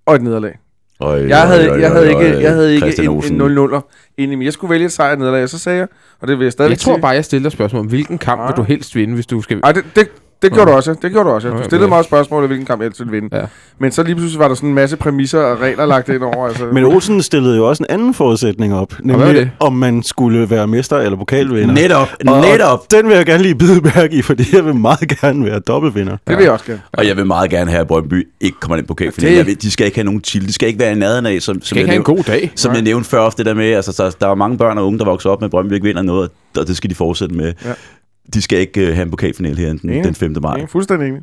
og 0.08 0.16
et 0.16 0.22
nederlag. 0.22 0.52
Øj, 1.02 1.28
Jeg 1.28 1.42
havde, 1.42 1.68
øj, 1.70 1.80
jeg 1.80 1.92
øj, 1.92 1.96
havde 1.98 2.10
ikke, 2.10 2.42
jeg 2.44 2.52
havde 2.52 2.76
ikke 2.76 3.04
en, 3.04 3.42
en 3.42 3.42
0-0'er 3.58 4.14
inde 4.18 4.34
i 4.34 4.36
mig. 4.36 4.46
Jeg 4.46 4.54
skulle 4.54 4.72
vælge 4.72 4.86
et 4.86 4.92
sejr 4.92 5.16
nederlag, 5.16 5.44
og 5.44 5.50
så 5.50 5.60
sagde 5.60 5.80
jeg, 5.80 5.88
og 6.22 6.28
det 6.28 6.38
vil 6.40 6.46
jeg 6.46 6.52
stadig 6.52 6.70
Jeg 6.70 6.78
tror 6.80 6.98
bare, 6.98 7.12
jeg 7.12 7.26
stiller 7.26 7.50
spørgsmål 7.50 7.80
om, 7.80 7.86
hvilken 7.88 8.18
kamp 8.18 8.42
vil 8.42 8.48
Ah. 8.48 8.58
du 8.58 8.64
helst 8.64 8.96
vinde, 8.96 9.14
hvis 9.14 9.26
du 9.26 9.42
skal... 9.42 9.60
Ej, 9.64 9.72
det, 9.72 9.84
det, 9.96 10.08
det 10.42 10.52
gjorde 10.54 10.72
du 10.72 10.76
også. 10.76 10.96
Det 11.02 11.12
gjorde 11.12 11.30
du 11.30 11.34
også. 11.36 11.50
Du 11.50 11.64
stillede 11.64 11.88
mig 11.90 11.98
også 11.98 12.08
spørgsmål 12.08 12.42
om, 12.44 12.48
hvilken 12.48 12.66
kamp 12.66 12.82
jeg 12.82 12.86
helst 12.86 13.00
ville 13.00 13.12
vinde. 13.12 13.38
Ja. 13.38 13.46
Men 13.80 13.92
så 13.92 14.04
lige 14.04 14.16
pludselig 14.16 14.40
var 14.40 14.48
der 14.48 14.56
sådan 14.56 14.70
en 14.70 14.76
masse 14.76 14.98
præmisser 14.98 15.40
og 15.40 15.60
regler 15.62 15.86
lagt 15.86 16.10
ind 16.10 16.24
over. 16.24 16.48
Altså. 16.48 16.66
Men 16.66 16.84
Olsen 16.84 17.22
stillede 17.22 17.56
jo 17.58 17.70
også 17.70 17.84
en 17.84 17.94
anden 17.94 18.14
forudsætning 18.14 18.76
op, 18.76 18.94
nemlig 19.00 19.36
det? 19.36 19.52
om 19.60 19.74
man 19.74 20.04
skulle 20.04 20.50
være 20.50 20.68
mester 20.68 20.98
eller 20.98 21.18
pokalvinder. 21.18 21.74
Netop, 21.76 22.08
Og- 22.28 22.42
netop. 22.42 22.80
Og 22.80 22.86
den 22.92 23.08
vil 23.08 23.16
jeg 23.16 23.26
gerne 23.26 23.44
lige 23.44 23.56
bide 23.56 23.82
mærke 23.96 24.16
i, 24.16 24.22
fordi 24.22 24.44
jeg 24.56 24.66
vil 24.66 24.76
meget 24.76 25.20
gerne 25.22 25.46
være 25.46 25.60
dobbeltvinder. 25.60 26.18
det 26.28 26.38
vil 26.38 26.44
jeg 26.44 26.52
også 26.52 26.66
gerne. 26.66 26.82
Og 26.94 27.08
jeg 27.08 27.18
vil 27.18 27.26
meget 27.26 27.50
gerne 27.50 27.72
have, 27.72 27.82
at 27.82 27.88
Brøndby 27.88 28.28
ikke 28.42 28.60
kommer 28.60 28.78
ind 28.78 28.86
på 28.88 28.94
pokalfinalen. 28.94 29.32
Det- 29.34 29.38
Jeg 29.38 29.46
ved, 29.48 29.56
De 29.56 29.72
skal 29.72 29.86
ikke 29.86 29.98
have 29.98 30.06
nogen 30.06 30.24
chill. 30.24 30.48
De 30.48 30.54
skal 30.54 30.68
ikke 30.68 30.80
være 30.80 30.92
i 30.92 30.96
nærheden 30.96 31.26
af, 31.26 31.42
som, 31.42 31.62
som 31.62 31.78
jeg 31.78 31.86
have 31.86 31.96
en 31.96 32.00
nævnte- 32.00 32.12
god 32.16 32.24
dag. 32.24 32.52
Som 32.56 32.70
Nej. 32.70 32.76
jeg 32.76 32.84
nævnte 32.84 33.10
før, 33.10 33.30
det 33.30 33.46
der 33.46 33.54
med, 33.54 33.72
altså, 33.74 34.04
der, 34.04 34.10
der 34.26 34.32
er 34.32 34.36
mange 34.36 34.58
børn 34.58 34.78
og 34.78 34.86
unge, 34.88 35.00
der 35.00 35.06
vokser 35.06 35.30
op 35.30 35.42
med, 35.42 35.46
at 35.46 35.52
Brøndby 35.52 35.74
ikke 35.74 35.86
vinder 35.86 36.02
noget, 36.02 36.30
og 36.58 36.68
det 36.68 36.78
skal 36.78 36.90
de 36.90 36.96
fortsætte 36.96 37.36
med. 37.36 37.54
Ja. 37.66 37.72
De 38.34 38.42
skal 38.42 38.60
ikke 38.60 38.82
uh, 38.82 38.88
have 38.94 39.04
en 39.04 39.10
pokalfinale 39.12 39.58
her 39.58 39.68
den, 39.74 40.04
den 40.04 40.16
5. 40.16 40.36
maj. 40.42 40.60
Er 40.60 40.68
fuldstændig 40.68 41.10
enig. 41.10 41.22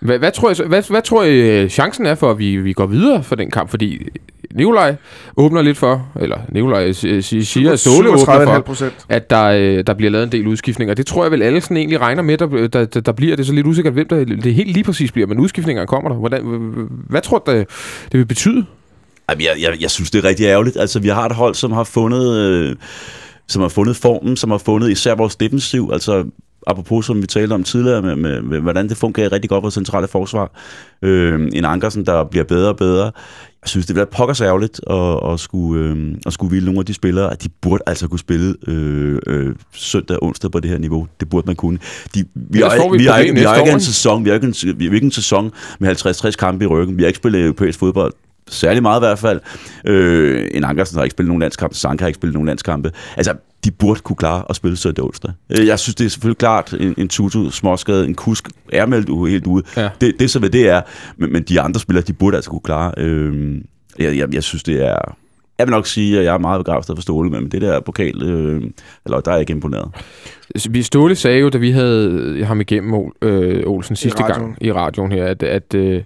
Hvad, 0.00 0.18
hvad, 0.18 0.32
tror 0.32 0.50
I, 0.50 0.68
hvad, 0.68 0.82
hvad 0.90 1.02
tror 1.02 1.22
I 1.22 1.62
øh, 1.62 1.68
chancen 1.70 2.06
er 2.06 2.14
for, 2.14 2.30
at 2.30 2.38
vi, 2.38 2.56
vi 2.56 2.72
går 2.72 2.86
videre 2.86 3.22
for 3.22 3.34
den 3.36 3.50
kamp? 3.50 3.70
Fordi 3.70 4.08
Nikolaj 4.54 4.96
åbner 5.36 5.62
lidt 5.62 5.78
for, 5.78 6.08
eller 6.20 6.38
Nikolaj 6.48 6.86
øh, 7.04 7.22
si- 7.22 7.42
siger, 7.42 7.72
at 7.72 7.80
Ståle 7.80 8.10
åbner 8.10 8.62
37,5 8.62 8.72
for, 8.72 8.90
at 9.08 9.30
der, 9.30 9.44
øh, 9.44 9.84
der 9.86 9.94
bliver 9.94 10.10
lavet 10.10 10.24
en 10.24 10.32
del 10.32 10.46
udskiftninger. 10.46 10.94
Det 10.94 11.06
tror 11.06 11.24
jeg 11.24 11.32
vel 11.32 11.42
alle 11.42 11.60
sådan 11.60 11.76
egentlig 11.76 12.00
regner 12.00 12.22
med, 12.22 12.38
der, 12.38 12.46
der, 12.68 12.84
der, 12.84 13.00
der 13.00 13.12
bliver. 13.12 13.36
Det 13.36 13.46
så 13.46 13.52
lidt 13.52 13.66
usikkert, 13.66 13.92
hvem 13.92 14.08
der, 14.08 14.24
det 14.24 14.54
helt 14.54 14.72
lige 14.72 14.84
præcis 14.84 15.12
bliver, 15.12 15.26
men 15.26 15.38
udskiftninger 15.38 15.84
kommer 15.86 16.10
der. 16.10 16.16
Hvordan, 16.16 16.42
hvad 17.08 17.20
tror 17.20 17.38
du, 17.38 17.52
det, 17.52 17.66
det 18.12 18.18
vil 18.18 18.26
betyde? 18.26 18.64
Jamen, 19.30 19.42
jeg, 19.42 19.50
jeg, 19.60 19.82
jeg 19.82 19.90
synes, 19.90 20.10
det 20.10 20.24
er 20.24 20.28
rigtig 20.28 20.46
ærgerligt. 20.46 20.76
Altså, 20.76 21.00
vi 21.00 21.08
har 21.08 21.26
et 21.26 21.32
hold, 21.32 21.54
som 21.54 21.72
har 21.72 21.84
fundet, 21.84 22.36
øh, 22.36 22.76
som 23.48 23.62
har 23.62 23.68
fundet 23.68 23.96
formen, 23.96 24.36
som 24.36 24.50
har 24.50 24.58
fundet 24.58 24.90
især 24.90 25.14
vores 25.14 25.36
defensiv. 25.36 25.90
Altså, 25.92 26.24
apropos 26.66 27.06
som 27.06 27.22
vi 27.22 27.26
talte 27.26 27.52
om 27.52 27.64
tidligere, 27.64 28.02
med, 28.02 28.16
med, 28.16 28.42
med 28.42 28.60
hvordan 28.60 28.88
det 28.88 28.96
fungerer 28.96 29.32
rigtig 29.32 29.50
godt 29.50 29.64
på 29.64 29.70
centrale 29.70 30.08
forsvar. 30.08 30.50
Øh, 31.02 31.48
en 31.54 31.64
Ankersen, 31.64 32.06
der 32.06 32.24
bliver 32.24 32.44
bedre 32.44 32.68
og 32.68 32.76
bedre. 32.76 33.04
Jeg 33.62 33.68
synes, 33.68 33.86
det 33.86 33.94
bliver 33.94 34.06
pokkers 34.06 34.40
ærgerligt 34.40 34.80
at, 34.90 35.32
at, 35.32 35.40
skulle, 35.40 35.84
øh, 35.84 36.14
at 36.26 36.32
skulle 36.32 36.48
hvile 36.48 36.64
nogle 36.64 36.80
af 36.80 36.86
de 36.86 36.94
spillere, 36.94 37.32
at 37.32 37.42
de 37.42 37.48
burde 37.60 37.82
altså 37.86 38.08
kunne 38.08 38.18
spille 38.18 38.54
øh, 38.68 39.18
øh, 39.26 39.54
søndag 39.74 40.16
og 40.16 40.22
onsdag 40.22 40.50
på 40.50 40.60
det 40.60 40.70
her 40.70 40.78
niveau. 40.78 41.06
Det 41.20 41.28
burde 41.28 41.46
man 41.46 41.56
kunne. 41.56 41.78
De, 42.14 42.24
vi, 42.34 42.60
har, 42.60 42.76
får 42.76 42.92
vi 42.92 42.98
vi, 42.98 43.04
problem 43.06 43.20
ikke- 43.26 43.34
vi 43.34 43.40
har 43.40 43.52
næste 43.54 43.60
ikke 43.62 43.72
en 43.74 43.80
sæson, 43.80 44.24
vi 44.24 44.30
har 44.30 44.34
ikke 44.34 44.46
en, 44.46 44.78
vi 44.78 44.86
har 44.86 44.94
ikke 44.94 45.04
en 45.04 45.10
sæson 45.10 45.52
med 45.78 46.06
50-60 46.06 46.30
kampe 46.30 46.64
i 46.64 46.66
ryggen. 46.66 46.96
Vi 46.96 47.02
har 47.02 47.06
ikke 47.08 47.16
spillet 47.16 47.40
europæisk 47.42 47.78
fodbold 47.78 48.12
særlig 48.48 48.82
meget 48.82 49.00
i 49.00 49.04
hvert 49.04 49.18
fald. 49.18 49.40
Øh, 49.86 50.48
en 50.54 50.64
Ankersen 50.64 50.96
har 50.96 51.04
ikke 51.04 51.12
spillet 51.14 51.28
nogen 51.28 51.40
landskampe, 51.40 51.76
Sanka 51.76 52.04
har 52.04 52.08
ikke 52.08 52.16
spillet 52.16 52.34
nogen 52.34 52.46
landskampe. 52.46 52.90
Altså, 53.16 53.34
de 53.64 53.70
burde 53.70 54.00
kunne 54.00 54.16
klare 54.16 54.44
at 54.50 54.56
spille 54.56 54.76
søndag 54.76 55.04
onsdag. 55.04 55.32
Øh, 55.50 55.66
Jeg 55.66 55.78
synes, 55.78 55.94
det 55.94 56.04
er 56.04 56.08
selvfølgelig 56.08 56.38
klart, 56.38 56.74
en, 56.80 56.94
en 56.98 57.08
tutu, 57.08 57.50
småskade, 57.50 58.06
en 58.06 58.14
kusk 58.14 58.48
er 58.72 58.86
meldt 58.86 59.30
helt 59.30 59.46
ude. 59.46 59.64
Ja. 59.76 59.88
Det, 60.00 60.20
det 60.20 60.30
så, 60.30 60.38
hvad 60.38 60.50
det 60.50 60.68
er. 60.68 60.82
Men, 61.16 61.32
men 61.32 61.42
de 61.42 61.60
andre 61.60 61.80
spillere, 61.80 62.04
de 62.04 62.12
burde 62.12 62.36
altså 62.36 62.50
kunne 62.50 62.60
klare. 62.60 62.92
Øh, 62.96 63.60
jeg, 63.98 64.16
jeg, 64.16 64.34
jeg 64.34 64.42
synes, 64.42 64.62
det 64.62 64.86
er... 64.86 65.16
Jeg 65.58 65.66
vil 65.66 65.72
nok 65.72 65.86
sige, 65.86 66.18
at 66.18 66.24
jeg 66.24 66.34
er 66.34 66.38
meget 66.38 66.64
begejstret 66.64 66.96
for 66.96 67.02
Ståle, 67.02 67.30
men 67.30 67.48
det 67.48 67.62
der 67.62 67.80
pokal, 67.80 68.22
øh, 68.22 68.62
eller 69.04 69.20
der 69.20 69.30
er 69.30 69.34
jeg 69.34 69.40
ikke 69.40 69.50
imponeret. 69.50 69.88
Vi 70.70 70.82
Ståle 70.82 71.14
sagde 71.14 71.40
jo, 71.40 71.48
da 71.48 71.58
vi 71.58 71.70
havde 71.70 72.44
ham 72.44 72.60
igennem 72.60 72.94
Ol, 72.94 73.12
øh, 73.22 73.62
Olsen 73.66 73.96
sidste 73.96 74.22
gang 74.22 74.56
i 74.60 74.72
radioen 74.72 75.12
her, 75.12 75.24
at, 75.26 75.42
at, 75.42 75.74
øh, 75.74 76.02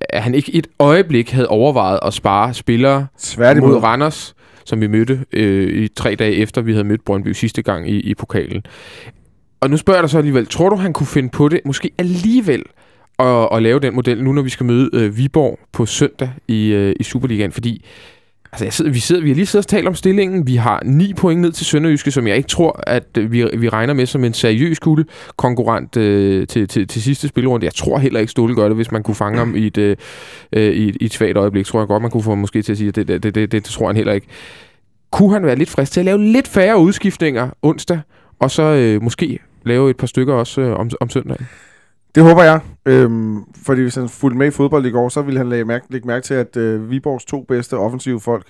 at 0.00 0.22
han 0.22 0.34
ikke 0.34 0.54
et 0.54 0.66
øjeblik 0.78 1.30
havde 1.30 1.48
overvejet 1.48 1.98
at 2.02 2.14
spare 2.14 2.54
spillere 2.54 3.06
Tværtimod. 3.18 3.68
mod 3.68 3.82
Randers, 3.82 4.34
som 4.64 4.80
vi 4.80 4.86
mødte 4.86 5.24
øh, 5.32 5.82
i 5.82 5.88
tre 5.88 6.14
dage 6.14 6.34
efter, 6.34 6.60
vi 6.60 6.72
havde 6.72 6.84
mødt 6.84 7.04
Brøndby 7.04 7.32
sidste 7.32 7.62
gang 7.62 7.90
i, 7.90 8.00
i 8.00 8.14
pokalen. 8.14 8.62
Og 9.60 9.70
nu 9.70 9.76
spørger 9.76 9.98
jeg 9.98 10.02
dig 10.02 10.10
så 10.10 10.18
alligevel, 10.18 10.46
tror 10.46 10.68
du, 10.68 10.76
han 10.76 10.92
kunne 10.92 11.06
finde 11.06 11.28
på 11.28 11.48
det, 11.48 11.60
måske 11.64 11.90
alligevel, 11.98 12.62
at, 13.18 13.48
at 13.52 13.62
lave 13.62 13.80
den 13.80 13.94
model, 13.94 14.24
nu 14.24 14.32
når 14.32 14.42
vi 14.42 14.50
skal 14.50 14.66
møde 14.66 14.90
øh, 14.92 15.16
Viborg 15.16 15.58
på 15.72 15.86
søndag 15.86 16.30
i, 16.48 16.68
øh, 16.68 16.94
i 17.00 17.02
Superligaen? 17.02 17.52
Fordi 17.52 17.84
altså, 18.56 18.64
jeg 18.64 18.72
sidder, 18.72 18.90
vi, 18.90 18.98
sidder, 18.98 19.22
vi 19.22 19.28
har 19.28 19.34
lige 19.34 19.46
siddet 19.46 19.66
og 19.66 19.68
talt 19.68 19.88
om 19.88 19.94
stillingen. 19.94 20.46
Vi 20.46 20.56
har 20.56 20.82
ni 20.84 21.14
point 21.14 21.40
ned 21.40 21.52
til 21.52 21.66
Sønderjyske, 21.66 22.10
som 22.10 22.26
jeg 22.26 22.36
ikke 22.36 22.48
tror, 22.48 22.80
at 22.86 23.04
øh, 23.18 23.32
vi, 23.32 23.44
vi 23.58 23.68
regner 23.68 23.94
med 23.94 24.06
som 24.06 24.24
en 24.24 24.34
seriøs 24.34 24.80
guld 24.80 25.06
konkurrent 25.36 25.96
øh, 25.96 26.46
til, 26.46 26.68
til, 26.68 26.88
til 26.88 27.02
sidste 27.02 27.28
spilrunde. 27.28 27.64
Jeg 27.64 27.74
tror 27.74 27.98
heller 27.98 28.20
ikke, 28.20 28.30
Ståle 28.30 28.54
gør 28.54 28.68
det, 28.68 28.76
hvis 28.76 28.92
man 28.92 29.02
kunne 29.02 29.14
fange 29.14 29.38
ham 29.38 29.56
i 29.56 29.66
et, 29.66 29.78
øh, 29.78 29.96
øh 30.52 30.74
i, 30.74 30.88
et, 30.88 30.96
i 31.00 31.04
et 31.04 31.12
svagt 31.12 31.36
øjeblik. 31.36 31.66
Tror 31.66 31.80
jeg 31.80 31.88
godt, 31.88 32.02
man 32.02 32.10
kunne 32.10 32.22
få 32.22 32.30
ham 32.30 32.38
måske 32.38 32.62
til 32.62 32.72
at 32.72 32.78
sige, 32.78 32.88
at 32.88 32.96
det, 32.96 33.08
det, 33.08 33.22
det, 33.22 33.34
det, 33.34 33.52
det, 33.52 33.64
det 33.64 33.72
tror 33.72 33.86
han 33.86 33.96
heller 33.96 34.12
ikke. 34.12 34.26
Kunne 35.10 35.32
han 35.32 35.46
være 35.46 35.56
lidt 35.56 35.70
frisk 35.70 35.92
til 35.92 36.00
at 36.00 36.04
lave 36.04 36.22
lidt 36.22 36.48
færre 36.48 36.78
udskiftninger 36.78 37.48
onsdag, 37.62 38.00
og 38.38 38.50
så 38.50 38.62
øh, 38.62 39.02
måske 39.02 39.38
lave 39.64 39.90
et 39.90 39.96
par 39.96 40.06
stykker 40.06 40.34
også 40.34 40.60
øh, 40.60 40.78
om, 40.78 40.90
om 41.00 41.10
søndagen? 41.10 41.46
Det 42.16 42.24
håber 42.24 42.42
jeg. 42.42 42.60
Øhm, 42.86 43.38
fordi 43.66 43.82
hvis 43.82 43.94
han 43.94 44.08
fulgte 44.08 44.38
med 44.38 44.46
i 44.46 44.50
fodbold 44.50 44.86
i 44.86 44.90
går, 44.90 45.08
så 45.08 45.22
ville 45.22 45.38
han 45.38 45.48
lægge 45.48 45.64
mærke, 45.64 45.86
lægge 45.90 46.06
mærke 46.06 46.24
til, 46.24 46.34
at 46.34 46.56
øh, 46.56 46.90
Viborgs 46.90 47.24
to 47.24 47.42
bedste 47.48 47.74
offensive 47.76 48.20
folk, 48.20 48.46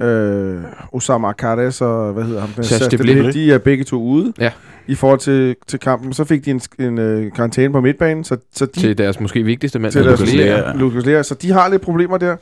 øh, 0.00 0.60
Osama 0.92 1.28
Akares 1.28 1.80
og, 1.80 2.12
hvad 2.12 2.24
hedder 2.24 2.40
ham? 2.40 2.62
Serge 2.62 2.96
Deblé. 2.96 3.26
Deblé, 3.28 3.32
De 3.32 3.52
er 3.52 3.58
begge 3.58 3.84
to 3.84 4.02
ude 4.02 4.32
Ja. 4.38 4.52
i 4.86 4.94
forhold 4.94 5.18
til, 5.18 5.56
til 5.66 5.78
kampen. 5.78 6.12
Så 6.12 6.24
fik 6.24 6.44
de 6.44 6.50
en, 6.50 6.60
en 6.78 6.98
øh, 6.98 7.32
karantæne 7.32 7.72
på 7.72 7.80
midtbanen, 7.80 8.24
så, 8.24 8.36
så 8.54 8.66
de 8.66 8.80
Til 8.80 8.98
deres 8.98 9.20
måske 9.20 9.42
vigtigste 9.42 9.78
mand. 9.78 9.92
til 9.92 10.04
deres 10.04 10.20
Lucas 10.20 10.34
Lea. 10.34 10.72
Lucas 10.76 11.06
Lea. 11.06 11.22
Så 11.22 11.34
de 11.34 11.50
har 11.50 11.68
lidt 11.68 11.82
problemer 11.82 12.18
der. 12.18 12.36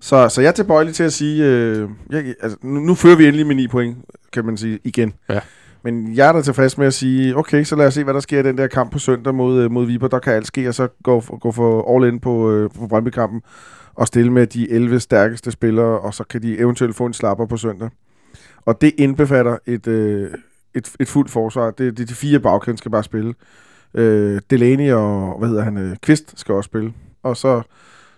Så, 0.00 0.28
så 0.28 0.40
jeg 0.40 0.48
er 0.48 0.52
tilbøjelig 0.52 0.94
til 0.94 1.04
at 1.04 1.12
sige, 1.12 1.44
øh, 1.44 1.88
jeg, 2.10 2.24
altså, 2.42 2.58
nu, 2.62 2.80
nu 2.80 2.94
fører 2.94 3.16
vi 3.16 3.24
endelig 3.26 3.46
med 3.46 3.54
9 3.54 3.68
point, 3.68 3.96
kan 4.32 4.44
man 4.46 4.56
sige, 4.56 4.78
igen. 4.84 5.12
Ja. 5.28 5.38
Men 5.84 6.14
jeg 6.14 6.28
er 6.28 6.32
da 6.32 6.42
tilfreds 6.42 6.78
med 6.78 6.86
at 6.86 6.94
sige, 6.94 7.36
okay, 7.36 7.64
så 7.64 7.76
lad 7.76 7.86
os 7.86 7.94
se, 7.94 8.04
hvad 8.04 8.14
der 8.14 8.20
sker 8.20 8.40
i 8.40 8.42
den 8.42 8.58
der 8.58 8.66
kamp 8.66 8.92
på 8.92 8.98
søndag 8.98 9.34
mod, 9.34 9.62
øh, 9.62 9.70
mod 9.70 9.86
Viber. 9.86 10.08
Der 10.08 10.18
kan 10.18 10.32
alt 10.32 10.46
ske, 10.46 10.68
og 10.68 10.74
så 10.74 10.88
gå, 11.02 11.20
gå 11.40 11.52
for 11.52 11.96
all 11.96 12.12
in 12.12 12.20
på, 12.20 12.50
øh, 12.50 12.70
på 12.70 12.86
Brøndby-kampen 12.86 13.42
og 13.94 14.06
stille 14.06 14.32
med 14.32 14.46
de 14.46 14.70
11 14.70 15.00
stærkeste 15.00 15.50
spillere, 15.50 16.00
og 16.00 16.14
så 16.14 16.24
kan 16.24 16.42
de 16.42 16.58
eventuelt 16.58 16.96
få 16.96 17.06
en 17.06 17.12
slapper 17.12 17.46
på 17.46 17.56
søndag. 17.56 17.90
Og 18.66 18.80
det 18.80 18.92
indbefatter 18.98 19.58
et, 19.66 19.86
øh, 19.86 20.30
et, 20.74 20.92
et 21.00 21.08
fuldt 21.08 21.30
forsvar. 21.30 21.70
Det, 21.70 21.98
det, 21.98 22.08
de 22.08 22.14
fire 22.14 22.40
bagkæden 22.40 22.78
skal 22.78 22.90
bare 22.90 23.04
spille. 23.04 23.34
Øh, 23.94 24.40
Delaney 24.50 24.92
og, 24.92 25.38
hvad 25.38 25.48
hedder 25.48 25.62
han, 25.62 25.78
øh, 25.78 25.96
Kvist 26.02 26.40
skal 26.40 26.54
også 26.54 26.68
spille. 26.68 26.92
Og 27.22 27.36
så, 27.36 27.62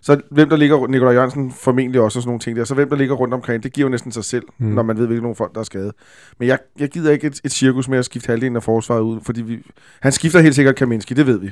så 0.05 0.21
hvem 0.31 0.49
der 0.49 0.57
ligger, 0.57 0.87
Nikolaj 0.87 1.13
Jørgensen 1.15 1.53
formentlig 1.53 2.01
også 2.01 2.19
og 2.19 2.23
sådan 2.23 2.29
nogle 2.29 2.41
ting 2.41 2.57
der. 2.57 2.65
Så 2.65 2.75
hvem 2.75 2.89
der 2.89 2.97
ligger 2.97 3.15
rundt 3.15 3.35
omkring, 3.35 3.63
det 3.63 3.73
giver 3.73 3.87
jo 3.87 3.91
næsten 3.91 4.13
sig 4.13 4.25
selv, 4.25 4.45
Mm. 4.59 4.67
når 4.67 4.83
man 4.83 4.99
ved, 4.99 5.07
hvilke 5.07 5.23
nogle 5.23 5.37
folk, 5.37 5.55
der 5.55 5.61
er 5.61 5.65
skadet. 5.65 5.93
Men 6.39 6.49
jeg, 6.49 6.59
jeg 6.79 6.89
gider 6.89 7.13
ikke 7.13 7.27
et, 7.27 7.41
et 7.45 7.53
cirkus 7.53 7.89
med 7.89 7.99
at 7.99 8.05
skifte 8.05 8.27
halvdelen 8.27 8.57
af 8.57 8.63
forsvaret 8.63 9.01
ud, 9.01 9.21
fordi 9.23 9.43
vi, 9.43 9.59
han 10.01 10.13
skifter 10.13 10.41
helt 10.41 10.55
sikkert 10.55 10.77
Kaminski, 10.77 11.15
det 11.15 11.27
ved 11.27 11.39
vi. 11.39 11.51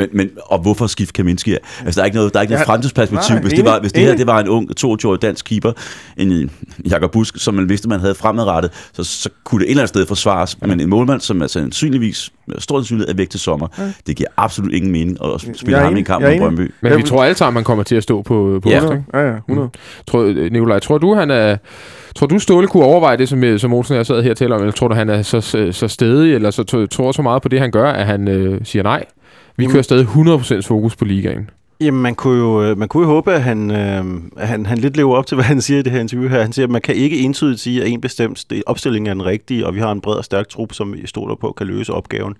Men, 0.00 0.08
men, 0.12 0.30
og 0.46 0.58
hvorfor 0.58 0.86
skifte 0.86 1.12
Kaminski? 1.12 1.56
Altså, 1.84 1.98
der 1.98 2.00
er 2.00 2.04
ikke 2.04 2.16
noget, 2.16 2.32
der 2.34 2.38
er 2.38 2.42
ikke 2.42 2.52
noget 2.52 2.66
Ja, 2.66 2.72
fremtidsperspektiv. 2.72 3.34
nej, 3.34 3.42
Hvis 3.42 3.52
det, 3.52 3.64
var, 3.64 3.80
hvis 3.80 3.92
det 3.92 4.02
her 4.02 4.16
det 4.16 4.26
var 4.26 4.40
en 4.40 4.48
ung 4.48 4.70
22-årig 4.80 5.22
dansk 5.22 5.44
keeper, 5.44 5.72
en 6.16 6.50
Jakob 6.90 7.10
Busk, 7.12 7.34
som 7.38 7.54
man 7.54 7.68
vidste, 7.68 7.88
man 7.88 8.00
havde 8.00 8.14
fremadrettet, 8.14 8.72
så, 8.92 9.04
så 9.04 9.28
kunne 9.44 9.58
det 9.58 9.66
et 9.66 9.70
eller 9.70 9.82
andet 9.82 9.88
sted 9.88 10.06
forsvares. 10.06 10.56
Men 10.60 10.80
en 10.80 10.88
målmand, 10.88 11.20
som 11.20 11.42
er 11.42 11.46
sandsynligvis, 11.46 12.30
med 12.46 12.56
stor 12.58 12.78
sandsynlighed 12.78 13.14
er 13.14 13.16
væk 13.16 13.30
til 13.30 13.40
sommer, 13.40 13.66
det 14.06 14.16
giver 14.16 14.28
absolut 14.36 14.72
ingen 14.72 14.92
mening 14.92 15.18
at 15.24 15.56
spille 15.56 15.78
ham 15.78 15.96
i 15.96 15.98
en 15.98 16.04
kamp 16.04 16.24
mod. 16.24 16.38
Brøndby. 16.38 16.72
Men 16.80 16.96
vi 16.96 17.02
tror 17.02 17.24
alle 17.24 17.36
sammen, 17.36 17.54
man 17.54 17.64
kommer 17.64 17.84
til 17.84 17.96
at 17.96 18.02
stå 18.02 18.22
på, 18.22 18.60
på 18.62 18.68
Ja. 18.70 18.76
onsdag. 18.76 18.96
ikke? 18.96 19.18
Ja, 19.18 19.30
ja, 19.30 19.36
100. 19.36 19.68
Tror, 20.06 20.22
øh, 20.22 20.52
Nikolaj, 20.52 20.78
tror 20.78 20.98
du, 20.98 21.14
han 21.14 21.30
er... 21.30 21.56
Tror 22.16 22.26
du, 22.26 22.38
Ståle 22.38 22.66
kunne 22.66 22.84
overveje 22.84 23.16
det, 23.16 23.28
som, 23.28 23.44
øh, 23.44 23.60
som 23.60 23.72
Olsen 23.74 23.92
og 23.94 23.96
jeg 23.96 24.06
sad 24.06 24.22
her 24.22 24.46
og 24.48 24.54
om, 24.54 24.60
eller 24.60 24.72
tror 24.72 24.88
du, 24.88 24.94
han 24.94 25.08
er 25.08 25.22
så, 25.22 25.40
så, 25.40 25.72
så 25.72 25.88
stedig, 25.88 26.34
eller 26.34 26.50
så 26.50 26.86
tror 26.90 27.12
så 27.12 27.22
meget 27.22 27.42
på 27.42 27.48
det, 27.48 27.60
han 27.60 27.70
gør, 27.70 27.90
at 27.90 28.06
han 28.06 28.28
øh, 28.28 28.60
siger 28.64 28.82
nej? 28.82 29.04
Vi 29.60 29.66
kører 29.66 29.82
stadig 29.82 30.06
100% 30.06 30.60
fokus 30.60 30.96
på 30.96 31.04
ligaen. 31.04 31.50
Jamen, 31.80 32.02
man 32.02 32.14
kunne 32.14 32.38
jo, 32.38 32.62
øh, 32.62 32.78
man 32.78 32.88
kunne 32.88 33.02
jo 33.02 33.06
håbe, 33.06 33.32
at 33.32 33.42
han, 33.42 33.70
øh, 33.70 34.04
han, 34.36 34.66
han 34.66 34.78
lidt 34.78 34.96
lever 34.96 35.16
op 35.16 35.26
til, 35.26 35.34
hvad 35.36 35.44
han 35.44 35.60
siger 35.60 35.80
i 35.80 35.82
det 35.82 35.92
her 35.92 36.00
interview 36.00 36.28
her. 36.28 36.42
Han 36.42 36.52
siger, 36.52 36.66
at 36.66 36.70
man 36.70 36.80
kan 36.80 36.94
ikke 36.94 37.18
entydigt 37.18 37.60
sige, 37.60 37.82
at 37.82 37.88
en 37.88 38.00
bestemt 38.00 38.44
opstilling 38.66 39.08
er 39.08 39.14
den 39.14 39.24
rigtige, 39.26 39.66
og 39.66 39.74
vi 39.74 39.80
har 39.80 39.92
en 39.92 40.00
bred 40.00 40.14
og 40.14 40.24
stærk 40.24 40.48
trup, 40.48 40.72
som 40.72 40.92
vi 40.92 41.06
stoler 41.06 41.34
på, 41.34 41.54
kan 41.56 41.66
løse 41.66 41.92
opgaven. 41.92 42.34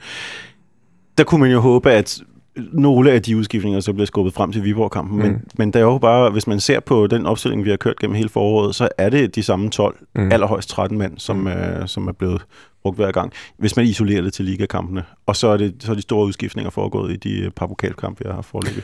Der 1.18 1.24
kunne 1.24 1.40
man 1.40 1.50
jo 1.50 1.60
håbe, 1.60 1.90
at 1.90 2.20
nogle 2.56 3.10
af 3.12 3.22
de 3.22 3.36
udskiftninger 3.36 3.80
så 3.80 3.92
bliver 3.92 4.06
skubbet 4.06 4.34
frem 4.34 4.52
til 4.52 4.64
Viborg-kampen. 4.64 5.18
Mm. 5.18 5.24
Men, 5.24 5.42
men 5.58 5.72
der 5.72 5.78
er 5.78 5.84
jo 5.84 5.98
bare, 5.98 6.30
hvis 6.30 6.46
man 6.46 6.60
ser 6.60 6.80
på 6.80 7.06
den 7.06 7.26
opstilling, 7.26 7.64
vi 7.64 7.70
har 7.70 7.76
kørt 7.76 7.98
gennem 7.98 8.14
hele 8.14 8.28
foråret, 8.28 8.74
så 8.74 8.88
er 8.98 9.08
det 9.08 9.34
de 9.34 9.42
samme 9.42 9.70
12, 9.70 9.96
Mm. 10.14 10.32
allerhøjst 10.32 10.68
13 10.68 10.98
mænd, 10.98 11.12
som, 11.16 11.36
mm. 11.36 11.46
øh, 11.46 11.86
som 11.88 12.08
er 12.08 12.12
blevet 12.12 12.42
brugt 12.82 12.96
hver 12.96 13.12
gang, 13.12 13.32
hvis 13.58 13.76
man 13.76 13.86
isolerer 13.86 14.22
det 14.22 14.32
til 14.32 14.44
ligakampene. 14.44 15.04
Og 15.26 15.36
så 15.36 15.48
er, 15.48 15.56
det, 15.56 15.74
så 15.80 15.92
er 15.92 15.96
de 15.96 16.02
store 16.02 16.26
udskiftninger 16.26 16.70
foregået 16.70 17.12
i 17.12 17.16
de 17.16 17.40
øh, 17.40 17.50
par 17.50 17.66
pokalkampe, 17.66 18.24
vi 18.24 18.30
har 18.34 18.42
forløbet. 18.42 18.82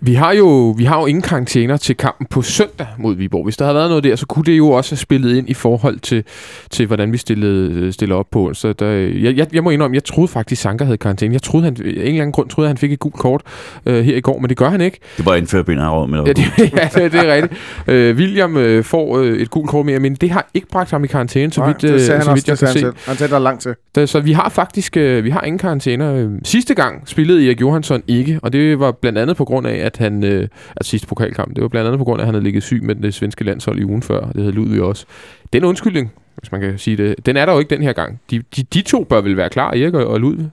Vi 0.00 0.14
har, 0.14 0.32
jo, 0.32 0.74
vi 0.78 0.84
har 0.84 1.00
jo 1.00 1.06
ingen 1.06 1.22
karantæner 1.22 1.76
til 1.76 1.96
kampen 1.96 2.26
på 2.30 2.42
søndag 2.42 2.86
mod 2.98 3.14
Viborg. 3.14 3.44
Hvis 3.44 3.56
der 3.56 3.64
havde 3.64 3.74
været 3.74 3.88
noget 3.88 4.04
der, 4.04 4.16
så 4.16 4.26
kunne 4.26 4.44
det 4.44 4.58
jo 4.58 4.70
også 4.70 4.90
have 4.90 4.96
spillet 4.96 5.36
ind 5.36 5.48
i 5.48 5.54
forhold 5.54 5.98
til, 5.98 6.24
til 6.70 6.86
hvordan 6.86 7.12
vi 7.12 7.18
stillede, 7.18 7.92
stillede 7.92 8.18
op 8.18 8.26
på 8.30 8.46
onsdag. 8.46 8.74
Der, 8.78 8.86
jeg, 8.86 9.36
jeg, 9.36 9.54
jeg 9.54 9.64
må 9.64 9.70
indrømme, 9.70 9.94
jeg 9.94 10.04
troede 10.04 10.28
faktisk, 10.28 10.62
Sanka 10.62 10.84
havde 10.84 10.98
karantæne. 10.98 11.32
Jeg 11.32 11.42
troede, 11.42 11.64
han, 11.64 11.76
af 11.76 11.80
en 11.80 11.96
eller 11.96 12.10
anden 12.10 12.32
grund 12.32 12.48
troede, 12.48 12.66
jeg, 12.66 12.70
han 12.70 12.78
fik 12.78 12.92
et 12.92 12.98
gult 12.98 13.14
kort 13.14 13.42
øh, 13.86 14.04
her 14.04 14.16
i 14.16 14.20
går, 14.20 14.38
men 14.38 14.48
det 14.48 14.56
gør 14.56 14.70
han 14.70 14.80
ikke. 14.80 14.98
Det 15.16 15.26
var 15.26 15.34
indført 15.34 15.66
ben 15.66 15.78
af 15.78 16.08
med. 16.08 16.22
Ja, 16.26 16.32
det, 16.32 16.44
ja, 16.78 16.88
det, 16.94 17.12
det 17.12 17.20
er 17.28 17.34
rigtigt. 17.34 17.60
Øh, 17.86 18.16
William 18.16 18.56
øh, 18.56 18.84
får 18.84 19.18
øh, 19.18 19.38
et 19.38 19.50
gult 19.50 19.70
kort 19.70 19.86
mere, 19.86 19.98
men 19.98 20.14
det 20.14 20.30
har 20.30 20.48
ikke 20.54 20.68
bragt 20.68 20.90
ham 20.90 21.04
i 21.04 21.06
karantæne, 21.06 21.52
så 21.52 21.60
Nej, 21.60 21.68
vidt, 21.68 21.84
øh, 21.84 22.00
så 22.00 22.32
vidt 22.34 22.48
jeg 22.48 22.58
kan 22.58 22.68
se. 22.68 22.92
Han 23.06 23.16
sagde, 23.16 23.35
der 23.36 23.40
er 23.40 23.44
langt 23.44 23.62
til. 23.62 23.74
Da, 23.94 24.06
så 24.06 24.20
vi 24.20 24.32
har 24.32 24.48
faktisk 24.48 24.96
øh, 24.96 25.24
vi 25.24 25.30
har 25.30 25.42
ingen 25.42 25.58
karantæner. 25.58 26.14
Øh, 26.14 26.30
Sidste 26.44 26.74
gang 26.74 27.08
spillede 27.08 27.46
Erik 27.46 27.60
Johansson 27.60 28.02
ikke, 28.08 28.40
og 28.42 28.52
det 28.52 28.78
var 28.78 28.92
blandt 28.92 29.18
andet 29.18 29.36
på 29.36 29.44
grund 29.44 29.66
af, 29.66 29.74
at 29.76 29.96
han... 29.96 30.24
Øh, 30.24 30.48
altså 30.76 30.90
sidste 30.90 31.06
pokalkamp, 31.06 31.54
det 31.56 31.62
var 31.62 31.68
blandt 31.68 31.86
andet 31.86 31.98
på 31.98 32.04
grund 32.04 32.20
af, 32.20 32.22
at 32.22 32.26
han 32.26 32.34
havde 32.34 32.44
ligget 32.44 32.62
syg 32.62 32.82
med 32.82 32.94
det 32.94 33.14
svenske 33.14 33.44
landshold 33.44 33.78
i 33.78 33.84
ugen 33.84 34.02
før. 34.02 34.20
Det 34.20 34.42
havde 34.42 34.52
Ludvig 34.52 34.82
også. 34.82 35.06
Den 35.52 35.64
undskyldning, 35.64 36.12
hvis 36.36 36.52
man 36.52 36.60
kan 36.60 36.78
sige 36.78 36.96
det, 36.96 37.26
den 37.26 37.36
er 37.36 37.46
der 37.46 37.52
jo 37.52 37.58
ikke 37.58 37.74
den 37.74 37.82
her 37.82 37.92
gang. 37.92 38.20
De, 38.30 38.42
de, 38.56 38.62
de 38.62 38.82
to 38.82 39.04
bør 39.04 39.20
vel 39.20 39.36
være 39.36 39.48
klar, 39.48 39.70
Erik 39.70 39.94
og, 39.94 40.06
og 40.06 40.20
Ludvig. 40.20 40.50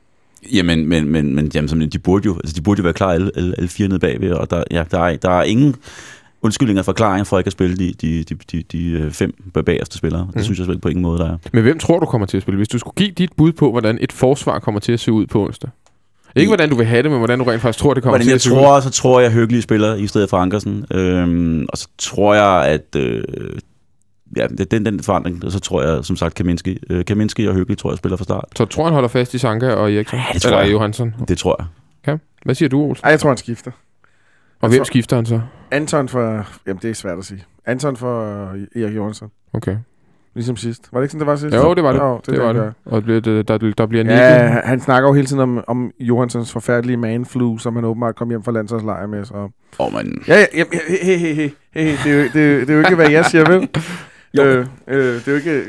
Jamen, 0.54 0.88
men, 0.88 1.08
men, 1.08 1.36
men 1.36 1.52
jamen, 1.56 1.68
som 1.68 1.90
de 1.90 2.00
burde 2.00 2.26
jo, 2.26 2.36
altså, 2.36 2.54
de 2.58 2.62
burde 2.62 2.80
jo 2.80 2.84
være 2.84 2.94
klar 2.94 3.12
alle, 3.12 3.32
alle, 3.36 3.54
alle 3.58 3.70
fire 3.70 3.88
nede 3.88 4.00
bagved, 4.00 4.32
og 4.32 4.50
der, 4.50 4.64
ja, 4.72 4.84
der, 4.92 5.00
er, 5.00 5.18
der 5.18 5.30
er 5.30 5.44
ingen 5.44 5.76
undskyldninger 6.44 6.82
og 6.82 6.86
forklaringer 6.86 7.24
for 7.24 7.38
ikke 7.38 7.48
at 7.48 7.52
spille 7.52 7.78
de, 7.78 7.94
de, 8.02 8.24
de, 8.24 8.36
de, 8.52 8.64
de 8.72 8.90
øh, 8.92 9.12
fem 9.12 9.34
bagerste 9.66 9.98
spillere. 9.98 10.22
Det 10.28 10.36
Mm. 10.36 10.42
synes 10.44 10.50
jeg 10.50 10.56
selvfølgelig 10.64 10.82
på 10.82 10.90
ingen 10.90 11.02
måde, 11.04 11.20
der 11.20 11.32
er. 11.34 11.38
Men 11.54 11.64
hvem 11.64 11.80
tror 11.80 12.00
du 12.00 12.06
kommer 12.06 12.28
til 12.28 12.38
at 12.38 12.44
spille? 12.44 12.58
Hvis 12.58 12.68
du 12.68 12.78
skulle 12.80 12.96
give 12.96 13.12
dit 13.12 13.30
bud 13.38 13.52
på, 13.52 13.72
hvordan 13.72 13.98
et 14.02 14.12
forsvar 14.12 14.60
kommer 14.60 14.80
til 14.80 14.92
at 14.92 15.00
se 15.00 15.12
ud 15.12 15.26
på 15.28 15.46
onsdag. 15.46 15.70
Ikke 16.36 16.50
hvordan 16.50 16.70
du 16.70 16.76
vil 16.76 16.86
have 16.86 17.04
det, 17.04 17.12
men 17.12 17.18
hvordan 17.20 17.40
du 17.40 17.46
rent 17.46 17.62
faktisk 17.62 17.80
tror, 17.84 17.94
det 17.94 18.04
kommer 18.04 18.12
Hvordan 18.18 18.26
til 18.26 18.30
jeg 18.30 18.36
at 18.36 18.42
se 18.42 18.50
tror, 18.50 18.80
så 18.80 18.90
tror 18.90 19.20
jeg, 19.20 19.32
Høglige 19.32 19.62
spiller 19.62 19.96
i 19.96 20.08
stedet 20.08 20.30
for 20.30 20.38
Ankersen. 20.38 20.86
Øhm, 20.92 21.66
og 21.70 21.78
så 21.78 21.88
tror 21.98 22.34
jeg, 22.34 22.66
at... 22.66 22.96
Øh, 23.02 23.24
ja, 24.38 24.48
det- 24.48 24.72
den, 24.72 24.86
den 24.86 25.04
forandring, 25.04 25.46
og 25.46 25.52
så 25.52 25.60
tror 25.60 25.84
jeg, 25.84 26.06
som 26.06 26.16
sagt, 26.16 26.36
Kaminski, 26.36 26.78
øh, 26.90 27.06
Kaminski 27.06 27.46
og 27.48 27.54
Høglige 27.54 27.76
tror 27.78 27.92
jeg 27.92 27.98
spiller 27.98 28.18
fra 28.18 28.24
start. 28.24 28.46
Så 28.58 28.66
tror 28.66 28.84
han 28.84 28.94
holder 28.94 29.10
fast 29.10 29.34
i 29.34 29.38
Sanka 29.38 29.70
og 29.74 29.94
Eriksen? 29.94 30.18
Ja, 30.20 30.26
det 30.34 30.42
tror 30.42 30.50
Eller 30.52 30.64
jeg. 30.64 30.72
Johansson? 30.72 31.14
Det 31.28 31.38
tror 31.38 31.56
jeg. 31.60 32.18
Hvad 32.46 32.56
siger 32.56 32.70
du, 32.70 32.82
Olsen? 32.82 33.04
Ej, 33.06 33.10
jeg 33.12 33.20
tror, 33.20 33.30
han 33.30 33.38
skifter. 33.38 33.72
Og 34.64 34.70
hvem 34.70 34.80
tror- 34.80 34.84
skifter 34.86 35.16
han 35.16 35.26
så? 35.26 35.42
Anton 35.72 36.10
for... 36.10 36.48
Jamen, 36.68 36.80
det 36.82 36.90
er 36.90 36.94
svært 36.94 37.18
at 37.18 37.26
sige. 37.26 37.44
Anton 37.66 37.98
for 37.98 38.44
Erik 38.76 38.96
Johansson. 38.96 39.32
Okay. 39.54 39.78
Ligesom 40.36 40.56
sidst. 40.56 40.90
Var 40.92 41.00
det 41.00 41.04
ikke 41.06 41.12
sådan, 41.12 41.20
det 41.20 41.28
var 41.28 41.36
sidst? 41.36 41.56
Jo, 41.56 41.74
det 41.74 41.84
var 41.84 41.92
det. 41.94 42.00
Jo, 42.00 42.16
det, 42.26 42.26
Det 42.36 42.42
var 42.44 42.54
det, 42.54 42.62
det. 42.62 42.74
Og 42.86 42.96
det 42.96 43.04
bliver, 43.04 43.20
det- 43.20 43.48
der, 43.48 43.58
der 43.78 43.86
bliver 43.86 44.04
Ja, 44.04 44.10
nikket. 44.10 44.52
han- 44.52 44.62
han 44.66 44.80
snakker 44.80 45.10
jo 45.10 45.14
hele 45.14 45.28
tiden 45.28 45.42
om, 45.42 45.64
om 45.68 45.92
Johanssons 46.00 46.52
forfærdelige 46.52 46.98
manflu, 46.98 47.58
som 47.58 47.76
han 47.76 47.86
åbenbart 47.86 48.16
kom 48.16 48.30
hjem 48.30 48.44
fra 48.44 48.52
landsholdslejr 48.52 49.08
med. 49.08 49.26
Så. 49.26 49.34
Åh, 49.34 49.48
oh, 49.80 49.94
men... 49.94 50.24
Ja, 50.28 50.36
ja, 50.40 50.46
ja, 50.56 50.64
hey, 50.90 51.18
hey, 51.18 51.34
hey, 51.36 51.50
hey, 51.74 51.98
det, 52.04 52.12
er 52.12 52.18
jo, 52.18 52.24
det, 52.24 52.34
det 52.34 52.70
er 52.70 52.74
jo 52.74 52.80
ikke, 52.80 52.96
hvad 52.96 53.10
jeg 53.10 53.26
siger, 53.26 53.50
vel? 53.50 53.70
Jo. 54.38 54.44
Øh, 54.44 54.66
øh, 54.88 54.98
det 55.16 55.28
er 55.28 55.32
jo 55.32 55.38
ikke... 55.38 55.64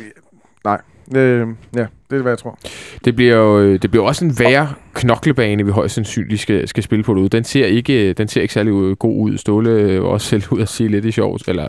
Nej. 0.65 0.81
Øh, 1.17 1.49
ja, 1.77 1.87
det 2.15 2.19
er, 2.19 2.23
hvad 2.23 2.33
jeg 2.33 2.39
tror. 2.39 2.59
Det 3.05 3.17
bliver 3.17 3.37
jo 3.37 3.61
øh, 3.61 3.83
det 3.83 3.91
bliver 3.91 4.07
også 4.07 4.25
en 4.25 4.39
værre 4.39 4.69
knoklebane, 4.95 5.65
vi 5.65 5.71
højst 5.71 5.95
sandsynligt 5.95 6.41
skal, 6.41 6.69
skal 6.69 6.83
spille 6.83 7.03
på 7.03 7.15
derude. 7.15 7.29
Den 7.29 7.45
ser 7.45 7.67
ikke, 7.67 8.09
øh, 8.09 8.15
den 8.17 8.29
ser 8.29 8.43
ikke 8.43 8.55
særlig 8.55 8.71
øh, 8.71 8.97
god 8.97 9.21
ud. 9.21 9.39
Ståle 9.39 10.03
også 10.03 10.27
selv 10.27 10.43
ud 10.51 10.61
at 10.61 10.69
sige 10.69 10.89
lidt 10.89 11.05
i 11.05 11.11
sjovt, 11.11 11.49
eller 11.49 11.69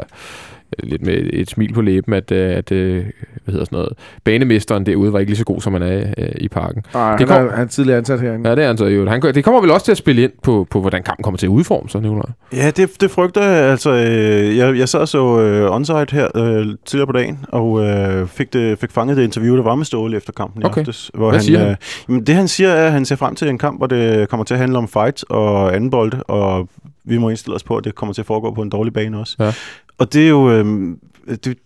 lidt 0.84 1.02
med 1.06 1.30
et 1.34 1.50
smil 1.50 1.74
på 1.74 1.82
læben, 1.82 2.14
at, 2.14 2.32
øh, 2.32 2.58
at 2.58 2.72
øh, 2.72 3.04
hvad 3.44 3.52
hedder 3.52 3.66
sådan 3.66 3.76
noget, 3.78 3.94
banemesteren 4.24 4.86
derude 4.86 5.14
var 5.14 5.20
ikke 5.20 5.30
lige 5.32 5.38
så 5.38 5.44
god, 5.46 5.62
som 5.62 5.74
han 5.74 5.82
er 5.82 6.14
øh, 6.18 6.30
i 6.38 6.48
parken. 6.48 6.84
Nej, 6.94 7.16
Det 7.18 7.28
kom- 7.28 7.38
han, 7.38 7.48
er, 7.48 7.52
han 7.52 7.64
er 7.66 7.68
tidligere 7.70 7.98
ansat 7.98 8.22
herinde. 8.22 8.50
Ja, 8.50 8.56
det 8.56 8.64
er 8.64 8.68
han 8.68 8.78
så 8.78 8.86
jo. 8.86 9.10
Han, 9.10 9.22
det 9.22 9.44
kommer 9.44 9.62
vel 9.62 9.72
også 9.72 9.86
til 9.86 9.92
at 9.92 9.98
spille 9.98 10.24
ind 10.24 10.32
på, 10.44 10.68
på 10.70 10.82
hvordan 10.82 11.04
kampen 11.04 11.24
kommer 11.24 11.38
til 11.38 11.46
at 11.46 11.50
udforme 11.50 11.90
sig, 11.90 12.02
Nicolaj. 12.02 12.22
Ja, 12.54 12.72
det, 12.72 13.02
det 13.02 13.12
frygter 13.12 13.44
jeg. 13.44 13.72
Altså, 13.72 13.90
øh, 13.92 14.58
jeg, 14.58 14.78
jeg 14.78 14.90
sad 14.90 15.00
og 15.00 15.08
så 15.08 15.40
øh, 15.42 15.72
onsite 15.76 16.06
her 16.12 16.28
øh, 16.36 16.66
tidligere 16.86 17.08
på 17.08 17.14
dagen, 17.14 17.40
og 17.50 17.84
øh, 17.86 18.28
fik, 18.28 18.54
det, 18.54 18.80
fik 18.80 18.92
fanget 18.92 19.18
det 19.18 19.24
interview, 19.24 19.56
der 19.56 19.64
var 19.64 19.76
med 19.76 19.86
Ståle 19.86 20.18
efter 20.18 20.34
kampen 20.34 20.66
Okay. 20.66 20.78
i 20.78 20.80
aftes. 20.80 21.12
Hvor 21.14 21.30
Hvad 21.30 21.40
han, 21.40 21.44
siger 21.46 21.60
han? 21.60 21.70
Øh, 21.70 21.76
jamen, 22.10 22.24
det 22.28 22.36
han 22.36 22.48
siger 22.48 22.70
er, 22.70 22.86
at 22.86 22.92
han 22.92 23.06
ser 23.06 23.16
frem 23.16 23.36
til 23.36 23.50
en 23.50 23.58
kamp, 23.58 23.80
hvor 23.80 23.88
det 23.88 24.30
kommer 24.30 24.44
til 24.44 24.54
at 24.54 24.60
handle 24.60 24.78
om 24.78 24.88
fight 24.88 25.24
og 25.30 25.76
anden 25.76 25.90
bolde, 25.90 26.24
og 26.24 26.70
vi 27.08 27.18
må 27.18 27.30
indstille 27.30 27.56
os 27.56 27.64
på, 27.64 27.78
at 27.78 27.84
det 27.84 27.96
kommer 27.96 28.14
til 28.14 28.22
at 28.22 28.26
foregå 28.26 28.54
på 28.54 28.62
en 28.62 28.70
dårlig 28.70 28.94
bane 28.94 29.20
også. 29.20 29.36
Ja. 29.40 29.52
Og 29.98 30.14
det 30.14 30.26
er 30.26 30.30
jo... 30.30 30.52
Øh, 30.52 30.96
det, 31.28 31.58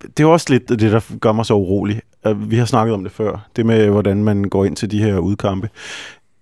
det 0.00 0.20
er 0.20 0.24
jo 0.24 0.32
også 0.32 0.46
lidt 0.50 0.68
det, 0.68 0.80
der 0.80 1.18
gør 1.20 1.32
mig 1.32 1.46
så 1.46 1.54
urolig. 1.54 2.02
Vi 2.36 2.56
har 2.56 2.64
snakket 2.64 2.94
om 2.94 3.02
det 3.02 3.12
før. 3.12 3.48
Det 3.56 3.66
med, 3.66 3.88
hvordan 3.88 4.24
man 4.24 4.44
går 4.44 4.64
ind 4.64 4.76
til 4.76 4.90
de 4.90 5.02
her 5.02 5.18
udkampe. 5.18 5.68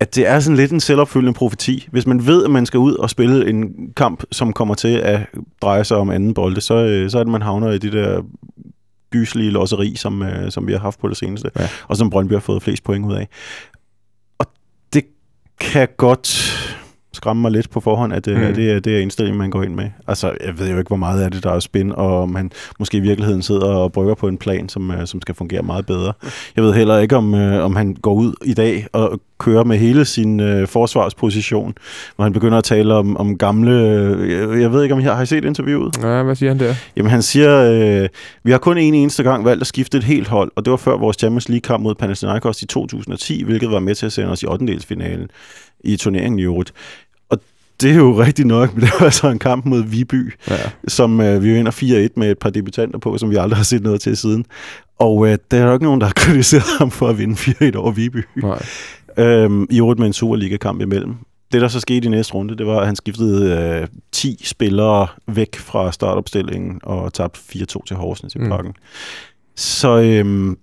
At 0.01 0.15
det 0.15 0.27
er 0.27 0.41
sådan 0.41 0.57
lidt 0.57 0.73
en 0.73 0.81
selvopfyldende 0.81 1.35
profeti. 1.35 1.89
Hvis 1.91 2.07
man 2.07 2.27
ved, 2.27 2.45
at 2.45 2.51
man 2.51 2.67
skal 2.67 2.79
ud 2.79 2.95
og 2.95 3.11
spille 3.11 3.49
en 3.49 3.93
kamp, 3.97 4.25
som 4.33 4.53
kommer 4.53 4.75
til 4.75 4.97
at 4.97 5.21
dreje 5.63 5.85
sig 5.85 5.97
om 5.97 6.11
anden 6.11 6.35
bolde, 6.35 6.61
så, 6.61 6.75
øh, 6.75 7.11
så 7.11 7.19
er 7.19 7.25
det, 7.25 7.33
man 7.33 7.43
havner 7.43 7.71
i 7.71 7.79
det 7.79 7.93
der 7.93 8.23
gyslige 9.11 9.51
losseri, 9.51 9.97
som, 9.97 10.23
øh, 10.23 10.51
som 10.51 10.67
vi 10.67 10.73
har 10.73 10.79
haft 10.79 11.01
på 11.01 11.09
det 11.09 11.17
seneste. 11.17 11.51
Ja. 11.59 11.69
Og 11.89 11.97
som 11.97 12.11
Brøndby 12.11 12.33
har 12.33 12.41
fået 12.41 12.63
flest 12.63 12.85
point 12.85 13.07
ud 13.07 13.15
af. 13.15 13.29
Og 14.39 14.47
det 14.93 15.05
kan 15.61 15.89
godt 15.97 16.55
skræmme 17.15 17.43
mig 17.43 17.51
lidt 17.51 17.71
på 17.71 17.81
forhånd, 17.81 18.13
at 18.13 18.25
det, 18.25 18.37
Mm. 18.37 18.45
mm. 18.47 18.55
det, 18.55 18.71
er, 18.73 18.81
det 18.81 18.97
er 18.97 19.01
indstillingen, 19.01 19.39
man 19.39 19.51
går 19.51 19.63
ind 19.63 19.75
med. 19.75 19.91
Altså, 20.09 20.33
jeg 20.45 20.59
ved 20.59 20.71
jo 20.71 20.79
ikke, 20.79 20.89
hvor 20.89 20.97
meget 20.97 21.23
af 21.23 21.31
det, 21.31 21.45
der 21.45 21.51
er 21.53 21.61
spin, 21.61 21.93
og 21.93 22.23
om 22.23 22.35
han 22.35 22.51
måske 22.79 22.97
i 22.97 23.01
virkeligheden 23.01 23.43
sidder 23.43 23.67
og 23.67 23.93
brygger 23.93 24.15
på 24.15 24.29
en 24.29 24.39
plan, 24.39 24.69
som, 24.69 24.91
øh, 24.91 25.07
som 25.07 25.21
skal 25.21 25.35
fungere 25.35 25.63
meget 25.63 25.87
bedre. 25.87 26.13
Jeg 26.57 26.65
ved 26.65 26.73
heller 26.73 26.99
ikke, 26.99 27.17
om, 27.17 27.35
øh, 27.35 27.65
om 27.65 27.77
han 27.77 27.95
går 27.95 28.15
ud 28.15 28.33
i 28.45 28.55
dag 28.55 28.87
og 28.93 29.21
kører 29.39 29.65
med 29.65 29.79
hele 29.79 30.05
sin 30.05 30.41
øh, 30.41 30.69
forsvarsposition, 30.69 31.75
hvor 32.17 32.23
han 32.23 32.33
begynder 32.33 32.59
at 32.59 32.65
tale 32.65 32.95
om, 32.95 33.17
om 33.17 33.39
gamle... 33.39 33.73
Øh, 33.73 34.61
jeg, 34.63 34.73
ved 34.73 34.83
ikke, 34.83 34.95
om 34.95 35.01
I 35.01 35.03
har, 35.03 35.15
har 35.15 35.23
I 35.23 35.27
set 35.27 35.45
interviewet? 35.45 35.97
Ja, 36.03 36.23
hvad 36.23 36.35
siger 36.35 36.51
han 36.51 36.59
der? 36.61 36.75
Jamen 36.97 37.11
han 37.11 37.23
siger, 37.23 37.71
øh, 38.03 38.09
vi 38.45 38.51
har 38.51 38.59
kun 38.59 38.79
en 38.79 38.95
eneste 38.95 39.23
gang 39.23 39.45
valgt 39.45 39.61
at 39.61 39.67
skifte 39.67 39.99
et 39.99 40.05
helt 40.05 40.29
hold, 40.29 40.53
og 40.57 40.65
det 40.65 40.71
var 40.71 40.77
før 40.77 40.97
vores 40.97 41.17
Champions 41.17 41.49
League-kamp 41.49 41.83
mod 41.83 41.95
Panathinaikos 41.95 42.63
i 42.63 42.67
2010, 42.67 43.45
hvilket 43.45 43.71
var 43.71 43.79
med 43.81 43.95
til 43.95 44.07
at 44.07 44.13
sende 44.13 44.31
os 44.31 44.43
i 44.43 44.47
8. 44.47 44.79
i 45.85 45.97
turneringen 45.97 46.39
i 46.39 46.43
øvrigt. 46.43 46.73
Det 47.85 47.93
er 47.93 47.97
jo 47.97 48.21
rigtigt 48.23 48.49
nok, 48.49 48.75
men 48.75 48.83
det 48.85 48.91
var 48.99 49.05
altså 49.05 49.29
en 49.29 49.39
kamp 49.39 49.65
mod 49.65 49.83
Viby, 49.83 50.33
Ja. 50.51 50.57
som 50.89 51.21
øh, 51.21 51.43
vi 51.43 51.53
vinder 51.53 51.73
4-1 52.09 52.13
med 52.17 52.31
et 52.31 52.39
par 52.39 52.51
debutanter 52.51 52.99
på, 52.99 53.19
som 53.19 53.31
vi 53.31 53.37
aldrig 53.37 53.57
har 53.57 53.65
set 53.65 53.83
noget 53.83 54.01
til 54.01 54.17
siden. 54.17 54.45
Og 54.99 55.29
øh, 55.29 55.39
der 55.51 55.59
er 55.63 55.67
jo 55.67 55.73
ikke 55.73 55.85
nogen, 55.85 56.01
der 56.01 56.07
har 56.07 56.13
kritiseret 56.25 56.65
ham 56.79 56.91
for 56.91 57.09
at 57.09 57.19
vinde 57.19 57.35
4-1 57.35 57.77
over 57.77 57.91
Viby. 57.91 58.25
Nej. 58.37 58.63
Øhm, 59.19 59.67
I 59.71 59.79
øvrigt 59.79 59.99
med 59.99 60.07
en 60.07 60.13
Superliga-kamp 60.13 60.81
imellem. 60.81 61.15
Det, 61.53 61.61
der 61.61 61.69
så 61.69 61.81
skete 61.81 62.07
i 62.07 62.11
næste 62.11 62.35
runde, 62.35 62.57
det 62.59 62.67
var, 62.67 62.79
at 62.81 62.87
han 62.87 62.97
skiftede 62.97 63.51
øh, 63.83 63.89
10 64.13 64.41
spillere 64.45 65.07
væk 65.29 65.57
fra 65.57 65.93
startopstillingen 65.93 66.81
og 66.83 67.13
tabte 67.13 67.41
4-2 67.41 67.85
til 67.87 67.97
Horsens 67.97 68.35
i 68.35 68.39
Mm. 68.39 68.49
parken. 68.49 68.73
Så 69.57 70.01
øhm, 70.01 70.57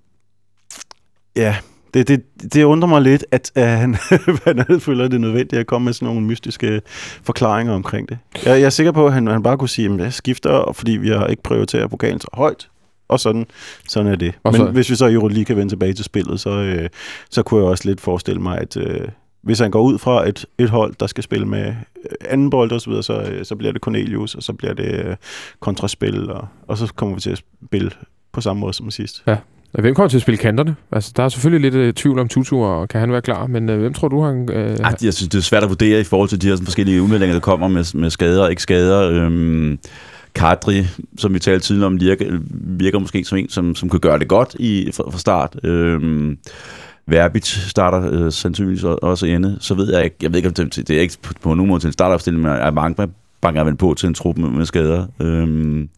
ja, 1.36 1.56
det, 1.94 2.08
det, 2.08 2.24
det 2.54 2.64
undrer 2.64 2.90
mig 2.90 3.02
lidt, 3.02 3.26
at, 3.32 3.52
at 3.56 3.68
han, 3.78 3.96
han 4.70 4.80
føler 4.80 5.04
det 5.08 5.14
er 5.14 5.20
nødvendigt 5.20 5.60
at 5.60 5.68
komme 5.68 5.86
med 5.86 5.94
sådan 5.94 6.06
nogle 6.06 6.22
mystiske 6.22 6.82
forklaringer 7.24 7.74
omkring 7.74 8.10
det. 8.10 8.18
Jeg, 8.46 8.60
jeg 8.60 8.66
er 8.66 8.70
sikker 8.70 8.92
på, 8.92 9.08
at 9.08 9.14
han, 9.14 9.28
han 9.28 9.44
bare 9.44 9.58
kunne 9.58 9.70
sige, 9.70 9.94
at 9.94 10.00
jeg 10.00 10.14
skifter, 10.14 10.72
fordi 10.76 10.92
vi 10.92 11.10
har 11.10 11.28
ikke 11.28 11.44
prioriteret 11.44 11.90
pokalen 11.90 12.20
så 12.20 12.28
højt. 12.34 12.68
Og 13.08 13.20
sådan, 13.20 13.46
sådan 13.88 14.12
er 14.12 14.16
det. 14.16 14.34
Og 14.44 14.52
Men 14.52 14.60
så- 14.62 14.72
hvis 14.72 14.90
vi 14.90 14.96
så 14.96 15.06
i 15.06 15.14
Euroleague 15.14 15.46
kan 15.46 15.58
vende 15.58 15.72
tilbage 15.72 15.94
til 15.94 16.06
spillet, 16.06 16.40
så, 16.40 16.50
øh, 16.50 16.90
så 17.30 17.44
kunne 17.44 17.60
jeg 17.62 17.70
også 17.70 17.88
lidt 17.90 18.02
forestille 18.02 18.42
mig, 18.42 18.58
at 18.58 18.78
øh, 18.78 19.08
hvis 19.44 19.60
han 19.60 19.72
går 19.72 19.82
ud 19.82 19.98
fra 19.98 20.28
et, 20.30 20.46
et 20.58 20.70
hold, 20.70 20.94
der 21.00 21.08
skal 21.08 21.24
spille 21.24 21.46
med 21.46 21.66
øh, 21.68 21.74
anden 22.30 22.50
bold 22.50 22.72
og 22.72 22.82
så 22.82 22.90
videre, 22.90 23.04
så, 23.04 23.22
øh, 23.22 23.46
så 23.46 23.56
bliver 23.56 23.72
det 23.74 23.82
Cornelius, 23.82 24.36
og 24.36 24.44
så 24.44 24.54
bliver 24.54 24.74
det 24.74 25.06
øh, 25.06 25.16
kontraspil, 25.60 26.32
og, 26.32 26.48
og 26.68 26.78
så 26.78 26.94
kommer 26.96 27.16
vi 27.16 27.22
til 27.22 27.30
at 27.30 27.44
spille 27.68 27.92
på 28.32 28.42
samme 28.42 28.60
måde 28.60 28.74
som 28.74 28.92
sidst. 28.92 29.24
Hvem 29.72 29.96
kommer 29.96 30.10
til 30.10 30.18
at 30.18 30.22
spille 30.22 30.38
kanterne? 30.38 30.76
Altså, 30.92 31.14
der 31.16 31.24
er 31.24 31.30
selvfølgelig 31.30 31.72
lidt 31.72 31.88
uh, 31.88 31.94
tvivl 31.94 32.20
om 32.20 32.28
Tutu, 32.28 32.64
og 32.64 32.90
kan 32.90 33.00
han 33.00 33.12
være 33.12 33.22
klar? 33.22 33.48
Men 33.48 33.70
uh, 33.70 33.80
hvem 33.80 33.94
tror 33.94 34.08
du, 34.08 34.22
han... 34.22 34.50
Uh, 34.50 34.56
Ej, 34.56 34.96
jeg 35.04 35.14
synes, 35.14 35.30
det 35.30 35.38
er 35.38 35.42
svært 35.42 35.64
at 35.64 35.70
vurdere 35.70 36.00
i 36.00 36.04
forhold 36.04 36.30
til 36.30 36.42
de 36.42 36.48
her 36.48 36.56
sådan, 36.56 36.66
forskellige 36.66 37.02
udmeldinger, 37.02 37.34
der 37.34 37.40
kommer 37.40 37.68
med, 37.68 37.98
med 37.98 38.10
skader 38.10 38.44
og 38.44 38.50
ikke 38.50 38.62
skader. 38.62 39.10
Øhm, 39.10 39.80
Kadri, 40.36 40.86
som 41.18 41.34
vi 41.34 41.40
talte 41.40 41.66
tidligere 41.66 41.88
om, 41.88 42.00
virker, 42.02 42.40
virker 42.54 43.00
måske 43.00 43.24
som 43.24 43.38
en, 43.38 43.50
som, 43.50 43.76
som 43.76 43.90
kan 43.90 44.00
gøre 44.00 44.20
det 44.20 44.28
godt 44.28 44.56
i, 44.60 44.92
fra, 44.94 45.04
fra 45.12 45.18
start. 45.18 45.56
Øhm, 45.64 46.38
Verbit 47.08 47.48
starter 47.48 48.10
øh, 48.12 48.32
sandsynligvis 48.32 48.84
også 48.84 49.26
ende. 49.26 49.58
Så 49.60 49.74
ved 49.74 49.94
jeg 49.94 50.04
ikke, 50.04 50.16
jeg 50.22 50.32
ved 50.32 50.38
ikke, 50.38 50.50
om 50.50 50.54
det, 50.54 50.88
det 50.88 50.98
er 50.98 51.02
ikke 51.02 51.18
på, 51.22 51.34
på 51.42 51.54
nogen 51.54 51.70
måde 51.70 51.80
til 51.80 51.88
en 51.88 51.94
startopstilling, 51.94 52.44
men 52.44 52.52
er 52.52 52.72
banker 53.42 53.64
vel 53.64 53.76
på 53.76 53.94
til 53.94 54.08
en 54.08 54.14
trup 54.14 54.38
med, 54.38 54.50
med 54.50 54.66
skader. 54.66 55.08
Øhm, 55.20 55.90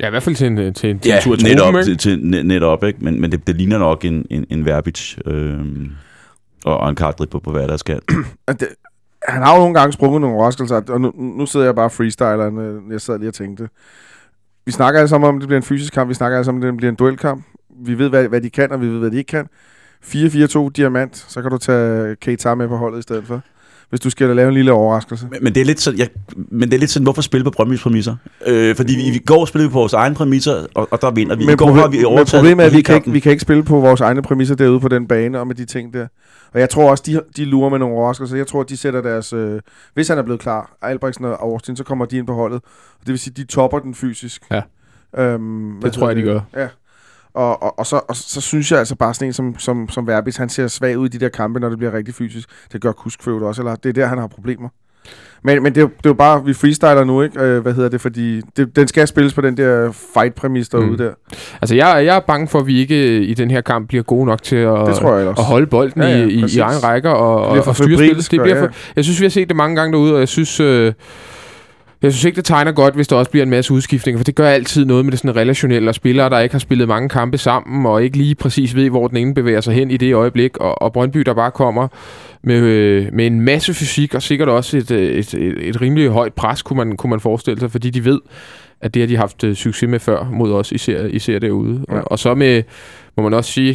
ja, 0.00 0.06
i 0.06 0.10
hvert 0.10 0.22
fald 0.22 0.36
til 0.36 0.46
en, 0.46 0.58
øh, 0.58 0.74
til 0.74 0.90
en, 0.90 0.98
til 0.98 1.08
ja, 1.08 1.16
en 1.16 1.22
tur 1.22 1.34
i 1.34 1.42
netop, 1.42 1.74
til, 1.74 1.90
ikke? 1.90 2.00
til, 2.00 2.18
net- 2.18 2.46
netop, 2.46 2.84
ikke? 2.84 3.04
Men, 3.04 3.20
men 3.20 3.32
det, 3.32 3.46
det 3.46 3.56
ligner 3.56 3.78
nok 3.78 4.04
en, 4.04 4.26
en, 4.30 4.46
en 4.50 4.64
Verbic 4.64 5.16
øhm, 5.26 5.90
og, 6.64 6.78
og 6.78 6.88
en 6.90 6.96
Kadri 6.96 7.26
på, 7.26 7.38
på 7.38 7.50
hverdagskant. 7.50 8.04
at 8.48 8.60
det, 8.60 8.68
han 9.28 9.42
har 9.42 9.54
jo 9.54 9.58
nogle 9.60 9.74
gange 9.74 9.92
sprunget 9.92 10.20
nogle 10.20 10.36
overraskelser, 10.36 10.80
og 10.88 11.00
nu, 11.00 11.12
nu 11.16 11.46
sidder 11.46 11.66
jeg 11.66 11.74
bare 11.74 11.90
freestyler, 11.90 12.50
når 12.50 12.92
jeg 12.92 13.00
sad 13.00 13.18
lige 13.18 13.28
og 13.30 13.34
tænkte. 13.34 13.68
Vi 14.66 14.72
snakker 14.72 15.00
alle 15.00 15.08
sammen 15.08 15.28
om, 15.28 15.36
at 15.36 15.40
det 15.40 15.48
bliver 15.48 15.60
en 15.60 15.64
fysisk 15.66 15.92
kamp, 15.92 16.08
vi 16.08 16.14
snakker 16.14 16.38
alle 16.38 16.44
sammen 16.44 16.62
om, 16.62 16.68
at 16.68 16.72
det 16.72 16.76
bliver 16.76 16.90
en 16.90 16.96
duelkamp. 16.96 17.44
Vi 17.84 17.98
ved, 17.98 18.08
hvad, 18.08 18.28
hvad 18.28 18.40
de 18.40 18.50
kan, 18.50 18.72
og 18.72 18.80
vi 18.80 18.86
ved, 18.86 18.98
hvad 18.98 19.10
de 19.10 19.16
ikke 19.16 19.28
kan. 19.28 19.46
4-4-2 20.04 20.68
diamant, 20.76 21.16
så 21.28 21.42
kan 21.42 21.50
du 21.50 21.58
tage 21.58 22.16
Keita 22.16 22.54
med 22.54 22.68
på 22.68 22.76
holdet 22.76 22.98
i 22.98 23.02
stedet 23.02 23.24
for. 23.26 23.40
Hvis 23.92 24.00
du 24.00 24.10
skal 24.10 24.36
lave 24.36 24.48
en 24.48 24.54
lille 24.54 24.72
overraskelse. 24.72 25.26
Men, 25.30 25.44
men, 25.44 25.54
det 25.54 25.60
er 25.60 25.64
lidt 25.64 25.80
sådan, 25.80 25.98
jeg, 25.98 26.08
men 26.36 26.68
det 26.68 26.74
er 26.74 26.78
lidt 26.78 26.90
sådan, 26.90 27.04
hvorfor 27.04 27.22
spille 27.22 27.44
på 27.44 27.50
Brøndby's 27.60 27.82
præmisser? 27.82 28.16
Øh, 28.46 28.76
fordi 28.76 28.94
vi, 28.94 29.02
i 29.02 29.18
går 29.18 29.44
spillede 29.44 29.68
vi 29.68 29.72
på 29.72 29.78
vores 29.78 29.92
egne 29.92 30.14
præmisser, 30.14 30.66
og, 30.74 30.88
og 30.90 31.02
der 31.02 31.10
vinder 31.10 31.36
vi. 31.36 31.42
I 31.42 31.46
Men, 31.46 31.56
går 31.56 31.66
problem, 31.66 31.82
har 31.82 31.88
vi 31.88 32.16
men 32.16 32.26
problemet 32.26 32.62
er, 32.62 32.66
at 32.66 32.76
vi 32.76 32.82
kan, 32.82 32.94
ikke, 32.94 33.10
vi 33.12 33.20
kan 33.20 33.32
ikke 33.32 33.42
spille 33.42 33.62
på 33.62 33.80
vores 33.80 34.00
egne 34.00 34.22
præmisser 34.22 34.54
derude 34.54 34.80
på 34.80 34.88
den 34.88 35.08
bane 35.08 35.40
og 35.40 35.46
med 35.46 35.54
de 35.54 35.64
ting 35.64 35.94
der. 35.94 36.06
Og 36.54 36.60
jeg 36.60 36.70
tror 36.70 36.90
også, 36.90 37.02
de, 37.06 37.20
de 37.36 37.44
lurer 37.44 37.70
med 37.70 37.78
nogle 37.78 37.94
overraskelser. 37.94 38.36
Jeg 38.36 38.46
tror, 38.46 38.60
at 38.60 38.68
de 38.68 38.76
sætter 38.76 39.02
deres... 39.02 39.32
Øh, 39.32 39.60
hvis 39.94 40.08
han 40.08 40.18
er 40.18 40.22
blevet 40.22 40.40
klar, 40.40 40.76
Albrechtsen 40.82 41.24
og 41.24 41.42
Austin, 41.42 41.76
så 41.76 41.84
kommer 41.84 42.04
de 42.04 42.16
ind 42.16 42.26
på 42.26 42.34
holdet. 42.34 42.60
Og 43.00 43.00
det 43.00 43.08
vil 43.08 43.18
sige, 43.18 43.32
at 43.32 43.36
de 43.36 43.44
topper 43.44 43.78
den 43.78 43.94
fysisk. 43.94 44.42
Ja. 44.50 44.62
Øhm, 45.18 45.80
Det 45.82 45.92
tror 45.92 46.06
jeg, 46.06 46.16
de 46.16 46.20
hedder 46.20 46.40
gør. 46.52 46.60
Ja. 46.60 46.68
Og, 47.34 47.62
og, 47.62 47.78
og, 47.78 47.86
så, 47.86 48.00
og 48.08 48.16
så 48.16 48.40
synes 48.40 48.70
jeg 48.70 48.78
altså 48.78 48.94
bare 48.96 49.14
sådan 49.14 49.28
en 49.28 49.32
som, 49.32 49.58
som, 49.58 49.88
som 49.88 50.06
Verbis, 50.06 50.36
han 50.36 50.48
ser 50.48 50.66
svag 50.68 50.98
ud 50.98 51.06
i 51.06 51.08
de 51.08 51.18
der 51.20 51.28
kampe, 51.28 51.60
når 51.60 51.68
det 51.68 51.78
bliver 51.78 51.92
rigtig 51.94 52.14
fysisk. 52.14 52.48
Det 52.72 52.80
gør 52.80 52.92
Kusk 52.92 53.22
for 53.22 53.30
øvrigt 53.30 53.46
også, 53.46 53.62
eller 53.62 53.74
det 53.76 53.88
er 53.88 53.92
der, 53.92 54.06
han 54.06 54.18
har 54.18 54.26
problemer. 54.26 54.68
Men, 55.44 55.62
men 55.62 55.74
det, 55.74 55.80
er, 55.80 55.82
jo- 55.82 55.88
det 55.98 56.06
er 56.06 56.10
jo 56.10 56.14
bare, 56.14 56.44
vi 56.44 56.54
freestyler 56.54 57.04
nu, 57.04 57.22
ikke? 57.22 57.40
Øh, 57.40 57.60
hvad 57.62 57.72
hedder 57.72 57.88
det? 57.88 58.00
Fordi 58.00 58.40
det, 58.56 58.76
den 58.76 58.88
skal 58.88 59.08
spilles 59.08 59.34
på 59.34 59.40
den 59.40 59.56
der 59.56 59.92
fight-præmis 59.92 60.68
derude 60.68 60.86
Mm. 60.90 60.96
der. 60.98 61.10
Altså, 61.62 61.74
jeg, 61.74 62.02
jeg 62.06 62.16
er 62.16 62.20
bange 62.20 62.48
for, 62.48 62.58
at 62.58 62.66
vi 62.66 62.78
ikke 62.80 63.16
øh, 63.18 63.22
i 63.28 63.34
den 63.34 63.50
her 63.50 63.60
kamp 63.60 63.88
bliver 63.88 64.02
gode 64.02 64.26
nok 64.26 64.42
til 64.42 64.56
at, 64.56 64.88
at 64.88 65.42
holde 65.44 65.66
bolden 65.66 66.02
Ja, 66.02 66.08
ja, 66.08 66.14
ja, 66.14 66.20
ja, 66.20 66.26
i, 66.26 66.30
i, 66.32 66.40
præcis. 66.40 66.56
i 66.56 66.60
egen 66.60 66.84
rækker 66.84 67.10
og, 67.10 67.46
og, 67.66 67.74
styre 67.76 67.96
spillet. 67.96 68.30
Det 68.30 68.40
bliver 68.40 68.58
for, 68.58 68.68
jeg 68.96 69.04
synes, 69.04 69.20
vi 69.20 69.24
har 69.24 69.30
set 69.30 69.48
det 69.48 69.56
mange 69.56 69.76
gange 69.76 69.92
derude, 69.92 70.14
og 70.14 70.20
jeg 70.20 70.28
synes... 70.28 70.60
Øh, 70.60 70.92
jeg 72.02 72.12
synes 72.12 72.24
ikke, 72.24 72.36
det 72.36 72.44
tegner 72.44 72.72
godt, 72.72 72.94
hvis 72.94 73.08
der 73.08 73.16
også 73.16 73.30
bliver 73.30 73.44
en 73.44 73.50
masse 73.50 73.74
udskiftninger, 73.74 74.18
for 74.18 74.24
det 74.24 74.34
gør 74.34 74.48
altid 74.48 74.84
noget 74.84 75.04
med 75.04 75.12
det 75.12 75.18
sådan 75.18 75.36
relationelle, 75.36 75.90
og 75.90 75.94
spillere, 75.94 76.30
der 76.30 76.38
ikke 76.38 76.52
har 76.54 76.58
spillet 76.58 76.88
mange 76.88 77.08
kampe 77.08 77.38
sammen, 77.38 77.86
og 77.86 78.04
ikke 78.04 78.16
lige 78.16 78.34
præcis 78.34 78.74
ved, 78.74 78.90
hvor 78.90 79.08
den 79.08 79.16
ene 79.16 79.34
bevæger 79.34 79.60
sig 79.60 79.74
hen 79.74 79.90
i 79.90 79.96
det 79.96 80.14
øjeblik, 80.14 80.56
og, 80.56 80.82
og 80.82 80.92
Brøndby, 80.92 81.20
der 81.20 81.34
bare 81.34 81.50
kommer 81.50 81.88
med, 82.42 82.60
øh, 82.60 83.08
med 83.12 83.26
en 83.26 83.40
masse 83.40 83.74
fysik, 83.74 84.14
og 84.14 84.22
sikkert 84.22 84.48
også 84.48 84.76
et, 84.76 84.90
øh, 84.90 85.10
et, 85.10 85.34
et, 85.34 85.68
et 85.68 85.80
rimelig 85.80 86.08
højt 86.08 86.32
pres, 86.32 86.62
kunne 86.62 86.76
man, 86.76 86.96
kunne 86.96 87.10
man 87.10 87.20
forestille 87.20 87.60
sig, 87.60 87.70
fordi 87.70 87.90
de 87.90 88.04
ved, 88.04 88.20
at 88.80 88.94
det 88.94 89.02
har 89.02 89.06
de 89.06 89.16
haft 89.16 89.44
øh, 89.44 89.54
succes 89.54 89.88
med 89.88 89.98
før 89.98 90.28
mod 90.32 90.52
os, 90.52 90.72
især, 90.72 91.06
især 91.06 91.38
derude. 91.38 91.84
Ja. 91.88 91.94
Ja. 91.94 92.00
Og, 92.00 92.10
og 92.10 92.18
så 92.18 92.34
med, 92.34 92.62
må 93.16 93.22
man 93.22 93.34
også 93.34 93.52
sige, 93.52 93.72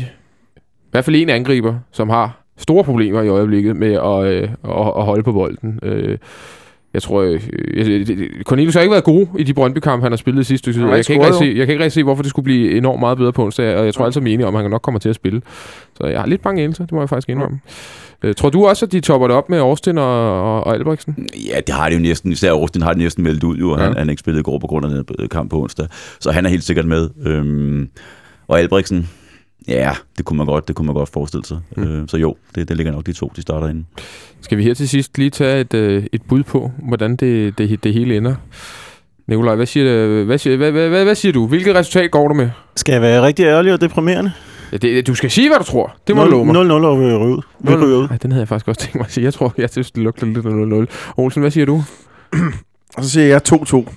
i 0.58 0.90
hvert 0.92 1.06
fald 1.06 1.16
en 1.16 1.30
angriber, 1.30 1.76
som 1.92 2.10
har 2.10 2.44
store 2.58 2.84
problemer 2.84 3.22
i 3.22 3.28
øjeblikket 3.28 3.76
med 3.76 3.94
at, 3.94 4.34
øh, 4.34 4.50
at, 4.64 4.94
at 4.98 5.06
holde 5.06 5.24
på 5.24 5.32
bolden. 5.32 5.80
Øh, 5.84 6.18
jeg 6.94 7.02
tror, 7.02 7.22
øh, 7.22 7.42
Cornelius 8.44 8.74
har 8.74 8.82
ikke 8.82 8.92
været 8.92 9.04
god 9.04 9.28
i 9.40 9.44
de 9.44 9.54
Brøndby-kampe, 9.54 10.04
han 10.04 10.12
har 10.12 10.18
spillet 10.18 10.42
i 10.42 10.44
sidste 10.44 10.74
stykke. 10.74 10.80
Han 10.88 10.98
Jeg 10.98 11.06
kan, 11.06 11.16
ikke 11.16 11.34
se, 11.38 11.46
jeg 11.46 11.66
kan 11.66 11.74
ikke 11.74 11.84
rigtig 11.84 11.92
se, 11.92 12.04
hvorfor 12.04 12.24
det 12.24 12.30
skulle 12.30 12.44
blive 12.44 12.78
enormt 12.78 13.00
meget 13.00 13.18
bedre 13.18 13.34
på 13.34 13.44
onsdag, 13.46 13.76
og 13.76 13.86
jeg 13.86 13.94
tror 13.94 14.06
altså, 14.06 14.20
vi 14.20 14.30
er 14.30 14.34
enige 14.34 14.48
om, 14.48 14.56
at 14.56 14.62
han 14.62 14.72
nok 14.72 14.82
kommer 14.82 15.00
til 15.00 15.10
at 15.10 15.16
spille. 15.16 15.42
Så 15.98 16.08
jeg 16.08 16.20
har 16.20 16.28
lidt 16.28 16.42
bange 16.42 16.64
anelser, 16.64 16.84
det 16.86 16.92
må 16.92 17.00
jeg 17.00 17.10
faktisk 17.10 17.30
indrømme. 17.30 17.60
Øh, 18.24 18.36
tror 18.36 18.50
du 18.50 18.66
også, 18.66 18.86
at 18.86 18.92
de 18.92 19.00
topper 19.00 19.28
det 19.28 19.38
op 19.38 19.50
med 19.50 19.60
Austin 19.60 19.98
og, 19.98 20.42
og, 20.42 20.64
og 20.64 20.74
Albrechtsen? 20.74 21.28
Ja, 21.54 21.60
det 21.68 21.76
har 21.76 21.90
det 21.90 21.96
jo 21.96 22.02
næsten. 22.02 22.32
Især 22.32 22.52
Austin 22.52 22.82
har 22.82 22.90
det 22.90 22.98
næsten 22.98 23.24
meldt 23.24 23.44
ud, 23.44 23.58
jo. 23.58 23.76
Han, 23.76 23.94
Ja. 23.94 24.00
han 24.00 24.10
ikke 24.10 24.20
spillet 24.20 24.40
i 24.40 24.44
går 24.44 24.60
på 24.60 24.68
grund 24.68 24.86
af 24.86 24.92
den 24.92 25.06
øh, 25.20 25.30
kamp 25.30 25.50
på 25.52 25.62
onsdag. 25.62 25.88
Så 26.20 26.32
han 26.32 26.46
er 26.46 26.50
helt 26.50 26.64
sikkert 26.64 26.86
med. 26.86 27.10
Øhm, 27.26 27.90
og 28.48 28.60
Albrechtsen, 28.60 29.10
ja, 29.68 29.94
det 30.18 30.26
kunne 30.26 30.38
man 30.38 30.46
godt, 30.46 30.68
det 30.68 30.76
kunne 30.76 30.86
man 30.86 30.96
godt 30.96 31.10
forestille 31.10 31.46
sig. 31.46 31.60
Mm. 31.78 31.84
Øh, 31.84 32.08
så 32.08 32.18
jo, 32.18 32.36
det, 32.56 32.70
det 32.70 32.78
ligger 32.78 32.92
nok 32.92 33.06
de 33.06 33.14
to, 33.14 33.32
de 33.36 33.42
starter 33.42 33.68
inde. 33.68 33.86
Skal 34.42 34.58
vi 34.58 34.64
her 34.64 34.74
til 34.74 34.90
sidst 34.90 35.18
lige 35.18 35.30
tage 35.30 35.62
et, 35.62 35.74
øh, 35.74 36.06
et 36.12 36.22
bud 36.22 36.44
på, 36.44 36.72
hvordan 36.78 37.16
det, 37.16 37.58
det, 37.58 37.84
det 37.84 37.94
hele 37.94 38.18
ender? 38.18 38.36
Nikolaj, 39.28 39.56
hvad 39.56 39.66
siger, 39.66 40.24
hvad, 40.24 40.38
siger, 40.38 40.58
hvad, 40.58 40.72
hvad, 40.72 40.90
hvad, 40.90 41.04
hvad 41.04 41.16
siger 41.16 41.34
du? 41.34 41.48
Hvilket 41.48 41.76
resultat 41.76 42.12
går 42.12 42.28
du 42.28 42.34
med? 42.34 42.50
Skal 42.76 42.94
jeg 42.94 43.02
være 43.02 43.22
rigtig 43.22 43.46
ærlig 43.46 43.74
og 43.74 43.82
deprimerende? 43.82 44.32
Ja, 44.72 44.78
det, 44.78 45.08
du 45.08 45.16
skal 45.16 45.32
sige, 45.32 45.50
hvad 45.50 45.58
du 45.58 45.64
tror. 45.64 45.96
Det 46.08 46.16
må 46.16 46.24
du 46.24 46.30
love 46.30 46.46
mig. 46.46 46.56
0-0 46.56 46.58
og 46.72 47.00
vi 47.00 47.06
ryger 47.06 47.18
ud. 47.18 47.42
Vi 47.60 47.76
ryger 47.76 47.98
ud. 47.98 48.08
Ej, 48.10 48.18
den 48.18 48.32
havde 48.32 48.42
jeg 48.42 48.48
faktisk 48.48 48.68
også 48.68 48.82
tænkt 48.82 48.96
mig 48.96 49.06
at 49.06 49.12
sige. 49.12 49.24
Jeg 49.24 49.34
tror, 49.34 49.54
jeg 49.58 49.70
synes, 49.70 49.92
det 49.92 50.04
lugter 50.04 50.26
lidt 50.28 50.46
af 50.46 50.86
0-0. 50.88 51.14
Olsen, 51.18 51.42
hvad 51.42 51.52
siger 51.52 51.66
du? 51.66 51.84
Og 52.98 53.04
så 53.04 53.10
siger 53.10 53.28
jeg 53.28 53.42
2-2. 53.50 53.92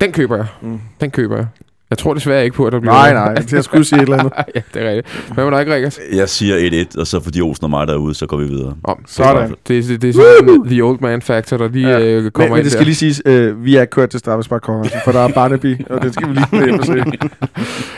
Den 0.00 0.12
køber 0.12 0.36
jeg. 0.36 0.46
Mm. 0.62 0.80
Den 1.00 1.10
køber 1.10 1.36
jeg. 1.36 1.46
Jeg 1.92 1.98
tror 1.98 2.14
desværre 2.14 2.44
ikke 2.44 2.56
på, 2.56 2.66
at 2.66 2.72
der 2.72 2.80
bliver... 2.80 2.92
Nej, 2.92 3.12
nej, 3.12 3.44
jeg 3.52 3.64
skulle 3.64 3.84
sige 3.84 3.98
et 3.98 4.02
eller 4.02 4.18
andet. 4.18 4.32
ja, 4.54 4.60
det 4.74 4.82
er 4.82 4.88
rigtigt. 4.90 5.30
Hvad 5.34 5.44
med 5.50 5.58
dig, 5.58 5.66
Gregers? 5.66 5.98
Jeg 6.12 6.28
siger 6.28 6.84
1-1, 6.96 7.00
og 7.00 7.06
så 7.06 7.20
fordi 7.20 7.40
Olsen 7.40 7.64
og 7.64 7.70
mig 7.70 7.86
derude, 7.86 8.14
så 8.14 8.26
går 8.26 8.36
vi 8.36 8.44
videre. 8.44 8.74
Om, 8.84 8.98
Sådan. 9.06 9.50
Det, 9.68 9.84
det, 9.88 10.02
det 10.02 10.08
er 10.08 10.12
sådan 10.12 10.64
the 10.66 10.82
old 10.82 10.98
man 11.00 11.22
factor, 11.22 11.56
der 11.56 11.68
lige 11.68 11.88
Ja. 11.88 12.00
øh, 12.00 12.22
Men, 12.22 12.30
kommer 12.32 12.48
men 12.50 12.58
ind 12.58 12.64
det 12.64 12.72
skal 12.72 12.80
der. 12.80 12.84
lige 12.84 12.94
siges, 12.94 13.22
øh, 13.26 13.64
vi 13.64 13.76
er 13.76 13.84
kørt 13.84 14.10
til 14.10 14.20
straffesparkkonkurrencen, 14.20 15.00
for 15.04 15.12
der 15.12 15.20
er 15.20 15.28
Barnaby, 15.28 15.86
og 15.90 16.02
det 16.02 16.14
skal 16.14 16.28
vi 16.28 16.34
lige 16.34 16.46
med 16.52 16.64
hjem 16.64 16.78
og 16.78 16.86
se. 16.86 17.04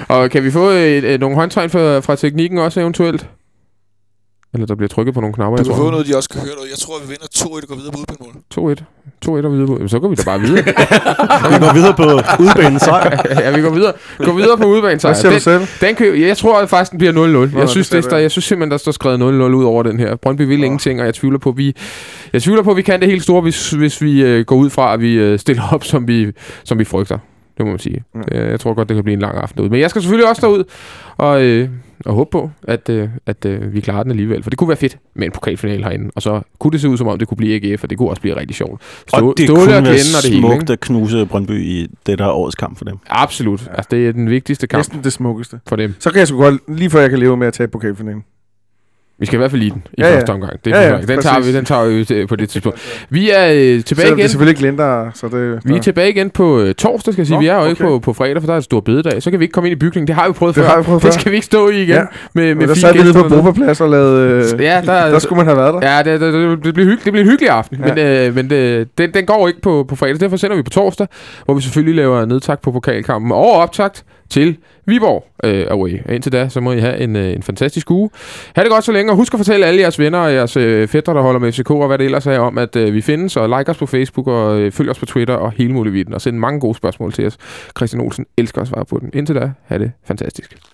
Og 0.14 0.30
kan 0.30 0.45
vi 0.45 0.51
få 0.51 0.68
et, 0.68 1.05
et, 1.14 1.20
nogle 1.20 1.36
håndtegn 1.36 1.70
fra, 1.70 1.99
fra 2.01 2.16
teknikken 2.16 2.59
også 2.59 2.80
eventuelt? 2.80 3.28
Eller 4.55 4.66
der 4.66 4.74
bliver 4.74 4.88
trykket 4.88 5.14
på 5.14 5.20
nogle 5.20 5.34
knapper, 5.34 5.59
få 5.59 5.64
tror. 5.64 5.90
noget, 5.90 6.07
de 6.07 6.16
også 6.16 6.28
kan 6.28 6.40
høre 6.40 6.55
noget. 6.55 6.70
Jeg 6.70 6.78
tror, 6.78 6.95
vi 7.03 7.07
vinder 7.09 7.26
2-1 7.36 7.62
og 7.62 7.68
går 7.68 7.74
videre 7.76 7.92
på 7.92 7.99
udbanemål. 7.99 8.74
2-1. 8.80 8.84
2-1 9.29 9.31
og 9.31 9.53
videre 9.53 9.66
på. 9.66 9.89
Så 9.89 9.99
går 9.99 10.09
vi 10.09 10.14
da 10.14 10.22
bare 10.25 10.41
videre. 10.41 10.64
Vi 11.53 11.59
går 11.66 11.75
videre 11.75 11.95
på 11.95 12.03
udbanen 12.43 12.79
sejr. 12.79 13.22
ja, 13.45 13.57
vi 13.57 13.62
går 13.62 13.70
videre. 13.70 13.93
Går 14.18 14.33
videre 14.33 14.59
på 14.59 14.64
udbanen. 14.64 15.01
Hvad 15.01 15.14
siger 15.14 15.33
du 15.33 15.41
selv? 15.41 15.62
Den 15.81 15.95
kø, 15.95 16.20
jeg 16.20 16.37
tror 16.37 16.66
faktisk, 16.66 16.91
den 16.91 16.99
bliver 16.99 17.12
0-0. 17.12 17.16
nå, 17.16 17.61
Jeg 17.61 17.68
synes, 17.68 17.89
det, 17.89 18.11
der, 18.11 18.16
jeg 18.18 18.31
synes 18.31 18.45
simpelthen, 18.45 18.70
der 18.70 18.77
står 18.77 18.93
skrevet 18.93 19.18
0-0 19.18 19.22
ud 19.22 19.64
over 19.64 19.83
den 19.83 19.99
her. 20.01 20.16
Brøndby 20.16 20.43
vil 20.43 20.64
ingenting, 20.64 21.01
og 21.01 21.07
jeg 21.07 21.14
tvivler 21.14 21.39
på, 21.39 21.51
vi, 21.51 21.77
jeg 22.33 22.43
tvivler 22.43 22.62
på, 22.62 22.70
at 22.70 22.77
vi 22.77 22.83
kan 22.83 23.01
det 23.01 23.09
helt 23.09 23.22
store, 23.22 23.41
hvis, 23.43 23.70
hvis 23.70 24.03
vi 24.03 24.22
øh, 24.22 24.45
går 24.45 24.57
ud 24.57 24.70
fra, 24.70 24.95
at 24.95 25.01
vi 25.01 25.14
øh, 25.14 25.39
stiller 25.39 25.62
op, 25.72 25.85
som 25.85 26.09
vi, 26.09 26.33
som 26.64 26.79
vi 26.79 26.85
frygter. 26.85 27.18
Det 27.59 27.66
må 27.66 27.70
man 27.70 27.79
sige. 27.79 28.05
Ja. 28.14 28.39
Ja. 28.41 28.51
Jeg 28.51 28.61
tror 28.61 28.75
godt, 28.75 28.89
det 28.89 28.95
kan 28.95 29.05
blive 29.05 29.14
en 29.14 29.20
lang 29.20 29.37
aften 29.39 29.61
ud. 29.64 29.68
Men 29.68 29.81
jeg 29.81 29.91
skal 29.91 30.03
selvfølgelig 30.03 30.29
også 30.31 30.43
derud 30.47 30.64
og, 31.16 31.43
øh, 31.43 31.68
og 32.05 32.14
håbe 32.14 32.30
på, 32.30 32.50
at, 32.62 32.88
øh, 32.88 33.09
at 33.26 33.44
øh, 33.44 33.74
vi 33.74 33.80
klarer 33.80 34.02
den 34.02 34.11
alligevel. 34.11 34.42
For 34.42 34.50
det 34.50 34.59
kunne 34.59 34.68
være 34.68 34.76
fedt 34.76 34.98
med 35.14 35.26
en 35.26 35.32
pokalfinale 35.32 35.84
herinde. 35.84 36.11
Og 36.14 36.22
så 36.22 36.40
kunne 36.59 36.70
det 36.72 36.80
se 36.80 36.88
ud, 36.88 36.96
som 36.96 37.07
om 37.09 37.18
det 37.18 37.28
kunne 37.28 37.36
blive 37.36 37.55
AGF, 37.72 37.82
og 37.82 37.90
det 37.90 37.98
kunne 37.98 38.11
også 38.11 38.22
blive 38.22 38.36
rigtig 38.36 38.57
sjovt. 38.57 38.82
Stå, 39.09 39.28
Og 39.28 39.34
det 39.36 39.46
Ståle 39.46 39.61
kunne 39.61 39.76
og 39.76 39.82
være 39.82 39.92
og 39.92 40.22
det 40.22 40.38
smukt 40.38 40.70
at 40.70 40.80
knuse 40.80 41.26
Brøndby 41.26 41.64
i 41.64 41.86
det, 42.07 42.18
der 42.18 42.24
er 42.24 42.30
årets 42.30 42.57
kamp 42.57 42.78
for 42.78 42.84
dem. 42.84 42.98
Absolut. 43.11 43.68
Altså, 43.70 43.88
det 43.90 44.09
er 44.09 44.12
den 44.12 44.30
vigtigste 44.30 44.66
kamp 44.66 44.78
Næsten 44.78 45.05
det 45.05 45.12
smukkeste. 45.12 45.61
for 45.68 45.76
dem. 45.76 45.94
Så 45.98 46.11
kan 46.11 46.18
jeg 46.18 46.28
sgu 46.28 46.38
godt, 46.38 46.76
lige 46.78 46.90
før 46.90 47.00
jeg 47.00 47.11
kan 47.11 47.18
leve 47.18 47.36
med 47.36 47.46
at 47.46 47.52
tage 47.52 47.68
pokalfinalen. 47.68 48.24
Vi 49.19 49.27
skal 49.27 49.37
i 49.37 49.39
hvert 49.39 49.51
fald 49.51 49.61
lide 49.62 49.71
den 49.75 49.83
i 49.93 50.01
Ja, 50.03 50.09
ja, 50.09 50.17
første 50.17 50.31
omgang. 50.31 50.53
Det 50.65 50.73
er 50.73 50.81
Ja, 50.81 50.89
ja, 50.91 50.97
den, 51.01 51.21
tager 51.21 51.41
vi, 51.41 51.55
den 51.55 51.65
tager 51.65 52.15
vi 52.21 52.27
på 52.27 52.37
det 52.37 52.49
tidspunkt. 52.53 53.07
Vi 53.11 53.31
er 53.31 53.47
øh, 53.53 53.55
tilbage 53.55 53.85
Selvom 53.85 53.97
det 54.17 54.19
igen. 54.19 54.29
selvfølgelig 54.29 54.51
ikke 54.51 54.62
Linda, 54.62 55.05
så 55.15 55.29
det... 55.29 55.61
Vi 55.65 55.75
er 55.77 55.81
tilbage 55.81 56.11
igen 56.11 56.31
på 56.31 56.61
øh, 56.61 56.75
torsdag, 56.75 57.12
skal 57.15 57.21
jeg 57.21 57.27
sige. 57.27 57.37
Nå, 57.37 57.41
vi 57.41 57.47
er 57.47 57.55
jo 57.57 57.61
ikke 57.67 57.85
okay. 57.85 57.93
på, 57.95 57.99
på 57.99 58.12
fredag, 58.12 58.43
for 58.43 58.47
der 58.47 58.55
er 58.55 58.59
et 58.59 58.65
stort 58.65 58.85
bededag. 58.85 59.23
Så 59.23 59.31
kan 59.31 59.41
vi 59.41 59.45
ikke 59.45 59.53
komme 59.53 59.69
ind 59.71 59.77
i 59.77 59.79
bygningen. 59.79 60.07
Det 60.07 60.15
har 60.15 60.27
vi 60.27 60.33
prøvet 60.33 60.55
Det 60.55 60.62
før. 60.65 60.71
har 60.71 60.79
vi 60.79 60.83
prøvet 60.85 61.03
det 61.03 61.12
før. 61.12 61.21
skal 61.21 61.31
vi 61.33 61.37
ikke 61.37 61.47
stå 61.47 61.69
i 61.69 61.75
igen. 61.83 61.89
Ja. 61.89 62.03
Med, 62.35 62.45
med 62.45 62.55
Men 62.55 62.69
der 62.69 62.75
sad 62.75 62.93
vi 62.93 62.99
nede 63.03 63.12
på. 63.12 63.29
Broberplads 63.29 63.81
og 63.81 63.91
lavede... 63.91 64.45
Øh, 64.55 64.62
Ja, 64.62 64.81
der, 64.87 65.07
der 65.12 65.19
skulle 65.19 65.37
man 65.37 65.47
have 65.47 65.57
været 65.59 65.83
der. 65.83 65.97
Ja, 65.97 66.03
det, 66.03 66.21
det, 66.21 66.35
det, 66.35 66.65
det, 66.65 66.75
bliver 66.75 66.85
hyggeligt. 66.87 67.05
det 67.05 67.12
bliver 67.12 67.25
en 67.25 67.31
hyggelig 67.31 67.51
aften, 67.51 67.79
Ja. 67.87 67.95
ja. 67.95 67.95
men, 67.95 68.29
øh, 68.29 68.35
men 68.35 68.51
det, 68.51 68.89
den, 68.99 69.15
den 69.15 69.27
går 69.27 69.49
ikke 69.49 69.61
på, 69.61 69.85
på 69.89 69.97
fredag. 69.97 70.21
Derfor 70.21 70.37
sender 70.37 70.57
vi 70.57 70.62
på 70.62 70.71
torsdag, 70.71 71.07
hvor 71.45 71.55
vi 71.55 71.62
selvfølgelig 71.62 71.95
laver 71.95 72.25
nedtakt 72.25 72.61
på 72.62 72.73
pokalkampen 72.73 73.33
og 73.33 73.53
optakt 73.53 74.05
til 74.31 74.57
Viborg 74.87 75.27
øh, 75.45 75.66
away. 75.70 75.99
Og 76.05 76.14
indtil 76.14 76.33
da, 76.33 76.49
så 76.49 76.61
må 76.61 76.72
I 76.72 76.79
have 76.79 76.99
en, 76.99 77.16
øh, 77.16 77.33
en 77.33 77.43
fantastisk 77.43 77.91
uge. 77.91 78.11
Ha' 78.57 78.62
det 78.62 78.70
godt 78.70 78.85
så 78.85 78.93
længe, 78.93 79.12
og 79.12 79.16
husk 79.16 79.35
at 79.35 79.39
fortælle 79.39 79.66
alle 79.66 79.81
jeres 79.81 79.99
venner 79.99 80.18
og 80.18 80.33
jeres 80.33 80.57
øh, 80.57 80.89
fætter, 80.89 81.12
der 81.12 81.20
holder 81.20 81.41
med 81.41 81.53
FCK, 81.53 81.70
og 81.70 81.87
hvad 81.87 81.99
det 81.99 82.05
ellers 82.05 82.27
er 82.27 82.39
om, 82.39 82.59
at 82.59 82.77
øh, 82.77 82.95
vi 82.95 83.01
findes, 83.01 83.37
og 83.37 83.49
like 83.49 83.70
os 83.70 83.79
på 83.79 83.87
Facebook, 83.87 84.27
og 84.27 84.61
øh, 84.61 84.72
følg 84.72 84.91
os 84.91 84.99
på 84.99 85.07
Twitter, 85.07 85.35
og 85.35 85.53
hele 85.53 85.72
muligheden, 85.72 86.14
og 86.14 86.20
send 86.20 86.37
mange 86.37 86.61
gode 86.61 86.75
spørgsmål 86.75 87.12
til 87.12 87.27
os. 87.27 87.37
Christian 87.79 88.03
Olsen 88.03 88.27
elsker 88.37 88.62
at 88.62 88.68
svare 88.68 88.85
på 88.85 88.99
den. 88.99 89.11
Indtil 89.12 89.35
da, 89.35 89.53
ha' 89.66 89.79
det 89.79 89.93
fantastisk. 90.05 90.74